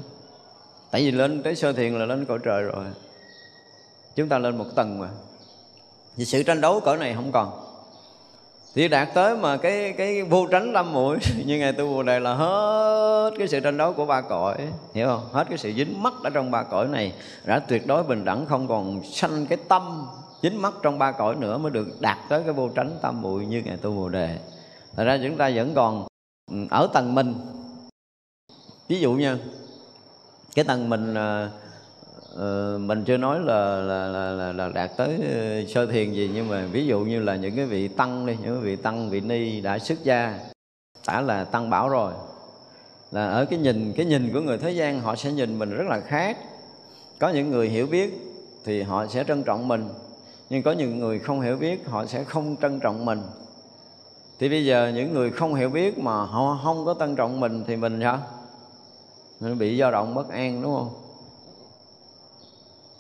Tại 0.91 1.03
vì 1.03 1.11
lên 1.11 1.43
tới 1.43 1.57
sơ 1.57 1.73
thiền 1.73 1.99
là 1.99 2.07
lên 2.07 2.25
cõi 2.25 2.39
trời 2.45 2.63
rồi. 2.63 2.85
Chúng 4.17 4.29
ta 4.29 4.39
lên 4.39 4.57
một 4.57 4.67
tầng 4.75 4.99
mà. 4.99 5.09
Vì 6.17 6.25
sự 6.25 6.43
tranh 6.43 6.61
đấu 6.61 6.81
cõi 6.81 6.97
này 6.97 7.15
không 7.15 7.33
còn. 7.33 7.71
Thì 8.75 8.89
đạt 8.89 9.09
tới 9.15 9.37
mà 9.37 9.57
cái 9.57 9.95
cái 9.99 10.23
vô 10.23 10.47
tránh 10.47 10.73
lâm 10.73 10.93
muội 10.93 11.19
như 11.47 11.59
ngày 11.59 11.73
tu 11.73 11.87
bồ 11.87 12.03
đề 12.03 12.21
là 12.21 12.35
hết 12.35 13.31
cái 13.39 13.49
sự 13.49 13.61
tranh 13.61 13.77
đấu 13.77 13.93
của 13.93 14.07
ba 14.07 14.21
cõi. 14.21 14.57
Hiểu 14.95 15.07
không? 15.07 15.29
Hết 15.33 15.45
cái 15.49 15.59
sự 15.59 15.73
dính 15.77 16.03
mắc 16.03 16.13
ở 16.25 16.31
trong 16.31 16.51
ba 16.51 16.63
cõi 16.63 16.89
này 16.89 17.13
đã 17.45 17.59
tuyệt 17.59 17.87
đối 17.87 18.03
bình 18.03 18.25
đẳng, 18.25 18.47
không 18.47 18.69
còn 18.69 19.03
sanh 19.05 19.47
cái 19.47 19.59
tâm 19.69 20.07
dính 20.43 20.63
mắt 20.63 20.75
trong 20.83 20.99
ba 20.99 21.13
cõi 21.13 21.37
nữa 21.37 21.59
mới 21.59 21.71
được 21.71 21.89
đạt 22.01 22.19
tới 22.29 22.43
cái 22.43 22.53
vô 22.53 22.69
tránh 22.69 22.99
tam 23.03 23.23
muội 23.23 23.47
như 23.47 23.63
ngày 23.65 23.77
tu 23.77 23.93
bồ 23.93 24.09
đề. 24.09 24.39
Thật 24.97 25.05
ra 25.05 25.19
chúng 25.23 25.37
ta 25.37 25.51
vẫn 25.55 25.75
còn 25.75 26.07
ừ, 26.51 26.57
ở 26.71 26.89
tầng 26.93 27.15
mình. 27.15 27.35
Ví 28.89 29.01
dụ 29.01 29.13
như 29.13 29.39
cái 30.55 30.65
tầng 30.65 30.89
mình 30.89 31.15
uh, 31.15 32.81
mình 32.81 33.05
chưa 33.05 33.17
nói 33.17 33.41
là 33.41 33.77
là, 33.77 34.07
là 34.07 34.31
là 34.31 34.53
là 34.53 34.69
đạt 34.69 34.91
tới 34.97 35.21
ờ, 35.35 35.65
sơ 35.69 35.87
thiền 35.87 36.13
gì 36.13 36.31
nhưng 36.35 36.49
mà 36.49 36.67
ví 36.73 36.87
dụ 36.87 37.01
như 37.01 37.21
là 37.23 37.37
những 37.37 37.57
cái 37.57 37.67
vị 37.67 37.89
tăng 37.89 38.27
đi 38.27 38.37
những 38.43 38.55
cái 38.55 38.65
vị 38.65 38.77
tăng 38.77 39.11
vị 39.11 39.21
ni 39.21 39.61
đã 39.61 39.79
xuất 39.79 40.05
gia 40.05 40.39
đã 41.07 41.21
là 41.21 41.45
tăng 41.45 41.71
bảo 41.71 41.89
rồi. 41.89 42.13
Là 43.11 43.27
ở 43.27 43.45
cái 43.45 43.59
nhìn 43.59 43.93
cái 43.97 44.07
nhìn 44.07 44.33
của 44.33 44.41
người 44.41 44.59
thế 44.59 44.71
gian 44.71 45.01
họ 45.01 45.17
sẽ 45.17 45.33
nhìn 45.33 45.59
mình 45.59 45.71
rất 45.71 45.87
là 45.89 46.01
khác. 46.01 46.39
Có 47.19 47.29
những 47.29 47.51
người 47.51 47.69
hiểu 47.69 47.87
biết 47.87 48.15
thì 48.65 48.83
họ 48.83 49.07
sẽ 49.07 49.25
trân 49.25 49.43
trọng 49.43 49.69
mình 49.69 49.89
nhưng 50.51 50.63
có 50.63 50.73
những 50.73 50.99
người 50.99 51.19
không 51.19 51.41
hiểu 51.41 51.57
biết, 51.57 51.89
họ 51.89 52.07
sẽ 52.07 52.25
không 52.25 52.57
trân 52.63 52.81
trọng 52.81 53.05
mình. 53.05 53.23
Thì 54.39 54.49
bây 54.49 54.65
giờ 54.65 54.93
những 54.95 55.15
người 55.15 55.31
không 55.31 55.55
hiểu 55.55 55.71
biết 55.71 55.99
mà 55.99 56.13
họ 56.13 56.61
không 56.65 56.85
có 56.85 56.95
trân 56.99 57.17
trọng 57.17 57.41
mình 57.41 57.65
thì 57.67 57.77
mình 57.77 58.01
sao 58.03 58.19
mình 59.41 59.59
bị 59.59 59.79
dao 59.79 59.91
động 59.91 60.15
bất 60.15 60.29
an, 60.29 60.63
đúng 60.63 60.75
không? 60.75 60.91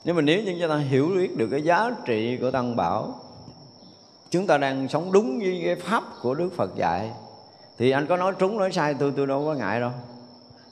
Nhưng 0.05 0.17
mà 0.17 0.23
nếu 0.23 0.43
như 0.43 0.57
chúng 0.61 0.69
ta 0.69 0.77
hiểu 0.77 1.09
biết 1.17 1.37
được 1.37 1.49
cái 1.51 1.63
giá 1.63 1.91
trị 2.05 2.39
của 2.41 2.51
tăng 2.51 2.77
bảo, 2.77 3.15
chúng 4.31 4.47
ta 4.47 4.59
đang 4.59 4.89
sống 4.89 5.13
đúng 5.13 5.39
với 5.39 5.63
cái 5.65 5.77
pháp 5.77 6.05
của 6.23 6.35
đức 6.35 6.51
phật 6.57 6.77
dạy, 6.77 7.11
thì 7.79 7.91
anh 7.91 8.07
có 8.07 8.17
nói 8.17 8.33
trúng 8.39 8.59
nói 8.59 8.73
sai 8.73 8.95
tôi 8.95 9.13
tôi 9.17 9.27
đâu 9.27 9.45
có 9.45 9.55
ngại 9.55 9.81
đâu 9.81 9.91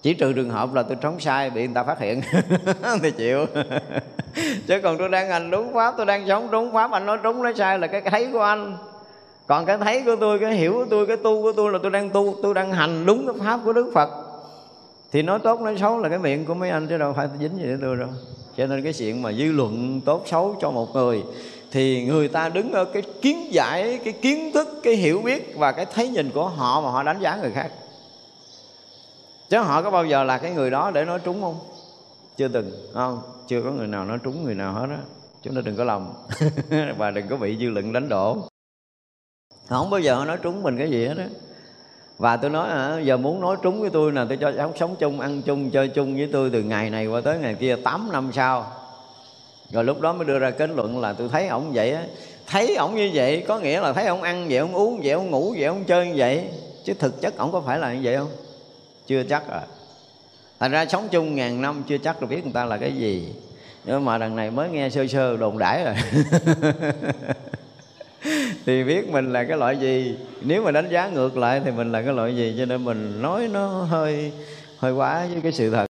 chỉ 0.03 0.15
trừ 0.15 0.33
trường 0.33 0.51
hợp 0.51 0.75
là 0.75 0.83
tôi 0.83 0.97
trống 1.01 1.21
sai, 1.21 1.51
bị 1.51 1.67
người 1.67 1.75
ta 1.75 1.85
phát 1.85 1.99
hiện, 2.01 2.23
thì 3.03 3.11
chịu. 3.11 3.47
Chứ 4.67 4.81
còn 4.83 4.99
tôi 4.99 5.09
đang 5.09 5.29
hành 5.29 5.51
đúng 5.51 5.75
pháp, 5.75 5.95
tôi 5.97 6.07
đang 6.07 6.29
sống 6.29 6.51
đúng 6.51 6.73
pháp, 6.73 6.91
anh 6.93 7.07
nói 7.07 7.19
trúng 7.23 7.43
nói 7.43 7.53
sai 7.57 7.79
là 7.79 7.87
cái 7.87 8.01
thấy 8.01 8.29
của 8.33 8.41
anh. 8.41 8.77
Còn 9.47 9.67
cái 9.67 9.79
thấy 9.79 10.03
của 10.03 10.17
tôi, 10.21 10.39
cái 10.39 10.55
hiểu 10.55 10.73
của 10.73 10.87
tôi, 10.91 11.07
cái 11.07 11.17
tu 11.17 11.43
của 11.43 11.53
tôi 11.53 11.73
là 11.73 11.79
tôi 11.83 11.91
đang 11.91 12.11
tu, 12.11 12.37
tôi 12.43 12.55
đang 12.55 12.73
hành 12.73 13.07
đúng 13.07 13.27
cái 13.27 13.37
pháp 13.47 13.61
của 13.65 13.73
đức 13.73 13.91
phật. 13.95 14.09
Thì 15.13 15.23
nói 15.23 15.39
tốt, 15.39 15.61
nói 15.61 15.79
xấu 15.79 15.99
là 15.99 16.09
cái 16.09 16.19
miệng 16.19 16.45
của 16.45 16.55
mấy 16.55 16.71
anh 16.71 16.87
chứ 16.87 16.99
đâu 16.99 17.13
phải 17.17 17.29
dính 17.41 17.59
gì 17.59 17.65
đến 17.65 17.79
tôi 17.81 17.97
đâu. 17.97 18.09
Cho 18.57 18.67
nên 18.67 18.83
cái 18.83 18.93
chuyện 18.93 19.23
mà 19.23 19.33
dư 19.33 19.53
luận 19.53 20.01
tốt 20.05 20.23
xấu 20.27 20.57
cho 20.61 20.71
một 20.71 20.95
người, 20.95 21.23
thì 21.73 22.05
người 22.05 22.29
ta 22.29 22.49
đứng 22.49 22.73
ở 22.73 22.85
cái 22.85 23.03
kiến 23.23 23.49
giải, 23.53 23.99
cái 24.05 24.13
kiến 24.13 24.51
thức, 24.55 24.69
cái 24.83 24.95
hiểu 24.95 25.21
biết 25.25 25.55
và 25.57 25.73
cái 25.73 25.87
thấy 25.95 26.09
nhìn 26.09 26.31
của 26.31 26.49
họ 26.49 26.81
mà 26.81 26.91
họ 26.91 27.03
đánh 27.03 27.21
giá 27.21 27.37
người 27.37 27.51
khác 27.51 27.71
chứ 29.49 29.59
họ 29.59 29.83
có 29.83 29.91
bao 29.91 30.05
giờ 30.05 30.25
là 30.25 30.39
cái 30.39 30.51
người 30.51 30.71
đó 30.71 30.91
để 30.91 31.05
nói 31.05 31.19
trúng 31.25 31.41
không? 31.41 31.59
Chưa 32.37 32.49
từng 32.49 32.71
không? 32.95 33.23
Chưa 33.47 33.63
có 33.63 33.71
người 33.71 33.87
nào 33.87 34.05
nói 34.05 34.19
trúng 34.23 34.45
người 34.45 34.55
nào 34.55 34.73
hết 34.73 34.87
á. 34.91 34.99
Chúng 35.43 35.55
ta 35.55 35.61
đừng 35.65 35.77
có 35.77 35.85
lòng 35.85 36.15
và 36.99 37.11
đừng 37.11 37.29
có 37.29 37.37
bị 37.37 37.59
dư 37.59 37.69
luận 37.71 37.93
đánh 37.93 38.09
đổ. 38.09 38.37
Không 39.69 39.91
bao 39.91 40.01
giờ 40.01 40.15
họ 40.15 40.25
nói 40.25 40.39
trúng 40.43 40.63
mình 40.63 40.79
cái 40.79 40.91
gì 40.91 41.07
hết 41.07 41.17
á. 41.19 41.27
Và 42.19 42.37
tôi 42.37 42.51
nói 42.51 42.69
à, 42.69 43.01
giờ 43.01 43.17
muốn 43.17 43.41
nói 43.41 43.57
trúng 43.63 43.81
với 43.81 43.91
tôi 43.91 44.13
là 44.13 44.25
tôi 44.29 44.37
cho 44.37 44.53
cháu 44.53 44.73
sống 44.77 44.97
chung 44.99 45.21
ăn 45.21 45.43
chung 45.43 45.71
chơi 45.71 45.89
chung 45.89 46.17
với 46.17 46.29
tôi 46.33 46.51
từ 46.51 46.63
ngày 46.63 46.91
này 46.91 47.07
qua 47.07 47.21
tới 47.21 47.39
ngày 47.39 47.55
kia 47.55 47.77
8 47.85 48.13
năm 48.13 48.31
sau. 48.33 48.73
Rồi 49.71 49.85
lúc 49.85 50.01
đó 50.01 50.13
mới 50.13 50.25
đưa 50.27 50.39
ra 50.39 50.51
kết 50.51 50.71
luận 50.71 51.01
là 51.01 51.13
tôi 51.13 51.29
thấy 51.29 51.49
ổng 51.49 51.71
vậy 51.73 51.93
á. 51.93 52.05
Thấy 52.47 52.77
ổng 52.77 52.97
như 52.97 53.11
vậy 53.15 53.45
có 53.49 53.59
nghĩa 53.59 53.81
là 53.81 53.93
thấy 53.93 54.07
ổng 54.07 54.23
ăn 54.23 54.47
vậy 54.49 54.59
ổng 54.59 54.75
uống 54.75 55.01
vậy 55.03 55.13
ổng 55.13 55.31
ngủ 55.31 55.55
vậy 55.59 55.65
ổng 55.65 55.85
chơi 55.85 56.07
như 56.07 56.15
vậy. 56.17 56.49
Chứ 56.85 56.95
thực 56.95 57.21
chất 57.21 57.37
ổng 57.39 57.53
có 57.53 57.61
phải 57.61 57.79
là 57.79 57.95
như 57.95 58.01
vậy 58.03 58.17
không? 58.17 58.29
Chưa 59.09 59.23
chắc 59.23 59.49
à. 59.51 59.63
Thành 60.61 60.71
ra 60.71 60.87
sống 60.87 61.09
chung 61.11 61.35
ngàn 61.35 61.63
năm 61.63 61.83
chưa 61.89 61.99
chắc 61.99 62.21
được 62.21 62.27
biết 62.27 62.45
người 62.45 62.53
ta 62.53 62.65
là 62.65 62.77
cái 62.77 62.93
gì. 62.93 63.33
Nhưng 63.85 64.05
mà 64.05 64.19
đằng 64.19 64.37
này 64.37 64.51
mới 64.51 64.71
nghe 64.71 64.91
sơ 64.91 65.07
sơ 65.07 65.37
đồn 65.37 65.59
đãi 65.59 65.85
rồi. 65.85 65.95
Thì 68.67 68.85
biết 68.85 69.09
mình 69.09 69.33
là 69.33 69.45
cái 69.45 69.57
loại 69.57 69.77
gì. 69.77 70.19
Nếu 70.41 70.63
mà 70.63 70.71
đánh 70.71 70.89
giá 70.91 71.09
ngược 71.09 71.37
lại 71.37 71.61
thì 71.65 71.71
mình 71.71 71.93
là 71.93 72.03
cái 72.03 72.13
loại 72.13 72.37
gì. 72.37 72.55
Cho 72.59 72.65
nên 72.65 72.85
mình 72.85 73.23
nói 73.23 73.49
nó 73.53 73.67
hơi 73.69 74.33
hơi 74.79 74.93
quá 74.93 75.27
với 75.33 75.41
cái 75.43 75.53
sự 75.53 75.71
thật. 75.71 75.87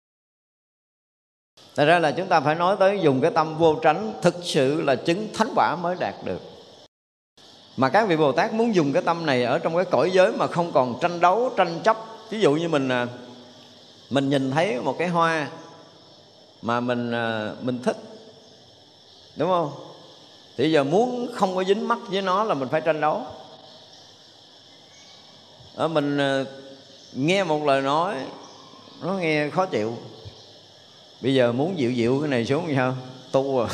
Thật 1.76 1.86
ra 1.86 1.99
là 1.99 2.11
chúng 2.11 2.28
ta 2.28 2.39
phải 2.39 2.55
nói 2.55 2.76
tới 2.80 2.99
dùng 3.01 3.22
cái 3.22 3.32
tâm 3.32 3.57
vô 3.57 3.76
tránh 3.76 4.13
Thực 4.22 4.36
sự 4.43 4.82
là 4.82 4.95
chứng 4.95 5.28
thánh 5.33 5.50
quả 5.55 5.75
mới 5.75 5.96
đạt 6.00 6.16
được. 6.25 6.42
Mà 7.78 7.89
các 7.89 8.08
vị 8.08 8.17
Bồ 8.17 8.32
Tát 8.32 8.54
muốn 8.54 8.75
dùng 8.75 8.93
cái 8.93 9.01
tâm 9.01 9.25
này 9.25 9.43
Ở 9.43 9.59
trong 9.59 9.75
cái 9.75 9.86
cõi 9.86 10.12
giới 10.12 10.32
mà 10.32 10.47
không 10.47 10.71
còn 10.71 10.96
tranh 11.01 11.20
đấu, 11.20 11.51
tranh 11.58 11.79
chấp 11.83 11.97
Ví 12.29 12.39
dụ 12.39 12.51
như 12.55 12.70
mình 12.70 12.89
à, 12.89 13.08
Mình 14.09 14.29
nhìn 14.29 14.51
thấy 14.51 14.82
một 14.82 14.95
cái 14.99 15.08
hoa 15.08 15.49
Mà 16.62 16.79
mình 16.79 17.12
à, 17.12 17.54
mình 17.62 17.82
thích 17.83 17.97
Đúng 19.36 19.49
không? 19.49 19.71
Thì 20.58 20.71
giờ 20.71 20.83
muốn 20.83 21.32
không 21.33 21.55
có 21.55 21.63
dính 21.63 21.87
mắt 21.87 21.99
với 22.08 22.21
nó 22.21 22.43
là 22.43 22.54
mình 22.54 22.70
phải 22.70 22.82
tranh 22.82 23.01
đấu. 23.01 23.25
Ở 25.75 25.87
Mình 25.87 26.17
à, 26.17 26.43
nghe 27.13 27.43
một 27.43 27.66
lời 27.66 27.82
nói 27.82 28.16
Nó 29.01 29.13
nghe 29.13 29.49
khó 29.49 29.66
chịu. 29.66 29.97
Bây 31.21 31.33
giờ 31.33 31.51
muốn 31.51 31.79
dịu 31.79 31.91
dịu 31.91 32.20
cái 32.21 32.29
này 32.29 32.45
xuống 32.45 32.74
sao? 32.75 32.95
Tu 33.32 33.59
à? 33.59 33.67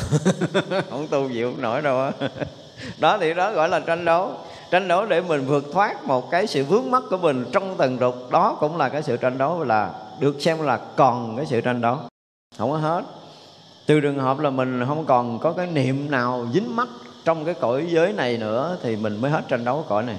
Không 0.90 1.08
tu 1.08 1.28
dịu 1.28 1.50
không 1.50 1.62
nổi 1.62 1.82
đâu 1.82 1.98
á. 1.98 2.12
Đó 2.98 3.18
thì 3.20 3.34
đó 3.34 3.52
gọi 3.52 3.68
là 3.68 3.80
tranh 3.80 4.04
đấu 4.04 4.38
tranh 4.70 4.88
đấu 4.88 5.06
để 5.06 5.20
mình 5.20 5.46
vượt 5.46 5.64
thoát 5.72 6.04
một 6.04 6.30
cái 6.30 6.46
sự 6.46 6.64
vướng 6.64 6.90
mắc 6.90 7.02
của 7.10 7.16
mình 7.16 7.44
trong 7.52 7.76
tầng 7.76 7.98
trục 8.00 8.30
đó 8.30 8.56
cũng 8.60 8.76
là 8.76 8.88
cái 8.88 9.02
sự 9.02 9.16
tranh 9.16 9.38
đấu 9.38 9.64
là 9.64 9.90
được 10.20 10.36
xem 10.40 10.62
là 10.62 10.80
còn 10.96 11.36
cái 11.36 11.46
sự 11.46 11.60
tranh 11.60 11.80
đấu. 11.80 11.98
Không 12.58 12.70
có 12.70 12.76
hết. 12.76 13.04
Từ 13.86 14.00
trường 14.00 14.18
hợp 14.18 14.38
là 14.38 14.50
mình 14.50 14.84
không 14.86 15.04
còn 15.06 15.38
có 15.38 15.52
cái 15.52 15.66
niệm 15.66 16.10
nào 16.10 16.46
dính 16.54 16.76
mắc 16.76 16.88
trong 17.24 17.44
cái 17.44 17.54
cõi 17.54 17.86
giới 17.88 18.12
này 18.12 18.38
nữa 18.38 18.76
thì 18.82 18.96
mình 18.96 19.20
mới 19.20 19.30
hết 19.30 19.42
tranh 19.48 19.64
đấu 19.64 19.84
cõi 19.88 20.02
này. 20.02 20.16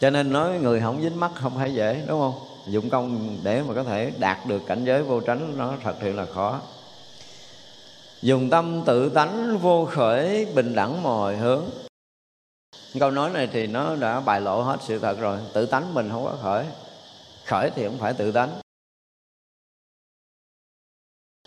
Cho 0.00 0.10
nên 0.10 0.32
nói 0.32 0.58
người 0.58 0.80
không 0.80 1.02
dính 1.02 1.20
mắc 1.20 1.30
không 1.34 1.52
phải 1.56 1.74
dễ, 1.74 2.02
đúng 2.06 2.20
không? 2.20 2.34
Dụng 2.66 2.90
công 2.90 3.36
để 3.42 3.62
mà 3.68 3.74
có 3.74 3.84
thể 3.84 4.12
đạt 4.18 4.38
được 4.46 4.62
cảnh 4.66 4.84
giới 4.84 5.02
vô 5.02 5.20
tránh 5.20 5.54
nó 5.56 5.72
thật 5.82 5.94
sự 6.02 6.12
là 6.12 6.26
khó. 6.34 6.60
Dùng 8.22 8.50
tâm 8.50 8.82
tự 8.86 9.08
tánh 9.08 9.58
vô 9.58 9.84
khởi 9.84 10.46
bình 10.54 10.74
đẳng 10.74 11.02
mọi 11.02 11.36
hướng 11.36 11.62
câu 13.00 13.10
nói 13.10 13.30
này 13.30 13.48
thì 13.52 13.66
nó 13.66 13.96
đã 13.96 14.20
bài 14.20 14.40
lộ 14.40 14.62
hết 14.62 14.76
sự 14.86 14.98
thật 14.98 15.18
rồi. 15.18 15.38
Tự 15.52 15.66
tánh 15.66 15.94
mình 15.94 16.08
không 16.10 16.24
có 16.24 16.36
khởi. 16.42 16.64
Khởi 17.44 17.70
thì 17.74 17.84
không 17.84 17.98
phải 17.98 18.12
tự 18.12 18.32
tánh. 18.32 18.50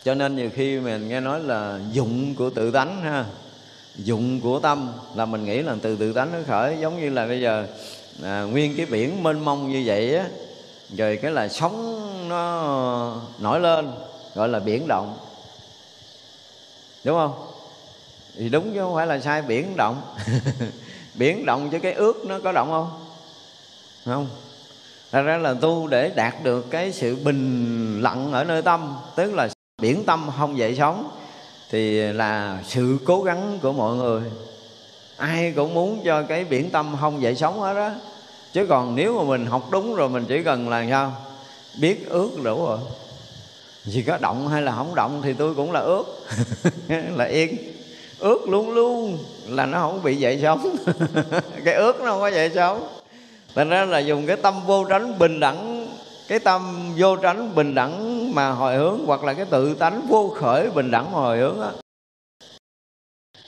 Cho 0.03 0.15
nên 0.15 0.35
nhiều 0.35 0.49
khi 0.55 0.79
mình 0.79 1.07
nghe 1.07 1.19
nói 1.19 1.39
là 1.39 1.79
dụng 1.91 2.35
của 2.35 2.49
tự 2.49 2.71
tánh 2.71 3.01
ha. 3.01 3.25
Dụng 3.95 4.41
của 4.41 4.59
tâm 4.59 4.93
là 5.15 5.25
mình 5.25 5.45
nghĩ 5.45 5.61
là 5.61 5.75
từ 5.81 5.95
tự 5.95 6.13
tánh 6.13 6.31
nó 6.31 6.39
khởi. 6.47 6.77
Giống 6.79 7.01
như 7.01 7.09
là 7.09 7.27
bây 7.27 7.41
giờ 7.41 7.67
à, 8.23 8.41
nguyên 8.41 8.77
cái 8.77 8.85
biển 8.85 9.23
mênh 9.23 9.39
mông 9.39 9.71
như 9.71 9.83
vậy 9.85 10.17
á 10.17 10.27
rồi 10.97 11.19
cái 11.21 11.31
là 11.31 11.47
sóng 11.47 12.29
nó 12.29 13.21
nổi 13.39 13.59
lên 13.59 13.91
gọi 14.35 14.49
là 14.49 14.59
biển 14.59 14.87
động. 14.87 15.17
Đúng 17.03 17.17
không? 17.17 17.33
Thì 18.35 18.49
đúng 18.49 18.73
chứ 18.73 18.79
không 18.79 18.95
phải 18.95 19.07
là 19.07 19.19
sai 19.19 19.41
biển 19.41 19.77
động. 19.77 20.01
biển 21.17 21.45
động 21.45 21.69
chứ 21.71 21.79
cái 21.79 21.93
ước 21.93 22.25
nó 22.25 22.39
có 22.43 22.51
động 22.51 22.69
không? 22.69 22.89
Không. 24.05 24.27
Thật 25.11 25.21
ra 25.21 25.37
là 25.37 25.53
tu 25.53 25.87
để 25.87 26.11
đạt 26.15 26.43
được 26.43 26.71
cái 26.71 26.91
sự 26.91 27.15
bình 27.15 28.01
lặng 28.01 28.33
ở 28.33 28.43
nơi 28.43 28.61
tâm, 28.61 28.95
Tức 29.15 29.33
là 29.33 29.49
biển 29.81 30.03
tâm 30.05 30.29
không 30.37 30.57
dậy 30.57 30.75
sóng, 30.77 31.09
Thì 31.69 32.13
là 32.13 32.59
sự 32.67 32.97
cố 33.05 33.23
gắng 33.23 33.59
của 33.61 33.73
mọi 33.73 33.95
người. 33.95 34.21
Ai 35.17 35.53
cũng 35.55 35.73
muốn 35.73 36.01
cho 36.05 36.23
cái 36.23 36.45
biển 36.45 36.69
tâm 36.69 36.95
không 37.01 37.21
dậy 37.21 37.35
sóng 37.35 37.59
hết 37.59 37.73
đó 37.73 37.89
chứ 38.53 38.65
còn 38.69 38.95
nếu 38.95 39.17
mà 39.17 39.23
mình 39.23 39.45
học 39.45 39.67
đúng 39.71 39.95
rồi, 39.95 40.09
mình 40.09 40.25
chỉ 40.27 40.43
cần 40.43 40.69
là 40.69 40.85
sao? 40.89 41.13
Biết 41.79 42.09
ước 42.09 42.31
đủ 42.43 42.65
rồi. 42.65 42.79
Chỉ 43.91 44.01
có 44.01 44.17
động 44.17 44.47
hay 44.47 44.61
là 44.61 44.71
không 44.71 44.95
động 44.95 45.21
thì 45.23 45.33
tôi 45.33 45.55
cũng 45.55 45.71
là 45.71 45.79
ước. 45.79 46.03
Là 47.15 47.25
yên. 47.25 47.57
Ước 48.19 48.49
luôn 48.49 48.71
luôn 48.71 49.17
là 49.49 49.65
nó 49.65 49.79
không 49.79 50.03
bị 50.03 50.15
dậy 50.15 50.39
sóng. 50.41 50.75
Cái 51.65 51.73
ước 51.73 51.99
nó 51.99 52.05
không 52.05 52.21
có 52.21 52.27
dậy 52.27 52.51
sóng. 52.55 52.87
Thành 53.55 53.69
ra 53.69 53.85
là 53.85 53.99
dùng 53.99 54.27
cái 54.27 54.35
tâm 54.35 54.65
vô 54.65 54.85
tránh 54.85 55.19
bình 55.19 55.39
đẳng 55.39 55.87
cái 56.27 56.39
tâm 56.39 56.93
vô 56.97 57.15
tránh 57.15 57.55
bình 57.55 57.75
đẳng 57.75 58.35
mà 58.35 58.49
hồi 58.49 58.75
hướng 58.75 59.05
hoặc 59.05 59.23
là 59.23 59.33
cái 59.33 59.45
tự 59.45 59.73
tánh 59.73 60.07
vô 60.07 60.35
khởi 60.37 60.69
bình 60.69 60.91
đẳng 60.91 61.11
mà 61.11 61.19
hồi 61.19 61.37
hướng 61.37 61.61
á. 61.61 61.69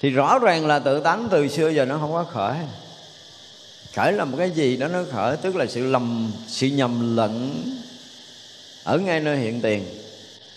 Thì 0.02 0.10
rõ 0.10 0.40
ràng 0.40 0.68
là 0.68 0.80
tự 0.80 1.00
tánh 1.00 1.28
từ 1.32 1.48
xưa 1.48 1.70
giờ 1.70 1.86
nó 1.86 1.98
không 1.98 2.12
có 2.12 2.24
khởi. 2.24 2.56
Khởi 3.96 4.14
là 4.14 4.26
một 4.26 4.38
cái 4.38 4.52
gì 4.52 4.78
đó 4.78 4.88
nó 4.88 5.00
khởi 5.12 5.38
tức 5.38 5.56
là 5.56 5.66
sự 5.66 5.92
lầm 5.92 6.32
sự 6.48 6.68
nhầm 6.68 7.16
lẫn 7.16 7.64
ở 8.84 8.98
ngay 8.98 9.20
nơi 9.20 9.38
hiện 9.38 9.62
tiền. 9.62 9.86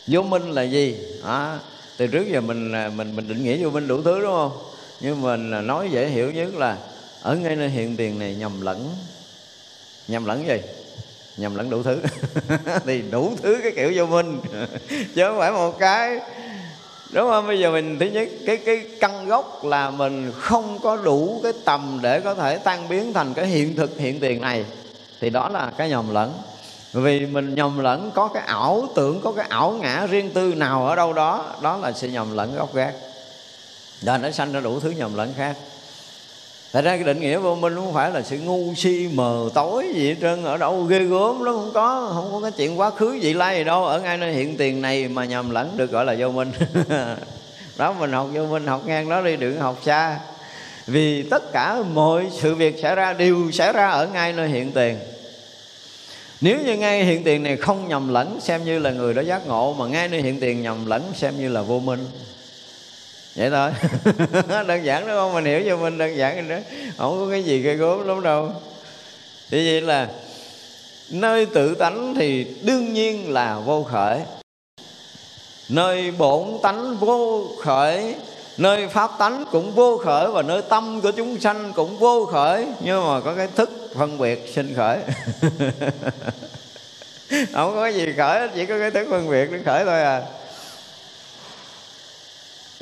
Vô 0.07 0.23
minh 0.23 0.51
là 0.51 0.63
gì? 0.63 0.97
À, 1.25 1.59
từ 1.97 2.07
trước 2.07 2.27
giờ 2.33 2.41
mình 2.41 2.73
à, 2.73 2.91
mình 2.97 3.17
mình 3.17 3.29
định 3.29 3.45
nghĩa 3.45 3.57
vô 3.65 3.71
minh 3.71 3.89
đủ 3.89 4.03
thứ 4.03 4.23
đúng 4.23 4.33
không? 4.33 4.72
Nhưng 5.03 5.23
mình 5.23 5.67
nói 5.67 5.89
dễ 5.91 6.07
hiểu 6.07 6.33
nhất 6.33 6.55
là 6.55 6.77
ở 7.23 7.37
ngay 7.37 7.57
nơi 7.57 7.69
hiện 7.69 7.97
tiền 7.97 8.19
này 8.19 8.35
nhầm 8.35 8.61
lẫn. 8.61 8.95
Nhầm 10.09 10.25
lẫn 10.25 10.47
gì? 10.47 10.61
Nhầm 11.37 11.55
lẫn 11.55 11.71
đủ 11.71 11.83
thứ. 11.83 12.03
Thì 12.87 13.03
đủ 13.11 13.33
thứ 13.43 13.59
cái 13.63 13.73
kiểu 13.77 13.93
vô 13.97 14.07
minh. 14.07 14.41
Chứ 15.15 15.27
không 15.27 15.39
phải 15.39 15.53
một 15.53 15.79
cái. 15.79 16.21
Đúng 17.13 17.31
không? 17.31 17.47
Bây 17.47 17.61
giờ 17.61 17.73
mình, 17.73 17.99
thứ 17.99 18.07
nhất, 18.07 18.29
cái 18.47 18.57
cái 18.57 18.87
căn 19.01 19.27
gốc 19.27 19.65
là 19.65 19.91
mình 19.91 20.33
không 20.39 20.79
có 20.83 20.97
đủ 20.97 21.41
cái 21.43 21.53
tầm 21.65 21.99
để 22.03 22.21
có 22.21 22.35
thể 22.35 22.59
tan 22.59 22.89
biến 22.89 23.13
thành 23.13 23.35
cái 23.35 23.47
hiện 23.47 23.77
thực, 23.77 23.99
hiện 23.99 24.21
tiền 24.21 24.41
này. 24.41 24.65
Thì 25.21 25.31
đó 25.31 25.49
là 25.49 25.73
cái 25.77 25.89
nhầm 25.89 26.15
lẫn. 26.15 26.33
Vì 26.93 27.27
mình 27.27 27.55
nhầm 27.55 27.79
lẫn, 27.79 28.11
có 28.15 28.29
cái 28.29 28.43
ảo 28.47 28.89
tưởng, 28.95 29.21
có 29.21 29.33
cái 29.33 29.47
ảo 29.49 29.71
ngã 29.81 30.07
riêng 30.07 30.31
tư 30.35 30.55
nào 30.55 30.87
ở 30.87 30.97
đâu 30.97 31.13
đó 31.13 31.45
đó 31.63 31.77
là 31.77 31.93
sự 31.93 32.09
nhầm 32.09 32.37
lẫn 32.37 32.57
gốc 32.57 32.75
gác. 32.75 32.95
Rồi 34.03 34.19
nó 34.19 34.31
sanh 34.31 34.53
ra 34.53 34.61
đủ 34.61 34.81
thứ 34.81 34.91
nhầm 34.91 35.15
lẫn 35.15 35.35
khác. 35.37 35.57
Thật 36.73 36.85
ra 36.85 36.97
cái 36.97 37.05
định 37.05 37.21
nghĩa 37.21 37.39
vô 37.39 37.55
minh 37.55 37.75
không 37.75 37.93
phải 37.93 38.11
là 38.11 38.23
sự 38.23 38.39
ngu 38.39 38.75
si 38.75 39.09
mờ 39.13 39.49
tối 39.55 39.93
gì 39.95 40.09
hết 40.09 40.17
trơn. 40.21 40.45
Ở 40.45 40.57
đâu 40.57 40.83
ghê 40.83 40.99
gớm 40.99 41.45
nó 41.45 41.53
không 41.53 41.71
có 41.75 42.11
Không 42.15 42.29
có 42.33 42.41
cái 42.41 42.51
chuyện 42.51 42.81
quá 42.81 42.91
khứ 42.91 43.19
vị 43.23 43.35
lai 43.35 43.59
gì 43.59 43.65
đâu. 43.65 43.85
Ở 43.85 44.01
ngay 44.01 44.17
nơi 44.17 44.33
hiện 44.33 44.57
tiền 44.57 44.83
này 44.83 45.09
mà 45.09 45.25
nhầm 45.25 45.51
lẫn 45.51 45.77
được 45.77 45.91
gọi 45.91 46.05
là 46.05 46.17
vô 46.19 46.31
minh. 46.31 46.53
Đó, 47.77 47.93
mình 47.93 48.13
học 48.13 48.29
vô 48.33 48.47
minh, 48.47 48.67
học 48.67 48.87
ngang 48.87 49.09
đó 49.09 49.23
đi, 49.23 49.37
đừng 49.37 49.61
học 49.61 49.81
xa. 49.85 50.19
Vì 50.87 51.23
tất 51.23 51.53
cả 51.53 51.83
mọi 51.95 52.27
sự 52.33 52.55
việc 52.55 52.79
xảy 52.83 52.95
ra 52.95 53.13
đều 53.13 53.51
xảy 53.51 53.73
ra 53.73 53.89
ở 53.89 54.07
ngay 54.07 54.33
nơi 54.33 54.49
hiện 54.49 54.73
tiền. 54.73 54.99
Nếu 56.41 56.59
như 56.65 56.77
ngay 56.77 57.05
hiện 57.05 57.25
tiền 57.25 57.43
này 57.43 57.57
không 57.57 57.89
nhầm 57.89 58.09
lẫn, 58.09 58.41
xem 58.41 58.65
như 58.65 58.79
là 58.79 58.91
người 58.91 59.15
đó 59.15 59.23
giác 59.23 59.47
ngộ, 59.47 59.75
mà 59.75 59.87
ngay 59.87 60.09
nơi 60.09 60.23
hiện 60.23 60.41
tiền 60.41 60.63
nhầm 60.63 60.87
lẫn, 60.87 61.03
xem 61.15 61.39
như 61.39 61.49
là 61.49 61.63
vô 61.63 61.79
minh 61.79 62.07
vậy 63.35 63.51
thôi. 63.51 63.71
Đơn 64.67 64.85
giản 64.85 65.07
đúng 65.07 65.17
không? 65.17 65.35
Mình 65.35 65.45
hiểu 65.45 65.63
cho 65.67 65.77
mình 65.77 65.99
đơn 65.99 66.17
giản 66.17 66.49
rồi 66.49 66.59
đó. 66.59 66.65
Không 66.99 67.21
có 67.21 67.31
cái 67.31 67.45
gì 67.45 67.59
gây 67.59 67.77
gốm 67.77 68.07
lắm 68.07 68.23
đâu. 68.23 68.53
Thì 69.51 69.71
vậy 69.71 69.81
là 69.81 70.09
nơi 71.11 71.47
tự 71.47 71.75
tánh 71.75 72.15
thì 72.15 72.47
đương 72.63 72.93
nhiên 72.93 73.33
là 73.33 73.59
vô 73.59 73.83
khởi. 73.83 74.21
Nơi 75.69 76.11
bổn 76.11 76.49
tánh 76.63 76.97
vô 76.97 77.47
khởi, 77.63 78.15
nơi 78.59 78.89
pháp 78.89 79.11
tánh 79.19 79.45
cũng 79.53 79.73
vô 79.75 79.99
khởi 79.99 80.29
và 80.31 80.43
nơi 80.43 80.63
tâm 80.63 81.01
của 81.01 81.11
chúng 81.11 81.41
sanh 81.41 81.73
cũng 81.73 81.99
vô 81.99 82.25
khởi. 82.25 82.67
Nhưng 82.81 83.07
mà 83.07 83.21
có 83.21 83.35
cái 83.35 83.49
thức 83.57 83.71
phân 83.97 84.19
biệt 84.19 84.51
sinh 84.55 84.75
khởi. 84.77 84.99
Không 87.53 87.75
có 87.75 87.83
cái 87.83 87.95
gì 87.95 88.13
khởi, 88.17 88.49
chỉ 88.55 88.67
có 88.67 88.79
cái 88.79 88.91
thức 88.91 89.07
phân 89.11 89.31
biệt 89.31 89.49
nó 89.51 89.59
khởi 89.65 89.85
thôi 89.85 90.03
à 90.03 90.23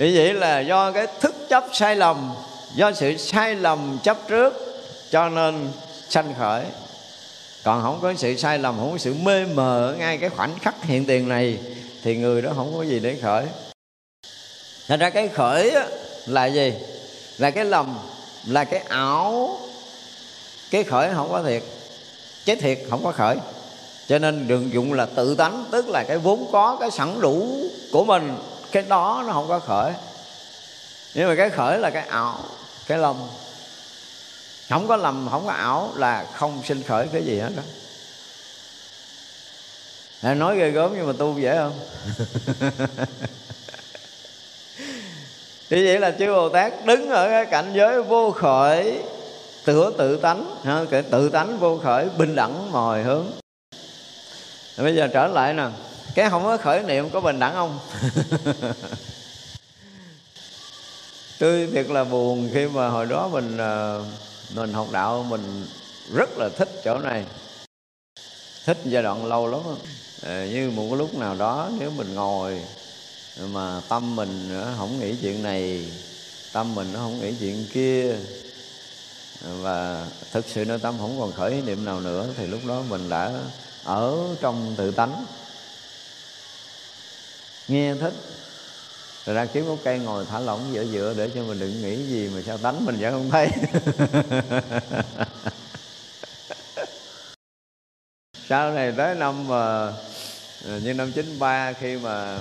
vì 0.01 0.17
vậy 0.17 0.35
là 0.35 0.61
do 0.61 0.93
cái 0.93 1.07
thức 1.21 1.35
chấp 1.49 1.65
sai 1.73 1.97
lầm, 1.97 2.33
do 2.75 2.93
sự 2.93 3.17
sai 3.17 3.55
lầm 3.55 3.99
chấp 4.03 4.19
trước 4.29 4.53
cho 5.11 5.29
nên 5.29 5.69
sanh 6.09 6.35
khởi. 6.39 6.65
Còn 7.65 7.83
không 7.83 7.99
có 8.03 8.15
sự 8.17 8.37
sai 8.37 8.59
lầm, 8.59 8.77
không 8.79 8.93
có 8.93 8.99
sự 8.99 9.15
mê 9.15 9.45
mờ 9.45 9.95
ngay 9.99 10.19
cái 10.19 10.31
khoảnh 10.31 10.59
khắc 10.59 10.85
hiện 10.85 11.05
tiền 11.05 11.29
này 11.29 11.59
thì 12.03 12.17
người 12.17 12.43
đó 12.43 12.51
không 12.57 12.75
có 12.77 12.83
gì 12.83 12.99
để 12.99 13.17
khởi. 13.23 13.45
Thành 14.89 14.99
ra 14.99 15.11
cái 15.11 15.29
khởi 15.29 15.75
là 16.27 16.47
gì? 16.47 16.75
Là 17.39 17.51
cái 17.51 17.65
lầm, 17.65 17.99
là 18.47 18.65
cái 18.65 18.81
ảo. 18.89 19.59
Cái 20.71 20.85
khởi 20.85 21.09
không 21.15 21.29
có 21.31 21.43
thiệt, 21.43 21.63
cái 22.47 22.57
thiệt 22.57 22.79
không 22.91 23.05
có 23.05 23.13
khởi. 23.13 23.37
Cho 24.09 24.19
nên 24.19 24.49
đường 24.49 24.73
dụng 24.73 24.93
là 24.93 25.07
tự 25.07 25.35
tánh, 25.35 25.65
tức 25.71 25.89
là 25.89 26.05
cái 26.05 26.19
vốn 26.19 26.47
có, 26.53 26.77
cái 26.81 26.91
sẵn 26.91 27.21
đủ 27.21 27.61
của 27.93 28.05
mình 28.05 28.37
cái 28.73 28.83
đó 28.83 29.25
nó 29.27 29.33
không 29.33 29.49
có 29.49 29.59
khởi. 29.59 29.93
Nhưng 31.15 31.29
mà 31.29 31.35
cái 31.35 31.51
khởi 31.51 31.79
là 31.79 31.91
cái 31.91 32.07
ảo 32.07 32.39
cái 32.87 32.99
lầm 32.99 33.17
không 34.69 34.89
có 34.89 34.97
lầm 34.97 35.29
không 35.31 35.47
có 35.47 35.53
ảo 35.53 35.93
là 35.97 36.27
không 36.35 36.63
sinh 36.65 36.83
khởi 36.83 37.09
cái 37.13 37.25
gì 37.25 37.39
hết 37.39 37.51
đó. 37.57 37.63
Đã 40.23 40.35
nói 40.35 40.59
ghê 40.59 40.71
gớm 40.71 40.93
nhưng 40.97 41.07
mà 41.07 41.13
tu 41.19 41.39
dễ 41.39 41.57
không? 41.57 41.81
Thì 45.71 45.87
vậy 45.87 46.01
là 46.01 46.11
chư 46.19 46.27
Bồ 46.27 46.49
Tát 46.49 46.73
đứng 46.85 47.11
ở 47.11 47.29
cái 47.29 47.47
cảnh 47.47 47.73
giới 47.75 48.03
vô 48.03 48.31
khởi 48.31 49.03
tựa 49.65 49.93
tự 49.99 50.17
tánh. 50.17 50.57
Ha, 50.65 50.85
tự 51.11 51.29
tánh 51.29 51.59
vô 51.59 51.79
khởi 51.79 52.09
bình 52.19 52.35
đẳng 52.35 52.73
mồi 52.73 53.03
hướng. 53.03 53.27
Bây 54.77 54.95
giờ 54.95 55.09
trở 55.13 55.27
lại 55.27 55.55
nè 55.55 55.65
cái 56.15 56.31
không 56.31 56.45
có 56.45 56.57
khởi 56.57 56.83
niệm 56.83 57.11
có 57.11 57.21
bình 57.21 57.39
đẳng 57.39 57.55
không? 57.55 57.79
Tôi 61.39 61.69
thiệt 61.73 61.87
là 61.87 62.05
buồn 62.05 62.51
khi 62.55 62.67
mà 62.67 62.89
hồi 62.89 63.07
đó 63.07 63.29
mình 63.33 63.59
ờ, 63.59 64.05
mình 64.55 64.73
học 64.73 64.89
đạo 64.93 65.27
mình 65.29 65.67
rất 66.15 66.39
là 66.39 66.49
thích 66.49 66.69
chỗ 66.85 66.99
này. 66.99 67.25
Thích 68.65 68.79
giai 68.85 69.03
đoạn 69.03 69.27
lâu 69.27 69.47
lắm 69.47 69.61
à, 70.23 70.47
như 70.51 70.71
một 70.71 70.87
cái 70.91 70.99
lúc 70.99 71.15
nào 71.15 71.35
đó 71.35 71.71
nếu 71.79 71.91
mình 71.91 72.15
ngồi 72.15 72.61
mà 73.53 73.81
tâm 73.89 74.17
mình 74.17 74.63
không 74.79 75.01
nghĩ 75.01 75.15
chuyện 75.23 75.43
này 75.43 75.87
tâm 76.53 76.75
mình 76.75 76.93
nó 76.93 76.99
không 76.99 77.21
nghĩ 77.21 77.35
chuyện 77.41 77.67
kia 77.73 78.17
và 79.43 80.07
thực 80.33 80.45
sự 80.49 80.65
nơi 80.65 80.79
tâm 80.79 80.95
không 80.99 81.21
còn 81.21 81.33
khởi 81.33 81.63
niệm 81.67 81.85
nào 81.85 82.01
nữa 82.01 82.27
thì 82.37 82.47
lúc 82.47 82.61
đó 82.67 82.83
mình 82.89 83.09
đã 83.09 83.33
ở 83.85 84.19
trong 84.41 84.75
tự 84.77 84.91
tánh 84.91 85.25
nghe 87.71 87.95
thích. 87.95 88.15
Rồi 89.27 89.37
ra 89.37 89.47
kiếm 89.47 89.67
gốc 89.67 89.79
cây 89.85 89.99
ngồi 89.99 90.25
thả 90.31 90.39
lỏng 90.39 90.61
giữa 90.73 90.83
giữa 90.83 91.15
để 91.17 91.31
cho 91.35 91.43
mình 91.43 91.61
đừng 91.61 91.83
nghĩ 91.83 91.97
gì 91.97 92.31
mà 92.35 92.41
sao 92.47 92.59
tánh 92.59 92.85
mình 92.85 92.97
vẫn 93.01 93.13
không 93.13 93.31
thấy. 93.31 93.49
Sau 98.49 98.73
này 98.73 98.93
tới 98.97 99.15
năm 99.15 99.49
mà 99.49 99.93
như 100.65 100.95
năm 100.95 101.13
93 101.13 101.73
khi 101.73 101.97
mà 101.97 102.39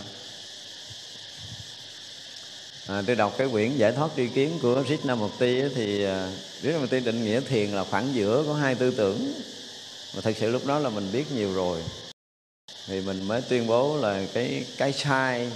à, 2.88 3.02
tôi 3.08 3.16
đọc 3.16 3.34
cái 3.38 3.48
quyển 3.52 3.78
giải 3.78 3.92
thoát 3.92 4.10
tri 4.16 4.28
kiến 4.28 4.60
của 4.62 4.84
Krishnamurti 4.84 5.62
thì 5.76 6.04
à, 6.04 6.30
Krishnamurti 6.62 7.00
định 7.00 7.24
nghĩa 7.24 7.42
thiền 7.42 7.70
là 7.70 7.84
khoảng 7.84 8.14
giữa 8.14 8.44
có 8.48 8.54
hai 8.54 8.76
tư 8.76 8.94
tưởng. 8.98 9.34
Mà 10.16 10.22
thật 10.22 10.34
sự 10.40 10.50
lúc 10.50 10.66
đó 10.66 10.80
là 10.80 10.90
mình 10.90 11.10
biết 11.14 11.32
nhiều 11.32 11.54
rồi 11.54 11.82
thì 12.90 13.02
mình 13.02 13.28
mới 13.28 13.42
tuyên 13.42 13.68
bố 13.68 13.98
là 13.98 14.22
cái 14.34 14.66
cái 14.78 14.94
sai. 14.94 15.52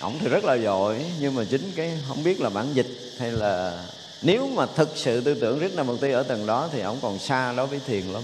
Ổng 0.00 0.18
thì 0.20 0.28
rất 0.28 0.44
là 0.44 0.54
giỏi, 0.54 1.04
nhưng 1.20 1.34
mà 1.34 1.44
chính 1.50 1.72
cái 1.76 1.98
không 2.08 2.24
biết 2.24 2.40
là 2.40 2.50
bản 2.50 2.66
dịch 2.74 2.86
hay 3.18 3.32
là 3.32 3.84
nếu 4.22 4.46
mà 4.46 4.66
thực 4.66 4.88
sự 4.94 5.20
tư 5.20 5.34
tưởng 5.34 5.58
rất 5.58 5.66
là 5.66 5.68
Krishnamurti 5.68 6.10
ở 6.10 6.22
tầng 6.22 6.46
đó 6.46 6.68
thì 6.72 6.80
ổng 6.80 6.98
còn 7.02 7.18
xa 7.18 7.52
đối 7.52 7.66
với 7.66 7.80
thiền 7.86 8.06
lắm. 8.06 8.22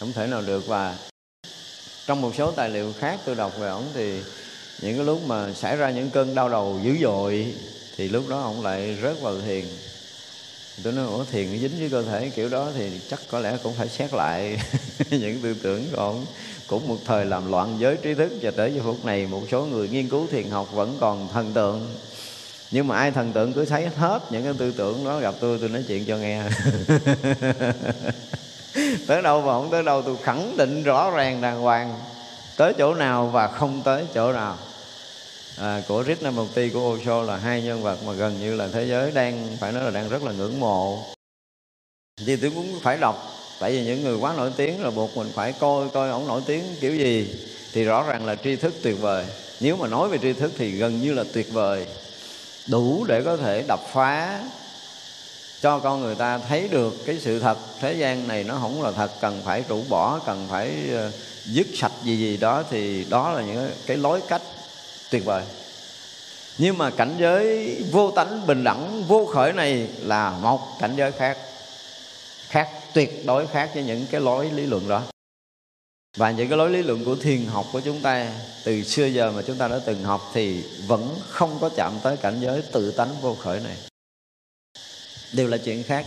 Không 0.00 0.12
thể 0.12 0.26
nào 0.26 0.42
được. 0.42 0.66
Và 0.66 0.96
trong 2.06 2.20
một 2.20 2.32
số 2.38 2.50
tài 2.50 2.68
liệu 2.68 2.92
khác 2.98 3.20
tôi 3.24 3.34
đọc 3.34 3.52
về 3.58 3.68
ổng 3.68 3.86
thì 3.94 4.20
những 4.82 4.96
cái 4.96 5.04
lúc 5.04 5.26
mà 5.26 5.52
xảy 5.52 5.76
ra 5.76 5.90
những 5.90 6.10
cơn 6.10 6.34
đau 6.34 6.48
đầu 6.48 6.80
dữ 6.82 6.96
dội 7.02 7.54
thì 7.96 8.08
lúc 8.08 8.28
đó 8.28 8.42
ổng 8.42 8.62
lại 8.62 8.96
rớt 9.02 9.20
vào 9.20 9.40
thiền 9.40 9.64
tôi 10.84 10.92
nói, 10.92 11.06
ủa, 11.06 11.24
thiền 11.24 11.52
nó 11.52 11.58
dính 11.58 11.78
với 11.78 11.88
cơ 11.90 12.02
thể 12.02 12.28
kiểu 12.28 12.48
đó 12.48 12.68
thì 12.76 12.90
chắc 13.08 13.20
có 13.28 13.38
lẽ 13.38 13.56
cũng 13.62 13.74
phải 13.74 13.88
xét 13.88 14.14
lại 14.14 14.58
những 15.10 15.40
tư 15.42 15.54
tưởng. 15.62 15.88
Còn 15.96 16.26
cũng 16.66 16.88
một 16.88 16.98
thời 17.04 17.24
làm 17.24 17.50
loạn 17.50 17.76
giới 17.78 17.96
trí 17.96 18.14
thức 18.14 18.32
và 18.42 18.50
tới 18.50 18.74
giờ 18.74 18.82
phút 18.84 19.04
này 19.04 19.26
một 19.26 19.42
số 19.50 19.64
người 19.64 19.88
nghiên 19.88 20.08
cứu 20.08 20.26
thiền 20.26 20.50
học 20.50 20.72
vẫn 20.72 20.96
còn 21.00 21.28
thần 21.28 21.52
tượng. 21.52 21.94
Nhưng 22.70 22.88
mà 22.88 22.96
ai 22.96 23.10
thần 23.10 23.32
tượng 23.32 23.52
cứ 23.52 23.64
thấy 23.64 23.86
hết 23.96 24.22
những 24.30 24.44
cái 24.44 24.52
tư 24.58 24.72
tưởng 24.72 25.04
đó, 25.04 25.20
gặp 25.20 25.34
tôi 25.40 25.58
tôi 25.60 25.68
nói 25.68 25.84
chuyện 25.88 26.04
cho 26.04 26.16
nghe. 26.16 26.42
Tới 29.06 29.22
đâu 29.22 29.40
mà 29.40 29.52
không 29.52 29.70
tới 29.70 29.82
đâu, 29.82 30.02
tôi 30.02 30.16
khẳng 30.22 30.56
định 30.56 30.82
rõ 30.82 31.10
ràng 31.10 31.40
đàng 31.40 31.60
hoàng. 31.60 31.94
Tới 32.56 32.72
chỗ 32.78 32.94
nào 32.94 33.26
và 33.26 33.48
không 33.48 33.82
tới 33.84 34.04
chỗ 34.14 34.32
nào 34.32 34.58
à, 35.56 35.82
của 35.88 36.02
Krishnamurti 36.02 36.70
của 36.70 36.94
Osho 36.94 37.22
là 37.22 37.36
hai 37.36 37.62
nhân 37.62 37.82
vật 37.82 37.98
mà 38.06 38.12
gần 38.12 38.40
như 38.40 38.56
là 38.56 38.68
thế 38.72 38.84
giới 38.84 39.10
đang 39.10 39.56
phải 39.60 39.72
nói 39.72 39.84
là 39.84 39.90
đang 39.90 40.08
rất 40.08 40.22
là 40.22 40.32
ngưỡng 40.32 40.60
mộ. 40.60 41.02
Thì 42.26 42.36
tôi 42.36 42.50
cũng 42.54 42.80
phải 42.82 42.98
đọc 42.98 43.32
tại 43.60 43.72
vì 43.72 43.84
những 43.84 44.04
người 44.04 44.16
quá 44.16 44.34
nổi 44.36 44.52
tiếng 44.56 44.82
là 44.82 44.90
buộc 44.90 45.16
mình 45.16 45.28
phải 45.34 45.52
coi 45.52 45.88
coi 45.88 46.10
ổng 46.10 46.26
nổi 46.26 46.42
tiếng 46.46 46.64
kiểu 46.80 46.96
gì. 46.96 47.34
Thì 47.72 47.84
rõ 47.84 48.02
ràng 48.02 48.26
là 48.26 48.34
tri 48.34 48.56
thức 48.56 48.74
tuyệt 48.82 48.96
vời. 49.00 49.24
Nếu 49.60 49.76
mà 49.76 49.88
nói 49.88 50.08
về 50.08 50.18
tri 50.18 50.32
thức 50.32 50.52
thì 50.58 50.70
gần 50.70 51.00
như 51.00 51.12
là 51.12 51.24
tuyệt 51.32 51.52
vời. 51.52 51.86
Đủ 52.68 53.04
để 53.08 53.22
có 53.22 53.36
thể 53.36 53.64
đập 53.68 53.80
phá 53.92 54.40
cho 55.60 55.78
con 55.78 56.00
người 56.00 56.14
ta 56.14 56.38
thấy 56.38 56.68
được 56.68 56.94
cái 57.06 57.18
sự 57.20 57.40
thật. 57.40 57.58
Thế 57.80 57.92
gian 57.92 58.28
này 58.28 58.44
nó 58.44 58.58
không 58.60 58.82
là 58.82 58.92
thật 58.92 59.10
cần 59.20 59.42
phải 59.44 59.64
rũ 59.68 59.82
bỏ 59.88 60.20
cần 60.26 60.46
phải 60.50 60.72
ờ, 60.92 61.12
dứt 61.44 61.66
sạch 61.74 61.92
gì 62.04 62.16
gì 62.16 62.36
đó 62.36 62.62
thì 62.70 63.04
đó 63.04 63.32
là 63.32 63.42
những 63.42 63.70
cái 63.86 63.96
lối 63.96 64.20
cách 64.28 64.42
tuyệt 65.10 65.24
vời. 65.24 65.44
Nhưng 66.58 66.78
mà 66.78 66.90
cảnh 66.90 67.16
giới 67.18 67.76
vô 67.90 68.10
tánh 68.10 68.46
bình 68.46 68.64
đẳng, 68.64 69.04
vô 69.08 69.26
khởi 69.26 69.52
này 69.52 69.88
là 69.98 70.30
một 70.30 70.60
cảnh 70.80 70.94
giới 70.96 71.12
khác. 71.12 71.38
Khác, 72.48 72.68
tuyệt 72.94 73.26
đối 73.26 73.46
khác 73.46 73.70
với 73.74 73.82
những 73.82 74.06
cái 74.10 74.20
lối 74.20 74.50
lý 74.50 74.66
luận 74.66 74.88
đó. 74.88 75.02
Và 76.16 76.30
những 76.30 76.48
cái 76.48 76.58
lối 76.58 76.70
lý 76.70 76.82
luận 76.82 77.04
của 77.04 77.16
thiền 77.16 77.44
học 77.44 77.66
của 77.72 77.80
chúng 77.80 78.00
ta, 78.00 78.32
từ 78.64 78.82
xưa 78.82 79.06
giờ 79.06 79.32
mà 79.32 79.42
chúng 79.46 79.56
ta 79.56 79.68
đã 79.68 79.78
từng 79.86 80.04
học 80.04 80.30
thì 80.34 80.64
vẫn 80.86 81.16
không 81.28 81.58
có 81.60 81.68
chạm 81.68 81.92
tới 82.02 82.16
cảnh 82.16 82.38
giới 82.40 82.62
tự 82.72 82.90
tánh 82.90 83.20
vô 83.20 83.34
khởi 83.34 83.60
này. 83.60 83.76
Đều 85.32 85.48
là 85.48 85.56
chuyện 85.56 85.82
khác. 85.82 86.06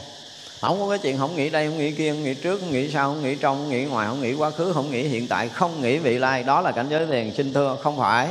Không 0.62 0.80
có 0.80 0.90
cái 0.90 1.00
chuyện 1.00 1.18
không 1.18 1.36
nghĩ 1.36 1.50
đây, 1.50 1.68
không 1.68 1.78
nghĩ 1.78 1.92
kia, 1.92 2.12
không 2.12 2.24
nghĩ 2.24 2.34
trước, 2.34 2.60
không 2.60 2.72
nghĩ 2.72 2.92
sau, 2.92 3.14
không 3.14 3.24
nghĩ 3.24 3.36
trong, 3.36 3.58
không 3.58 3.70
nghĩ 3.70 3.84
ngoài, 3.84 4.08
không 4.08 4.22
nghĩ 4.22 4.34
quá 4.34 4.52
khứ, 4.52 4.74
không 4.74 4.92
nghĩ 4.92 5.08
hiện 5.08 5.28
tại, 5.28 5.50
không 5.50 5.82
nghĩ 5.82 5.98
vị 5.98 6.18
lai. 6.18 6.44
Đó 6.44 6.62
là 6.62 6.72
cảnh 6.72 6.88
giới 6.90 7.06
thiền 7.06 7.34
sinh 7.36 7.54
thưa, 7.54 7.78
không 7.84 7.98
phải 7.98 8.28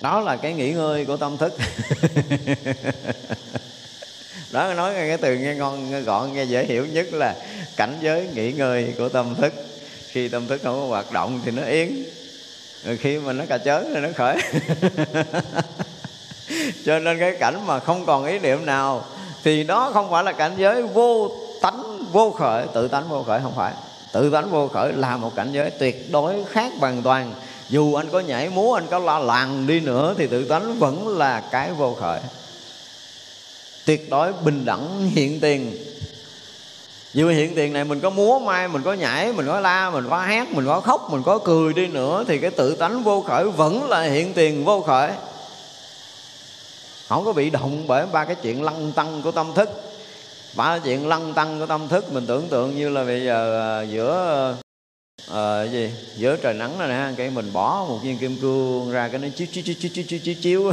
đó 0.00 0.20
là 0.20 0.36
cái 0.36 0.52
nghỉ 0.52 0.72
ngơi 0.72 1.04
của 1.04 1.16
tâm 1.16 1.36
thức. 1.36 1.52
Đó, 4.52 4.74
nói 4.74 4.94
cái 4.94 5.16
từ 5.16 5.34
nghe 5.34 5.54
ngon, 5.54 5.90
nghe 5.90 6.00
gọn, 6.00 6.32
nghe 6.32 6.44
dễ 6.44 6.64
hiểu 6.64 6.86
nhất 6.86 7.06
là 7.12 7.34
cảnh 7.76 7.98
giới 8.00 8.28
nghỉ 8.34 8.52
ngơi 8.52 8.94
của 8.98 9.08
tâm 9.08 9.34
thức. 9.34 9.52
Khi 10.08 10.28
tâm 10.28 10.46
thức 10.46 10.60
không 10.64 10.80
có 10.80 10.86
hoạt 10.86 11.12
động 11.12 11.40
thì 11.44 11.50
nó 11.50 11.62
yên. 11.62 12.04
Rồi 12.84 12.96
khi 12.96 13.18
mà 13.18 13.32
nó 13.32 13.44
cà 13.48 13.58
chớn 13.58 13.92
thì 13.94 14.00
nó 14.00 14.08
khởi. 14.16 14.36
Cho 16.84 16.98
nên 16.98 17.18
cái 17.18 17.36
cảnh 17.40 17.66
mà 17.66 17.80
không 17.80 18.06
còn 18.06 18.24
ý 18.24 18.38
niệm 18.38 18.66
nào 18.66 19.04
thì 19.44 19.64
đó 19.64 19.90
không 19.94 20.10
phải 20.10 20.24
là 20.24 20.32
cảnh 20.32 20.52
giới 20.56 20.82
vô 20.82 21.30
tánh, 21.62 22.04
vô 22.12 22.30
khởi. 22.30 22.66
Tự 22.74 22.88
tánh 22.88 23.08
vô 23.08 23.22
khởi 23.22 23.40
không 23.42 23.54
phải. 23.56 23.72
Tự 24.12 24.30
tánh 24.30 24.50
vô 24.50 24.68
khởi 24.68 24.92
là 24.92 25.16
một 25.16 25.36
cảnh 25.36 25.48
giới 25.52 25.70
tuyệt 25.70 26.12
đối 26.12 26.44
khác 26.44 26.72
hoàn 26.80 27.02
toàn 27.02 27.32
dù 27.68 27.94
anh 27.94 28.08
có 28.12 28.20
nhảy 28.20 28.48
múa, 28.48 28.74
anh 28.74 28.86
có 28.90 28.98
la 28.98 29.18
làng 29.18 29.66
đi 29.66 29.80
nữa, 29.80 30.14
thì 30.18 30.26
tự 30.26 30.44
tánh 30.44 30.78
vẫn 30.78 31.18
là 31.18 31.40
cái 31.40 31.72
vô 31.72 31.96
khởi. 32.00 32.20
Tuyệt 33.86 34.10
đối 34.10 34.32
bình 34.32 34.64
đẳng, 34.64 35.10
hiện 35.14 35.40
tiền. 35.40 35.78
Dù 37.14 37.28
hiện 37.28 37.54
tiền 37.54 37.72
này 37.72 37.84
mình 37.84 38.00
có 38.00 38.10
múa 38.10 38.38
mai 38.38 38.68
mình 38.68 38.82
có 38.82 38.92
nhảy, 38.92 39.32
mình 39.32 39.46
có 39.46 39.60
la, 39.60 39.90
mình 39.90 40.06
có 40.10 40.18
hát 40.18 40.48
mình 40.52 40.66
có 40.66 40.80
khóc, 40.80 41.08
mình 41.10 41.22
có 41.22 41.38
cười 41.38 41.72
đi 41.72 41.86
nữa, 41.86 42.24
thì 42.28 42.38
cái 42.38 42.50
tự 42.50 42.76
tánh 42.76 43.02
vô 43.02 43.24
khởi 43.28 43.44
vẫn 43.44 43.88
là 43.88 44.02
hiện 44.02 44.34
tiền 44.34 44.64
vô 44.64 44.80
khởi. 44.80 45.10
Không 47.08 47.24
có 47.24 47.32
bị 47.32 47.50
động 47.50 47.84
bởi 47.86 48.06
ba 48.06 48.24
cái 48.24 48.34
chuyện 48.34 48.62
lăng 48.62 48.92
tăng 48.92 49.22
của 49.22 49.30
tâm 49.30 49.52
thức. 49.54 49.68
Ba 50.54 50.68
cái 50.68 50.80
chuyện 50.84 51.08
lăng 51.08 51.34
tăng 51.34 51.60
của 51.60 51.66
tâm 51.66 51.88
thức, 51.88 52.12
mình 52.12 52.26
tưởng 52.26 52.48
tượng 52.48 52.76
như 52.76 52.88
là 52.88 53.04
bây 53.04 53.24
giờ 53.24 53.60
à, 53.80 53.82
giữa 53.82 54.56
ờ 55.28 55.62
à, 55.62 55.64
gì 55.64 55.90
giữa 56.16 56.36
trời 56.36 56.54
nắng 56.54 56.78
này 56.78 56.88
nè 56.88 57.14
cái 57.16 57.30
mình 57.30 57.52
bỏ 57.52 57.84
một 57.88 57.98
viên 58.02 58.18
kim 58.18 58.36
cương 58.40 58.90
ra 58.92 59.08
cái 59.08 59.18
nó 59.18 59.28
chiếu 59.36 59.46
chiếu 59.52 59.64
chiếu 59.64 59.74
chiếu 59.80 59.90
chiếu 59.94 60.04
chiếu, 60.08 60.18
chiếu, 60.18 60.34
chiếu. 60.42 60.72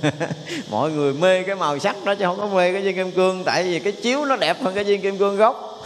mọi 0.70 0.90
người 0.90 1.12
mê 1.12 1.42
cái 1.42 1.54
màu 1.54 1.78
sắc 1.78 2.04
đó 2.04 2.14
chứ 2.14 2.24
không 2.24 2.38
có 2.38 2.46
mê 2.46 2.72
cái 2.72 2.82
viên 2.82 2.94
kim 2.96 3.12
cương 3.12 3.44
tại 3.44 3.64
vì 3.64 3.78
cái 3.78 3.92
chiếu 3.92 4.24
nó 4.24 4.36
đẹp 4.36 4.62
hơn 4.62 4.74
cái 4.74 4.84
viên 4.84 5.02
kim 5.02 5.18
cương 5.18 5.36
gốc 5.36 5.82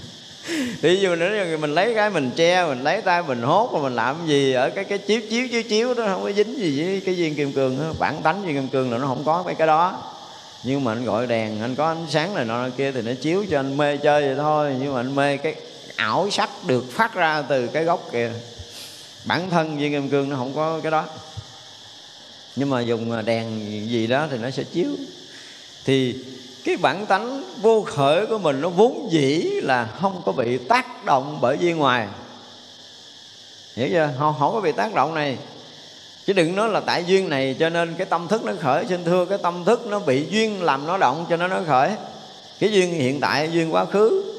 ví 0.80 1.00
dụ 1.00 1.14
nữa 1.14 1.56
mình 1.60 1.74
lấy 1.74 1.94
cái 1.94 2.10
mình 2.10 2.30
che 2.36 2.66
mình 2.66 2.84
lấy 2.84 3.02
tay 3.02 3.22
mình 3.22 3.42
hốt 3.42 3.72
rồi 3.72 3.82
mình 3.82 3.94
làm 3.94 4.16
gì 4.26 4.52
ở 4.52 4.70
cái 4.70 4.84
cái 4.84 4.98
chiếu 4.98 5.20
chiếu 5.30 5.48
chiếu 5.48 5.62
chiếu 5.62 5.94
đó 5.94 6.04
không 6.06 6.22
có 6.22 6.32
dính 6.32 6.58
gì 6.58 6.84
với 6.84 7.02
cái 7.06 7.14
viên 7.14 7.34
kim 7.34 7.52
cương 7.52 7.78
đó. 7.78 7.84
bản 7.98 8.22
tánh 8.22 8.42
viên 8.42 8.54
kim 8.54 8.68
cương 8.68 8.92
là 8.92 8.98
nó 8.98 9.06
không 9.06 9.22
có 9.24 9.42
mấy 9.42 9.54
cái 9.54 9.66
đó 9.66 10.02
nhưng 10.62 10.84
mà 10.84 10.92
anh 10.92 11.04
gọi 11.04 11.26
đèn 11.26 11.60
anh 11.60 11.74
có 11.74 11.88
ánh 11.88 12.06
sáng 12.08 12.34
này 12.34 12.44
nọ 12.44 12.68
kia 12.76 12.92
thì 12.92 13.02
nó 13.02 13.12
chiếu 13.20 13.44
cho 13.50 13.58
anh 13.58 13.76
mê 13.76 13.96
chơi 13.96 14.22
vậy 14.22 14.36
thôi 14.36 14.74
nhưng 14.80 14.94
mà 14.94 15.00
anh 15.00 15.14
mê 15.14 15.36
cái 15.36 15.54
ảo 16.00 16.30
sắc 16.30 16.50
được 16.66 16.92
phát 16.92 17.14
ra 17.14 17.42
từ 17.42 17.66
cái 17.66 17.84
gốc 17.84 18.08
kìa 18.12 18.30
bản 19.24 19.50
thân 19.50 19.78
viên 19.78 19.92
kim 19.92 20.08
cương 20.08 20.28
nó 20.28 20.36
không 20.36 20.52
có 20.54 20.80
cái 20.82 20.90
đó. 20.90 21.04
Nhưng 22.56 22.70
mà 22.70 22.80
dùng 22.80 23.24
đèn 23.24 23.60
gì 23.90 24.06
đó 24.06 24.26
thì 24.30 24.38
nó 24.38 24.50
sẽ 24.50 24.64
chiếu. 24.64 24.88
Thì 25.84 26.16
cái 26.64 26.76
bản 26.76 27.06
tánh 27.06 27.42
vô 27.62 27.82
khởi 27.82 28.26
của 28.26 28.38
mình 28.38 28.60
nó 28.60 28.68
vốn 28.68 29.08
dĩ 29.10 29.50
là 29.62 29.88
không 30.00 30.22
có 30.26 30.32
bị 30.32 30.58
tác 30.58 31.04
động 31.04 31.38
bởi 31.40 31.56
duyên 31.60 31.76
ngoài. 31.76 32.08
Hiểu 33.76 33.88
chưa? 33.90 34.10
Không, 34.18 34.34
không 34.38 34.54
có 34.54 34.60
bị 34.60 34.72
tác 34.72 34.94
động 34.94 35.14
này. 35.14 35.38
Chứ 36.26 36.32
đừng 36.32 36.56
nói 36.56 36.68
là 36.68 36.80
tại 36.80 37.04
duyên 37.04 37.28
này 37.28 37.56
cho 37.58 37.68
nên 37.68 37.94
cái 37.94 38.06
tâm 38.06 38.28
thức 38.28 38.44
nó 38.44 38.52
khởi. 38.60 38.84
Xin 38.88 39.04
thưa 39.04 39.24
cái 39.24 39.38
tâm 39.42 39.64
thức 39.64 39.86
nó 39.86 39.98
bị 39.98 40.26
duyên 40.30 40.62
làm 40.62 40.86
nó 40.86 40.98
động 40.98 41.26
cho 41.30 41.36
nó 41.36 41.48
nó 41.48 41.60
khởi. 41.66 41.90
Cái 42.60 42.72
duyên 42.72 42.92
hiện 42.92 43.20
tại 43.20 43.50
duyên 43.52 43.74
quá 43.74 43.84
khứ 43.84 44.29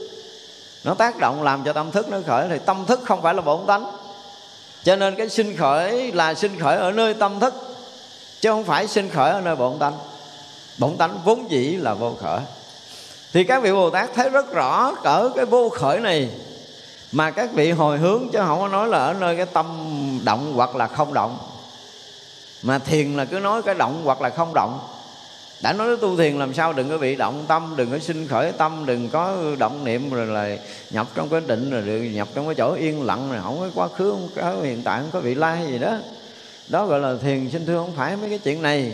nó 0.83 0.93
tác 0.93 1.17
động 1.17 1.43
làm 1.43 1.63
cho 1.63 1.73
tâm 1.73 1.91
thức 1.91 2.09
nó 2.09 2.17
khởi, 2.27 2.47
thì 2.49 2.59
tâm 2.65 2.85
thức 2.85 2.99
không 3.05 3.21
phải 3.21 3.33
là 3.33 3.41
bổn 3.41 3.59
tánh. 3.67 3.91
Cho 4.83 4.95
nên 4.95 5.15
cái 5.15 5.29
sinh 5.29 5.57
khởi 5.57 6.11
là 6.11 6.33
sinh 6.33 6.59
khởi 6.59 6.77
ở 6.77 6.91
nơi 6.91 7.13
tâm 7.13 7.39
thức, 7.39 7.53
chứ 8.41 8.49
không 8.49 8.63
phải 8.63 8.87
sinh 8.87 9.09
khởi 9.09 9.31
ở 9.31 9.41
nơi 9.41 9.55
bổn 9.55 9.79
tánh. 9.79 9.93
Bổn 10.77 10.97
tánh 10.97 11.19
vốn 11.25 11.51
dĩ 11.51 11.77
là 11.77 11.93
vô 11.93 12.13
khởi. 12.21 12.39
Thì 13.33 13.43
các 13.43 13.63
vị 13.63 13.71
bồ 13.71 13.89
tát 13.89 14.09
thấy 14.15 14.29
rất 14.29 14.53
rõ 14.53 14.95
cỡ 15.03 15.29
cái 15.35 15.45
vô 15.45 15.69
khởi 15.69 15.99
này, 15.99 16.29
mà 17.11 17.31
các 17.31 17.49
vị 17.53 17.71
hồi 17.71 17.97
hướng 17.97 18.29
chứ 18.33 18.39
không 18.47 18.59
có 18.59 18.67
nói 18.67 18.87
là 18.87 18.97
ở 18.97 19.13
nơi 19.13 19.37
cái 19.37 19.45
tâm 19.45 19.65
động 20.23 20.53
hoặc 20.55 20.75
là 20.75 20.87
không 20.87 21.13
động. 21.13 21.37
Mà 22.61 22.79
thiền 22.79 23.17
là 23.17 23.25
cứ 23.25 23.39
nói 23.39 23.61
cái 23.61 23.75
động 23.75 24.01
hoặc 24.05 24.21
là 24.21 24.29
không 24.29 24.53
động 24.53 24.79
đã 25.61 25.73
nói 25.73 25.97
tu 26.01 26.17
thiền 26.17 26.39
làm 26.39 26.53
sao 26.53 26.73
đừng 26.73 26.89
có 26.89 26.97
bị 26.97 27.15
động 27.15 27.45
tâm, 27.47 27.73
đừng 27.77 27.91
có 27.91 27.99
sinh 27.99 28.27
khởi 28.27 28.51
tâm, 28.51 28.83
đừng 28.85 29.09
có 29.09 29.37
động 29.59 29.83
niệm 29.83 30.09
rồi 30.09 30.27
là 30.27 30.57
nhập 30.91 31.07
trong 31.15 31.29
cái 31.29 31.41
định 31.47 31.69
rồi 31.69 31.81
được 31.81 32.01
nhập 32.01 32.27
trong 32.35 32.45
cái 32.45 32.55
chỗ 32.55 32.73
yên 32.73 33.03
lặng 33.03 33.31
rồi. 33.31 33.39
Không 33.43 33.59
có 33.59 33.69
quá 33.75 33.87
khứ, 33.97 34.11
không 34.11 34.29
có 34.35 34.55
hiện 34.63 34.81
tại 34.83 34.99
không 34.99 35.09
có 35.11 35.19
vị 35.19 35.35
lai 35.35 35.67
gì 35.67 35.79
đó. 35.79 35.97
Đó 36.67 36.85
gọi 36.85 36.99
là 36.99 37.15
thiền 37.21 37.49
sinh 37.49 37.65
thưa 37.65 37.77
không 37.77 37.93
phải 37.97 38.15
mấy 38.15 38.29
cái 38.29 38.39
chuyện 38.39 38.61
này. 38.61 38.91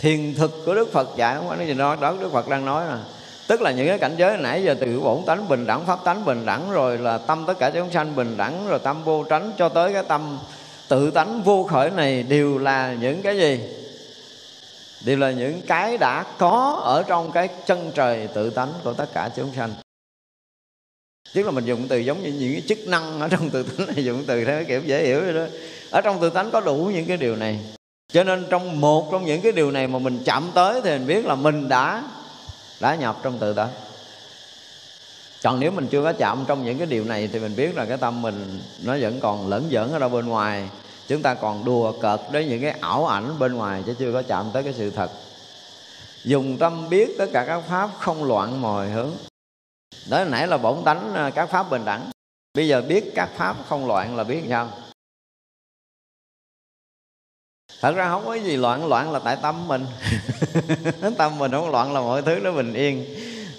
Thiền 0.00 0.34
thực 0.34 0.62
của 0.66 0.74
đức 0.74 0.92
phật 0.92 1.08
dạy, 1.16 1.36
không 1.36 1.48
phải 1.48 1.58
nói 1.58 1.66
gì 1.66 1.74
đó 1.74 1.96
đó 2.00 2.14
đức 2.20 2.32
phật 2.32 2.48
đang 2.48 2.64
nói 2.64 2.86
là 2.86 2.98
tức 3.46 3.62
là 3.62 3.70
những 3.70 3.88
cái 3.88 3.98
cảnh 3.98 4.14
giới 4.16 4.36
nãy 4.36 4.62
giờ 4.62 4.74
từ 4.80 5.00
bổn 5.00 5.18
tánh 5.26 5.48
bình 5.48 5.66
đẳng, 5.66 5.86
pháp 5.86 5.98
tánh 6.04 6.24
bình 6.24 6.46
đẳng, 6.46 6.70
rồi 6.70 6.98
là 6.98 7.18
tâm 7.18 7.44
tất 7.46 7.58
cả 7.58 7.70
chúng 7.70 7.90
sanh 7.90 8.16
bình 8.16 8.36
đẳng, 8.36 8.68
rồi 8.68 8.78
tâm 8.78 9.04
vô 9.04 9.24
tránh 9.24 9.52
cho 9.58 9.68
tới 9.68 9.92
cái 9.92 10.02
tâm 10.08 10.38
tự 10.88 11.10
tánh 11.10 11.42
vô 11.42 11.64
khởi 11.70 11.90
này 11.90 12.22
đều 12.22 12.58
là 12.58 12.94
những 13.00 13.22
cái 13.22 13.36
gì? 13.36 13.60
Đều 15.04 15.16
là 15.16 15.30
những 15.30 15.60
cái 15.66 15.98
đã 15.98 16.24
có 16.38 16.80
ở 16.84 17.02
trong 17.02 17.32
cái 17.32 17.48
chân 17.66 17.90
trời 17.94 18.28
tự 18.34 18.50
tánh 18.50 18.72
của 18.84 18.92
tất 18.92 19.06
cả 19.14 19.30
chúng 19.36 19.54
sanh. 19.56 19.70
Tức 21.34 21.42
là 21.42 21.50
mình 21.50 21.64
dùng 21.64 21.88
từ 21.88 21.98
giống 21.98 22.22
như 22.22 22.32
những 22.32 22.52
cái 22.52 22.62
chức 22.68 22.78
năng 22.88 23.20
ở 23.20 23.28
trong 23.28 23.50
tự 23.50 23.62
tánh 23.62 23.86
này, 23.86 24.04
dùng 24.04 24.24
từ 24.26 24.44
theo 24.44 24.56
cái 24.56 24.64
kiểu 24.64 24.82
dễ 24.86 25.06
hiểu 25.06 25.20
rồi 25.20 25.32
đó. 25.32 25.56
Ở 25.90 26.00
trong 26.00 26.20
tự 26.20 26.30
tánh 26.30 26.50
có 26.50 26.60
đủ 26.60 26.90
những 26.94 27.06
cái 27.06 27.16
điều 27.16 27.36
này. 27.36 27.58
Cho 28.12 28.24
nên 28.24 28.46
trong 28.50 28.80
một 28.80 29.08
trong 29.12 29.24
những 29.24 29.40
cái 29.40 29.52
điều 29.52 29.70
này 29.70 29.86
mà 29.86 29.98
mình 29.98 30.18
chạm 30.24 30.50
tới 30.54 30.80
thì 30.84 30.90
mình 30.90 31.06
biết 31.06 31.26
là 31.26 31.34
mình 31.34 31.68
đã 31.68 32.02
đã 32.80 32.94
nhập 32.94 33.16
trong 33.22 33.38
tự 33.38 33.54
tánh. 33.54 33.70
Còn 35.42 35.60
nếu 35.60 35.70
mình 35.70 35.86
chưa 35.90 36.02
có 36.02 36.12
chạm 36.12 36.44
trong 36.48 36.64
những 36.64 36.78
cái 36.78 36.86
điều 36.86 37.04
này 37.04 37.28
thì 37.32 37.38
mình 37.38 37.56
biết 37.56 37.76
là 37.76 37.84
cái 37.84 37.96
tâm 37.96 38.22
mình 38.22 38.60
nó 38.82 38.96
vẫn 39.00 39.20
còn 39.20 39.48
lẫn 39.48 39.66
dẫn 39.68 39.92
ở 39.92 39.98
đâu 39.98 40.08
bên 40.08 40.26
ngoài 40.26 40.68
chúng 41.08 41.22
ta 41.22 41.34
còn 41.34 41.64
đùa 41.64 41.92
cợt 42.00 42.20
đến 42.32 42.48
những 42.48 42.62
cái 42.62 42.70
ảo 42.80 43.06
ảnh 43.06 43.38
bên 43.38 43.54
ngoài 43.54 43.82
chứ 43.86 43.94
chưa 43.98 44.12
có 44.12 44.22
chạm 44.22 44.50
tới 44.52 44.62
cái 44.62 44.72
sự 44.72 44.90
thật. 44.90 45.10
Dùng 46.24 46.56
tâm 46.58 46.88
biết 46.88 47.14
tất 47.18 47.26
cả 47.32 47.44
các 47.46 47.62
pháp 47.68 47.90
không 47.98 48.24
loạn 48.24 48.60
mồi 48.60 48.90
hướng. 48.90 49.10
Đó, 50.10 50.24
nãy 50.24 50.46
là 50.46 50.58
bổn 50.58 50.84
tánh 50.84 51.14
à, 51.14 51.30
các 51.34 51.46
pháp 51.46 51.70
bình 51.70 51.84
đẳng. 51.84 52.10
Bây 52.54 52.68
giờ 52.68 52.82
biết 52.82 53.12
các 53.14 53.28
pháp 53.36 53.56
không 53.68 53.86
loạn 53.86 54.16
là 54.16 54.24
biết 54.24 54.42
sao? 54.48 54.70
Thật 57.80 57.92
ra 57.96 58.08
không 58.08 58.24
có 58.26 58.34
gì 58.34 58.56
loạn 58.56 58.86
loạn 58.86 59.12
là 59.12 59.18
tại 59.18 59.36
tâm 59.42 59.68
mình. 59.68 59.86
Tâm 61.18 61.38
mình 61.38 61.50
không 61.50 61.70
loạn 61.70 61.92
là 61.92 62.00
mọi 62.00 62.22
thứ 62.22 62.38
nó 62.42 62.52
bình 62.52 62.74
yên. 62.74 63.04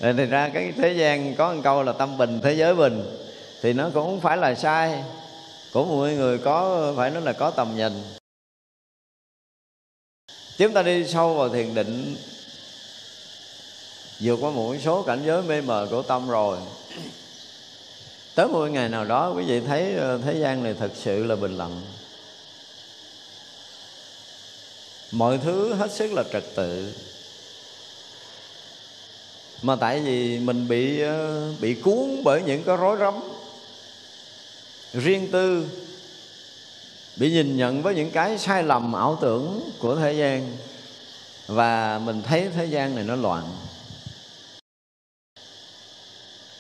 Thì 0.02 0.26
ra 0.26 0.50
cái 0.54 0.74
thế 0.78 0.94
gian 0.94 1.36
có 1.36 1.54
một 1.54 1.62
câu 1.64 1.84
là 1.84 1.92
tâm 1.92 2.18
bình, 2.18 2.40
thế 2.44 2.54
giới 2.54 2.76
bình. 2.76 3.04
Thì 3.62 3.74
nó 3.74 3.90
cũng 3.94 4.06
không 4.06 4.22
phải 4.22 4.38
là 4.38 4.56
sai 4.56 5.04
của 5.74 5.86
mọi 5.86 6.16
người 6.16 6.38
có, 6.38 6.94
phải 6.98 7.12
nói 7.12 7.22
là 7.22 7.34
có 7.34 7.52
tầm 7.52 7.78
nhìn. 7.78 7.94
Chúng 10.58 10.74
ta 10.74 10.82
đi 10.82 11.08
sâu 11.08 11.34
vào 11.34 11.50
thiền 11.50 11.74
định, 11.74 12.16
vượt 14.20 14.38
qua 14.42 14.52
một 14.52 14.76
số 14.84 15.04
cảnh 15.04 15.22
giới 15.26 15.42
mê 15.42 15.62
mờ 15.62 15.88
của 15.92 16.02
tâm 16.02 16.30
rồi. 16.30 16.58
Tới 18.36 18.48
một 18.48 18.68
ngày 18.72 18.90
nào 18.90 19.06
đó, 19.06 19.34
quý 19.36 19.44
vị 19.44 19.60
thấy 19.60 19.96
ờ, 19.96 20.18
thế 20.18 20.34
gian 20.34 20.64
này 20.64 20.74
thật 20.74 20.92
sự 20.96 21.24
là 21.24 21.36
bình 21.36 21.58
lặng. 21.58 21.82
Mọi 25.12 25.38
thứ 25.38 25.74
hết 25.74 25.92
sức 25.92 26.14
là 26.14 26.24
trật 26.32 26.44
tự. 26.56 26.94
Mà 29.62 29.76
tại 29.76 30.00
vì 30.00 30.40
mình 30.40 30.68
bị 30.68 31.02
ờ, 31.02 31.52
bị 31.62 31.74
cuốn 31.74 32.24
bởi 32.24 32.42
những 32.42 32.64
cái 32.64 32.78
rối 32.78 32.98
rắm 33.00 33.14
riêng 34.94 35.28
tư 35.32 35.70
bị 37.16 37.32
nhìn 37.32 37.58
nhận 37.58 37.82
với 37.82 37.96
những 37.96 38.12
cái 38.12 38.38
sai 38.38 38.64
lầm 38.64 38.94
ảo 38.94 39.18
tưởng 39.22 39.70
của 39.80 39.96
thế 39.96 40.14
gian, 40.14 40.58
và 41.48 42.00
mình 42.06 42.22
thấy 42.22 42.50
thế 42.56 42.66
gian 42.66 42.96
này 42.96 43.04
nó 43.04 43.16
loạn. 43.16 43.44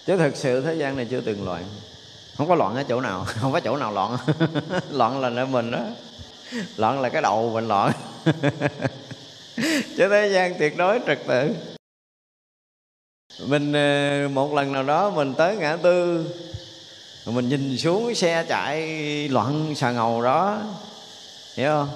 Chứ 0.05 0.17
thực 0.17 0.35
sự 0.35 0.61
thế 0.61 0.75
gian 0.75 0.95
này 0.95 1.07
chưa 1.09 1.21
từng 1.21 1.45
loạn. 1.45 1.65
Không 2.37 2.47
có 2.47 2.55
loạn 2.55 2.75
ở 2.75 2.83
chỗ 2.83 3.01
nào, 3.01 3.25
không 3.27 3.51
có 3.51 3.59
chỗ 3.59 3.77
nào 3.77 3.93
loạn. 3.93 4.17
Loạn 4.91 5.21
là 5.21 5.29
nơi 5.29 5.45
mình 5.45 5.71
đó. 5.71 5.85
Loạn 6.77 7.01
là 7.01 7.09
cái 7.09 7.21
đầu 7.21 7.51
mình 7.53 7.67
loạn. 7.67 7.91
Chứ 9.97 10.09
thế 10.09 10.29
gian 10.33 10.53
tuyệt 10.59 10.77
đối 10.77 10.99
trật 11.07 11.19
tự. 11.27 11.55
Mình 13.47 13.73
ờ, 13.73 14.27
một 14.33 14.53
lần 14.53 14.73
nào 14.73 14.83
đó 14.83 15.09
mình 15.09 15.33
tới 15.33 15.55
ngã 15.55 15.77
tư 15.77 16.25
mình 17.31 17.49
nhìn 17.49 17.77
xuống 17.77 18.05
cái 18.05 18.15
xe 18.15 18.45
chạy 18.49 18.87
loạn 19.29 19.75
xà 19.75 19.91
ngầu 19.91 20.21
đó, 20.21 20.57
hiểu 21.55 21.69
không? 21.69 21.89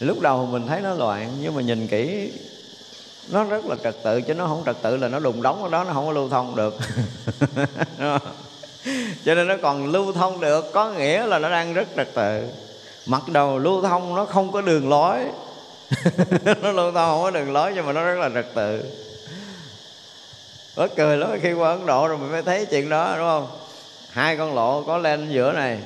Lúc 0.00 0.20
đầu 0.20 0.46
mình 0.46 0.66
thấy 0.66 0.80
nó 0.80 0.94
loạn, 0.94 1.32
nhưng 1.40 1.54
mà 1.54 1.62
nhìn 1.62 1.88
kỹ, 1.88 2.32
nó 3.28 3.44
rất 3.44 3.64
là 3.64 3.76
trật 3.82 4.02
tự, 4.02 4.20
chứ 4.20 4.34
nó 4.34 4.46
không 4.46 4.62
trật 4.66 4.76
tự 4.82 4.96
là 4.96 5.08
nó 5.08 5.18
đùng 5.18 5.42
đóng 5.42 5.62
ở 5.62 5.68
đó, 5.68 5.84
nó 5.84 5.92
không 5.92 6.06
có 6.06 6.12
lưu 6.12 6.28
thông 6.28 6.56
được. 6.56 6.78
Cho 9.24 9.34
nên 9.34 9.48
nó 9.48 9.56
còn 9.62 9.90
lưu 9.92 10.12
thông 10.12 10.40
được, 10.40 10.72
có 10.72 10.90
nghĩa 10.90 11.26
là 11.26 11.38
nó 11.38 11.50
đang 11.50 11.74
rất 11.74 11.88
trật 11.96 12.14
tự. 12.14 12.48
Mặc 13.06 13.22
đầu 13.28 13.58
lưu 13.58 13.82
thông 13.82 14.14
nó 14.14 14.24
không 14.24 14.52
có 14.52 14.60
đường 14.60 14.88
lối. 14.88 15.18
Nó 16.62 16.72
lưu 16.72 16.92
thông 16.92 17.10
không 17.10 17.22
có 17.22 17.30
đường 17.30 17.52
lối, 17.52 17.72
nhưng 17.74 17.86
mà 17.86 17.92
nó 17.92 18.04
rất 18.04 18.18
là 18.18 18.30
trật 18.34 18.54
tự. 18.54 18.84
Bớt 20.76 20.96
cười 20.96 21.16
lắm, 21.16 21.30
khi 21.42 21.52
qua 21.52 21.70
Ấn 21.70 21.86
Độ 21.86 22.08
rồi 22.08 22.18
mình 22.18 22.32
mới 22.32 22.42
thấy 22.42 22.66
chuyện 22.66 22.88
đó, 22.88 23.14
đúng 23.16 23.26
không? 23.26 23.48
Hai 24.10 24.36
con 24.36 24.54
lộ 24.54 24.82
có 24.82 24.98
lên 24.98 25.30
giữa 25.30 25.52
này. 25.52 25.78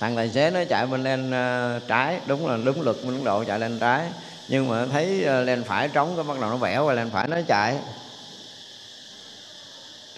Thằng 0.00 0.16
tài 0.16 0.30
xế 0.30 0.50
nó 0.50 0.60
chạy 0.68 0.86
bên 0.86 1.02
lên 1.02 1.30
ờ, 1.30 1.80
trái, 1.88 2.20
Đúng 2.26 2.46
là 2.46 2.56
đúng 2.64 2.82
luật 2.82 2.96
Ấn 3.04 3.24
Độ 3.24 3.44
chạy 3.44 3.58
lên 3.58 3.78
trái. 3.78 4.04
Nhưng 4.48 4.68
mà 4.68 4.86
thấy 4.86 5.24
ờ, 5.24 5.42
lên 5.42 5.64
phải 5.64 5.88
trống, 5.88 6.12
cái 6.16 6.24
bắt 6.24 6.40
đầu 6.40 6.50
nó 6.50 6.56
vẻo 6.56 6.84
qua 6.84 6.94
lên 6.94 7.10
phải 7.10 7.28
nó 7.28 7.36
chạy. 7.48 7.76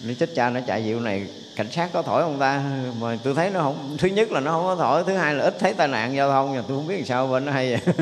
Nó 0.03 0.13
chết 0.19 0.29
cha, 0.35 0.49
nó 0.49 0.59
chạy 0.67 0.85
dịu 0.85 0.99
này, 0.99 1.27
cảnh 1.55 1.71
sát 1.71 1.89
có 1.93 2.01
thổi 2.01 2.21
ông 2.21 2.39
ta? 2.39 2.63
Mà 2.99 3.17
tôi 3.23 3.33
thấy 3.33 3.49
nó 3.49 3.59
không, 3.59 3.97
thứ 3.99 4.07
nhất 4.07 4.31
là 4.31 4.39
nó 4.39 4.51
không 4.51 4.63
có 4.63 4.75
thổi, 4.75 5.03
thứ 5.07 5.17
hai 5.17 5.35
là 5.35 5.43
ít 5.43 5.55
thấy 5.59 5.73
tai 5.73 5.87
nạn 5.87 6.15
giao 6.15 6.29
thông 6.29 6.55
và 6.55 6.63
tôi 6.67 6.77
không 6.77 6.87
biết 6.87 6.95
làm 6.95 7.05
sao 7.05 7.27
bên 7.27 7.45
nó 7.45 7.51
hay 7.51 7.71
vậy. 7.71 7.93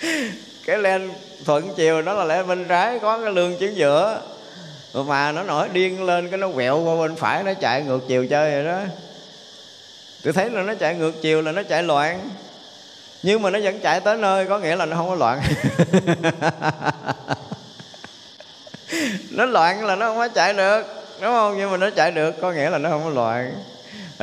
Cái 0.66 0.78
lên 0.78 1.10
thuận 1.48 1.74
chiều 1.74 2.02
nó 2.02 2.12
là 2.12 2.24
lẽ 2.24 2.42
bên 2.42 2.64
trái 2.64 2.98
có 2.98 3.18
cái 3.18 3.32
lương 3.32 3.56
chiếu 3.58 3.70
giữa. 3.70 4.20
Mà 4.94 5.32
nó 5.32 5.42
nổi 5.42 5.68
điên 5.72 6.04
lên, 6.04 6.28
cái 6.28 6.38
nó 6.38 6.48
quẹo 6.54 6.80
qua 6.80 6.96
bên 6.96 7.16
phải, 7.16 7.42
nó 7.42 7.52
chạy 7.54 7.82
ngược 7.82 8.00
chiều 8.08 8.26
chơi 8.26 8.50
rồi 8.50 8.64
đó. 8.64 8.80
Tôi 10.24 10.32
thấy 10.32 10.50
là 10.50 10.62
nó 10.62 10.74
chạy 10.74 10.94
ngược 10.94 11.22
chiều 11.22 11.42
là 11.42 11.52
nó 11.52 11.62
chạy 11.62 11.82
loạn. 11.82 12.30
Nhưng 13.22 13.42
mà 13.42 13.50
nó 13.50 13.58
vẫn 13.62 13.80
chạy 13.80 14.00
tới 14.00 14.16
nơi, 14.16 14.46
có 14.46 14.58
nghĩa 14.58 14.76
là 14.76 14.86
nó 14.86 14.96
không 14.96 15.08
có 15.08 15.14
loạn. 15.14 15.40
Nó 19.30 19.44
loạn 19.44 19.84
là 19.84 19.96
nó 19.96 20.06
không 20.06 20.16
có 20.16 20.28
chạy 20.28 20.52
được, 20.52 20.82
đúng 21.20 21.30
không? 21.30 21.58
Nhưng 21.58 21.70
mà 21.70 21.76
nó 21.76 21.90
chạy 21.90 22.10
được, 22.10 22.34
có 22.40 22.52
nghĩa 22.52 22.70
là 22.70 22.78
nó 22.78 22.90
không 22.90 23.04
có 23.04 23.10
loạn 23.10 23.54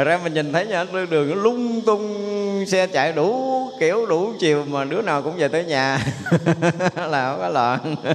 ra 0.04 0.20
mình 0.24 0.34
nhìn 0.34 0.54
thấy 0.54 0.66
nhà 0.66 0.86
đường 1.10 1.30
nó 1.30 1.36
lung 1.36 1.82
tung, 1.86 2.66
xe 2.68 2.88
chạy 2.88 3.14
đủ 3.14 3.56
kiểu, 3.80 4.06
đủ 4.06 4.34
chiều 4.40 4.66
mà 4.68 4.84
đứa 4.84 5.02
nào 5.02 5.22
cũng 5.22 5.36
về 5.38 5.48
tới 5.48 5.66
nhà. 5.66 6.00
Là 6.96 7.32
không 7.32 7.40
có 7.40 7.50
loạn. 7.50 7.96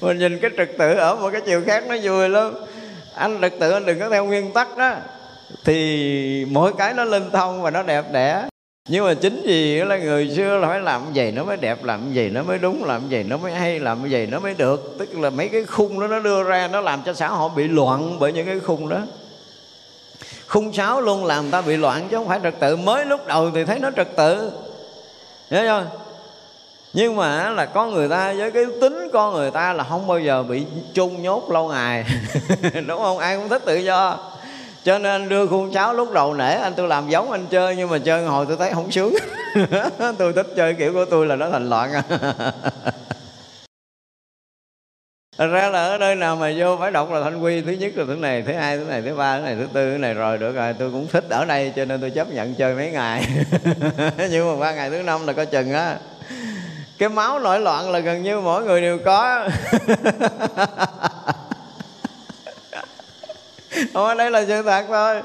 Mình 0.00 0.18
nhìn 0.18 0.38
cái 0.38 0.50
trật 0.56 0.68
tự 0.78 0.94
ở 0.94 1.16
một 1.16 1.30
cái 1.32 1.40
chiều 1.46 1.62
khác 1.66 1.84
nó 1.88 1.96
vui 2.02 2.28
lắm. 2.28 2.54
Anh 3.14 3.38
trật 3.40 3.52
tự 3.60 3.70
anh 3.70 3.86
đừng 3.86 4.00
có 4.00 4.08
theo 4.10 4.24
nguyên 4.24 4.52
tắc 4.52 4.76
đó. 4.76 4.94
Thì 5.64 6.44
mỗi 6.50 6.72
cái 6.78 6.94
nó 6.94 7.04
linh 7.04 7.30
thông 7.30 7.62
và 7.62 7.70
nó 7.70 7.82
đẹp 7.82 8.04
đẽ 8.12 8.48
nhưng 8.88 9.04
mà 9.04 9.14
chính 9.14 9.42
vì 9.44 9.84
là 9.84 9.96
người 9.96 10.30
xưa 10.36 10.58
là 10.58 10.68
phải 10.68 10.80
làm 10.80 11.02
gì 11.12 11.30
nó 11.30 11.44
mới 11.44 11.56
đẹp, 11.56 11.84
làm 11.84 12.12
gì 12.12 12.30
nó 12.30 12.42
mới 12.42 12.58
đúng, 12.58 12.84
làm 12.84 13.08
gì 13.08 13.22
nó 13.22 13.36
mới 13.36 13.52
hay, 13.52 13.80
làm 13.80 14.08
gì 14.08 14.26
nó 14.26 14.38
mới 14.38 14.54
được. 14.54 14.94
Tức 14.98 15.18
là 15.18 15.30
mấy 15.30 15.48
cái 15.48 15.64
khung 15.64 16.00
đó 16.00 16.06
nó 16.06 16.20
đưa 16.20 16.42
ra, 16.42 16.68
nó 16.72 16.80
làm 16.80 17.02
cho 17.02 17.12
xã 17.12 17.28
hội 17.28 17.50
bị 17.56 17.68
loạn 17.68 18.16
bởi 18.18 18.32
những 18.32 18.46
cái 18.46 18.60
khung 18.60 18.88
đó. 18.88 18.98
Khung 20.46 20.72
sáo 20.72 21.00
luôn 21.00 21.24
làm 21.24 21.50
ta 21.50 21.60
bị 21.60 21.76
loạn 21.76 22.08
chứ 22.10 22.16
không 22.16 22.28
phải 22.28 22.40
trật 22.42 22.60
tự. 22.60 22.76
Mới 22.76 23.04
lúc 23.04 23.26
đầu 23.26 23.50
thì 23.54 23.64
thấy 23.64 23.78
nó 23.78 23.90
trật 23.96 24.16
tự. 24.16 24.52
Nhớ 25.50 25.62
chưa? 25.62 25.86
Nhưng 26.92 27.16
mà 27.16 27.50
là 27.50 27.66
con 27.66 27.94
người 27.94 28.08
ta, 28.08 28.34
với 28.38 28.50
cái 28.50 28.64
tính 28.80 29.08
con 29.12 29.34
người 29.34 29.50
ta 29.50 29.72
là 29.72 29.84
không 29.84 30.06
bao 30.06 30.18
giờ 30.18 30.42
bị 30.42 30.64
chung 30.94 31.22
nhốt 31.22 31.50
lâu 31.50 31.68
ngày. 31.68 32.04
Đúng 32.86 32.98
không? 32.98 33.18
Ai 33.18 33.36
cũng 33.36 33.48
thích 33.48 33.62
tự 33.66 33.76
do 33.76 34.18
cho 34.88 34.98
nên 34.98 35.28
đưa 35.28 35.46
khuôn 35.46 35.72
cháo 35.72 35.94
lúc 35.94 36.12
đầu 36.12 36.34
nể 36.34 36.54
anh 36.54 36.72
tôi 36.76 36.88
làm 36.88 37.08
giống 37.08 37.30
anh 37.30 37.46
chơi 37.50 37.76
nhưng 37.76 37.90
mà 37.90 37.98
chơi 37.98 38.24
hồi 38.24 38.46
tôi 38.48 38.56
thấy 38.56 38.70
không 38.74 38.90
sướng. 38.90 39.14
Tôi 40.18 40.32
thích 40.32 40.46
chơi 40.56 40.74
kiểu 40.74 40.92
của 40.92 41.04
tôi 41.04 41.26
là 41.26 41.36
nó 41.36 41.50
thành 41.50 41.70
loạn. 41.70 41.90
Thật 45.38 45.46
ra 45.46 45.68
là 45.68 45.84
ở 45.84 45.98
nơi 45.98 46.14
nào 46.14 46.36
mà 46.36 46.52
vô 46.56 46.76
phải 46.76 46.90
đọc 46.90 47.12
là 47.12 47.20
thanh 47.24 47.40
quy 47.40 47.60
Thứ 47.60 47.72
nhất 47.72 47.92
là 47.96 48.04
thứ 48.06 48.14
này, 48.14 48.42
thứ 48.42 48.52
hai, 48.52 48.78
thứ 48.78 48.84
này, 48.84 49.02
thứ 49.02 49.14
ba, 49.14 49.38
thứ 49.38 49.44
này, 49.44 49.56
thứ 49.58 49.66
tư, 49.72 49.92
thứ 49.92 49.98
này 49.98 50.14
rồi 50.14 50.38
được 50.38 50.54
rồi 50.54 50.74
Tôi 50.78 50.90
cũng 50.90 51.06
thích 51.12 51.24
ở 51.30 51.44
đây 51.44 51.72
cho 51.76 51.84
nên 51.84 52.00
tôi 52.00 52.10
chấp 52.10 52.28
nhận 52.32 52.54
chơi 52.54 52.74
mấy 52.74 52.90
ngày. 52.90 53.24
Nhưng 54.30 54.50
mà 54.50 54.56
qua 54.58 54.72
ngày 54.72 54.90
thứ 54.90 55.02
năm 55.02 55.26
là 55.26 55.32
có 55.32 55.44
chừng 55.44 55.72
á 55.72 55.96
Cái 56.98 57.08
máu 57.08 57.38
nổi 57.38 57.60
loạn 57.60 57.90
là 57.90 57.98
gần 57.98 58.22
như 58.22 58.40
mỗi 58.40 58.64
người 58.64 58.80
đều 58.80 58.98
có 59.04 59.48
không 63.94 64.16
đấy 64.16 64.30
là 64.30 64.44
sự 64.48 64.62
thật 64.62 64.84
thôi. 64.88 65.22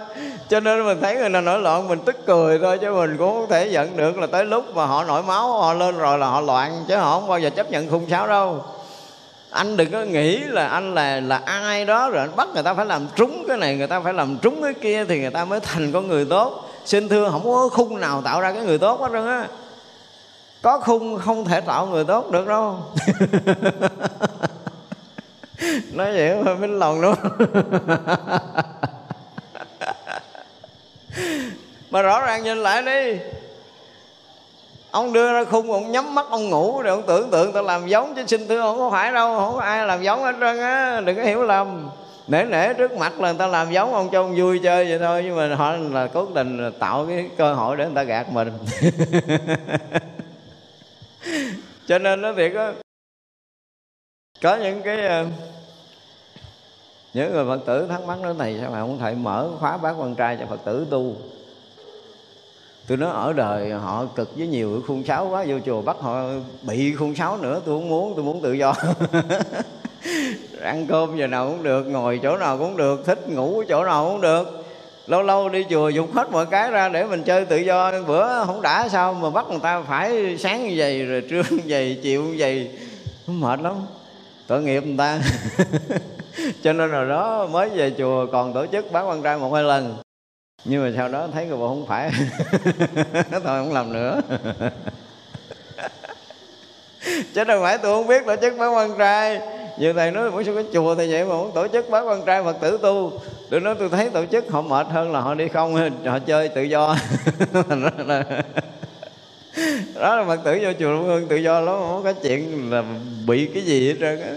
Cho 0.49 0.59
nên 0.59 0.85
mình 0.85 1.01
thấy 1.01 1.15
người 1.15 1.29
nào 1.29 1.41
nổi 1.41 1.59
loạn, 1.59 1.87
mình 1.87 1.99
tức 2.05 2.15
cười 2.25 2.59
thôi, 2.59 2.77
chứ 2.81 2.91
mình 2.91 3.17
cũng 3.17 3.33
không 3.33 3.49
thể 3.49 3.67
giận 3.67 3.97
được 3.97 4.17
là 4.17 4.27
tới 4.27 4.45
lúc 4.45 4.75
mà 4.75 4.85
họ 4.85 5.03
nổi 5.03 5.23
máu, 5.23 5.53
họ 5.53 5.73
lên 5.73 5.97
rồi 5.97 6.17
là 6.17 6.27
họ 6.27 6.41
loạn, 6.41 6.85
chứ 6.87 6.95
họ 6.95 7.19
không 7.19 7.29
bao 7.29 7.39
giờ 7.39 7.49
chấp 7.49 7.71
nhận 7.71 7.89
khung 7.89 8.09
sáo 8.09 8.27
đâu. 8.27 8.63
Anh 9.49 9.77
đừng 9.77 9.91
có 9.91 10.01
nghĩ 10.01 10.39
là 10.39 10.67
anh 10.67 10.95
là 10.95 11.19
là 11.19 11.41
ai 11.45 11.85
đó 11.85 12.09
rồi 12.09 12.19
anh 12.19 12.35
bắt 12.35 12.47
người 12.53 12.63
ta 12.63 12.73
phải 12.73 12.85
làm 12.85 13.07
trúng 13.15 13.45
cái 13.47 13.57
này, 13.57 13.75
người 13.75 13.87
ta 13.87 13.99
phải 13.99 14.13
làm 14.13 14.37
trúng 14.37 14.61
cái 14.63 14.73
kia 14.73 15.05
thì 15.05 15.19
người 15.19 15.31
ta 15.31 15.45
mới 15.45 15.59
thành 15.59 15.91
con 15.91 16.07
người 16.07 16.25
tốt. 16.25 16.69
Xin 16.85 17.09
thưa, 17.09 17.29
không 17.31 17.43
có 17.43 17.69
khung 17.71 17.99
nào 17.99 18.21
tạo 18.21 18.41
ra 18.41 18.51
cái 18.51 18.61
người 18.61 18.77
tốt 18.77 19.01
hết 19.01 19.09
trơn 19.13 19.27
á. 19.27 19.47
Có 20.61 20.79
khung 20.79 21.19
không 21.19 21.45
thể 21.45 21.61
tạo 21.61 21.85
người 21.85 22.03
tốt 22.03 22.31
được 22.31 22.47
đâu. 22.47 22.77
nói 25.93 26.11
vậy 26.11 26.43
mà 26.43 26.53
minh 26.53 26.79
lòng 26.79 27.01
luôn 27.01 27.15
mà 31.91 32.01
rõ 32.01 32.21
ràng 32.25 32.43
nhìn 32.43 32.57
lại 32.57 32.81
đi. 32.81 33.19
Ông 34.91 35.13
đưa 35.13 35.33
ra 35.33 35.43
khung, 35.43 35.71
ông 35.71 35.91
nhắm 35.91 36.15
mắt, 36.15 36.25
ông 36.29 36.49
ngủ 36.49 36.81
rồi 36.81 36.91
ông 36.91 37.03
tưởng 37.07 37.31
tượng 37.31 37.53
ta 37.53 37.61
làm 37.61 37.87
giống 37.87 38.15
chứ 38.15 38.23
xin 38.27 38.47
thưa 38.47 38.61
không 38.61 38.77
có 38.77 38.89
phải 38.89 39.11
đâu, 39.11 39.39
không 39.39 39.53
có 39.55 39.61
ai 39.61 39.87
làm 39.87 40.03
giống 40.03 40.23
hết 40.23 40.35
trơn 40.39 40.59
á, 40.59 41.01
đừng 41.05 41.15
có 41.15 41.23
hiểu 41.23 41.43
lầm. 41.43 41.89
Nể 42.27 42.43
nể 42.43 42.73
trước 42.73 42.91
mặt 42.91 43.19
là 43.19 43.31
người 43.31 43.39
ta 43.39 43.47
làm 43.47 43.71
giống 43.71 43.93
ông 43.93 44.09
cho 44.11 44.21
ông 44.21 44.35
vui 44.37 44.59
chơi 44.63 44.85
vậy 44.85 44.99
thôi, 44.99 45.21
nhưng 45.25 45.35
mà 45.35 45.55
họ 45.55 45.71
là 45.71 46.07
cố 46.07 46.25
tình 46.35 46.71
tạo 46.79 47.05
cái 47.07 47.29
cơ 47.37 47.53
hội 47.53 47.77
để 47.77 47.85
người 47.85 47.95
ta 47.95 48.03
gạt 48.03 48.29
mình. 48.29 48.51
Cho 51.87 51.97
nên 51.99 52.21
nó 52.21 52.33
thiệt 52.33 52.53
á 52.55 52.71
có 54.43 54.55
những 54.55 54.81
cái 54.81 55.07
ờ, 55.07 55.25
những 57.13 57.33
người 57.33 57.45
phật 57.45 57.65
tử 57.65 57.87
thắc 57.87 58.03
mắc 58.03 58.21
nói 58.21 58.33
này, 58.33 58.57
sao 58.61 58.71
mà 58.71 58.79
không 58.79 58.97
thầy 58.99 59.15
mở 59.15 59.49
khóa 59.59 59.77
bác 59.77 59.91
quan 59.91 60.15
trai 60.15 60.37
cho 60.39 60.45
phật 60.45 60.59
tử 60.65 60.87
tu? 60.89 61.15
Tôi 62.87 62.97
nói 62.97 63.09
ở 63.13 63.33
đời 63.33 63.71
họ 63.71 64.05
cực 64.15 64.37
với 64.37 64.47
nhiều 64.47 64.81
khuôn 64.87 65.03
sáo 65.03 65.27
quá, 65.27 65.45
vô 65.47 65.55
chùa 65.65 65.81
bắt 65.81 65.95
họ 65.99 66.23
bị 66.61 66.95
khuôn 66.95 67.15
sáo 67.15 67.37
nữa 67.37 67.61
tôi 67.65 67.79
không 67.79 67.89
muốn 67.89 68.13
tôi 68.15 68.25
muốn 68.25 68.41
tự 68.41 68.53
do. 68.53 68.73
Ăn 70.61 70.85
cơm 70.87 71.17
giờ 71.17 71.27
nào 71.27 71.49
cũng 71.49 71.63
được, 71.63 71.83
ngồi 71.83 72.19
chỗ 72.23 72.37
nào 72.37 72.57
cũng 72.57 72.77
được, 72.77 73.05
thích 73.05 73.29
ngủ 73.29 73.63
chỗ 73.69 73.83
nào 73.83 74.09
cũng 74.09 74.21
được. 74.21 74.65
Lâu 75.07 75.21
lâu 75.21 75.49
đi 75.49 75.65
chùa 75.69 75.89
dục 75.89 76.13
hết 76.13 76.31
mọi 76.31 76.45
cái 76.45 76.71
ra 76.71 76.89
để 76.89 77.03
mình 77.03 77.23
chơi 77.23 77.45
tự 77.45 77.57
do, 77.57 77.91
bữa 78.07 78.45
không 78.45 78.61
đã 78.61 78.89
sao 78.89 79.13
mà 79.13 79.29
bắt 79.29 79.45
người 79.49 79.59
ta 79.59 79.81
phải 79.81 80.37
sáng 80.37 80.67
như 80.67 80.73
vậy, 80.77 81.05
rồi 81.05 81.23
trưa 81.29 81.43
như 81.49 81.63
vậy, 81.65 81.99
chiều 82.03 82.23
như 82.23 82.35
vậy. 82.37 82.71
Mệt 83.27 83.59
lắm 83.61 83.73
tội 84.47 84.63
nghiệp 84.63 84.83
người 84.85 84.97
ta. 84.97 85.19
Cho 86.63 86.73
nên 86.73 86.91
là 86.91 87.05
đó 87.05 87.47
mới 87.51 87.69
về 87.69 87.91
chùa 87.97 88.25
còn 88.31 88.53
tổ 88.53 88.65
chức 88.65 88.91
bán 88.91 89.09
quan 89.09 89.21
trai 89.23 89.37
một 89.37 89.53
hai 89.53 89.63
lần. 89.63 89.95
Nhưng 90.65 90.83
mà 90.83 90.91
sau 90.97 91.09
đó 91.09 91.27
thấy 91.33 91.45
người 91.45 91.57
bộ 91.57 91.67
không 91.67 91.85
phải. 91.85 92.11
Thôi 93.31 93.41
không 93.43 93.73
làm 93.73 93.93
nữa. 93.93 94.21
Chứ 97.33 97.43
đâu 97.43 97.61
phải 97.61 97.77
tôi 97.77 97.95
không 97.95 98.07
biết 98.07 98.25
tổ 98.25 98.35
chức 98.41 98.53
bán 98.57 98.75
quan 98.75 98.97
trai. 98.97 99.39
Nhiều 99.79 99.93
thầy 99.93 100.11
nói 100.11 100.31
mỗi 100.31 100.43
số 100.43 100.55
cái 100.55 100.65
chùa 100.73 100.95
thì 100.95 101.11
vậy 101.11 101.25
mà 101.25 101.35
muốn 101.35 101.51
tổ 101.55 101.67
chức 101.67 101.89
bán 101.89 102.07
quan 102.07 102.21
trai 102.25 102.43
phật 102.43 102.57
tử 102.61 102.79
tu? 102.81 103.11
Tôi 103.49 103.59
nói, 103.59 103.75
tôi 103.79 103.89
thấy 103.89 104.09
tổ 104.09 104.25
chức 104.25 104.51
họ 104.51 104.61
mệt 104.61 104.87
hơn 104.89 105.11
là 105.11 105.19
họ 105.19 105.33
đi 105.33 105.47
không, 105.47 105.91
họ 106.05 106.19
chơi 106.19 106.49
tự 106.49 106.61
do 106.61 106.95
đó 109.95 110.15
là 110.15 110.25
phật 110.27 110.39
tử 110.43 110.59
vô 110.61 110.69
chùa 110.79 110.91
luôn 110.91 111.05
Hương 111.05 111.27
tự 111.27 111.35
do 111.35 111.59
lắm 111.59 111.75
không 111.79 112.03
có 112.03 112.13
chuyện 112.13 112.71
là 112.71 112.83
bị 113.27 113.49
cái 113.53 113.63
gì 113.63 113.87
hết 113.87 113.95
trơn 113.99 114.21
á. 114.21 114.31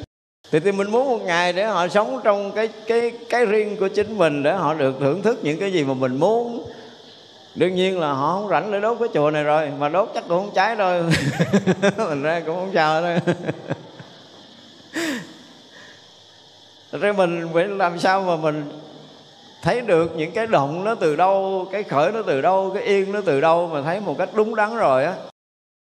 Thì, 0.51 0.61
thì 0.61 0.73
mình 0.73 0.91
muốn 0.91 1.09
một 1.09 1.25
ngày 1.25 1.53
để 1.53 1.65
họ 1.65 1.89
sống 1.89 2.21
trong 2.25 2.53
cái 2.53 2.69
cái 2.87 3.13
cái 3.31 3.47
riêng 3.47 3.77
của 3.77 3.89
chính 3.89 4.19
mình 4.19 4.43
để 4.43 4.53
họ 4.53 4.75
được 4.75 4.97
thưởng 5.01 5.23
thức 5.23 5.39
những 5.43 5.59
cái 5.59 5.73
gì 5.73 5.85
mà 5.85 5.95
mình 5.95 6.17
muốn. 6.17 6.71
Đương 7.55 7.75
nhiên 7.75 8.01
là 8.01 8.13
họ 8.13 8.33
không 8.33 8.51
rảnh 8.51 8.73
để 8.73 8.81
đốt 8.81 8.97
cái 9.01 9.09
chùa 9.15 9.31
này 9.31 9.45
rồi 9.45 9.71
mà 9.79 9.89
đốt 9.89 10.11
chắc 10.15 10.25
cũng 10.29 10.45
không 10.45 10.55
cháy 10.55 10.77
đâu. 10.77 11.03
Mình 12.09 12.23
ra 12.23 12.41
cũng 12.47 12.57
không 12.57 12.71
sao 12.75 13.03
đâu 13.03 13.19
rồi 17.01 17.13
mình 17.13 17.49
phải 17.55 17.65
làm 17.65 17.99
sao 17.99 18.23
mà 18.23 18.37
mình 18.37 18.65
thấy 19.67 19.81
được 19.81 20.17
những 20.17 20.33
cái 20.33 20.47
động 20.47 20.85
nó 20.85 20.95
từ 20.95 21.17
đâu, 21.17 21.67
cái 21.73 21.83
khởi 21.83 22.13
nó 22.13 22.23
từ 22.27 22.41
đâu, 22.41 22.71
cái 22.75 22.83
yên 22.83 23.13
nó 23.13 23.21
từ 23.21 23.41
đâu 23.41 23.69
mà 23.73 23.83
thấy 23.83 24.01
một 24.01 24.15
cách 24.19 24.29
đúng 24.35 24.55
đắn 24.55 24.77
rồi 24.77 25.05
á, 25.05 25.15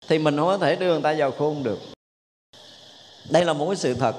thì 0.08 0.18
mình 0.18 0.36
không 0.36 0.46
có 0.46 0.58
thể 0.58 0.76
đưa 0.76 0.92
người 0.92 1.02
ta 1.02 1.14
vào 1.18 1.30
khuôn 1.30 1.62
được. 1.62 1.78
Đây 3.30 3.44
là 3.44 3.52
một 3.52 3.66
cái 3.66 3.76
sự 3.76 3.94
thật. 3.94 4.14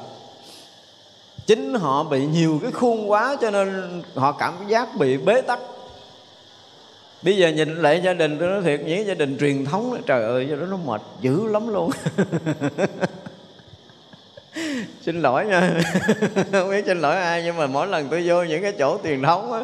Chính 1.48 1.74
họ 1.74 2.04
bị 2.04 2.26
nhiều 2.26 2.60
cái 2.62 2.72
khuôn 2.72 3.12
quá 3.12 3.36
cho 3.42 3.52
nên 3.52 4.02
họ 4.16 4.32
cảm 4.32 4.54
giác 4.68 4.88
bị 5.00 5.18
bế 5.18 5.42
tắc. 5.42 5.60
Bây 7.22 7.38
giờ 7.38 7.50
nhìn 7.50 7.76
lại 7.76 8.02
gia 8.04 8.14
đình 8.14 8.38
tôi 8.40 8.50
nói 8.50 8.62
thiệt, 8.62 8.82
những 8.86 9.08
gia 9.08 9.14
đình 9.14 9.38
truyền 9.40 9.66
thống 9.66 10.02
trời 10.06 10.24
ơi 10.24 10.48
cho 10.50 10.56
đó 10.56 10.66
nó 10.66 10.78
mệt 10.78 11.02
dữ 11.22 11.48
lắm 11.48 11.68
luôn. 11.68 11.92
xin 15.02 15.22
lỗi 15.22 15.46
nha. 15.46 15.74
Không 16.52 16.70
biết 16.70 16.86
xin 16.86 17.00
lỗi 17.00 17.16
ai, 17.16 17.42
nhưng 17.46 17.58
mà 17.58 17.68
mỗi 17.68 17.88
lần 17.88 18.08
tôi 18.10 18.24
vô 18.26 18.44
những 18.44 18.62
cái 18.62 18.74
chỗ 18.80 18.98
truyền 19.04 19.22
thống 19.22 19.54
á, 19.54 19.60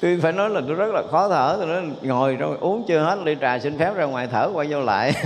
tôi 0.00 0.18
phải 0.22 0.32
nói 0.32 0.50
là 0.50 0.60
tôi 0.66 0.74
rất 0.74 0.94
là 0.94 1.02
khó 1.10 1.28
thở. 1.28 1.56
Tôi 1.58 1.66
nói 1.66 1.82
ngồi 2.02 2.36
rồi 2.36 2.56
uống 2.60 2.84
chưa 2.88 2.98
hết, 2.98 3.18
ly 3.24 3.36
trà 3.40 3.58
xin 3.58 3.78
phép 3.78 3.94
ra 3.96 4.04
ngoài 4.04 4.28
thở, 4.32 4.50
quay 4.54 4.66
vô 4.70 4.80
lại. 4.80 5.14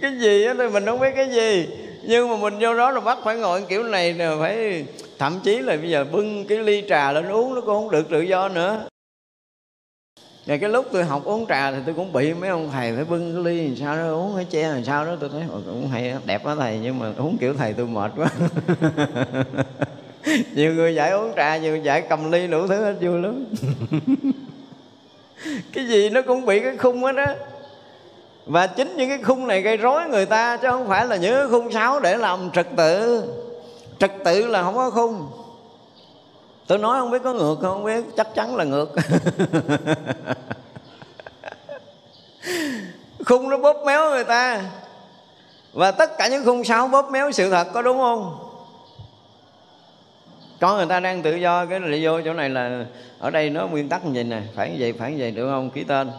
Cái 0.00 0.18
gì 0.18 0.44
á 0.44 0.54
thì 0.58 0.68
mình 0.68 0.86
không 0.86 1.00
biết 1.00 1.12
cái 1.16 1.30
gì. 1.30 1.68
Nhưng 2.02 2.28
mà 2.28 2.36
mình 2.36 2.54
vô 2.60 2.74
đó 2.74 2.90
là 2.90 3.00
bắt 3.00 3.18
phải 3.24 3.36
ngồi 3.36 3.62
kiểu 3.68 3.82
này 3.82 4.12
nè, 4.12 4.28
phải, 4.40 4.84
thậm 5.18 5.40
chí 5.44 5.58
là 5.58 5.76
bây 5.76 5.90
giờ 5.90 6.04
bưng 6.04 6.46
cái 6.46 6.58
ly 6.58 6.84
trà 6.88 7.12
lên 7.12 7.28
uống 7.28 7.54
nó 7.54 7.60
cũng 7.60 7.74
không 7.74 7.90
được 7.90 8.10
tự 8.10 8.20
do 8.20 8.48
nữa 8.48 8.86
và 10.46 10.56
cái 10.56 10.70
lúc 10.70 10.86
tôi 10.92 11.04
học 11.04 11.24
uống 11.24 11.46
trà 11.48 11.70
thì 11.72 11.78
tôi 11.86 11.94
cũng 11.94 12.12
bị 12.12 12.34
mấy 12.34 12.50
ông 12.50 12.70
thầy 12.72 12.92
phải 12.94 13.04
bưng 13.04 13.34
cái 13.34 13.44
ly 13.44 13.66
làm 13.66 13.76
sao 13.76 13.96
đó, 13.96 14.12
uống 14.12 14.32
cái 14.36 14.46
che 14.50 14.68
làm 14.68 14.84
sao 14.84 15.04
đó. 15.04 15.12
Tôi 15.20 15.30
thấy 15.32 15.42
cũng 15.66 15.88
hay 15.88 16.14
đẹp 16.24 16.44
đó 16.44 16.54
thầy, 16.54 16.78
nhưng 16.82 16.98
mà 16.98 17.12
uống 17.18 17.36
kiểu 17.40 17.54
thầy 17.54 17.72
tôi 17.72 17.86
mệt 17.86 18.12
quá. 18.16 18.28
Nhiều 20.54 20.74
người 20.74 20.94
giải 20.94 21.10
uống 21.10 21.32
trà, 21.36 21.56
nhiều 21.56 21.72
người 21.72 21.80
giải 21.80 22.02
cầm 22.08 22.32
ly 22.32 22.46
đủ 22.46 22.66
thứ 22.66 22.84
hết, 22.84 22.94
vui 23.00 23.20
lắm. 23.20 23.44
Cái 25.72 25.86
gì 25.86 26.10
nó 26.10 26.22
cũng 26.22 26.46
bị 26.46 26.60
cái 26.60 26.76
khung 26.76 27.02
hết 27.02 27.12
đó 27.12 27.26
và 28.46 28.66
chính 28.66 28.96
những 28.96 29.08
cái 29.08 29.18
khung 29.22 29.46
này 29.46 29.62
gây 29.62 29.76
rối 29.76 30.08
người 30.08 30.26
ta, 30.26 30.56
chứ 30.56 30.68
không 30.70 30.88
phải 30.88 31.06
là 31.06 31.16
những 31.16 31.34
cái 31.34 31.46
khung 31.50 31.72
sáo 31.72 32.00
để 32.00 32.16
làm 32.16 32.50
trật 32.54 32.66
tự. 32.76 33.22
Trật 33.98 34.12
tự 34.24 34.46
là 34.46 34.62
không 34.62 34.74
có 34.74 34.90
khung 34.90 35.26
tôi 36.66 36.78
nói 36.78 37.00
không 37.00 37.10
biết 37.10 37.22
có 37.24 37.32
ngược 37.32 37.56
không 37.60 37.84
biết. 37.84 38.04
Chắc 38.16 38.34
chắn 38.34 38.56
là 38.56 38.64
ngược. 38.64 38.94
Khung 43.26 43.48
nó 43.48 43.58
bóp 43.58 43.76
méo 43.86 44.10
người 44.10 44.24
ta. 44.24 44.62
Và 45.72 45.90
tất 45.90 46.18
cả 46.18 46.28
những 46.28 46.44
khung 46.44 46.64
sáo 46.64 46.88
bóp 46.88 47.10
méo 47.10 47.32
sự 47.32 47.50
thật, 47.50 47.66
có 47.74 47.82
đúng 47.82 47.98
không? 47.98 48.38
Có 50.60 50.76
người 50.76 50.86
ta 50.86 51.00
đang 51.00 51.22
tự 51.22 51.34
do, 51.34 51.66
cái 51.66 51.80
này 51.80 52.00
vô 52.04 52.20
chỗ 52.24 52.32
này 52.32 52.50
là 52.50 52.84
ở 53.18 53.30
đây 53.30 53.50
nó 53.50 53.66
nguyên 53.66 53.88
tắc 53.88 54.04
như 54.04 54.10
vậy 54.14 54.24
nè. 54.24 54.42
Phải 54.54 54.70
như 54.70 54.76
vậy, 54.78 54.92
phải 54.92 55.12
như 55.12 55.16
vậy, 55.18 55.30
được 55.30 55.50
không? 55.50 55.70
Ký 55.70 55.84
tên. 55.84 56.10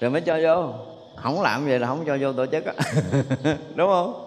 Rồi 0.00 0.10
mới 0.10 0.20
cho 0.20 0.38
vô. 0.42 0.72
Không 1.16 1.42
làm 1.42 1.66
vậy 1.66 1.78
là 1.78 1.86
không 1.86 2.04
cho 2.06 2.16
vô 2.20 2.32
tổ 2.32 2.46
chức 2.46 2.64
á. 2.64 2.72
Đúng 3.74 3.88
không? 3.90 4.24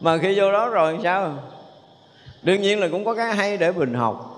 Mà 0.00 0.18
khi 0.18 0.40
vô 0.40 0.52
đó 0.52 0.68
rồi 0.68 0.98
sao? 1.02 1.34
Đương 2.44 2.62
nhiên 2.62 2.80
là 2.80 2.88
cũng 2.88 3.04
có 3.04 3.14
cái 3.14 3.34
hay 3.34 3.56
để 3.56 3.72
mình 3.72 3.94
học. 3.94 4.30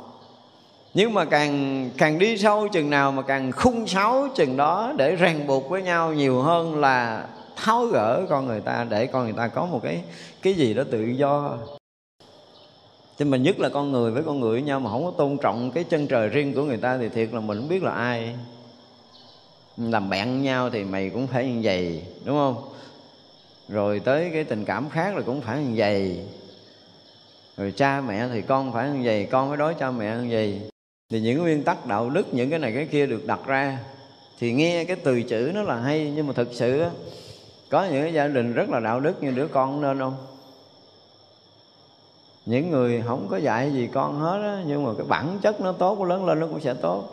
Nhưng 0.95 1.15
mà 1.15 1.25
càng 1.25 1.91
càng 1.99 2.19
đi 2.19 2.39
sâu 2.39 2.69
chừng 2.69 2.91
nào 2.91 3.13
mà 3.13 3.23
càng 3.23 3.53
khung 3.53 3.87
sáo 3.87 4.29
chừng 4.35 4.57
đó 4.57 4.93
để 4.97 5.17
ràng 5.17 5.47
buộc 5.47 5.71
với 5.71 5.83
nhau 5.83 6.13
nhiều 6.13 6.43
hơn 6.43 6.81
là 6.81 7.27
tháo 7.57 7.87
gỡ 7.87 8.27
con 8.29 8.47
người 8.47 8.61
ta, 8.61 8.87
để 8.91 9.07
con 9.07 9.25
người 9.25 9.35
ta 9.37 9.49
có 9.49 9.67
một 9.67 9.81
cái 9.83 10.03
cái 10.43 10.55
gì 10.55 10.75
đó 10.75 10.83
tự 10.91 11.01
do. 11.01 11.59
Chứ 13.19 13.25
mà 13.25 13.37
nhất 13.37 13.59
là 13.61 13.69
con 13.69 13.93
người 13.93 14.11
với 14.11 14.23
con 14.23 14.41
người 14.41 14.53
với 14.53 14.63
nhau 14.63 14.81
mà 14.81 14.91
không 14.91 15.05
có 15.05 15.11
tôn 15.11 15.39
trọng 15.43 15.71
cái 15.71 15.85
chân 15.85 16.07
trời 16.07 16.29
riêng 16.29 16.55
của 16.55 16.63
người 16.63 16.77
ta 16.77 16.99
thì 16.99 17.09
thiệt 17.09 17.29
là 17.33 17.41
mình 17.41 17.59
không 17.59 17.69
biết 17.69 17.83
là 17.83 17.91
ai. 17.91 18.35
Làm 19.77 20.11
bạn 20.11 20.43
nhau 20.43 20.71
thì 20.71 20.85
mày 20.85 21.11
cũng 21.11 21.27
phải 21.27 21.47
như 21.47 21.61
vậy, 21.63 22.03
đúng 22.25 22.37
không? 22.37 22.69
Rồi 23.69 24.01
tới 24.01 24.31
cái 24.33 24.45
tình 24.45 24.65
cảm 24.65 24.91
khác 24.91 25.17
là 25.17 25.23
cũng 25.27 25.41
phải 25.41 25.59
như 25.59 25.73
vậy 25.77 26.27
rồi 27.57 27.73
cha 27.77 28.01
mẹ 28.01 28.29
thì 28.29 28.43
con 28.43 28.73
phải 28.73 28.91
như 28.91 29.01
vậy 29.05 29.29
con 29.31 29.49
phải 29.49 29.57
đối 29.57 29.75
cha 29.75 29.91
mẹ 29.91 30.17
như 30.17 30.29
vậy. 30.31 30.71
Thì 31.11 31.21
những 31.21 31.43
nguyên 31.43 31.63
tắc 31.63 31.87
đạo 31.87 32.11
đức 32.11 32.35
những 32.35 32.51
cái 32.51 32.59
này 32.59 32.73
cái 32.73 32.87
kia 32.87 33.07
được 33.07 33.27
đặt 33.27 33.41
ra. 33.47 33.79
Thì 34.39 34.53
nghe 34.53 34.85
cái 34.85 34.97
từ 34.97 35.23
chữ 35.23 35.51
nó 35.55 35.63
là 35.63 35.77
hay 35.77 36.13
nhưng 36.17 36.27
mà 36.27 36.33
thực 36.33 36.49
sự 36.53 36.85
có 37.71 37.85
những 37.85 38.03
cái 38.03 38.13
gia 38.13 38.29
đình 38.29 38.53
rất 38.53 38.69
là 38.71 38.81
đạo 38.81 39.01
đức 39.01 39.23
như 39.23 39.31
đứa 39.31 39.47
con 39.47 39.81
nên 39.81 39.99
không? 39.99 40.17
Những 42.47 42.71
người 42.71 43.03
không 43.07 43.27
có 43.31 43.37
dạy 43.37 43.73
gì 43.73 43.89
con 43.93 44.21
hết 44.21 44.41
á, 44.43 44.63
nhưng 44.67 44.85
mà 44.85 44.91
cái 44.99 45.07
bản 45.07 45.39
chất 45.43 45.61
nó 45.61 45.73
tốt 45.73 46.03
lớn 46.03 46.25
lên 46.25 46.41
nó 46.41 46.47
cũng 46.47 46.61
sẽ 46.61 46.75
tốt. 46.75 47.05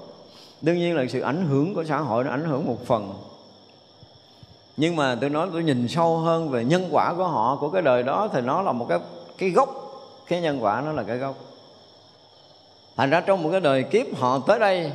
Đương 0.62 0.78
nhiên 0.78 0.96
là 0.96 1.06
sự 1.10 1.20
ảnh 1.20 1.46
hưởng 1.46 1.76
của 1.76 1.84
xã 1.84 1.98
hội 1.98 2.24
nó 2.24 2.32
ảnh 2.32 2.46
hưởng 2.46 2.66
một 2.66 2.86
phần. 2.86 3.14
Nhưng 4.78 4.96
mà 4.96 5.18
tôi 5.22 5.30
nói 5.30 5.48
tôi 5.54 5.64
nhìn 5.64 5.88
sâu 5.88 6.18
hơn 6.18 6.50
về 6.50 6.66
nhân 6.66 6.88
quả 6.92 7.14
của 7.18 7.28
họ 7.28 7.58
của 7.60 7.70
cái 7.70 7.82
đời 7.82 8.04
đó 8.04 8.30
thì 8.34 8.42
nó 8.42 8.62
là 8.62 8.72
một 8.72 8.86
cái 8.90 9.00
cái 9.38 9.50
gốc 9.50 9.83
cái 10.28 10.42
nhân 10.42 10.64
quả 10.64 10.82
nó 10.86 10.92
là 10.92 11.04
cái 11.04 11.18
gốc. 11.18 11.36
Thành 12.98 13.10
ra 13.10 13.22
trong 13.22 13.44
một 13.44 13.50
cái 13.52 13.60
đời 13.60 13.84
kiếp 13.84 14.06
họ 14.16 14.40
tới 14.48 14.60
đây, 14.60 14.92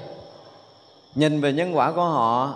nhìn 1.15 1.41
về 1.41 1.53
nhân 1.53 1.77
quả 1.77 1.93
của 1.93 2.05
họ, 2.05 2.55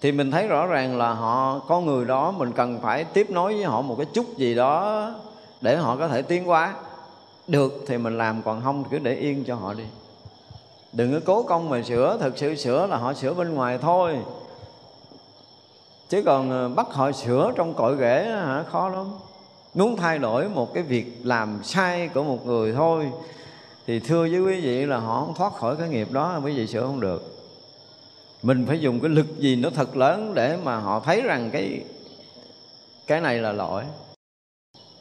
thì 0.00 0.12
mình 0.12 0.30
thấy 0.30 0.48
rõ 0.48 0.66
ràng 0.66 0.98
là 0.98 1.12
họ 1.12 1.58
có 1.58 1.80
người 1.80 2.04
đó 2.04 2.30
mình 2.30 2.52
cần 2.52 2.80
phải 2.82 3.04
tiếp 3.04 3.30
nối 3.30 3.54
với 3.54 3.64
họ 3.64 3.82
một 3.82 3.94
cái 3.98 4.06
chút 4.12 4.36
gì 4.36 4.54
đó 4.54 5.10
để 5.60 5.76
họ 5.76 5.96
có 5.96 6.08
thể 6.08 6.22
tiến 6.22 6.44
hóa. 6.44 6.74
Được 7.46 7.84
thì 7.86 7.98
mình 7.98 8.18
làm, 8.18 8.42
còn 8.42 8.60
không 8.64 8.84
thì 8.84 8.88
cứ 8.90 8.98
để 8.98 9.14
yên 9.14 9.44
cho 9.44 9.54
họ 9.54 9.74
đi. 9.74 9.84
Đừng 10.92 11.12
có 11.12 11.20
cố 11.24 11.42
công 11.42 11.68
mà 11.68 11.82
sửa 11.82 12.18
thực 12.20 12.38
sự 12.38 12.54
sửa 12.54 12.86
là 12.86 12.96
họ 12.96 13.14
sửa 13.14 13.34
bên 13.34 13.54
ngoài 13.54 13.78
thôi. 13.78 14.18
Chứ 16.08 16.22
còn 16.26 16.50
ờ, 16.50 16.68
bắt 16.68 16.86
họ 16.90 17.12
sửa 17.12 17.52
trong 17.56 17.74
cội 17.74 17.96
rễ 17.98 18.24
hả, 18.24 18.62
khó 18.62 18.88
lắm 18.88 19.06
muốn 19.74 19.96
thay 19.96 20.18
đổi 20.18 20.48
một 20.48 20.74
cái 20.74 20.82
việc 20.82 21.20
làm 21.24 21.60
sai 21.64 22.08
của 22.08 22.22
một 22.22 22.46
người 22.46 22.72
thôi, 22.72 23.10
thì 23.86 24.00
thưa 24.00 24.20
với 24.20 24.40
quý 24.40 24.60
vị 24.60 24.86
là 24.86 24.98
họ 24.98 25.20
không 25.20 25.34
thoát 25.34 25.52
khỏi 25.52 25.76
cái 25.76 25.88
nghiệp 25.88 26.12
đó, 26.12 26.40
quý 26.44 26.56
vị 26.56 26.66
sửa 26.66 26.82
không 26.82 27.00
được. 27.00 27.34
Mình 28.42 28.64
phải 28.66 28.80
dùng 28.80 29.00
cái 29.00 29.10
lực 29.10 29.26
gì 29.38 29.56
nó 29.56 29.70
thật 29.70 29.96
lớn 29.96 30.34
để 30.34 30.58
mà 30.64 30.76
họ 30.76 31.00
thấy 31.00 31.22
rằng 31.22 31.50
cái 31.52 31.84
cái 33.06 33.20
này 33.20 33.38
là 33.38 33.52
lỗi. 33.52 33.84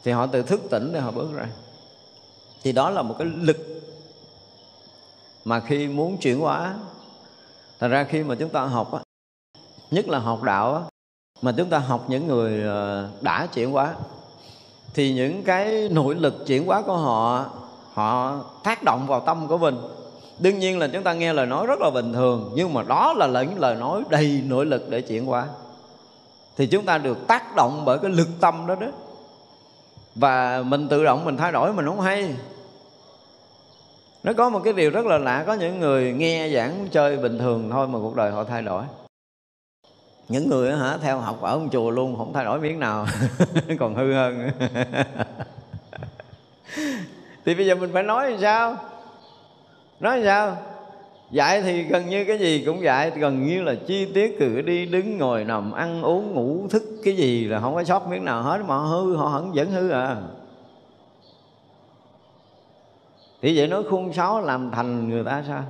Thì 0.03 0.11
họ 0.11 0.27
tự 0.27 0.41
thức 0.41 0.61
tỉnh 0.69 0.93
để 0.93 0.99
họ 0.99 1.11
bước 1.11 1.33
ra. 1.33 1.47
Thì 2.63 2.71
đó 2.71 2.89
là 2.89 3.01
một 3.01 3.15
cái 3.19 3.27
lực 3.27 3.57
mà 5.45 5.59
khi 5.59 5.87
muốn 5.87 6.17
chuyển 6.17 6.39
hóa 6.39 6.75
thành 7.79 7.91
ra 7.91 8.03
khi 8.03 8.23
mà 8.23 8.35
chúng 8.39 8.49
ta 8.49 8.61
học 8.61 8.93
á, 8.93 8.99
nhất 9.91 10.07
là 10.07 10.19
học 10.19 10.43
đạo 10.43 10.75
á, 10.75 10.81
mà 11.41 11.53
chúng 11.57 11.69
ta 11.69 11.77
học 11.77 12.05
những 12.09 12.27
người 12.27 12.63
ờ, 12.63 13.09
đã 13.21 13.47
chuyển 13.53 13.71
hóa 13.71 13.95
thì 14.97 15.13
những 15.13 15.43
cái 15.43 15.89
nội 15.91 16.15
lực 16.15 16.45
chuyển 16.47 16.65
hóa 16.65 16.81
của 16.81 16.97
họ 16.97 17.45
họ 17.93 18.39
tác 18.63 18.83
động 18.83 19.07
vào 19.07 19.19
tâm 19.19 19.47
của 19.47 19.57
mình. 19.57 19.77
Đương 20.39 20.59
nhiên 20.59 20.79
là 20.79 20.87
chúng 20.87 21.03
ta 21.03 21.13
nghe 21.13 21.33
lời 21.33 21.45
nói 21.45 21.67
rất 21.67 21.79
là 21.81 21.89
bình 21.89 22.13
thường, 22.13 22.51
nhưng 22.55 22.73
mà 22.73 22.83
đó 22.83 23.13
là 23.13 23.43
những 23.43 23.59
lời 23.59 23.75
nói 23.75 24.01
đầy 24.09 24.41
nội 24.47 24.65
lực 24.65 24.89
để 24.89 25.01
chuyển 25.01 25.25
hóa. 25.25 25.47
Thì 26.57 26.67
chúng 26.67 26.85
ta 26.85 26.97
được 26.97 27.27
tác 27.27 27.55
động 27.55 27.83
bởi 27.85 27.97
cái 27.97 28.11
lực 28.11 28.27
tâm 28.39 28.67
đó 28.67 28.75
đó. 28.75 28.87
Và 30.15 30.63
mình 30.65 30.87
tự 30.87 31.03
động 31.03 31.25
mình 31.25 31.37
thay 31.37 31.51
đổi 31.51 31.73
mình 31.73 31.85
không 31.85 32.01
hay. 32.01 32.35
Nó 34.23 34.33
có 34.33 34.49
một 34.49 34.61
cái 34.63 34.73
điều 34.73 34.89
rất 34.89 35.05
là 35.05 35.17
lạ, 35.17 35.43
có 35.47 35.53
những 35.53 35.79
người 35.79 36.13
nghe 36.13 36.49
giảng 36.49 36.87
chơi 36.91 37.17
bình 37.17 37.37
thường 37.39 37.69
thôi 37.71 37.87
mà 37.87 37.99
cuộc 37.99 38.15
đời 38.15 38.31
họ 38.31 38.43
thay 38.43 38.61
đổi 38.61 38.83
những 40.29 40.49
người 40.49 40.75
hả, 40.75 40.97
theo 40.97 41.19
học 41.19 41.41
ở 41.41 41.51
ông 41.51 41.69
chùa 41.69 41.89
luôn, 41.89 42.15
không 42.17 42.33
thay 42.33 42.45
đổi 42.45 42.59
miếng 42.59 42.79
nào, 42.79 43.05
còn 43.79 43.95
hư 43.95 44.13
hơn. 44.13 44.49
Thì 47.45 47.55
bây 47.55 47.65
giờ 47.65 47.75
mình 47.75 47.89
phải 47.93 48.03
nói 48.03 48.31
làm 48.31 48.41
sao? 48.41 48.75
Nói 49.99 50.17
làm 50.17 50.25
sao? 50.25 50.57
Dạy 51.31 51.61
thì 51.61 51.83
gần 51.83 52.09
như 52.09 52.25
cái 52.25 52.37
gì 52.37 52.63
cũng 52.65 52.83
dạy, 52.83 53.11
gần 53.11 53.47
như 53.47 53.63
là 53.63 53.75
chi 53.87 54.13
tiết 54.13 54.39
cử 54.39 54.61
đi, 54.61 54.85
đứng 54.85 55.17
ngồi 55.17 55.43
nằm, 55.43 55.71
ăn 55.71 56.01
uống, 56.01 56.33
ngủ, 56.33 56.67
thức 56.67 56.83
cái 57.03 57.15
gì 57.15 57.45
là 57.45 57.59
không 57.59 57.75
có 57.75 57.83
sót 57.83 58.07
miếng 58.07 58.25
nào 58.25 58.43
hết, 58.43 58.61
mà 58.67 58.77
hư, 58.77 59.15
họ 59.15 59.29
vẫn 59.29 59.51
vẫn 59.53 59.71
hư 59.71 59.89
à. 59.89 60.17
Thì 63.41 63.57
vậy 63.57 63.67
nói 63.67 63.83
khuôn 63.89 64.13
sáo 64.13 64.41
làm 64.41 64.71
thành 64.71 65.09
người 65.09 65.23
ta 65.23 65.43
sao? 65.47 65.63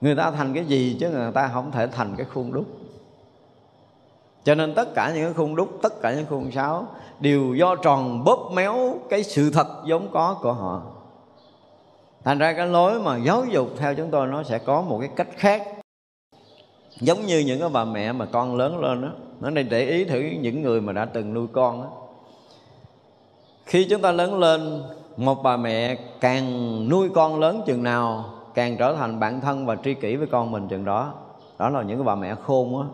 Người 0.00 0.14
ta 0.14 0.30
thành 0.30 0.54
cái 0.54 0.64
gì 0.64 0.96
chứ 1.00 1.10
người 1.10 1.32
ta 1.32 1.50
không 1.52 1.70
thể 1.72 1.86
thành 1.86 2.14
cái 2.16 2.26
khuôn 2.34 2.52
đúc 2.52 2.66
cho 4.44 4.54
nên 4.54 4.74
tất 4.74 4.94
cả 4.94 5.12
những 5.14 5.24
cái 5.24 5.32
khung 5.34 5.56
đúc, 5.56 5.78
tất 5.82 6.00
cả 6.00 6.14
những 6.14 6.26
khung 6.30 6.50
sáo 6.50 6.86
đều 7.20 7.54
do 7.54 7.76
tròn 7.76 8.24
bóp 8.24 8.50
méo 8.54 8.94
cái 9.10 9.22
sự 9.22 9.50
thật 9.50 9.66
vốn 9.86 10.08
có 10.12 10.38
của 10.42 10.52
họ. 10.52 10.82
Thành 12.24 12.38
ra 12.38 12.52
cái 12.52 12.66
lối 12.66 13.00
mà 13.00 13.16
giáo 13.16 13.44
dục 13.44 13.68
theo 13.76 13.94
chúng 13.94 14.10
tôi 14.10 14.26
nó 14.26 14.42
sẽ 14.42 14.58
có 14.58 14.82
một 14.82 14.98
cái 15.00 15.10
cách 15.16 15.28
khác. 15.36 15.62
Giống 17.00 17.26
như 17.26 17.38
những 17.38 17.60
cái 17.60 17.68
bà 17.68 17.84
mẹ 17.84 18.12
mà 18.12 18.26
con 18.32 18.56
lớn 18.56 18.80
lên 18.80 19.02
đó 19.02 19.08
nó 19.40 19.50
nên 19.50 19.68
để 19.68 19.86
ý 19.86 20.04
thử 20.04 20.20
những 20.20 20.62
người 20.62 20.80
mà 20.80 20.92
đã 20.92 21.04
từng 21.04 21.34
nuôi 21.34 21.46
con 21.52 21.82
đó. 21.82 21.88
khi 23.64 23.86
chúng 23.90 24.02
ta 24.02 24.12
lớn 24.12 24.38
lên, 24.38 24.82
một 25.16 25.42
bà 25.42 25.56
mẹ 25.56 25.96
càng 26.20 26.88
nuôi 26.88 27.08
con 27.14 27.40
lớn 27.40 27.62
chừng 27.66 27.82
nào, 27.82 28.24
càng 28.54 28.76
trở 28.78 28.94
thành 28.94 29.20
bạn 29.20 29.40
thân 29.40 29.66
và 29.66 29.76
tri 29.84 29.94
kỷ 29.94 30.16
với 30.16 30.26
con 30.26 30.50
mình 30.50 30.68
chừng 30.68 30.84
đó. 30.84 31.14
Đó 31.58 31.68
là 31.68 31.82
những 31.82 31.98
cái 31.98 32.04
bà 32.04 32.14
mẹ 32.14 32.34
khôn 32.34 32.80
á 32.80 32.86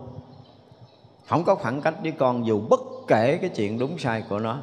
không 1.29 1.45
có 1.45 1.55
khoảng 1.55 1.81
cách 1.81 1.95
với 2.03 2.13
con 2.13 2.47
dù 2.47 2.61
bất 2.71 2.81
kể 3.09 3.39
cái 3.41 3.51
chuyện 3.51 3.79
đúng 3.79 3.99
sai 3.99 4.23
của 4.29 4.39
nó. 4.39 4.59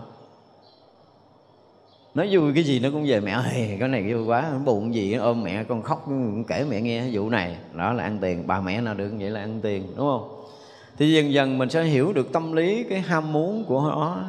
Nói 2.14 2.28
vui 2.32 2.54
cái 2.54 2.64
gì 2.64 2.80
nó 2.80 2.90
cũng 2.92 3.06
về 3.08 3.20
mẹ 3.20 3.32
ơi 3.32 3.78
cái 3.80 3.90
này 3.90 4.14
vui 4.14 4.26
quá 4.26 4.52
buồn 4.66 4.96
gì 4.96 5.14
ôm 5.14 5.44
mẹ, 5.44 5.64
con 5.64 5.82
khóc 5.82 6.06
kể 6.48 6.66
mẹ 6.70 6.82
nghe 6.82 7.10
vụ 7.12 7.30
này. 7.30 7.58
Đó 7.74 7.94
là 7.94 8.04
ăn 8.04 8.18
tiền, 8.22 8.44
bà 8.48 8.62
mẹ 8.62 8.82
nào 8.82 8.94
được 8.94 9.12
vậy 9.20 9.30
là 9.30 9.40
ăn 9.40 9.60
tiền, 9.62 9.84
đúng 9.96 10.06
không? 10.06 10.46
Thì 10.98 11.14
dần 11.14 11.34
dần 11.34 11.58
mình 11.58 11.70
sẽ 11.70 11.84
hiểu 11.84 12.14
được 12.14 12.34
tâm 12.34 12.54
lý, 12.54 12.84
cái 12.90 13.02
ham 13.02 13.34
muốn 13.34 13.66
của 13.68 13.82
nó 13.82 14.24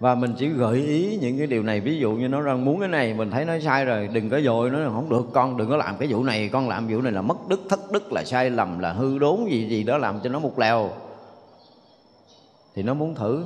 và 0.00 0.14
mình 0.14 0.34
chỉ 0.38 0.48
gợi 0.48 0.78
ý 0.78 1.18
những 1.20 1.38
cái 1.38 1.46
điều 1.46 1.62
này. 1.62 1.80
Ví 1.80 1.98
dụ 1.98 2.12
như 2.12 2.28
nó 2.28 2.42
đang 2.42 2.64
muốn 2.64 2.80
cái 2.80 2.88
này, 2.88 3.14
mình 3.14 3.30
thấy 3.30 3.44
nó 3.44 3.54
sai 3.64 3.84
rồi, 3.84 4.08
đừng 4.12 4.30
có 4.30 4.40
dội 4.40 4.70
nó. 4.70 4.78
Không 4.90 5.08
được, 5.08 5.22
con 5.32 5.56
đừng 5.56 5.70
có 5.70 5.76
làm 5.76 5.96
cái 5.98 6.08
vụ 6.12 6.24
này, 6.24 6.48
con 6.52 6.68
làm 6.68 6.88
vụ 6.88 7.00
này 7.00 7.12
là 7.12 7.22
mất 7.22 7.48
đức, 7.48 7.60
thất 7.68 7.92
đức, 7.92 8.12
là 8.12 8.24
sai 8.24 8.50
lầm, 8.50 8.78
là 8.78 8.92
hư 8.92 9.18
đốn 9.18 9.44
gì 9.50 9.68
gì 9.68 9.82
đó 9.82 9.98
làm 9.98 10.20
cho 10.20 10.30
nó 10.30 10.38
một 10.38 10.58
lèo. 10.58 10.90
Thì 12.74 12.82
nó 12.82 12.94
muốn 12.94 13.14
thử. 13.14 13.44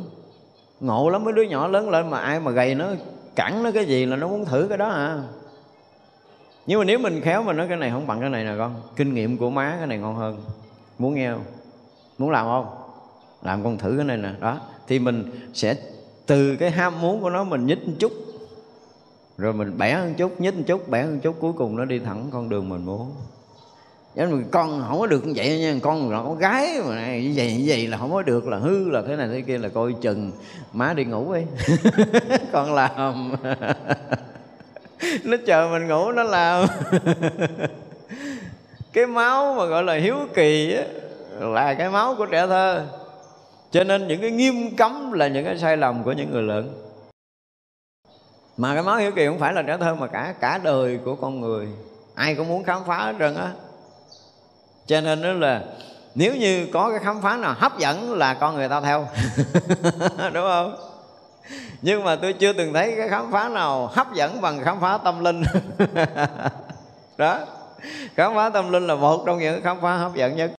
Ngộ 0.81 1.11
lắm, 1.11 1.25
mấy 1.25 1.33
đứa 1.33 1.43
nhỏ 1.43 1.69
lớn 1.69 1.91
lên 1.91 2.11
mà 2.11 2.19
ai 2.19 2.41
mà 2.41 2.51
gầy 2.51 2.75
nó, 2.75 2.89
cẳng 3.37 3.63
nó 3.63 3.71
cái 3.71 3.85
gì 3.85 4.07
là 4.07 4.17
nó 4.17 4.29
muốn 4.29 4.45
thử 4.45 4.67
cái 4.69 4.79
đó 4.79 4.89
à. 4.89 5.23
Nhưng 6.67 6.79
mà 6.79 6.85
nếu 6.85 6.99
mình 6.99 7.21
khéo 7.21 7.43
mà 7.43 7.53
nói 7.53 7.69
cái 7.69 7.77
này 7.77 7.91
không 7.91 8.07
bằng 8.07 8.21
cái 8.21 8.31
này 8.31 8.45
nè 8.45 8.55
con. 8.59 8.75
Kinh 8.97 9.15
nghiệm 9.15 9.37
của 9.37 9.51
má 9.51 9.75
cái 9.79 9.87
này 9.87 9.99
ngon 9.99 10.17
hơn. 10.17 10.41
Muốn 10.99 11.15
nghe 11.15 11.33
không? 11.33 11.45
Muốn 12.19 12.31
làm 12.31 12.47
không? 12.47 12.67
Làm 13.43 13.65
con 13.65 13.79
thử 13.79 13.95
cái 13.97 14.05
này 14.05 14.17
nè. 14.17 14.31
Đó. 14.41 14.61
Thì 14.87 14.99
mình 14.99 15.31
sẽ 15.55 15.75
từ 16.27 16.57
cái 16.57 16.71
ham 16.71 17.01
muốn 17.01 17.23
của 17.23 17.31
nó 17.31 17.45
mình 17.45 17.67
nhích 17.67 17.89
một 17.89 17.95
chút. 17.99 18.13
Rồi 19.39 19.53
mình 19.53 19.79
bẻ 19.79 19.97
một 19.97 20.13
chút, 20.17 20.41
nhích 20.41 20.55
một 20.55 20.63
chút, 20.67 20.89
bẻ 20.89 21.05
một 21.05 21.19
chút, 21.23 21.37
cuối 21.41 21.53
cùng 21.53 21.77
nó 21.77 21.85
đi 21.85 21.99
thẳng 21.99 22.27
con 22.33 22.49
đường 22.49 22.69
mình 22.69 22.85
muốn. 22.85 23.13
Chứ 24.17 24.27
mà 24.31 24.39
con 24.51 24.85
không 24.89 25.01
có 25.01 25.07
được 25.07 25.27
như 25.27 25.33
vậy 25.37 25.59
nha, 25.59 25.75
Con 25.83 26.11
là 26.11 26.19
con 26.23 26.39
gái 26.39 26.81
mà, 26.89 27.17
như 27.17 27.33
vậy 27.37 27.57
như 27.57 27.65
vậy 27.67 27.87
là 27.87 27.99
không 27.99 28.13
có 28.13 28.23
được, 28.23 28.47
Là 28.49 28.57
hư, 28.59 28.91
là 28.91 29.03
thế 29.09 29.17
này 29.17 29.29
thế 29.33 29.41
kia, 29.41 29.59
là 29.59 29.69
coi 29.69 29.93
chừng. 30.01 30.33
Má 30.73 30.93
đi 30.93 31.05
ngủ 31.05 31.35
đi. 31.35 31.41
Con 32.53 32.75
làm. 32.75 33.33
Nó 35.25 35.37
chờ 35.47 35.69
mình 35.73 35.89
ngủ, 35.89 36.13
nó 36.13 36.23
làm. 36.23 36.67
Cái 38.93 39.07
máu 39.07 39.55
mà 39.55 39.67
gọi 39.67 39.83
là 39.83 39.95
hiếu 39.95 40.17
kỳ 40.35 40.75
á, 40.77 40.83
Là 41.41 41.75
cái 41.75 41.91
máu 41.91 42.15
của 42.19 42.27
trẻ 42.27 42.47
thơ. 42.47 42.87
Cho 43.75 43.85
nên 43.85 44.09
những 44.09 44.21
cái 44.21 44.31
nghiêm 44.31 44.77
cấm 44.77 45.13
là 45.13 45.29
những 45.29 45.45
cái 45.45 45.59
sai 45.59 45.77
lầm 45.77 46.03
của 46.03 46.13
những 46.13 46.31
người 46.33 46.43
lớn. 46.43 46.91
Mà 48.57 48.75
cái 48.75 48.83
máu 48.83 48.97
hiếu 48.97 49.13
kỳ 49.17 49.27
không 49.27 49.39
phải 49.39 49.53
là 49.53 49.63
trẻ 49.63 49.77
thơ, 49.81 49.95
mà 49.95 50.07
cả 50.07 50.35
cả 50.41 50.59
đời 50.63 50.99
của 51.05 51.15
con 51.15 51.41
người. 51.41 51.69
Ai 52.15 52.35
cũng 52.35 52.49
muốn 52.49 52.65
khám 52.65 52.83
phá 52.87 52.99
hết 52.99 53.15
trơn 53.19 53.35
á. 53.35 53.51
Cho 54.87 55.01
nên 55.01 55.23
đó 55.23 55.33
là 55.33 55.63
nếu 56.15 56.37
như 56.37 56.67
có 56.73 56.91
cái 56.91 56.99
khám 56.99 57.23
phá 57.23 57.37
nào 57.37 57.55
hấp 57.59 57.79
dẫn 57.79 58.15
là 58.15 58.35
con 58.35 58.55
người 58.55 58.69
ta 58.69 58.81
theo. 58.81 59.09
Đúng 60.33 60.45
không? 60.45 60.77
Nhưng 61.83 62.05
mà 62.05 62.17
tôi 62.17 62.33
chưa 62.33 62.53
từng 62.53 62.73
thấy 62.73 62.95
cái 62.97 63.09
khám 63.09 63.33
phá 63.33 63.49
nào 63.49 63.87
hấp 63.87 64.15
dẫn 64.15 64.41
bằng 64.41 64.65
khám 64.65 64.81
phá 64.81 64.99
tâm 64.99 65.25
linh. 65.25 65.43
Đó. 67.17 67.41
Khám 68.15 68.35
phá 68.35 68.51
tâm 68.51 68.73
linh 68.73 68.87
là 68.87 68.95
một 68.95 69.23
trong 69.27 69.39
những 69.39 69.63
khám 69.63 69.81
phá 69.81 69.97
hấp 69.97 70.15
dẫn 70.15 70.37
nhất 70.37 70.51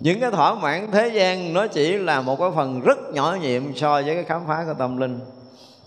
những 0.00 0.20
cái 0.20 0.30
thỏa 0.30 0.54
mãn 0.54 0.90
thế 0.90 1.08
gian 1.08 1.52
nó 1.52 1.66
chỉ 1.66 1.92
là 1.98 2.20
một 2.20 2.38
cái 2.38 2.50
phần 2.56 2.80
rất 2.80 2.98
nhỏ 3.12 3.36
nhiệm 3.42 3.76
so 3.76 4.02
với 4.02 4.14
cái 4.14 4.24
khám 4.24 4.42
phá 4.46 4.64
của 4.66 4.74
tâm 4.78 4.96
linh. 4.96 5.20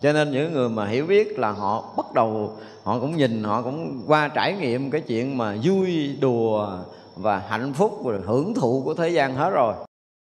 Cho 0.02 0.14
nên 0.14 0.32
những 0.32 0.54
người 0.54 0.70
mà 0.70 0.88
hiểu 0.88 1.06
biết 1.06 1.40
là 1.40 1.52
họ 1.52 1.94
bắt 1.98 2.14
đầu, 2.14 2.54
họ 2.84 3.00
cũng 3.00 3.18
nhìn, 3.18 3.44
họ 3.44 3.62
cũng 3.62 4.02
qua 4.08 4.28
trải 4.28 4.54
nghiệm 4.54 4.92
cái 4.92 5.02
chuyện 5.02 5.38
mà 5.38 5.56
vui, 5.64 6.18
đùa 6.22 6.70
và 7.16 7.40
hạnh 7.50 7.74
phúc 7.74 8.00
và 8.04 8.14
hưởng 8.26 8.54
thụ 8.54 8.82
của 8.86 8.94
thế 8.94 9.10
gian 9.10 9.36
hết 9.36 9.50
rồi. 9.50 9.74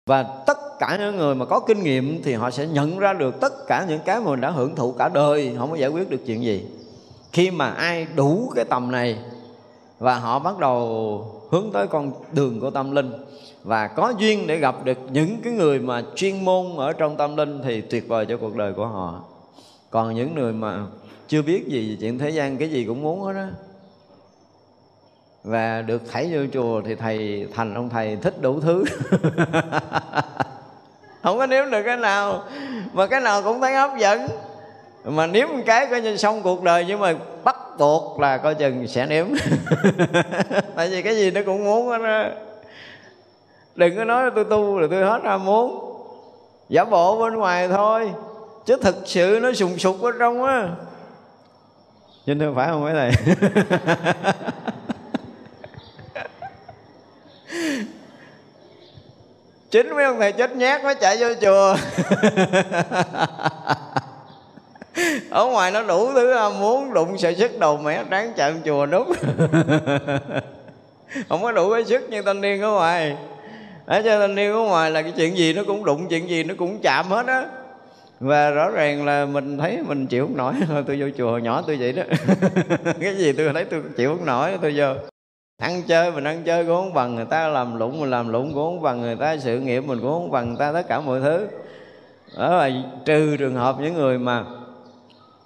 Và 0.09 0.23
tất 0.23 0.57
cả 0.79 0.97
những 0.99 1.17
người 1.17 1.35
mà 1.35 1.45
có 1.45 1.59
kinh 1.59 1.83
nghiệm 1.83 2.23
thì 2.23 2.33
họ 2.33 2.51
sẽ 2.51 2.67
nhận 2.67 2.99
ra 2.99 3.13
được 3.13 3.41
tất 3.41 3.67
cả 3.67 3.85
những 3.89 3.99
cái 4.05 4.19
mà 4.19 4.31
mình 4.31 4.41
đã 4.41 4.49
hưởng 4.49 4.75
thụ 4.75 4.91
cả 4.91 5.09
đời, 5.09 5.55
không 5.57 5.69
có 5.69 5.75
giải 5.75 5.89
quyết 5.89 6.09
được 6.09 6.25
chuyện 6.25 6.43
gì. 6.43 6.65
Khi 7.31 7.51
mà 7.51 7.69
ai 7.69 8.07
đủ 8.15 8.51
cái 8.55 8.65
tầm 8.65 8.91
này 8.91 9.17
và 9.99 10.15
họ 10.15 10.39
bắt 10.39 10.57
đầu 10.57 10.77
hướng 11.51 11.71
tới 11.73 11.87
con 11.87 12.11
đường 12.31 12.59
của 12.59 12.69
tâm 12.69 12.91
linh 12.91 13.11
và 13.63 13.87
có 13.87 14.13
duyên 14.17 14.47
để 14.47 14.57
gặp 14.57 14.75
được 14.83 14.97
những 15.11 15.37
cái 15.43 15.53
người 15.53 15.79
mà 15.79 16.03
chuyên 16.15 16.45
môn 16.45 16.65
ở 16.77 16.93
trong 16.93 17.17
tâm 17.17 17.35
linh 17.35 17.61
thì 17.63 17.81
tuyệt 17.81 18.07
vời 18.07 18.25
cho 18.25 18.37
cuộc 18.37 18.55
đời 18.55 18.73
của 18.73 18.85
họ. 18.85 19.23
Còn 19.89 20.15
những 20.15 20.35
người 20.35 20.53
mà 20.53 20.77
chưa 21.27 21.41
biết 21.41 21.67
gì 21.67 21.89
về 21.89 21.97
chuyện 21.99 22.19
thế 22.19 22.29
gian, 22.29 22.57
cái 22.57 22.69
gì 22.69 22.85
cũng 22.85 23.01
muốn 23.01 23.21
hết 23.21 23.33
đó 23.33 23.45
và 25.43 25.81
được 25.81 26.01
thảy 26.11 26.29
vô 26.31 26.39
chùa 26.53 26.81
thì 26.85 26.95
thầy 26.95 27.47
thành 27.55 27.73
ông 27.73 27.89
thầy 27.89 28.15
thích 28.21 28.41
đủ 28.41 28.59
thứ. 28.59 28.83
Không 31.23 31.37
có 31.37 31.45
nếm 31.45 31.71
được 31.71 31.83
cái 31.85 31.97
nào, 31.97 32.43
mà 32.93 33.07
cái 33.07 33.21
nào 33.21 33.41
cũng 33.41 33.61
thấy 33.61 33.73
hấp 33.73 33.97
dẫn. 33.97 34.27
Mà 35.03 35.27
nếm 35.27 35.47
một 35.47 35.63
cái 35.65 35.87
coi 35.91 36.01
như 36.01 36.17
xong 36.17 36.41
cuộc 36.41 36.63
đời, 36.63 36.85
nhưng 36.87 36.99
mà 36.99 37.13
bắt 37.43 37.55
buộc 37.79 38.19
là 38.19 38.37
coi 38.37 38.55
chừng 38.55 38.87
sẽ 38.87 39.05
nếm. 39.05 39.27
Tại 40.75 40.89
vì 40.89 41.01
cái 41.01 41.15
gì 41.15 41.31
nó 41.31 41.41
cũng 41.45 41.63
muốn 41.63 41.87
hết 41.87 41.97
đó 41.97 42.29
đừng 43.75 43.97
có 43.97 44.03
nói 44.03 44.31
tôi 44.35 44.43
tu 44.43 44.79
là 44.79 44.87
tôi 44.91 45.03
hết 45.03 45.23
ra 45.23 45.37
muốn. 45.37 45.87
Giả 46.69 46.85
bộ 46.85 47.21
bên 47.21 47.33
ngoài 47.35 47.67
thôi, 47.67 48.11
chứ 48.65 48.77
thực 48.81 48.95
sự 49.05 49.39
nó 49.41 49.53
sùng 49.53 49.77
sục 49.77 50.01
ở 50.01 50.11
trong 50.19 50.43
á. 50.43 50.69
Nhìn 52.25 52.39
thương 52.39 52.55
phải 52.55 52.67
không 52.67 52.83
mấy 52.83 52.93
thầy? 52.93 53.11
Chính 59.71 59.95
mấy 59.95 60.05
ông 60.05 60.19
thầy 60.19 60.31
chết 60.31 60.55
nhát 60.55 60.83
mới 60.83 60.95
chạy 60.95 61.17
vô 61.17 61.27
chùa. 61.41 61.75
Ở 65.29 65.45
ngoài 65.45 65.71
nó 65.71 65.83
đủ 65.83 66.13
thứ 66.13 66.49
muốn, 66.49 66.93
đụng 66.93 67.17
sợi 67.17 67.35
sức 67.35 67.59
đầu 67.59 67.77
mẻ 67.77 68.03
tráng 68.11 68.33
chạy 68.35 68.53
chùa 68.65 68.85
đúng 68.85 69.13
không 71.29 71.43
có 71.43 71.51
đủ 71.51 71.73
cái 71.73 71.85
sức 71.85 72.09
như 72.09 72.21
thanh 72.21 72.41
niên 72.41 72.61
ở 72.61 72.71
ngoài 72.71 73.17
ở 73.91 74.01
cho 74.01 74.19
nên 74.19 74.35
yêu 74.35 74.55
ở 74.55 74.63
ngoài 74.63 74.91
là 74.91 75.01
cái 75.01 75.13
chuyện 75.17 75.37
gì 75.37 75.53
nó 75.53 75.63
cũng 75.67 75.85
đụng, 75.85 76.07
chuyện 76.09 76.29
gì 76.29 76.43
nó 76.43 76.53
cũng 76.57 76.79
chạm 76.81 77.05
hết 77.05 77.25
á. 77.27 77.47
Và 78.19 78.49
rõ 78.51 78.69
ràng 78.69 79.05
là 79.05 79.25
mình 79.25 79.57
thấy 79.57 79.79
mình 79.87 80.07
chịu 80.07 80.27
không 80.27 80.37
nổi. 80.37 80.53
Thôi 80.67 80.83
tôi 80.87 81.01
vô 81.01 81.07
chùa 81.17 81.37
nhỏ 81.37 81.63
tôi 81.67 81.77
vậy 81.77 81.93
đó. 81.93 82.03
Cái 82.99 83.15
gì 83.15 83.33
tôi 83.33 83.53
thấy 83.53 83.65
tôi 83.65 83.81
chịu 83.97 84.15
không 84.17 84.25
nổi, 84.25 84.57
tôi 84.61 84.73
vô. 84.75 84.93
Ăn 85.61 85.81
chơi, 85.87 86.11
mình 86.11 86.23
ăn 86.23 86.43
chơi 86.45 86.65
cũng 86.65 86.75
không 86.75 86.93
bằng 86.93 87.15
người 87.15 87.25
ta, 87.25 87.47
làm 87.47 87.79
lụng 87.79 87.99
mình 87.99 88.09
làm 88.09 88.29
lụng 88.29 88.53
cũng 88.53 88.65
không 88.65 88.81
bằng 88.81 89.01
người 89.01 89.15
ta, 89.15 89.37
sự 89.37 89.59
nghiệp 89.59 89.81
mình 89.81 89.99
cũng 90.01 90.11
không 90.11 90.31
bằng 90.31 90.47
người 90.47 90.57
ta, 90.59 90.73
tất 90.73 90.87
cả 90.87 90.99
mọi 90.99 91.19
thứ. 91.19 91.47
Đó 92.37 92.55
là 92.55 92.69
trừ 93.05 93.37
trường 93.37 93.55
hợp 93.55 93.75
những 93.79 93.93
người 93.93 94.17
mà 94.17 94.45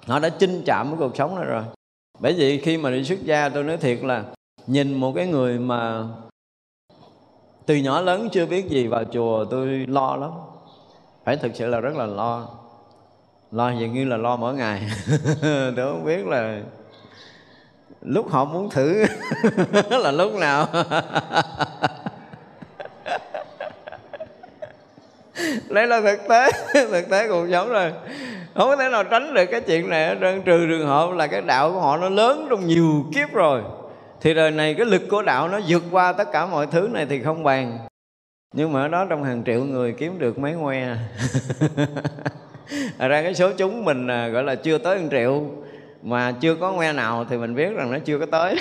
họ 0.07 0.19
đã 0.19 0.30
chinh 0.30 0.63
chạm 0.65 0.89
với 0.89 0.99
cuộc 0.99 1.17
sống 1.17 1.35
này 1.35 1.45
rồi. 1.45 1.63
Bởi 2.19 2.34
vì 2.34 2.57
khi 2.57 2.77
mà 2.77 2.89
đi 2.89 3.03
xuất 3.03 3.23
gia, 3.23 3.49
tôi 3.49 3.63
nói 3.63 3.77
thiệt 3.77 4.03
là 4.03 4.23
nhìn 4.67 4.93
một 4.93 5.13
cái 5.15 5.27
người 5.27 5.59
mà 5.59 6.03
từ 7.66 7.76
nhỏ 7.76 8.02
lớn 8.02 8.30
chưa 8.32 8.46
biết 8.46 8.70
gì 8.70 8.88
vào 8.88 9.04
chùa 9.12 9.46
tôi 9.46 9.86
lo 9.88 10.16
lắm. 10.16 10.32
Phải 11.26 11.38
thực 11.38 11.52
sự 11.56 11.68
là 11.68 11.80
rất 11.80 11.96
là 11.96 12.06
lo. 12.06 12.48
Lo 13.52 13.72
dường 13.72 13.94
như 13.94 14.06
là 14.06 14.18
lo 14.18 14.36
mỗi 14.36 14.54
ngày. 14.54 14.82
Tôi 15.76 15.76
không 15.76 16.06
biết 16.06 16.26
là 16.26 16.60
lúc 18.02 18.30
họ 18.30 18.46
muốn 18.46 18.70
thử 18.70 19.06
là 19.90 20.12
lúc 20.12 20.34
nào. 20.34 20.68
Đấy 25.70 25.88
là 25.88 26.02
thực 26.02 26.20
tế 26.30 26.52
thực 26.74 27.10
tế 27.10 27.28
cuộc 27.28 27.48
sống 27.52 27.70
rồi. 27.70 27.92
Không 28.56 28.70
có 28.70 28.76
thể 28.76 28.90
nào 28.90 29.04
tránh 29.04 29.34
được 29.34 29.46
cái 29.46 29.62
chuyện 29.62 29.90
này 29.90 30.08
ở 30.08 30.16
trừ 30.46 30.68
trường 30.68 30.88
hợp 30.88 31.12
là 31.12 31.28
cái 31.28 31.42
đạo 31.42 31.72
của 31.72 31.80
họ 31.80 31.98
nó 31.98 32.10
lớn 32.10 32.48
trong 32.50 32.68
nhiều 32.68 33.06
kiếp 33.16 33.34
rồi 33.34 33.62
thì 34.26 34.34
đời 34.34 34.52
này 34.52 34.73
cái 34.73 34.85
lực 34.85 35.02
của 35.10 35.22
đạo 35.22 35.47
nó 35.47 35.60
vượt 35.68 35.84
qua 35.91 36.11
tất 36.11 36.31
cả 36.31 36.45
mọi 36.45 36.68
thứ 36.68 36.89
này 36.91 37.06
thì 37.10 37.22
không 37.23 37.43
bàn 37.43 37.80
nhưng 38.53 38.73
mà 38.73 38.81
ở 38.81 38.88
đó 38.88 39.06
trong 39.10 39.23
hàng 39.23 39.43
triệu 39.45 39.64
người 39.64 39.93
kiếm 39.97 40.19
được 40.19 40.39
mấy 40.39 40.53
ngoe 40.53 40.81
à. 40.81 40.97
ra 43.07 43.22
cái 43.22 43.35
số 43.35 43.52
chúng 43.57 43.85
mình 43.85 44.07
à, 44.07 44.27
gọi 44.27 44.43
là 44.43 44.56
chưa 44.56 44.77
tới 44.77 44.97
hàng 44.97 45.10
triệu, 45.10 45.43
mà 46.02 46.34
chưa 46.41 46.56
có 46.56 46.72
ngoe 46.72 46.93
nào 46.93 47.26
thì 47.30 47.38
mình 47.38 47.56
biết 47.56 47.69
rằng 47.76 47.91
nó 47.91 47.99
chưa 47.99 48.19
có 48.19 48.26
tới. 48.26 48.56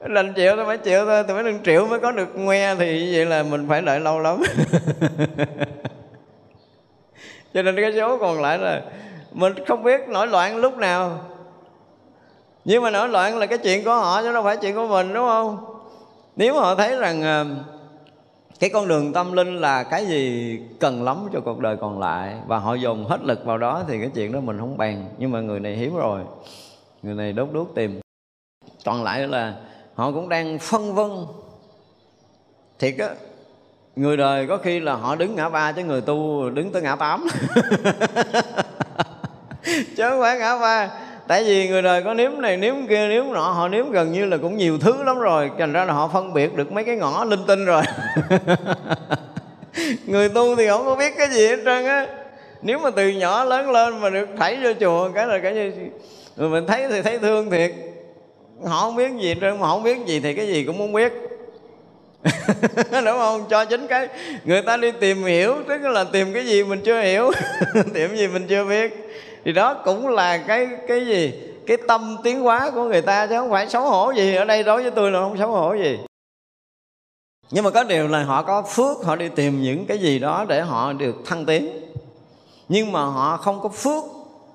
Đành 0.14 0.32
triệu 0.36 0.56
thôi, 0.56 0.64
phải 0.66 0.78
chịu 0.78 1.04
thôi 1.04 1.24
tụi 1.28 1.34
mới 1.34 1.44
đừng 1.52 1.62
triệu 1.62 1.86
mới 1.86 2.00
có 2.00 2.12
được 2.12 2.28
ngoe 2.34 2.74
thì 2.74 3.16
vậy 3.16 3.26
là 3.26 3.42
mình 3.42 3.68
phải 3.68 3.82
đợi 3.82 4.00
lâu 4.00 4.20
lắm. 4.20 4.42
Cho 7.54 7.62
nên 7.62 7.76
cái 7.76 7.92
số 7.96 8.18
còn 8.18 8.42
lại 8.42 8.58
là 8.58 8.82
mình 9.34 9.52
không 9.66 9.82
biết 9.82 10.08
nổi 10.08 10.26
loạn 10.26 10.56
lúc 10.56 10.76
nào. 10.76 11.18
Nhưng 12.64 12.82
mà 12.82 12.90
nổi 12.90 13.08
loạn 13.08 13.38
là 13.38 13.46
cái 13.46 13.58
chuyện 13.58 13.84
của 13.84 13.94
họ, 13.94 14.22
chứ 14.22 14.32
đâu 14.32 14.42
phải 14.42 14.56
chuyện 14.56 14.74
của 14.74 14.86
mình, 14.86 15.14
đúng 15.14 15.26
không? 15.26 15.64
Nếu 16.36 16.54
họ 16.54 16.74
thấy 16.74 16.96
rằng 16.96 17.22
ờ, 17.22 17.46
cái 18.60 18.70
con 18.70 18.88
đường 18.88 19.12
tâm 19.12 19.32
linh 19.32 19.60
là 19.60 19.82
cái 19.82 20.06
gì 20.06 20.58
cần 20.80 21.02
lắm 21.02 21.28
cho 21.32 21.40
cuộc 21.40 21.58
đời 21.58 21.76
còn 21.80 22.00
lại, 22.00 22.34
và 22.46 22.58
họ 22.58 22.74
dồn 22.74 23.04
hết 23.04 23.20
lực 23.22 23.44
vào 23.44 23.58
đó, 23.58 23.82
thì 23.88 24.00
cái 24.00 24.10
chuyện 24.14 24.32
đó 24.32 24.40
mình 24.40 24.58
không 24.58 24.76
bàn. 24.76 25.06
Nhưng 25.18 25.30
mà 25.30 25.40
người 25.40 25.60
này 25.60 25.76
hiếm 25.76 25.96
rồi. 25.96 26.20
Người 27.02 27.14
này 27.14 27.32
đốt 27.32 27.48
đuốc 27.52 27.74
tìm. 27.74 28.00
Còn 28.84 29.02
lại 29.02 29.28
là 29.28 29.54
họ 29.94 30.12
cũng 30.12 30.28
đang 30.28 30.58
phân 30.58 30.94
vân. 30.94 31.10
Thiệt 32.78 32.94
á, 32.98 33.08
người 33.96 34.16
đời 34.16 34.46
có 34.46 34.56
khi 34.56 34.80
là 34.80 34.94
họ 34.94 35.16
đứng 35.16 35.34
ngã 35.34 35.48
ba 35.48 35.72
chứ 35.72 35.84
người 35.84 36.00
tu 36.00 36.50
đứng 36.50 36.72
tới 36.72 36.82
ngã 36.82 36.96
tám. 36.96 37.26
chứ 39.96 40.04
không 40.08 40.20
phải 40.20 40.38
ngã 40.38 40.58
ba. 40.58 40.88
Tại 41.28 41.44
vì 41.44 41.68
người 41.68 41.82
đời 41.82 42.02
có 42.02 42.14
nếm 42.14 42.40
này, 42.40 42.56
nếm 42.56 42.86
kia, 42.86 43.08
nếm 43.08 43.24
nọ, 43.32 43.50
họ 43.50 43.68
nếm 43.68 43.90
gần 43.90 44.12
như 44.12 44.24
là 44.24 44.36
cũng 44.36 44.56
nhiều 44.56 44.78
thứ 44.78 45.02
lắm 45.02 45.18
rồi. 45.18 45.50
Thành 45.58 45.72
ra 45.72 45.84
là 45.84 45.92
họ 45.92 46.08
phân 46.08 46.32
biệt 46.32 46.54
được 46.54 46.72
mấy 46.72 46.84
cái 46.84 46.96
ngõ 46.96 47.24
linh 47.24 47.46
tinh 47.46 47.64
rồi. 47.64 47.82
Người 50.06 50.28
tu 50.28 50.56
thì 50.56 50.68
không 50.68 50.84
có 50.84 50.96
biết 50.96 51.14
cái 51.18 51.28
gì 51.28 51.46
hết 51.46 51.58
trơn 51.64 51.86
á. 51.86 52.06
Nếu 52.62 52.78
mà 52.78 52.90
từ 52.90 53.08
nhỏ 53.08 53.44
lớn 53.44 53.70
lên 53.70 54.00
mà 54.00 54.10
được 54.10 54.28
thảy 54.38 54.58
vô 54.62 54.70
chùa 54.80 55.10
cái 55.14 55.26
là 55.26 55.38
cái 55.38 55.54
gì 55.54 55.70
rồi 56.36 56.50
mình 56.50 56.66
thấy 56.66 56.86
thì 56.90 57.02
thấy 57.02 57.18
thương 57.18 57.50
thiệt. 57.50 57.72
Họ 58.64 58.80
không 58.80 58.96
biết 58.96 59.10
gì 59.20 59.34
trơn, 59.40 59.60
mà 59.60 59.68
không 59.68 59.82
biết 59.82 59.98
gì 60.06 60.20
thì 60.20 60.34
cái 60.34 60.46
gì 60.46 60.64
cũng 60.64 60.78
muốn 60.78 60.92
biết. 60.92 61.12
Đúng 62.90 63.18
không? 63.18 63.44
Cho 63.50 63.64
chính 63.64 63.86
cái 63.86 64.08
người 64.44 64.62
ta 64.62 64.76
đi 64.76 64.90
tìm 65.00 65.24
hiểu, 65.24 65.54
tức 65.68 65.78
là 65.78 66.04
tìm 66.04 66.32
cái 66.32 66.46
gì 66.46 66.64
mình 66.64 66.80
chưa 66.84 67.02
hiểu, 67.02 67.30
tìm 67.94 68.16
gì 68.16 68.28
mình 68.28 68.46
chưa 68.48 68.64
biết 68.64 68.92
thì 69.44 69.52
đó 69.52 69.74
cũng 69.74 70.08
là 70.08 70.38
cái 70.38 70.68
cái 70.88 71.06
gì? 71.06 71.32
Cái 71.66 71.76
tâm 71.88 72.16
tiến 72.22 72.40
hóa 72.40 72.70
của 72.74 72.84
người 72.84 73.02
ta 73.02 73.26
chứ 73.26 73.38
không 73.38 73.50
phải 73.50 73.68
xấu 73.68 73.82
hổ 73.82 74.10
gì 74.10 74.34
ở 74.34 74.44
đây 74.44 74.62
đối 74.62 74.82
với 74.82 74.90
tôi 74.90 75.10
là 75.10 75.20
không 75.20 75.38
xấu 75.38 75.50
hổ 75.50 75.74
gì. 75.74 75.98
Nhưng 77.50 77.64
mà 77.64 77.70
có 77.70 77.84
điều 77.84 78.08
là 78.08 78.24
họ 78.24 78.42
có 78.42 78.62
phước, 78.62 79.04
họ 79.04 79.16
đi 79.16 79.28
tìm 79.28 79.62
những 79.62 79.86
cái 79.86 79.98
gì 79.98 80.18
đó 80.18 80.44
để 80.48 80.60
họ 80.60 80.92
được 80.92 81.16
thăng 81.26 81.46
tiến. 81.46 81.70
Nhưng 82.68 82.92
mà 82.92 83.04
họ 83.04 83.36
không 83.36 83.60
có 83.60 83.68
phước, 83.68 84.04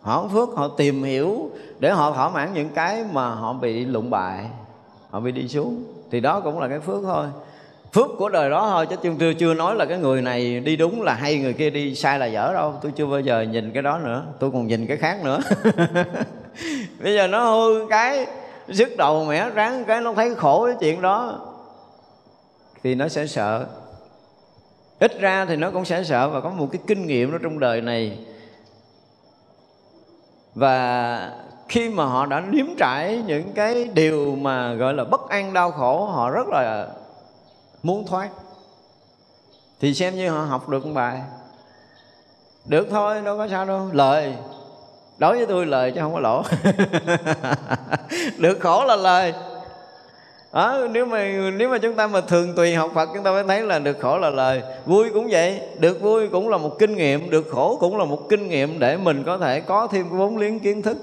họ 0.02 0.22
không 0.22 0.30
phước, 0.30 0.50
họ 0.56 0.68
tìm 0.68 1.04
hiểu 1.04 1.50
để 1.80 1.92
họ 1.92 2.12
thỏa 2.12 2.30
mãn 2.30 2.54
những 2.54 2.70
cái 2.70 3.06
mà 3.12 3.30
họ 3.30 3.54
bị 3.54 3.86
lụng 3.86 4.10
bại, 4.10 4.46
họ 5.10 5.20
bị 5.20 5.32
đi 5.32 5.48
xuống. 5.48 5.84
Thì 6.12 6.20
đó 6.20 6.40
cũng 6.40 6.60
là 6.60 6.68
cái 6.68 6.80
phước 6.80 7.04
thôi 7.04 7.26
phước 7.94 8.08
của 8.18 8.30
đời 8.30 8.50
đó 8.50 8.70
thôi 8.70 8.88
chứ 8.90 8.96
tôi 9.04 9.16
chưa, 9.20 9.34
chưa 9.34 9.54
nói 9.54 9.76
là 9.76 9.86
cái 9.86 9.98
người 9.98 10.22
này 10.22 10.60
đi 10.60 10.76
đúng 10.76 11.02
là 11.02 11.14
hay 11.14 11.38
người 11.38 11.54
kia 11.54 11.70
đi 11.70 11.96
sai 11.96 12.20
là 12.20 12.26
dở 12.26 12.54
đâu. 12.54 12.74
Tôi 12.82 12.92
chưa 12.96 13.06
bao 13.06 13.20
giờ 13.20 13.42
nhìn 13.42 13.72
cái 13.72 13.84
đó 13.84 13.98
nữa. 13.98 14.26
Tôi 14.40 14.52
còn 14.52 14.68
nhìn 14.68 14.88
cái 14.88 14.98
khác 14.98 15.24
nữa. 15.24 15.40
Bây 17.04 17.16
giờ 17.16 17.28
nó 17.28 17.52
hư 17.52 17.88
cái 17.90 18.28
sức 18.70 18.98
đầu 18.98 19.26
mẻ 19.26 19.50
ráng 19.50 19.86
cái 19.86 20.02
nó 20.02 20.14
thấy 20.14 20.36
khổ 20.36 20.66
cái 20.66 20.76
chuyện 20.80 21.02
đó. 21.02 21.40
Thì 22.84 22.96
nó 22.96 23.08
sẽ 23.08 23.28
sợ. 23.28 23.66
Ít 25.00 25.20
ra 25.20 25.46
thì 25.46 25.56
nó 25.56 25.72
cũng 25.72 25.86
sẽ 25.86 26.04
sợ 26.04 26.30
và 26.30 26.42
có 26.42 26.50
một 26.50 26.68
cái 26.72 26.82
kinh 26.88 27.08
nghiệm 27.08 27.32
đó 27.32 27.38
trong 27.44 27.60
đời 27.60 27.82
này. 27.82 28.18
Và 30.56 31.32
khi 31.70 31.90
mà 31.90 32.06
họ 32.06 32.26
đã 32.26 32.40
nếm 32.40 32.66
trải 32.78 33.22
những 33.28 33.54
cái 33.56 33.90
điều 33.94 34.36
mà 34.36 34.74
gọi 34.74 34.94
là 34.94 35.04
bất 35.04 35.30
an 35.30 35.54
đau 35.54 35.72
khổ 35.72 36.06
họ 36.06 36.30
rất 36.30 36.48
là 36.48 36.88
muốn 37.84 38.08
thoát. 38.08 38.30
Thì 39.80 39.94
xem 39.94 40.16
như 40.16 40.30
họ 40.30 40.42
học 40.42 40.70
được 40.70 40.86
một 40.86 40.92
bài. 40.94 41.22
Được 42.66 42.88
thôi 42.90 43.22
đâu 43.22 43.38
có 43.38 43.48
sao 43.48 43.66
đâu. 43.66 43.90
Lời. 43.94 44.36
Đối 45.18 45.38
với 45.38 45.46
tôi 45.46 45.66
lời 45.66 45.92
chứ 45.92 46.02
không 46.02 46.14
có 46.14 46.20
lỗ. 46.20 46.44
Được 48.38 48.60
khổ 48.60 48.86
là 48.86 48.96
lời. 48.96 49.34
Đó, 50.54 50.78
nếu 50.92 51.06
mà 51.06 51.32
nếu 51.58 51.70
mà 51.70 51.78
chúng 51.78 51.96
ta 51.96 52.08
mà 52.08 52.22
thường 52.22 52.56
tùy 52.56 52.76
học 52.76 52.92
Phật 52.94 53.10
chúng 53.14 53.24
ta 53.24 53.32
mới 53.32 53.44
thấy 53.44 53.62
là 53.62 53.80
được 53.80 53.98
khổ 54.00 54.18
là 54.18 54.30
lời. 54.30 54.62
Vui 54.86 55.10
cũng 55.14 55.28
vậy. 55.32 55.62
Được 55.80 56.02
vui 56.02 56.28
cũng 56.28 56.50
là 56.50 56.58
một 56.58 56.80
kinh 56.80 56.96
nghiệm. 56.96 57.30
Được 57.30 57.48
khổ 57.52 57.78
cũng 57.80 57.98
là 57.98 58.06
một 58.06 58.30
kinh 58.30 58.48
nghiệm 58.48 58.80
để 58.80 58.98
mình 58.98 59.24
có 59.26 59.38
thể 59.38 59.62
có 59.62 59.88
thêm 59.88 60.10
cái 60.10 60.18
vốn 60.18 60.38
liếng 60.38 60.60
kiến 60.60 60.82
thức. 60.82 60.98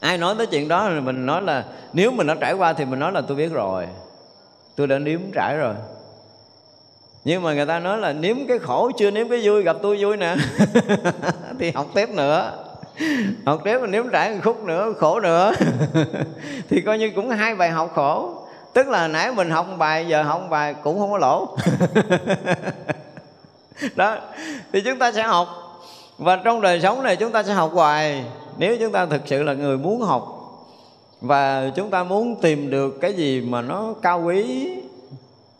Ai 0.00 0.18
nói 0.18 0.34
tới 0.38 0.46
chuyện 0.46 0.68
đó 0.68 0.90
thì 0.94 1.00
mình 1.00 1.26
nói 1.26 1.42
là 1.42 1.64
nếu 1.92 2.10
mình 2.10 2.26
đã 2.26 2.34
trải 2.40 2.52
qua 2.52 2.72
thì 2.72 2.84
mình 2.84 2.98
nói 2.98 3.12
là 3.12 3.20
tôi 3.20 3.36
biết 3.36 3.52
rồi 3.52 3.86
tôi 4.76 4.86
đã 4.86 4.98
nếm 4.98 5.20
trải 5.34 5.56
rồi. 5.56 5.74
Nhưng 7.24 7.42
mà 7.42 7.54
người 7.54 7.66
ta 7.66 7.78
nói 7.78 7.98
là 7.98 8.12
nếm 8.12 8.36
cái 8.48 8.58
khổ, 8.58 8.90
chưa 8.98 9.10
nếm 9.10 9.28
cái 9.28 9.40
vui, 9.42 9.62
gặp 9.62 9.76
tôi 9.82 9.96
vui 10.00 10.16
nè. 10.16 10.36
Thì 11.58 11.70
học 11.70 11.86
tiếp 11.94 12.08
nữa. 12.08 12.52
Học 13.46 13.60
tiếp 13.64 13.78
mà 13.80 13.86
nếm 13.86 14.08
trải 14.12 14.30
một 14.30 14.40
khúc 14.44 14.64
nữa, 14.64 14.92
khổ 14.98 15.20
nữa. 15.20 15.52
Thì 16.68 16.80
coi 16.80 16.98
như 16.98 17.10
cũng 17.10 17.30
hai 17.30 17.54
bài 17.54 17.70
học 17.70 17.92
khổ. 17.94 18.42
Tức 18.72 18.88
là 18.88 19.08
nãy 19.08 19.32
mình 19.32 19.50
học 19.50 19.68
một 19.68 19.76
bài, 19.78 20.06
giờ 20.08 20.22
học 20.22 20.40
một 20.40 20.48
bài 20.50 20.74
cũng 20.82 20.98
không 20.98 21.10
có 21.10 21.18
lỗ. 21.18 21.56
Đó. 23.96 24.18
Thì 24.72 24.80
chúng 24.80 24.98
ta 24.98 25.12
sẽ 25.12 25.22
học. 25.22 25.48
Và 26.18 26.36
trong 26.36 26.60
đời 26.60 26.80
sống 26.80 27.02
này 27.02 27.16
chúng 27.16 27.32
ta 27.32 27.42
sẽ 27.42 27.52
học 27.52 27.70
hoài. 27.74 28.24
Nếu 28.58 28.76
chúng 28.80 28.92
ta 28.92 29.06
thực 29.06 29.22
sự 29.26 29.42
là 29.42 29.52
người 29.52 29.78
muốn 29.78 30.00
học 30.00 30.43
và 31.24 31.70
chúng 31.76 31.90
ta 31.90 32.04
muốn 32.04 32.40
tìm 32.40 32.70
được 32.70 33.00
cái 33.00 33.12
gì 33.12 33.40
mà 33.40 33.62
nó 33.62 33.94
cao 34.02 34.22
quý, 34.22 34.68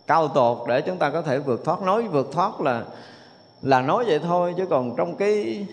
cao 0.06 0.28
tột 0.28 0.68
để 0.68 0.80
chúng 0.80 0.96
ta 0.96 1.10
có 1.10 1.22
thể 1.22 1.38
vượt 1.38 1.64
thoát. 1.64 1.82
Nói 1.82 2.02
vượt 2.02 2.28
thoát 2.32 2.60
là 2.60 2.84
là 3.62 3.82
nói 3.82 4.04
vậy 4.04 4.18
thôi, 4.18 4.54
chứ 4.56 4.66
còn 4.66 4.96
trong 4.96 5.16
cái 5.16 5.66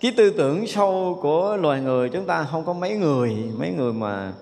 cái 0.00 0.12
tư 0.16 0.30
tưởng 0.30 0.66
sâu 0.66 1.18
của 1.22 1.56
loài 1.56 1.80
người 1.80 2.08
chúng 2.08 2.26
ta 2.26 2.44
không 2.50 2.64
có 2.64 2.72
mấy 2.72 2.96
người 2.96 3.36
mấy 3.58 3.70
người 3.70 3.92
mà 3.92 4.32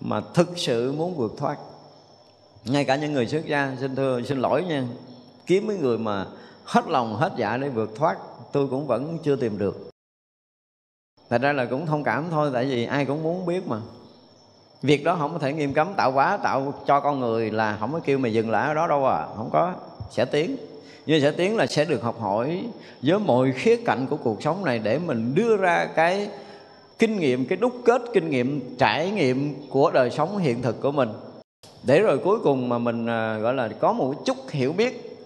mà 0.00 0.20
thực 0.34 0.58
sự 0.58 0.92
muốn 0.92 1.14
vượt 1.14 1.32
thoát. 1.36 1.56
Ngay 2.64 2.84
cả 2.84 2.96
những 2.96 3.12
người 3.12 3.26
xuất 3.26 3.46
gia, 3.46 3.76
xin 3.80 3.96
thưa, 3.96 4.22
xin 4.22 4.38
lỗi 4.38 4.64
nha, 4.64 4.84
kiếm 5.46 5.66
mấy 5.66 5.76
người 5.76 5.98
mà 5.98 6.26
hết 6.64 6.88
lòng, 6.88 7.16
hết 7.16 7.32
dạ 7.36 7.56
để 7.56 7.68
vượt 7.68 7.90
thoát, 7.96 8.16
tôi 8.52 8.66
cũng 8.66 8.86
vẫn 8.86 9.18
chưa 9.22 9.36
tìm 9.36 9.58
được. 9.58 9.90
Thật 11.30 11.42
ra 11.42 11.52
là 11.52 11.64
cũng 11.64 11.86
thông 11.86 12.04
cảm 12.04 12.24
thôi, 12.30 12.50
tại 12.52 12.64
vì 12.64 12.84
ai 12.84 13.04
cũng 13.04 13.22
muốn 13.22 13.46
biết 13.46 13.68
mà 13.68 13.80
việc 14.82 15.04
đó 15.04 15.16
không 15.18 15.32
có 15.32 15.38
thể 15.38 15.52
nghiêm 15.52 15.72
cấm, 15.72 15.94
tạo 15.94 16.12
quá, 16.12 16.36
tạo 16.36 16.74
cho 16.86 17.00
con 17.00 17.20
người 17.20 17.50
là 17.50 17.76
không 17.80 17.92
có 17.92 18.00
kêu 18.04 18.18
mày 18.18 18.32
dừng 18.32 18.50
lại 18.50 18.68
ở 18.68 18.74
đó 18.74 18.86
đâu 18.86 19.06
à. 19.06 19.26
Không 19.36 19.50
có. 19.52 19.74
Sẽ 20.10 20.24
tiến. 20.24 20.56
Nhưng 21.06 21.20
sẽ 21.20 21.30
tiến 21.30 21.56
là 21.56 21.66
sẽ 21.66 21.84
được 21.84 22.02
học 22.02 22.20
hỏi 22.20 22.64
với 23.02 23.18
mọi 23.18 23.52
khía 23.52 23.76
cạnh 23.76 24.06
của 24.06 24.16
cuộc 24.16 24.42
sống 24.42 24.64
này 24.64 24.78
để 24.78 24.98
mình 24.98 25.34
đưa 25.34 25.56
ra 25.56 25.88
cái 25.94 26.28
kinh 26.98 27.18
nghiệm, 27.18 27.46
cái 27.46 27.56
đúc 27.56 27.72
kết 27.84 28.02
kinh 28.12 28.30
nghiệm, 28.30 28.76
trải 28.78 29.10
nghiệm 29.10 29.54
của 29.70 29.90
đời 29.90 30.10
sống 30.10 30.38
hiện 30.38 30.62
thực 30.62 30.80
của 30.80 30.92
mình. 30.92 31.08
Để 31.82 32.00
rồi 32.00 32.18
cuối 32.18 32.38
cùng 32.44 32.68
mà 32.68 32.78
mình 32.78 33.06
à, 33.06 33.38
gọi 33.38 33.54
là 33.54 33.68
có 33.68 33.92
một 33.92 34.14
chút 34.24 34.36
hiểu 34.50 34.72
biết, 34.72 35.18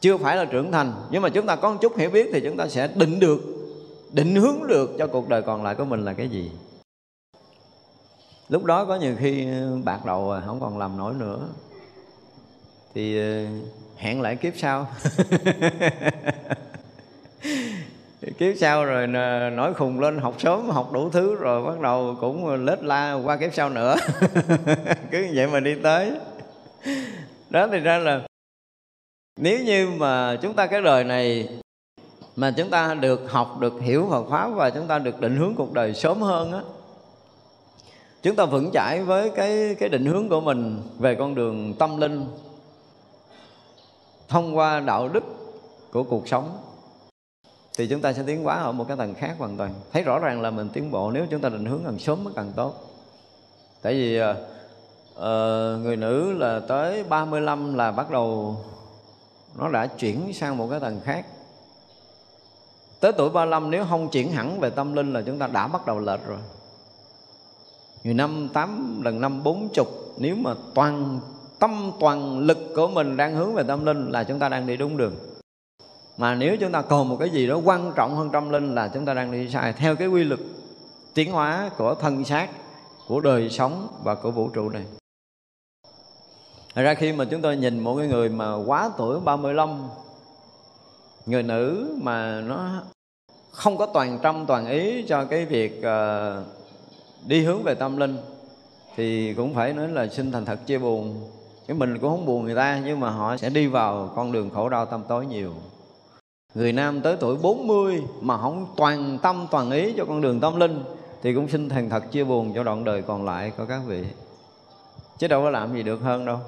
chưa 0.00 0.16
phải 0.16 0.36
là 0.36 0.44
trưởng 0.44 0.72
thành, 0.72 0.92
nhưng 1.10 1.22
mà 1.22 1.28
chúng 1.28 1.46
ta 1.46 1.56
có 1.56 1.70
một 1.70 1.78
chút 1.80 1.96
hiểu 1.96 2.10
biết 2.10 2.30
thì 2.32 2.40
chúng 2.40 2.56
ta 2.56 2.68
sẽ 2.68 2.88
định 2.94 3.20
được, 3.20 3.40
định 4.12 4.34
hướng 4.34 4.66
được 4.68 4.90
cho 4.98 5.06
cuộc 5.06 5.28
đời 5.28 5.42
còn 5.42 5.64
lại 5.64 5.74
của 5.74 5.84
mình 5.84 6.04
là 6.04 6.12
cái 6.12 6.28
gì 6.28 6.50
lúc 8.48 8.64
đó 8.64 8.84
có 8.84 8.96
nhiều 8.96 9.14
khi 9.18 9.46
bạc 9.84 10.04
đầu 10.04 10.30
à, 10.30 10.42
không 10.46 10.60
còn 10.60 10.78
làm 10.78 10.96
nổi 10.96 11.14
nữa. 11.14 11.38
Thì 12.94 13.18
ờ, 13.18 13.46
hẹn 13.96 14.20
lại 14.20 14.36
kiếp 14.36 14.52
sau. 14.56 14.88
Kiếp 18.38 18.54
sau 18.60 18.84
rồi 18.84 19.06
nói 19.50 19.74
khùng 19.74 20.00
lên, 20.00 20.18
học 20.18 20.34
sớm, 20.38 20.70
học 20.70 20.92
đủ 20.92 21.10
thứ 21.10 21.34
rồi 21.34 21.62
bắt 21.62 21.80
đầu 21.80 22.16
cũng 22.20 22.64
lết 22.64 22.82
la 22.82 23.12
qua 23.12 23.36
kiếp 23.36 23.54
sau 23.54 23.70
nữa. 23.70 23.96
Cứ 25.10 25.18
như 25.22 25.32
vậy 25.34 25.46
mà 25.46 25.60
đi 25.60 25.74
tới. 25.82 26.12
Đó 27.50 27.68
thì 27.72 27.78
ra 27.78 27.98
là 27.98 28.20
nếu 29.36 29.64
như 29.64 29.90
mà 29.90 30.36
chúng 30.42 30.54
ta 30.54 30.66
cái 30.66 30.82
đời 30.82 31.04
này 31.04 31.48
mà 32.36 32.54
chúng 32.56 32.70
ta 32.70 32.94
được 32.94 33.30
học, 33.30 33.60
được 33.60 33.72
hiểu 33.80 34.06
Phật 34.10 34.24
pháp 34.30 34.48
và 34.48 34.70
chúng 34.70 34.86
ta 34.86 34.98
được 34.98 35.20
định 35.20 35.36
hướng 35.36 35.54
cuộc 35.54 35.72
đời 35.72 35.94
sớm 35.94 36.22
hơn 36.22 36.52
á 36.52 36.60
chúng 38.26 38.36
ta 38.36 38.44
vững 38.44 38.70
chãi 38.72 39.02
với 39.02 39.30
cái 39.30 39.76
cái 39.78 39.88
định 39.88 40.06
hướng 40.06 40.28
của 40.28 40.40
mình 40.40 40.82
về 40.98 41.14
con 41.14 41.34
đường 41.34 41.74
tâm 41.78 42.00
linh 42.00 42.26
thông 44.28 44.56
qua 44.56 44.80
đạo 44.80 45.08
đức 45.08 45.24
của 45.92 46.02
cuộc 46.02 46.28
sống. 46.28 46.58
Thì 47.78 47.86
chúng 47.86 48.00
ta 48.00 48.12
sẽ 48.12 48.22
tiến 48.26 48.44
hóa 48.44 48.54
ở 48.54 48.72
một 48.72 48.84
cái 48.88 48.96
tầng 48.96 49.14
khác 49.14 49.34
hoàn 49.38 49.56
toàn. 49.56 49.74
Thấy 49.92 50.02
rõ 50.02 50.18
ràng 50.18 50.42
là 50.42 50.50
mình 50.50 50.68
tiến 50.72 50.90
bộ 50.90 51.10
nếu 51.10 51.26
chúng 51.30 51.40
ta 51.40 51.48
định 51.48 51.64
hướng 51.64 51.80
càng 51.84 51.98
sớm 51.98 52.24
mới 52.24 52.32
càng 52.36 52.52
tốt. 52.56 52.74
Tại 53.82 53.94
vì 53.94 54.20
uh, 54.20 54.36
người 55.82 55.96
nữ 55.96 56.32
là 56.32 56.60
tới 56.68 57.04
35 57.04 57.74
là 57.74 57.92
bắt 57.92 58.10
đầu 58.10 58.56
nó 59.58 59.68
đã 59.68 59.86
chuyển 59.86 60.32
sang 60.34 60.56
một 60.56 60.68
cái 60.70 60.80
tầng 60.80 61.00
khác. 61.04 61.26
Tới 63.00 63.12
tuổi 63.12 63.30
35 63.30 63.70
nếu 63.70 63.84
không 63.88 64.08
chuyển 64.08 64.32
hẳn 64.32 64.60
về 64.60 64.70
tâm 64.70 64.94
linh 64.94 65.12
là 65.12 65.22
chúng 65.26 65.38
ta 65.38 65.46
đã 65.46 65.68
bắt 65.68 65.86
đầu 65.86 65.98
lệch 65.98 66.26
rồi 66.26 66.38
người 68.06 68.14
năm 68.14 68.48
tám 68.52 69.00
lần 69.04 69.20
năm 69.20 69.42
bốn 69.42 69.68
chục 69.68 69.88
nếu 70.18 70.36
mà 70.36 70.54
toàn 70.74 71.20
tâm 71.58 71.92
toàn 72.00 72.38
lực 72.38 72.58
của 72.76 72.88
mình 72.88 73.16
đang 73.16 73.34
hướng 73.34 73.54
về 73.54 73.62
tâm 73.68 73.84
linh 73.84 74.10
là 74.10 74.24
chúng 74.24 74.38
ta 74.38 74.48
đang 74.48 74.66
đi 74.66 74.76
đúng 74.76 74.96
đường. 74.96 75.14
Mà 76.18 76.34
nếu 76.34 76.56
chúng 76.56 76.72
ta 76.72 76.82
còn 76.82 77.08
một 77.08 77.16
cái 77.20 77.30
gì 77.30 77.46
đó 77.46 77.60
quan 77.64 77.92
trọng 77.96 78.16
hơn 78.16 78.30
tâm 78.30 78.50
linh 78.50 78.74
là 78.74 78.88
chúng 78.94 79.04
ta 79.04 79.14
đang 79.14 79.32
đi 79.32 79.50
sai 79.50 79.72
theo 79.72 79.96
cái 79.96 80.08
quy 80.08 80.24
luật 80.24 80.40
tiến 81.14 81.32
hóa 81.32 81.70
của 81.76 81.94
thân 81.94 82.24
xác 82.24 82.48
của 83.06 83.20
đời 83.20 83.50
sống 83.50 83.88
và 84.04 84.14
của 84.14 84.30
vũ 84.30 84.48
trụ 84.48 84.68
này. 84.68 84.84
Thật 86.74 86.82
ra 86.82 86.94
khi 86.94 87.12
mà 87.12 87.24
chúng 87.24 87.42
tôi 87.42 87.56
nhìn 87.56 87.80
một 87.80 87.96
cái 87.96 88.08
người 88.08 88.28
mà 88.28 88.54
quá 88.54 88.90
tuổi 88.98 89.20
35 89.20 89.88
Người 91.26 91.42
nữ 91.42 91.94
mà 92.02 92.40
nó 92.40 92.82
không 93.50 93.76
có 93.76 93.86
toàn 93.86 94.18
tâm 94.22 94.44
toàn 94.46 94.66
ý 94.66 95.04
cho 95.08 95.24
cái 95.24 95.44
việc 95.44 95.78
uh, 95.78 96.55
đi 97.26 97.44
hướng 97.44 97.62
về 97.62 97.74
tâm 97.74 97.96
linh 97.96 98.16
Thì 98.96 99.34
cũng 99.34 99.54
phải 99.54 99.72
nói 99.72 99.88
là 99.88 100.08
xin 100.08 100.32
thành 100.32 100.44
thật 100.44 100.66
chia 100.66 100.78
buồn. 100.78 101.30
Cái 101.66 101.76
mình 101.76 101.98
cũng 101.98 102.10
không 102.10 102.26
buồn 102.26 102.44
người 102.44 102.54
ta, 102.54 102.80
Nhưng 102.84 103.00
mà 103.00 103.10
họ 103.10 103.36
sẽ 103.36 103.50
đi 103.50 103.66
vào 103.66 104.12
con 104.16 104.32
đường 104.32 104.50
khổ 104.50 104.68
đau 104.68 104.86
tâm 104.86 105.02
tối 105.08 105.26
nhiều. 105.26 105.52
Người 106.54 106.72
nam 106.72 107.00
tới 107.00 107.16
tuổi 107.20 107.36
40 107.36 108.02
mà 108.20 108.38
không 108.38 108.66
toàn 108.76 109.18
tâm, 109.22 109.46
toàn 109.50 109.70
ý 109.70 109.92
cho 109.96 110.04
con 110.04 110.20
đường 110.20 110.40
tâm 110.40 110.60
linh 110.60 110.84
Thì 111.22 111.34
cũng 111.34 111.48
xin 111.48 111.68
thành 111.68 111.90
thật 111.90 112.10
chia 112.10 112.24
buồn 112.24 112.52
cho 112.54 112.62
đoạn 112.62 112.84
đời 112.84 113.02
còn 113.02 113.24
lại 113.24 113.52
của 113.56 113.64
các 113.68 113.80
vị. 113.86 114.04
Chứ 115.18 115.28
đâu 115.28 115.42
có 115.42 115.50
làm 115.50 115.74
gì 115.74 115.82
được 115.82 116.00
hơn 116.00 116.24
đâu. 116.24 116.38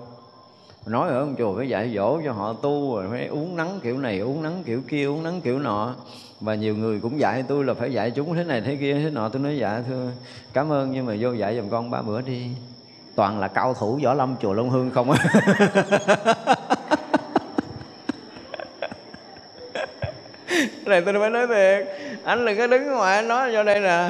Nói 0.86 1.08
ở 1.08 1.18
ông 1.18 1.34
chùa 1.38 1.56
phải 1.56 1.68
dạy 1.68 1.92
dỗ 1.94 2.20
cho 2.24 2.32
họ 2.32 2.52
tu 2.52 2.96
rồi 2.96 3.06
phải 3.10 3.26
uống 3.26 3.56
nắng 3.56 3.80
kiểu 3.82 3.98
này, 3.98 4.18
uống 4.18 4.42
nắng 4.42 4.62
kiểu 4.66 4.82
kia, 4.88 5.06
uống 5.06 5.22
nắng 5.22 5.40
kiểu 5.40 5.58
nọ 5.58 5.94
và 6.40 6.54
nhiều 6.54 6.76
người 6.76 7.00
cũng 7.00 7.20
dạy 7.20 7.44
tôi 7.48 7.64
là 7.64 7.74
phải 7.74 7.92
dạy 7.92 8.10
chúng 8.10 8.34
thế 8.34 8.44
này 8.44 8.60
thế 8.60 8.76
kia, 8.80 8.94
thế 8.94 9.10
nọ. 9.10 9.28
Tôi 9.28 9.42
nói 9.42 9.58
dạ 9.58 9.82
thưa, 9.88 10.10
cảm 10.52 10.72
ơn, 10.72 10.92
nhưng 10.92 11.06
mà 11.06 11.14
vô 11.20 11.32
dạy 11.32 11.56
giùm 11.56 11.68
con 11.68 11.90
ba 11.90 12.02
bữa 12.02 12.20
đi. 12.20 12.46
Toàn 13.14 13.40
là 13.40 13.48
cao 13.48 13.74
thủ 13.74 14.00
võ 14.04 14.14
lâm 14.14 14.36
chùa 14.42 14.52
long 14.52 14.70
hương 14.70 14.90
không 14.90 15.10
á. 15.10 15.24
Này, 20.84 21.00
tôi 21.00 21.14
mới 21.14 21.30
nói 21.30 21.46
thiệt, 21.46 21.86
anh 22.24 22.46
đừng 22.46 22.58
có 22.58 22.66
đứng 22.66 22.92
ngoài 22.92 23.22
nói 23.22 23.54
vô 23.54 23.62
đây 23.62 23.80
nè. 23.80 24.08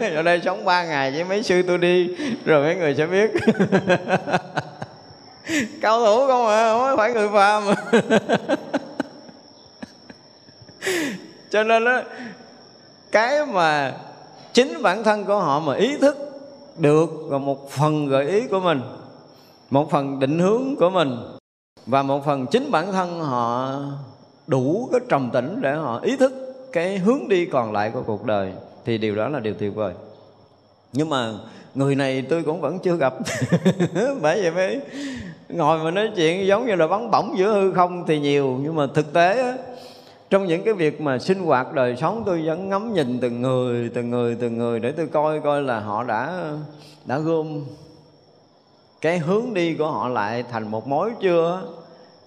Vô 0.14 0.22
đây 0.22 0.40
sống 0.44 0.64
ba 0.64 0.84
ngày 0.84 1.10
với 1.10 1.24
mấy 1.24 1.42
sư 1.42 1.62
tôi 1.62 1.78
đi, 1.78 2.16
rồi 2.44 2.62
mấy 2.64 2.76
người 2.76 2.94
sẽ 2.94 3.06
biết. 3.06 3.30
Cao 5.80 5.98
thủ 5.98 6.26
không 6.26 6.46
à 6.46 6.72
không 6.72 6.96
phải 6.96 7.12
người 7.12 7.28
phàm. 7.32 7.64
cho 11.50 11.62
nên 11.62 11.84
đó 11.84 12.00
cái 13.12 13.46
mà 13.46 13.94
chính 14.52 14.82
bản 14.82 15.04
thân 15.04 15.24
của 15.24 15.38
họ 15.38 15.60
mà 15.60 15.74
ý 15.74 15.96
thức 15.96 16.16
được 16.78 17.10
và 17.28 17.38
một 17.38 17.70
phần 17.70 18.06
gợi 18.06 18.26
ý 18.26 18.48
của 18.48 18.60
mình 18.60 18.80
một 19.70 19.90
phần 19.90 20.20
định 20.20 20.38
hướng 20.38 20.76
của 20.76 20.90
mình 20.90 21.16
và 21.86 22.02
một 22.02 22.24
phần 22.24 22.46
chính 22.46 22.70
bản 22.70 22.92
thân 22.92 23.20
họ 23.20 23.78
đủ 24.46 24.88
cái 24.92 25.00
trầm 25.08 25.30
tĩnh 25.32 25.60
để 25.60 25.74
họ 25.74 26.00
ý 26.00 26.16
thức 26.16 26.32
cái 26.72 26.98
hướng 26.98 27.28
đi 27.28 27.46
còn 27.46 27.72
lại 27.72 27.90
của 27.90 28.02
cuộc 28.02 28.24
đời 28.24 28.52
thì 28.84 28.98
điều 28.98 29.14
đó 29.14 29.28
là 29.28 29.40
điều 29.40 29.54
tuyệt 29.54 29.74
vời. 29.74 29.94
Nhưng 30.92 31.08
mà 31.08 31.32
người 31.74 31.94
này 31.94 32.22
tôi 32.28 32.42
cũng 32.42 32.60
vẫn 32.60 32.78
chưa 32.78 32.96
gặp. 32.96 33.14
Bởi 34.22 34.42
vậy 34.42 34.50
mới 34.50 34.80
ngồi 35.48 35.78
mà 35.78 35.90
nói 35.90 36.10
chuyện 36.16 36.46
giống 36.46 36.66
như 36.66 36.74
là 36.74 36.86
bắn 36.86 37.10
bổng 37.10 37.34
giữa 37.38 37.52
hư 37.52 37.72
không 37.72 38.04
thì 38.06 38.18
nhiều 38.20 38.58
nhưng 38.62 38.74
mà 38.74 38.86
thực 38.94 39.12
tế 39.12 39.42
á, 39.42 39.54
trong 40.30 40.46
những 40.46 40.64
cái 40.64 40.74
việc 40.74 41.00
mà 41.00 41.18
sinh 41.18 41.38
hoạt 41.38 41.72
đời 41.72 41.96
sống, 41.96 42.22
tôi 42.26 42.42
vẫn 42.46 42.68
ngắm 42.68 42.94
nhìn 42.94 43.20
từng 43.20 43.42
người 43.42 43.90
từng 43.94 44.10
người 44.10 44.36
từng 44.40 44.58
người 44.58 44.80
để 44.80 44.92
tôi 44.92 45.06
coi 45.06 45.40
coi 45.40 45.62
là 45.62 45.80
họ 45.80 46.04
đã 46.04 46.52
đã 47.04 47.18
gom 47.18 47.64
cái 49.00 49.18
hướng 49.18 49.54
đi 49.54 49.74
của 49.74 49.90
họ 49.90 50.08
lại 50.08 50.44
thành 50.50 50.70
một 50.70 50.86
mối 50.86 51.10
chưa? 51.20 51.62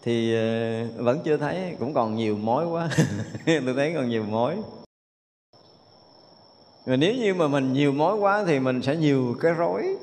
Thì 0.03 0.35
ờ, 0.35 1.03
vẫn 1.03 1.19
chưa 1.23 1.37
thấy, 1.37 1.75
cũng 1.79 1.93
còn 1.93 2.15
nhiều 2.15 2.37
mối 2.37 2.65
quá. 2.65 2.89
Tôi 3.45 3.73
thấy 3.75 3.93
còn 3.95 4.09
nhiều 4.09 4.23
mối. 4.23 4.55
Mà 6.85 6.95
nếu 6.95 7.15
như 7.15 7.33
mà 7.33 7.47
mình 7.47 7.73
nhiều 7.73 7.91
mối 7.91 8.17
quá 8.17 8.43
thì 8.47 8.59
mình 8.59 8.81
sẽ 8.81 8.95
nhiều 8.95 9.35
cái 9.41 9.51
rối. 9.53 9.97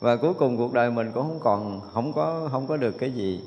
Và 0.00 0.16
cuối 0.16 0.34
cùng 0.34 0.56
cuộc 0.56 0.72
đời 0.72 0.90
mình 0.90 1.10
cũng 1.14 1.28
không 1.28 1.40
còn, 1.40 1.80
không 1.92 2.12
có 2.12 2.48
không 2.52 2.66
có 2.66 2.76
được 2.76 2.98
cái 2.98 3.10
gì 3.10 3.40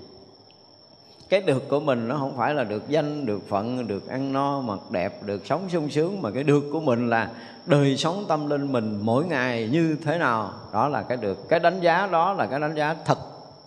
cái 1.31 1.41
được 1.41 1.69
của 1.69 1.79
mình 1.79 2.07
nó 2.07 2.17
không 2.17 2.37
phải 2.37 2.53
là 2.53 2.63
được 2.63 2.89
danh, 2.89 3.25
được 3.25 3.49
phận, 3.49 3.87
được 3.87 4.07
ăn 4.07 4.33
no, 4.33 4.61
mặc 4.61 4.79
đẹp, 4.89 5.23
được 5.23 5.45
sống 5.45 5.69
sung 5.69 5.89
sướng, 5.89 6.21
mà 6.21 6.31
cái 6.31 6.43
được 6.43 6.63
của 6.71 6.79
mình 6.79 7.09
là 7.09 7.31
đời 7.65 7.97
sống 7.97 8.25
tâm 8.27 8.49
linh 8.49 8.71
mình 8.71 8.99
mỗi 9.01 9.25
ngày 9.25 9.69
như 9.71 9.97
thế 10.05 10.17
nào, 10.17 10.53
đó 10.73 10.87
là 10.87 11.01
cái 11.01 11.17
được. 11.17 11.49
Cái 11.49 11.59
đánh 11.59 11.81
giá 11.81 12.07
đó 12.07 12.33
là 12.33 12.45
cái 12.45 12.59
đánh 12.59 12.75
giá 12.75 12.95
thật 13.05 13.17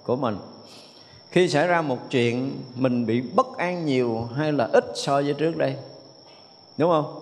của 0.03 0.16
mình. 0.16 0.36
Khi 1.31 1.49
xảy 1.49 1.66
ra 1.66 1.82
một 1.82 1.99
chuyện 2.11 2.53
mình 2.74 3.07
bị 3.07 3.20
bất 3.20 3.57
an 3.57 3.86
nhiều 3.86 4.28
hay 4.36 4.53
là 4.53 4.69
ít 4.73 4.85
so 4.95 5.23
với 5.23 5.35
trước 5.35 5.57
đây, 5.57 5.77
đúng 6.77 6.91
không? 6.91 7.20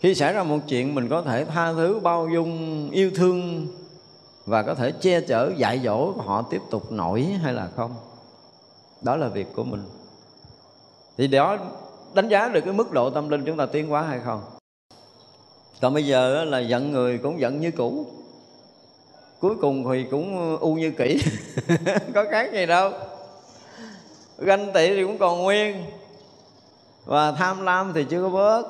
Khi 0.00 0.14
xảy 0.14 0.32
ra 0.32 0.42
một 0.42 0.58
chuyện 0.68 0.94
mình 0.94 1.08
có 1.08 1.22
thể 1.22 1.44
tha 1.44 1.72
thứ, 1.72 2.00
bao 2.02 2.28
dung, 2.34 2.90
yêu 2.90 3.10
thương 3.14 3.66
và 4.46 4.62
có 4.62 4.74
thể 4.74 4.92
che 5.00 5.20
chở, 5.20 5.52
dạy 5.56 5.80
dỗ 5.84 6.12
họ 6.12 6.42
tiếp 6.50 6.60
tục 6.70 6.92
nổi 6.92 7.22
hay 7.42 7.52
là 7.52 7.68
không? 7.76 7.94
Đó 9.02 9.16
là 9.16 9.28
việc 9.28 9.46
của 9.54 9.64
mình. 9.64 9.82
Thì 11.18 11.26
đó, 11.26 11.58
đánh 12.14 12.28
giá 12.28 12.48
được 12.48 12.60
cái 12.64 12.74
mức 12.74 12.92
độ 12.92 13.10
tâm 13.10 13.28
linh 13.28 13.44
chúng 13.44 13.56
ta 13.56 13.66
tiến 13.66 13.88
hóa 13.88 14.02
hay 14.02 14.20
không. 14.24 14.42
Còn 15.80 15.94
bây 15.94 16.06
giờ 16.06 16.44
là 16.44 16.58
giận 16.58 16.92
người 16.92 17.18
cũng 17.18 17.40
giận 17.40 17.60
như 17.60 17.70
cũ. 17.70 18.06
Cuối 19.40 19.54
cùng 19.60 19.84
thì 19.92 20.04
cũng 20.10 20.56
u 20.60 20.74
như 20.74 20.90
kỹ 20.90 21.22
có 22.14 22.24
khác 22.30 22.52
gì 22.52 22.66
đâu. 22.66 22.90
Ganh 24.38 24.72
tị 24.72 24.88
thì 24.88 25.04
cũng 25.04 25.18
còn 25.18 25.42
nguyên. 25.42 25.84
Và 27.04 27.32
tham 27.32 27.62
lam 27.62 27.92
thì 27.94 28.04
chưa 28.10 28.22
có 28.22 28.28
bớt. 28.28 28.66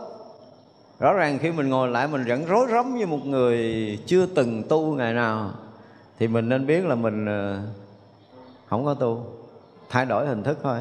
Rõ 0.98 1.12
ràng 1.12 1.38
khi 1.38 1.52
mình 1.52 1.68
ngồi 1.68 1.88
lại 1.88 2.08
mình 2.08 2.24
vẫn 2.24 2.44
rối 2.44 2.66
rắm 2.70 2.98
như 2.98 3.06
một 3.06 3.26
người 3.26 3.98
chưa 4.06 4.26
từng 4.26 4.62
tu 4.68 4.94
ngày 4.94 5.14
nào, 5.14 5.50
thì 6.18 6.28
mình 6.28 6.48
nên 6.48 6.66
biết 6.66 6.84
là 6.84 6.94
mình 6.94 7.26
ờ, 7.26 7.60
không 8.68 8.84
có 8.84 8.94
tu 8.94 9.26
thay 9.92 10.06
đổi 10.06 10.26
hình 10.26 10.42
thức 10.42 10.58
thôi. 10.62 10.78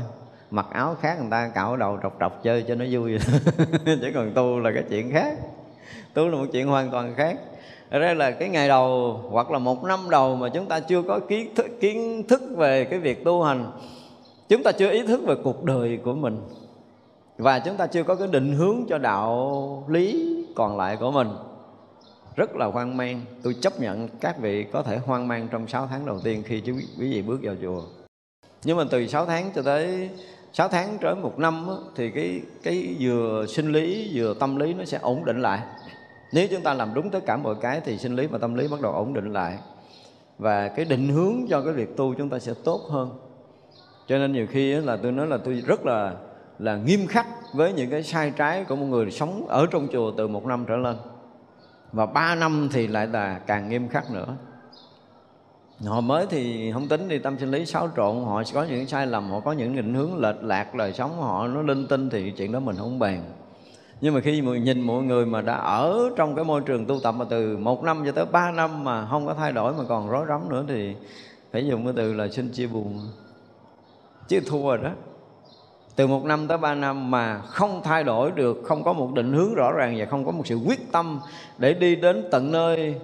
Mặc 0.52 0.66
áo 0.72 0.96
khác 1.02 1.20
người 1.20 1.32
ta 1.32 1.52
cạo 1.56 1.78
đầu 1.78 2.00
trọc 2.04 2.18
trọc 2.20 2.44
chơi 2.44 2.66
cho 2.68 2.76
nó 2.76 2.86
vui. 2.92 3.18
Chứ 3.86 4.12
còn 4.14 4.32
tu 4.34 4.60
là 4.60 4.72
cái 4.74 4.84
chuyện 4.90 5.12
khác. 5.12 5.38
Tu 6.14 6.28
là 6.28 6.38
một 6.38 6.46
chuyện 6.52 6.68
hoàn 6.68 6.92
toàn 6.92 7.14
khác. 7.16 7.38
Đây 7.90 8.16
là 8.16 8.32
cái 8.32 8.50
ngày 8.50 8.68
đầu 8.68 9.20
hoặc 9.30 9.52
là 9.52 9.60
một 9.60 9.84
năm 9.84 10.00
đầu 10.10 10.36
mà 10.36 10.50
chúng 10.50 10.66
ta 10.66 10.80
chưa 10.80 11.02
có 11.02 11.20
kiến 11.20 11.56
thức, 11.56 11.66
kiến 11.82 12.24
thức 12.28 12.42
về 12.58 12.86
cái 12.86 13.00
việc 13.00 13.24
tu 13.24 13.44
hành 13.44 13.72
chúng 14.50 14.64
ta 14.64 14.72
chưa 14.72 14.92
ý 14.92 15.08
thức 15.08 15.22
về 15.26 15.36
cuộc 15.44 15.64
đời 15.64 16.00
của 16.04 16.14
mình. 16.14 16.42
Và 17.38 17.60
chúng 17.60 17.78
ta 17.78 17.88
chưa 17.88 18.04
có 18.04 18.16
cái 18.16 18.28
định 18.28 18.54
hướng 18.54 18.86
cho 18.90 18.98
đạo 18.98 19.86
lý 19.88 20.36
còn 20.56 20.78
lại 20.78 20.98
của 21.00 21.12
mình. 21.12 21.28
Rất 22.36 22.56
là 22.56 22.66
hoang 22.66 22.98
mang. 22.98 23.22
Tôi 23.44 23.56
chấp 23.62 23.80
nhận 23.80 24.08
các 24.08 24.40
vị 24.40 24.66
có 24.72 24.84
thể 24.84 24.98
hoang 24.98 25.28
mang 25.28 25.48
trong 25.52 25.68
6 25.68 25.88
tháng 25.88 26.06
đầu 26.06 26.20
tiên 26.24 26.44
khi 26.46 26.62
quý 26.66 26.86
vị 26.98 27.22
bước 27.22 27.40
vào 27.44 27.56
chùa 27.62 28.01
nhưng 28.64 28.78
mà 28.78 28.84
từ 28.92 29.08
6 29.08 29.26
tháng 29.26 29.52
cho 29.56 29.62
tới 29.62 30.10
6 30.54 30.68
tháng 30.68 30.98
trở 31.02 31.16
một 31.16 31.40
năm 31.40 31.68
á, 31.70 31.76
thì 31.96 32.12
cái 32.12 32.42
cái 32.64 32.96
vừa 33.00 33.46
sinh 33.46 33.72
lý 33.72 34.12
vừa 34.14 34.34
tâm 34.34 34.56
lý 34.56 34.74
nó 34.74 34.86
sẽ 34.86 34.98
ổn 35.02 35.26
định 35.26 35.42
lại. 35.42 35.60
Nếu 36.34 36.48
chúng 36.52 36.62
ta 36.62 36.74
làm 36.74 36.94
đúng 36.94 37.10
tất 37.10 37.20
cả 37.26 37.38
mọi 37.38 37.56
cái 37.62 37.82
thì 37.86 37.98
sinh 37.98 38.16
lý 38.16 38.28
và 38.28 38.38
tâm 38.38 38.56
lý 38.56 38.68
bắt 38.68 38.82
đầu 38.82 38.92
ổn 38.92 39.14
định 39.14 39.34
lại. 39.34 39.58
Và 40.38 40.68
cái 40.68 40.86
định 40.86 41.08
hướng 41.08 41.48
cho 41.50 41.62
cái 41.62 41.74
việc 41.74 41.98
tu 41.98 42.14
chúng 42.14 42.30
ta 42.30 42.40
sẽ 42.40 42.54
tốt 42.64 42.82
hơn. 42.90 43.10
Cho 44.08 44.18
nên 44.18 44.34
nhiều 44.34 44.48
khi 44.50 44.74
là 44.76 44.98
tôi 44.98 45.12
nói 45.12 45.28
là 45.28 45.38
tôi 45.38 45.54
rất 45.54 45.86
là 45.86 46.14
là 46.60 46.76
nghiêm 46.76 47.08
khắc 47.08 47.28
với 47.54 47.74
những 47.74 47.90
cái 47.90 48.04
sai 48.04 48.34
trái 48.38 48.64
của 48.64 48.76
một 48.76 48.86
người 48.86 49.12
sống 49.12 49.48
ở 49.48 49.68
trong 49.72 49.88
chùa 49.92 50.12
từ 50.18 50.28
một 50.28 50.46
năm 50.46 50.66
trở 50.68 50.78
lên. 50.78 50.96
Và 51.92 52.06
ba 52.06 52.36
năm 52.36 52.70
thì 52.74 52.88
lại 52.88 53.08
là 53.08 53.40
càng 53.48 53.70
nghiêm 53.70 53.88
khắc 53.88 54.12
nữa 54.12 54.36
họ 55.86 56.02
mới 56.02 56.26
thì 56.30 56.72
không 56.72 56.88
tính 56.88 57.08
đi 57.08 57.20
tâm 57.20 57.40
sinh 57.40 57.52
lý, 57.52 57.66
xáo 57.66 57.90
trộn, 57.96 58.24
họ 58.24 58.44
có 58.54 58.64
những 58.64 58.88
sai 58.88 59.08
lầm, 59.08 59.30
họ 59.32 59.40
có 59.40 59.52
những 59.52 59.76
định 59.76 59.94
hướng 59.94 60.18
lệch 60.18 60.44
lạc, 60.44 60.76
đời 60.76 60.94
sống 60.94 61.22
họ 61.22 61.48
nó 61.48 61.62
linh 61.62 61.88
tinh 61.88 62.10
thì 62.10 62.32
chuyện 62.38 62.52
đó 62.52 62.60
mình 62.60 62.76
không 62.76 63.00
bàn. 63.00 63.24
Nhưng 64.02 64.14
mà 64.14 64.20
khi 64.20 64.42
mà 64.42 64.58
nhìn 64.58 64.82
mọi 64.82 65.04
người 65.04 65.26
mà 65.26 65.42
đã 65.42 65.54
ở 65.54 66.10
trong 66.16 66.36
cái 66.36 66.46
môi 66.46 66.62
trường 66.62 66.86
tu 66.86 67.00
tập 67.04 67.12
mà 67.12 67.26
từ 67.30 67.58
một 67.58 67.84
năm 67.84 68.04
cho 68.06 68.12
tới 68.12 68.26
ba 68.26 68.52
năm 68.52 68.84
mà 68.84 69.08
không 69.10 69.26
có 69.26 69.34
thay 69.34 69.52
đổi 69.52 69.74
mà 69.74 69.84
còn 69.90 70.10
rối 70.10 70.26
rắm 70.30 70.50
nữa 70.50 70.66
thì 70.68 70.96
phải 71.52 71.68
dùng 71.68 71.84
cái 71.86 71.94
từ 71.98 72.14
là 72.14 72.28
xin 72.28 72.50
chia 72.50 72.68
buồn. 72.68 73.00
Chứ 74.28 74.40
thua 74.40 74.68
rồi 74.68 74.78
đó. 74.78 74.90
Từ 75.96 76.08
một 76.08 76.26
năm 76.26 76.48
tới 76.48 76.58
ba 76.58 76.76
năm 76.76 77.12
mà 77.12 77.38
không 77.40 77.82
thay 77.84 78.04
đổi 78.04 78.32
được, 78.32 78.62
không 78.64 78.84
có 78.84 78.94
một 78.94 79.14
định 79.14 79.34
hướng 79.34 79.54
rõ 79.54 79.72
ràng 79.72 79.96
và 79.98 80.06
không 80.06 80.26
có 80.26 80.32
một 80.32 80.48
sự 80.48 80.60
quyết 80.68 80.92
tâm 80.92 81.20
để 81.58 81.74
đi 81.74 81.96
đến 81.96 82.28
tận 82.32 82.52
nơi 82.52 82.96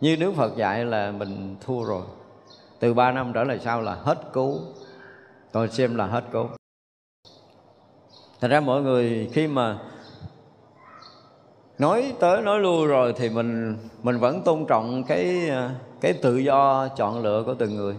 như 0.00 0.16
Đức 0.16 0.32
Phật 0.36 0.56
dạy 0.56 0.84
là 0.84 1.10
mình 1.10 1.56
thua 1.60 1.84
rồi. 1.84 2.02
Từ 2.80 2.94
ba 2.94 3.12
năm 3.12 3.32
trở 3.34 3.44
lại 3.44 3.58
sau 3.64 3.80
là 3.80 3.94
hết 3.94 4.18
cứu. 4.32 4.60
Tôi 5.52 5.68
xem 5.68 5.96
là 5.96 6.06
hết 6.06 6.24
cứu. 6.32 6.46
Thành 8.40 8.50
ra 8.50 8.60
mọi 8.60 8.82
người 8.82 9.30
khi 9.32 9.46
mà 9.46 9.78
nói 11.78 12.12
tới 12.20 12.42
nói 12.42 12.60
lui 12.60 12.86
rồi 12.86 13.14
thì 13.16 13.28
mình 13.28 13.76
mình 14.02 14.18
vẫn 14.18 14.42
tôn 14.42 14.64
trọng 14.68 15.04
cái 15.04 15.50
cái 16.00 16.12
tự 16.12 16.36
do 16.36 16.88
chọn 16.88 17.22
lựa 17.22 17.42
của 17.46 17.54
từng 17.54 17.76
người. 17.76 17.96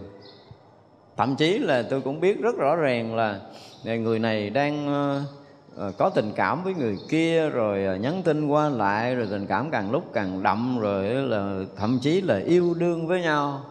Thậm 1.17 1.35
chí 1.35 1.59
là 1.59 1.83
tôi 1.89 2.01
cũng 2.01 2.19
biết 2.19 2.41
rất 2.41 2.57
rõ 2.57 2.75
ràng 2.75 3.15
là 3.15 3.39
người 3.83 4.19
này 4.19 4.49
đang 4.49 4.87
uh, 4.87 5.38
Ờ, 5.79 5.91
có 5.97 6.09
tình 6.09 6.31
cảm 6.35 6.63
với 6.63 6.73
người 6.73 6.99
kia, 7.09 7.49
rồi 7.49 7.85
ờ, 7.85 7.95
nhắn 7.95 8.21
tin 8.23 8.47
qua 8.47 8.69
lại, 8.69 9.15
rồi 9.15 9.27
tình 9.31 9.47
cảm 9.47 9.71
càng 9.71 9.91
lúc 9.91 10.03
càng 10.13 10.43
đậm, 10.43 10.79
rồi 10.79 11.05
là 11.05 11.59
thậm 11.75 11.99
chí 11.99 12.21
là 12.21 12.39
yêu 12.39 12.73
đương 12.73 13.07
với 13.07 13.21
nhau. 13.21 13.61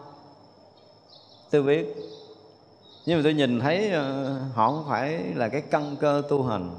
Tôi 1.49 1.63
biết 1.63 1.95
nhưng 3.05 3.17
mà 3.17 3.23
tôi 3.23 3.33
nhìn 3.33 3.59
thấy 3.59 3.91
ờ, 3.91 4.37
họ 4.53 4.71
không 4.71 4.85
phải 4.89 5.23
là 5.35 5.49
cái 5.49 5.61
căn 5.61 5.95
cơ 5.99 6.23
tu 6.29 6.43
hành. 6.43 6.75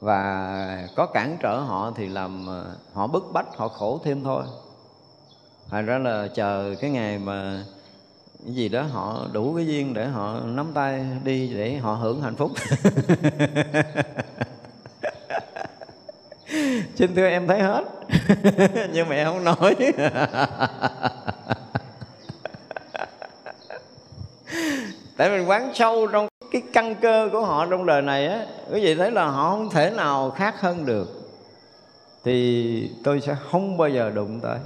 Và 0.00 0.88
có 0.96 1.06
cản 1.06 1.36
trở 1.40 1.58
họ 1.58 1.92
thì 1.96 2.08
làm 2.08 2.48
họ 2.92 3.06
bức 3.06 3.24
bách, 3.32 3.56
họ 3.56 3.68
khổ 3.68 4.00
thêm 4.04 4.24
thôi. 4.24 4.44
Thành 5.70 5.86
ra 5.86 5.98
là 5.98 6.28
chờ 6.34 6.74
cái 6.80 6.90
ngày 6.90 7.18
mà 7.18 7.64
gì 8.46 8.68
đó 8.68 8.82
họ 8.82 9.26
đủ 9.32 9.54
cái 9.56 9.66
duyên 9.66 9.94
để 9.94 10.06
họ 10.06 10.40
nắm 10.44 10.66
tay 10.74 11.06
đi 11.24 11.54
để 11.54 11.76
họ 11.76 11.94
hưởng 11.94 12.22
hạnh 12.22 12.36
phúc. 12.36 12.50
Xin 16.94 17.14
thưa 17.14 17.26
em 17.26 17.46
thấy 17.46 17.60
hết. 17.60 17.84
Nhưng 18.92 19.08
mà 19.08 19.14
em 19.14 19.26
không 19.26 19.44
nói. 19.44 19.74
Tại 25.16 25.30
mình 25.30 25.48
quán 25.48 25.70
sâu 25.74 26.06
trong 26.06 26.28
cái 26.50 26.62
căn 26.72 26.94
cơ 26.94 27.28
của 27.32 27.40
họ 27.40 27.66
trong 27.70 27.86
đời 27.86 28.02
này 28.02 28.26
á, 28.26 28.46
quý 28.72 28.80
vị 28.80 28.94
thấy 28.94 29.10
là 29.10 29.24
họ 29.24 29.50
không 29.50 29.70
thể 29.70 29.90
nào 29.90 30.30
khác 30.30 30.60
hơn 30.60 30.86
được. 30.86 31.08
Thì 32.24 32.90
tôi 33.04 33.20
sẽ 33.20 33.36
không 33.50 33.76
bao 33.76 33.88
giờ 33.88 34.10
đụng 34.14 34.40
tới 34.40 34.58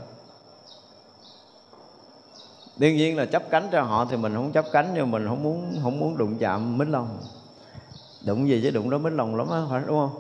đương 2.77 2.97
nhiên 2.97 3.17
là 3.17 3.25
chấp 3.25 3.51
cánh 3.51 3.69
cho 3.73 3.83
họ 3.83 4.07
thì 4.11 4.17
mình 4.17 4.35
không 4.35 4.53
chấp 4.53 4.65
cánh, 4.73 4.91
nhưng 4.95 5.11
mình 5.11 5.27
không 5.29 5.43
muốn 5.43 5.81
không 5.83 6.01
muốn 6.01 6.19
đụng 6.19 6.39
chạm 6.39 6.79
mít 6.79 6.89
lòng 6.89 7.19
đụng 8.27 8.49
gì 8.49 8.61
chứ 8.63 8.71
đụng 8.71 8.91
đó 8.91 8.99
mít 8.99 9.13
lòng 9.13 9.37
lắm 9.37 9.47
á, 9.51 9.61
phải 9.71 9.83
đúng 9.87 9.99
không? 9.99 10.11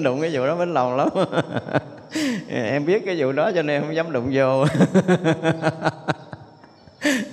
Đụng 0.02 0.20
cái 0.20 0.30
vụ 0.32 0.46
đó 0.46 0.56
mít 0.56 0.68
lòng 0.68 0.96
lắm. 0.96 1.08
Em 2.48 2.86
biết 2.86 3.02
cái 3.06 3.16
vụ 3.18 3.32
đó 3.32 3.50
cho 3.54 3.62
nên 3.62 3.76
em 3.76 3.82
không 3.82 3.94
dám 3.94 4.12
đụng 4.12 4.30
vô. 4.32 4.64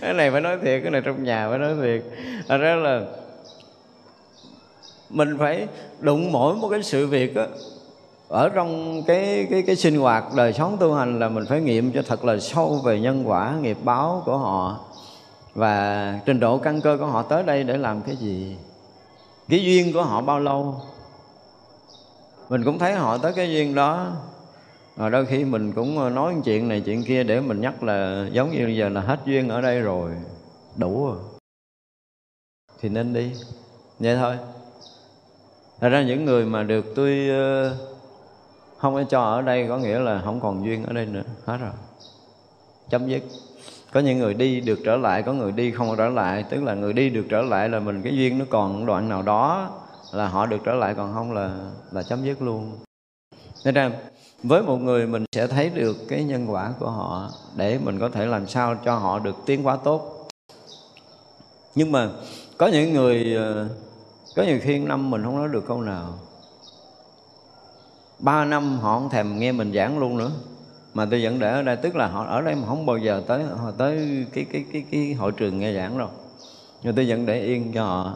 Cái 0.02 0.14
này 0.14 0.32
phải 0.32 0.42
nói 0.42 0.58
thiệt, 0.62 0.82
cái 0.84 0.92
này 0.92 1.02
trong 1.02 1.24
nhà 1.24 1.50
phải 1.50 1.60
nói 1.60 1.76
thiệt. 1.82 2.04
Thật 2.48 2.58
ra 2.58 2.76
là 2.76 3.02
mình 5.10 5.38
phải 5.40 5.68
đụng 6.00 6.32
mỗi 6.32 6.56
một 6.56 6.70
cái 6.70 6.84
sự 6.84 7.08
việc 7.08 7.36
á 7.36 7.48
ở 8.34 8.50
trong 8.50 9.04
cái 9.04 9.48
cái 9.50 9.62
cái 9.62 9.76
sinh 9.76 10.00
hoạt 10.00 10.24
đời 10.36 10.54
sống 10.54 10.78
tu 10.80 10.94
hành 10.94 11.20
là 11.20 11.30
mình 11.30 11.46
phải 11.50 11.62
nghiệm 11.62 11.92
cho 11.92 12.02
thật 12.02 12.26
là 12.26 12.40
sâu 12.40 12.82
về 12.86 13.00
nhân 13.00 13.24
quả, 13.26 13.56
nghiệp 13.62 13.78
báo 13.84 14.24
của 14.26 14.38
họ 14.38 14.80
và 15.56 16.20
trình 16.26 16.40
độ 16.40 16.58
căn 16.58 16.82
cơ 16.82 16.98
của 17.00 17.06
họ 17.06 17.22
tới 17.22 17.44
đây 17.44 17.64
để 17.64 17.78
làm 17.78 18.02
cái 18.02 18.16
gì. 18.16 18.58
Cái 19.50 19.64
duyên 19.64 19.94
của 19.94 20.04
họ 20.04 20.22
bao 20.22 20.40
lâu? 20.40 20.82
Mình 22.50 22.64
cũng 22.64 22.80
thấy 22.80 22.94
họ 22.94 23.18
tới 23.18 23.34
cái 23.34 23.52
duyên 23.52 23.76
đó. 23.76 24.12
Rồi 24.98 25.12
đôi 25.12 25.26
khi 25.26 25.46
mình 25.46 25.74
cũng 25.74 26.16
nói 26.16 26.36
chuyện 26.46 26.68
này, 26.68 26.82
chuyện 26.82 27.04
kia 27.04 27.24
để 27.24 27.40
mình 27.40 27.62
nhắc 27.62 27.84
là 27.84 28.28
giống 28.32 28.52
như 28.52 28.66
bây 28.66 28.78
giờ 28.78 28.90
là 28.90 29.02
hết 29.02 29.20
duyên 29.26 29.50
ở 29.50 29.62
đây 29.62 29.82
rồi. 29.82 30.12
Đủ 30.76 31.06
rồi. 31.06 31.18
Thì 32.82 32.90
nên 32.90 33.14
đi. 33.14 33.32
Vậy 34.00 34.16
thôi. 34.16 34.36
Thật 35.80 35.90
ra 35.90 36.04
những 36.04 36.26
người 36.26 36.46
mà 36.46 36.64
được 36.64 36.86
tôi 36.96 37.30
không 38.84 38.94
có 38.94 39.04
cho 39.04 39.24
ở 39.24 39.42
đây 39.42 39.68
có 39.68 39.78
nghĩa 39.78 40.00
là 40.00 40.22
không 40.26 40.40
còn 40.40 40.66
duyên 40.66 40.86
ở 40.86 40.94
đây 40.94 41.06
nữa. 41.06 41.24
Hết 41.46 41.58
rồi. 41.58 41.72
Chấm 42.90 43.08
dứt. 43.08 43.24
Có 43.94 44.00
những 44.00 44.20
người 44.20 44.34
đi 44.34 44.62
được 44.62 44.80
trở 44.86 44.98
lại, 44.98 45.24
có 45.24 45.34
người 45.34 45.52
đi 45.52 45.72
không 45.72 45.96
trở 45.98 46.10
lại. 46.10 46.46
Tức 46.50 46.64
là 46.64 46.74
người 46.74 46.94
đi 46.94 47.10
được 47.10 47.26
trở 47.30 47.42
lại 47.42 47.70
là 47.70 47.80
mình, 47.80 48.02
cái 48.02 48.16
duyên 48.18 48.40
nó 48.40 48.46
còn 48.50 48.86
đoạn 48.86 49.10
nào 49.10 49.22
đó 49.22 49.72
là 50.12 50.28
họ 50.28 50.46
được 50.46 50.58
trở 50.66 50.74
lại, 50.74 50.94
còn 50.98 51.14
không 51.14 51.34
là 51.34 51.58
là 51.92 52.04
chấm 52.04 52.24
dứt 52.24 52.42
luôn. 52.42 52.72
Nên 53.66 53.74
ra, 53.74 53.92
với 54.44 54.62
một 54.62 54.78
người 54.78 55.08
mình 55.08 55.26
sẽ 55.36 55.48
thấy 55.48 55.70
được 55.70 55.98
cái 56.10 56.24
nhân 56.24 56.46
quả 56.52 56.74
của 56.80 56.90
họ 56.90 57.30
để 57.56 57.80
mình 57.84 58.00
có 58.00 58.10
thể 58.10 58.26
làm 58.26 58.48
sao 58.48 58.76
cho 58.86 58.96
họ 58.96 59.20
được 59.20 59.36
tiến 59.46 59.64
hóa 59.64 59.78
tốt. 59.84 60.28
Nhưng 61.76 61.92
mà 61.92 62.10
có 62.58 62.68
những 62.68 62.94
người 62.94 63.36
ờ, 63.36 63.68
có 64.36 64.44
nhiều 64.44 64.60
khi 64.62 64.80
năm 64.80 65.10
mình 65.10 65.24
không 65.24 65.38
nói 65.38 65.48
được 65.52 65.64
câu 65.68 65.82
nào 65.82 66.14
ba 68.24 68.46
năm 68.46 68.80
họ 68.80 69.00
không 69.00 69.10
thèm 69.10 69.40
nghe 69.40 69.52
mình 69.52 69.74
giảng 69.74 70.00
luôn 70.00 70.18
nữa. 70.18 70.32
Mà 70.94 71.06
tôi 71.12 71.24
vẫn 71.24 71.40
để 71.40 71.52
ở 71.52 71.62
đây, 71.62 71.76
tức 71.76 71.96
là 71.96 72.08
họ 72.08 72.26
ở 72.26 72.42
đây 72.42 72.56
mà 72.56 72.68
không 72.68 72.86
bao 72.86 72.98
giờ 72.98 73.24
tới, 73.28 73.44
họ 73.44 73.72
tới 73.72 74.26
cái 74.34 74.46
cái 74.52 74.66
cái 74.74 74.84
cái 74.92 75.14
hội 75.14 75.32
trường 75.32 75.60
nghe 75.60 75.74
giảng 75.74 75.98
đâu. 75.98 76.10
Nhưng 76.84 76.96
tôi 76.96 77.06
vẫn 77.10 77.26
để 77.26 77.40
yên 77.42 77.72
cho 77.74 77.86
họ. 77.86 78.14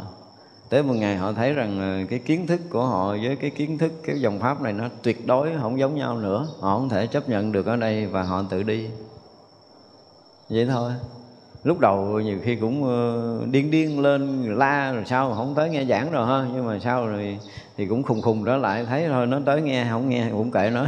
Tới 0.70 0.84
một 0.84 0.94
ngày 0.94 1.18
họ 1.18 1.34
thấy 1.34 1.54
rằng 1.54 1.80
ờ, 1.80 2.08
cái 2.10 2.20
kiến 2.20 2.48
thức 2.48 2.62
của 2.70 2.86
họ 2.86 3.08
với 3.08 3.36
cái 3.36 3.50
kiến 3.50 3.78
thức, 3.78 3.92
cái 4.04 4.20
dòng 4.20 4.40
pháp 4.40 4.62
này 4.62 4.74
nó 4.74 4.90
tuyệt 5.04 5.28
đối 5.28 5.50
không 5.62 5.80
giống 5.80 5.96
nhau 5.96 6.18
nữa. 6.18 6.48
Họ 6.60 6.78
không 6.78 6.90
thể 6.90 7.08
chấp 7.08 7.30
nhận 7.30 7.52
được 7.52 7.66
ở 7.66 7.76
đây 7.76 8.08
và 8.08 8.24
họ 8.24 8.44
tự 8.50 8.64
đi. 8.64 8.90
Vậy 10.50 10.66
thôi 10.66 10.92
lúc 11.68 11.80
đầu 11.80 12.19
nhiều 12.19 12.39
khi 12.44 12.56
cũng 12.56 12.84
ờ, 12.84 13.39
điên 13.52 13.72
điên 13.72 13.99
lên, 13.99 14.44
la 14.57 14.91
rồi 14.91 15.03
sao, 15.06 15.34
không 15.34 15.53
tới 15.56 15.69
nghe 15.69 15.85
giảng 15.85 16.11
rồi 16.11 16.27
ha. 16.27 16.49
Nhưng 16.53 16.68
mà 16.68 16.80
sau 16.80 17.07
rồi 17.07 17.39
thì 17.77 17.85
cũng 17.85 18.03
khùng 18.03 18.22
khùng 18.22 18.45
trở 18.45 18.57
lại, 18.57 18.85
thấy 18.85 19.07
thôi, 19.07 19.27
nó 19.27 19.39
tới 19.45 19.61
nghe, 19.61 19.88
không 19.89 20.10
nghe 20.10 20.27
cũng 20.31 20.52
kệ 20.52 20.69
nó. 20.73 20.85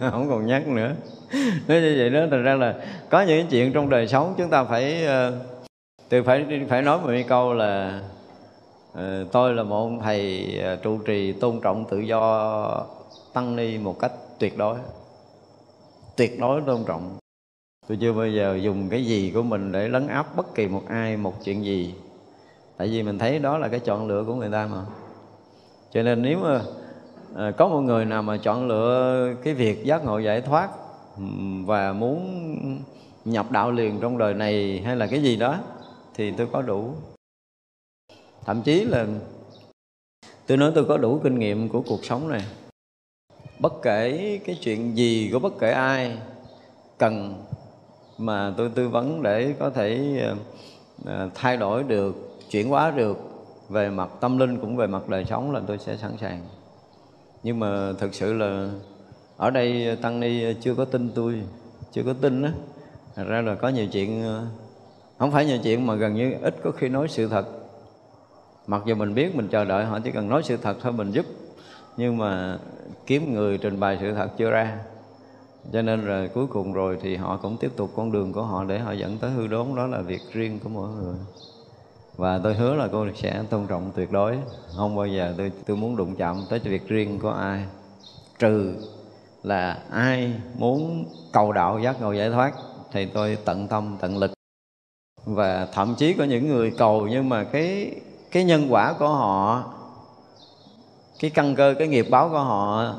Không 0.10 0.28
còn 0.28 0.46
nhắc 0.46 0.68
nữa. 0.68 0.94
Nói 1.68 1.80
như 1.80 1.94
vậy 1.98 2.10
đó 2.10 2.20
thành 2.30 2.42
ra 2.42 2.54
là 2.54 2.74
có 3.10 3.22
những 3.22 3.46
chuyện 3.46 3.72
trong 3.72 3.90
đời 3.90 4.08
sống 4.08 4.34
chúng 4.38 4.50
ta 4.50 4.64
phải 4.64 5.04
ờ, 5.04 5.32
từ 6.08 6.22
phải 6.22 6.46
phải 6.68 6.82
nói 6.82 6.98
một 6.98 7.12
câu 7.28 7.54
là 7.54 8.00
ờ, 8.94 9.24
tôi 9.32 9.54
là 9.54 9.62
một 9.62 9.76
ông 9.76 10.00
thầy 10.00 10.48
trụ 10.82 10.98
trì 10.98 11.32
tôn 11.32 11.60
trọng 11.60 11.84
tự 11.90 11.98
do, 11.98 12.86
tăng 13.32 13.56
ni 13.56 13.78
một 13.78 13.98
cách 14.00 14.12
tuyệt 14.38 14.58
đối. 14.58 14.76
Tuyệt 16.16 16.40
đối 16.40 16.60
tôn 16.60 16.84
trọng 16.86 17.21
tôi 17.88 17.98
chưa 18.00 18.12
bao 18.12 18.28
giờ 18.28 18.58
dùng 18.62 18.88
cái 18.88 19.06
gì 19.06 19.30
của 19.34 19.42
mình 19.42 19.72
để 19.72 19.88
lấn 19.88 20.06
áp 20.06 20.36
bất 20.36 20.54
kỳ 20.54 20.68
một 20.68 20.82
ai 20.88 21.16
một 21.16 21.44
chuyện 21.44 21.64
gì. 21.64 21.94
Tại 22.76 22.88
vì 22.88 23.02
mình 23.02 23.18
thấy 23.18 23.38
đó 23.38 23.58
là 23.58 23.68
cái 23.68 23.80
chọn 23.80 24.06
lựa 24.06 24.24
của 24.24 24.34
người 24.34 24.50
ta 24.50 24.66
mà. 24.66 24.84
Cho 25.92 26.02
nên 26.02 26.22
nếu 26.22 26.38
mà 26.38 26.60
à, 27.36 27.50
có 27.50 27.68
một 27.68 27.80
người 27.80 28.04
nào 28.04 28.22
mà 28.22 28.36
chọn 28.36 28.68
lựa 28.68 29.34
cái 29.44 29.54
việc 29.54 29.84
giác 29.84 30.04
ngộ 30.04 30.18
giải 30.18 30.40
thoát 30.40 30.70
và 31.66 31.92
muốn 31.92 32.82
nhập 33.24 33.50
đạo 33.50 33.70
liền 33.70 34.00
trong 34.00 34.18
đời 34.18 34.34
này 34.34 34.82
hay 34.84 34.96
là 34.96 35.06
cái 35.06 35.22
gì 35.22 35.36
đó 35.36 35.58
thì 36.14 36.30
tôi 36.30 36.48
có 36.52 36.62
đủ. 36.62 36.94
Thậm 38.44 38.62
chí 38.62 38.84
là 38.84 39.06
tôi 40.46 40.56
nói 40.56 40.72
tôi 40.74 40.84
có 40.84 40.96
đủ 40.96 41.20
kinh 41.22 41.38
nghiệm 41.38 41.68
của 41.68 41.82
cuộc 41.86 42.04
sống 42.04 42.28
này. 42.28 42.44
Bất 43.58 43.72
kể 43.82 44.40
cái 44.46 44.58
chuyện 44.60 44.96
gì 44.96 45.30
của 45.32 45.38
bất 45.38 45.52
kể 45.58 45.70
ai 45.70 46.18
cần 46.98 47.44
mà 48.26 48.54
tôi 48.56 48.70
tư 48.74 48.88
vấn 48.88 49.22
để 49.22 49.54
có 49.58 49.70
thể 49.70 50.18
ờ, 50.22 50.36
ờ, 51.04 51.30
thay 51.34 51.56
đổi 51.56 51.82
được, 51.82 52.38
chuyển 52.50 52.68
hóa 52.68 52.90
được 52.90 53.18
về 53.68 53.90
mặt 53.90 54.10
tâm 54.20 54.38
linh 54.38 54.58
cũng 54.58 54.76
về 54.76 54.86
mặt 54.86 55.08
đời 55.08 55.24
sống 55.24 55.52
là 55.52 55.60
tôi 55.66 55.78
sẽ 55.78 55.96
sẵn 55.96 56.16
sàng. 56.20 56.40
Nhưng 57.42 57.58
mà 57.58 57.92
thực 57.98 58.14
sự 58.14 58.32
là 58.32 58.68
ở 59.36 59.50
đây 59.50 59.86
ờ, 59.86 59.94
tăng 59.94 60.20
ni 60.20 60.54
chưa 60.60 60.74
có 60.74 60.84
tin 60.84 61.10
tôi, 61.14 61.42
chưa 61.92 62.02
có 62.02 62.12
tin 62.20 62.42
á. 62.42 62.52
Thật 63.14 63.24
ra 63.28 63.40
là 63.40 63.54
có 63.54 63.68
nhiều 63.68 63.86
chuyện 63.92 64.24
không 65.18 65.32
phải 65.32 65.46
nhiều 65.46 65.58
chuyện 65.62 65.86
mà 65.86 65.94
gần 65.94 66.14
như 66.14 66.34
ít 66.42 66.54
có 66.64 66.70
khi 66.70 66.88
nói 66.88 67.08
sự 67.08 67.28
thật. 67.28 67.46
Mặc 68.66 68.82
dù 68.86 68.94
mình 68.94 69.14
biết 69.14 69.36
mình 69.36 69.48
chờ 69.48 69.64
đợi 69.64 69.84
họ 69.84 69.98
chỉ 70.00 70.10
cần 70.10 70.28
nói 70.28 70.42
sự 70.42 70.56
thật 70.56 70.76
thôi 70.80 70.92
mình 70.92 71.10
giúp. 71.10 71.26
Nhưng 71.96 72.18
mà 72.18 72.58
kiếm 73.06 73.34
người 73.34 73.58
trình 73.58 73.80
bày 73.80 73.98
sự 74.00 74.12
thật 74.14 74.28
chưa 74.36 74.50
ra 74.50 74.78
cho 75.72 75.82
nên 75.82 76.04
rồi 76.04 76.28
cuối 76.28 76.46
cùng 76.46 76.72
rồi 76.72 76.98
thì 77.02 77.16
họ 77.16 77.36
cũng 77.42 77.56
tiếp 77.56 77.72
tục 77.76 77.90
con 77.96 78.12
đường 78.12 78.32
của 78.32 78.42
họ 78.42 78.64
để 78.64 78.78
họ 78.78 78.92
dẫn 78.92 79.18
tới 79.18 79.30
hư 79.30 79.46
đốn, 79.46 79.74
đó 79.76 79.86
là 79.86 80.00
việc 80.00 80.22
riêng 80.32 80.58
của 80.64 80.68
mỗi 80.68 80.88
người. 80.88 81.16
Và 82.16 82.40
tôi 82.42 82.54
hứa 82.54 82.74
là 82.74 82.88
cô 82.92 83.06
sẽ 83.14 83.42
tôn 83.50 83.66
trọng 83.66 83.90
tuyệt 83.96 84.12
đối. 84.12 84.38
Không 84.76 84.96
bao 84.96 85.06
giờ 85.06 85.34
tôi 85.38 85.52
tôi 85.66 85.76
muốn 85.76 85.96
đụng 85.96 86.14
chạm 86.16 86.44
tới 86.50 86.58
việc 86.58 86.88
riêng 86.88 87.18
của 87.18 87.30
ai. 87.30 87.64
Trừ 88.38 88.74
là 89.42 89.78
ai 89.90 90.32
muốn 90.58 91.04
cầu 91.32 91.52
đạo 91.52 91.78
giác 91.78 92.00
ngộ 92.00 92.12
giải 92.12 92.30
thoát 92.30 92.52
thì 92.92 93.06
tôi 93.06 93.38
tận 93.44 93.68
tâm, 93.68 93.96
tận 94.00 94.18
lực. 94.18 94.32
Và 95.24 95.68
thậm 95.72 95.94
chí 95.94 96.14
có 96.14 96.24
những 96.24 96.48
người 96.48 96.72
cầu 96.78 97.08
nhưng 97.10 97.28
mà 97.28 97.44
cái 97.44 97.94
cái 98.30 98.44
nhân 98.44 98.66
quả 98.70 98.92
của 98.98 99.08
họ, 99.08 99.64
cái 101.18 101.30
căn 101.30 101.54
cơ, 101.54 101.74
cái 101.78 101.88
nghiệp 101.88 102.06
báo 102.10 102.28
của 102.28 102.38
họ 102.38 102.94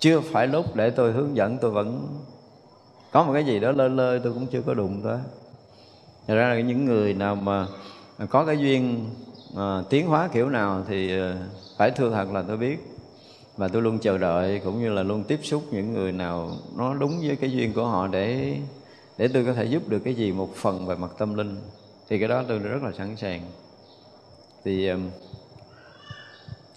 chưa 0.00 0.20
phải 0.20 0.46
lúc 0.46 0.76
để 0.76 0.90
tôi 0.90 1.12
hướng 1.12 1.36
dẫn 1.36 1.58
tôi 1.58 1.70
vẫn 1.70 2.08
có 3.10 3.24
một 3.24 3.32
cái 3.32 3.44
gì 3.44 3.60
đó 3.60 3.72
lơ 3.72 3.88
lơ 3.88 4.18
tôi 4.18 4.32
cũng 4.32 4.46
chưa 4.46 4.62
có 4.62 4.74
đụng 4.74 5.00
tới. 5.04 5.18
Thật 6.26 6.34
ra 6.34 6.48
là 6.48 6.60
những 6.60 6.84
người 6.84 7.14
nào 7.14 7.34
mà 7.34 7.66
có 8.30 8.44
cái 8.44 8.58
duyên 8.58 9.10
à, 9.56 9.82
tiến 9.90 10.06
hóa 10.06 10.28
kiểu 10.32 10.50
nào 10.50 10.84
thì 10.88 11.20
à, 11.20 11.36
phải 11.78 11.90
thưa 11.90 12.10
thật 12.10 12.32
là 12.32 12.42
tôi 12.42 12.56
biết. 12.56 12.92
Và 13.56 13.68
tôi 13.68 13.82
luôn 13.82 13.98
chờ 13.98 14.18
đợi 14.18 14.60
cũng 14.64 14.80
như 14.80 14.92
là 14.92 15.02
luôn 15.02 15.24
tiếp 15.24 15.40
xúc 15.42 15.62
những 15.70 15.92
người 15.92 16.12
nào 16.12 16.50
nó 16.76 16.94
đúng 16.94 17.20
với 17.26 17.36
cái 17.36 17.52
duyên 17.52 17.72
của 17.72 17.86
họ 17.86 18.06
để 18.06 18.56
để 19.18 19.28
tôi 19.28 19.44
có 19.44 19.52
thể 19.52 19.64
giúp 19.64 19.88
được 19.88 19.98
cái 19.98 20.14
gì 20.14 20.32
một 20.32 20.54
phần 20.54 20.86
về 20.86 20.96
mặt 20.96 21.10
tâm 21.18 21.34
linh. 21.34 21.56
Thì 22.08 22.18
cái 22.18 22.28
đó 22.28 22.42
tôi 22.48 22.58
rất 22.58 22.82
là 22.82 22.92
sẵn 22.98 23.16
sàng. 23.16 23.40
Thì 24.64 24.88
à, 24.88 24.96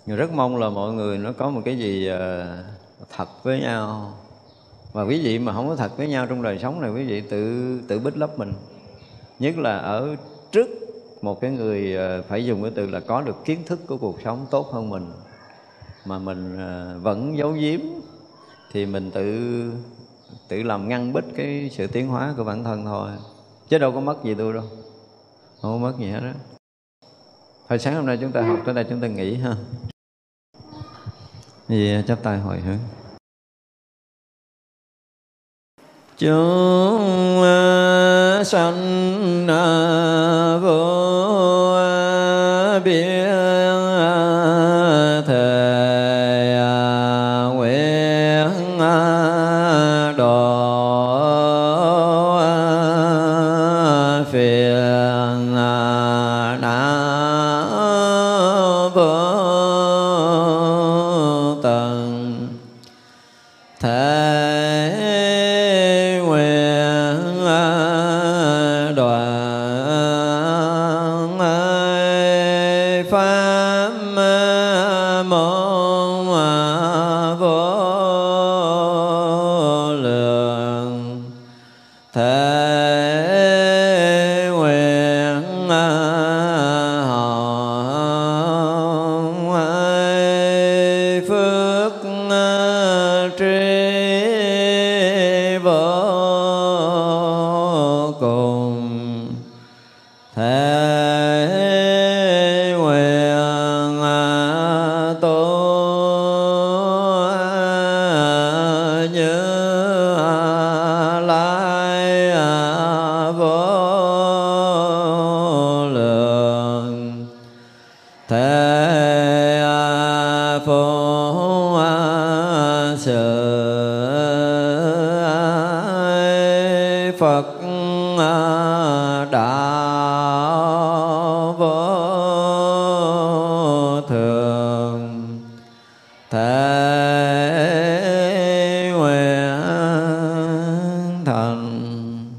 rất 0.05 0.31
mong 0.33 0.57
là 0.57 0.69
mọi 0.69 0.93
người 0.93 1.17
nó 1.17 1.31
có 1.31 1.49
một 1.49 1.61
cái 1.65 1.77
gì 1.77 2.07
ờ, 2.07 2.47
thật 3.15 3.43
với 3.43 3.59
nhau. 3.59 4.13
Và 4.93 5.03
quý 5.03 5.21
vị 5.23 5.39
mà 5.39 5.53
không 5.53 5.67
có 5.67 5.75
thật 5.75 5.97
với 5.97 6.07
nhau 6.07 6.25
trong 6.25 6.41
đời 6.41 6.59
sống 6.59 6.81
này, 6.81 6.91
quý 6.91 7.03
vị 7.03 7.21
tự 7.21 7.79
tự 7.87 7.99
bích 7.99 8.17
lấp 8.17 8.39
mình. 8.39 8.53
Nhất 9.39 9.57
là 9.57 9.77
ở 9.77 10.15
trước 10.51 10.69
một 11.21 11.41
cái 11.41 11.51
người 11.51 11.95
ờ, 11.95 12.21
phải 12.21 12.45
dùng 12.45 12.61
cái 12.61 12.71
từ 12.75 12.89
là 12.89 12.99
có 12.99 13.21
được 13.21 13.45
kiến 13.45 13.59
thức 13.65 13.79
của 13.87 13.97
cuộc 13.97 14.21
sống 14.23 14.45
tốt 14.51 14.71
hơn 14.71 14.89
mình, 14.89 15.11
mà 16.05 16.19
mình 16.19 16.57
ờ, 16.57 16.99
vẫn 17.01 17.37
giấu 17.37 17.51
giếm, 17.51 17.79
thì 18.71 18.85
mình 18.85 19.11
tự 19.11 19.71
tự 20.47 20.63
làm 20.63 20.89
ngăn 20.89 21.13
bích 21.13 21.25
cái 21.35 21.69
sự 21.73 21.87
tiến 21.87 22.07
hóa 22.07 22.33
của 22.37 22.43
bản 22.43 22.63
thân 22.63 22.85
thôi. 22.85 23.09
Chứ 23.69 23.77
đâu 23.77 23.91
có 23.91 23.99
mất 23.99 24.23
gì 24.23 24.35
tôi 24.37 24.53
đâu. 24.53 24.63
Không 25.61 25.71
có 25.73 25.77
mất 25.77 25.97
gì 25.99 26.09
hết 26.09 26.19
đó 26.19 26.31
Hồi 27.69 27.79
sáng 27.79 27.95
hôm 27.95 28.05
nay 28.05 28.17
chúng 28.21 28.31
ta 28.31 28.41
học, 28.41 28.59
tới 28.65 28.73
đây 28.73 28.85
chúng 28.89 29.01
ta 29.01 29.07
nghỉ 29.07 29.35
ha. 29.35 29.55
Vì 31.69 31.93
à, 31.93 32.01
chắp 32.07 32.23
tay 32.23 32.39
hồi 32.39 32.59
hướng. 32.59 32.77
Chúng 36.17 37.43
à, 37.43 38.43
sanh 38.43 39.47
à, 39.47 40.57
vô 40.61 41.08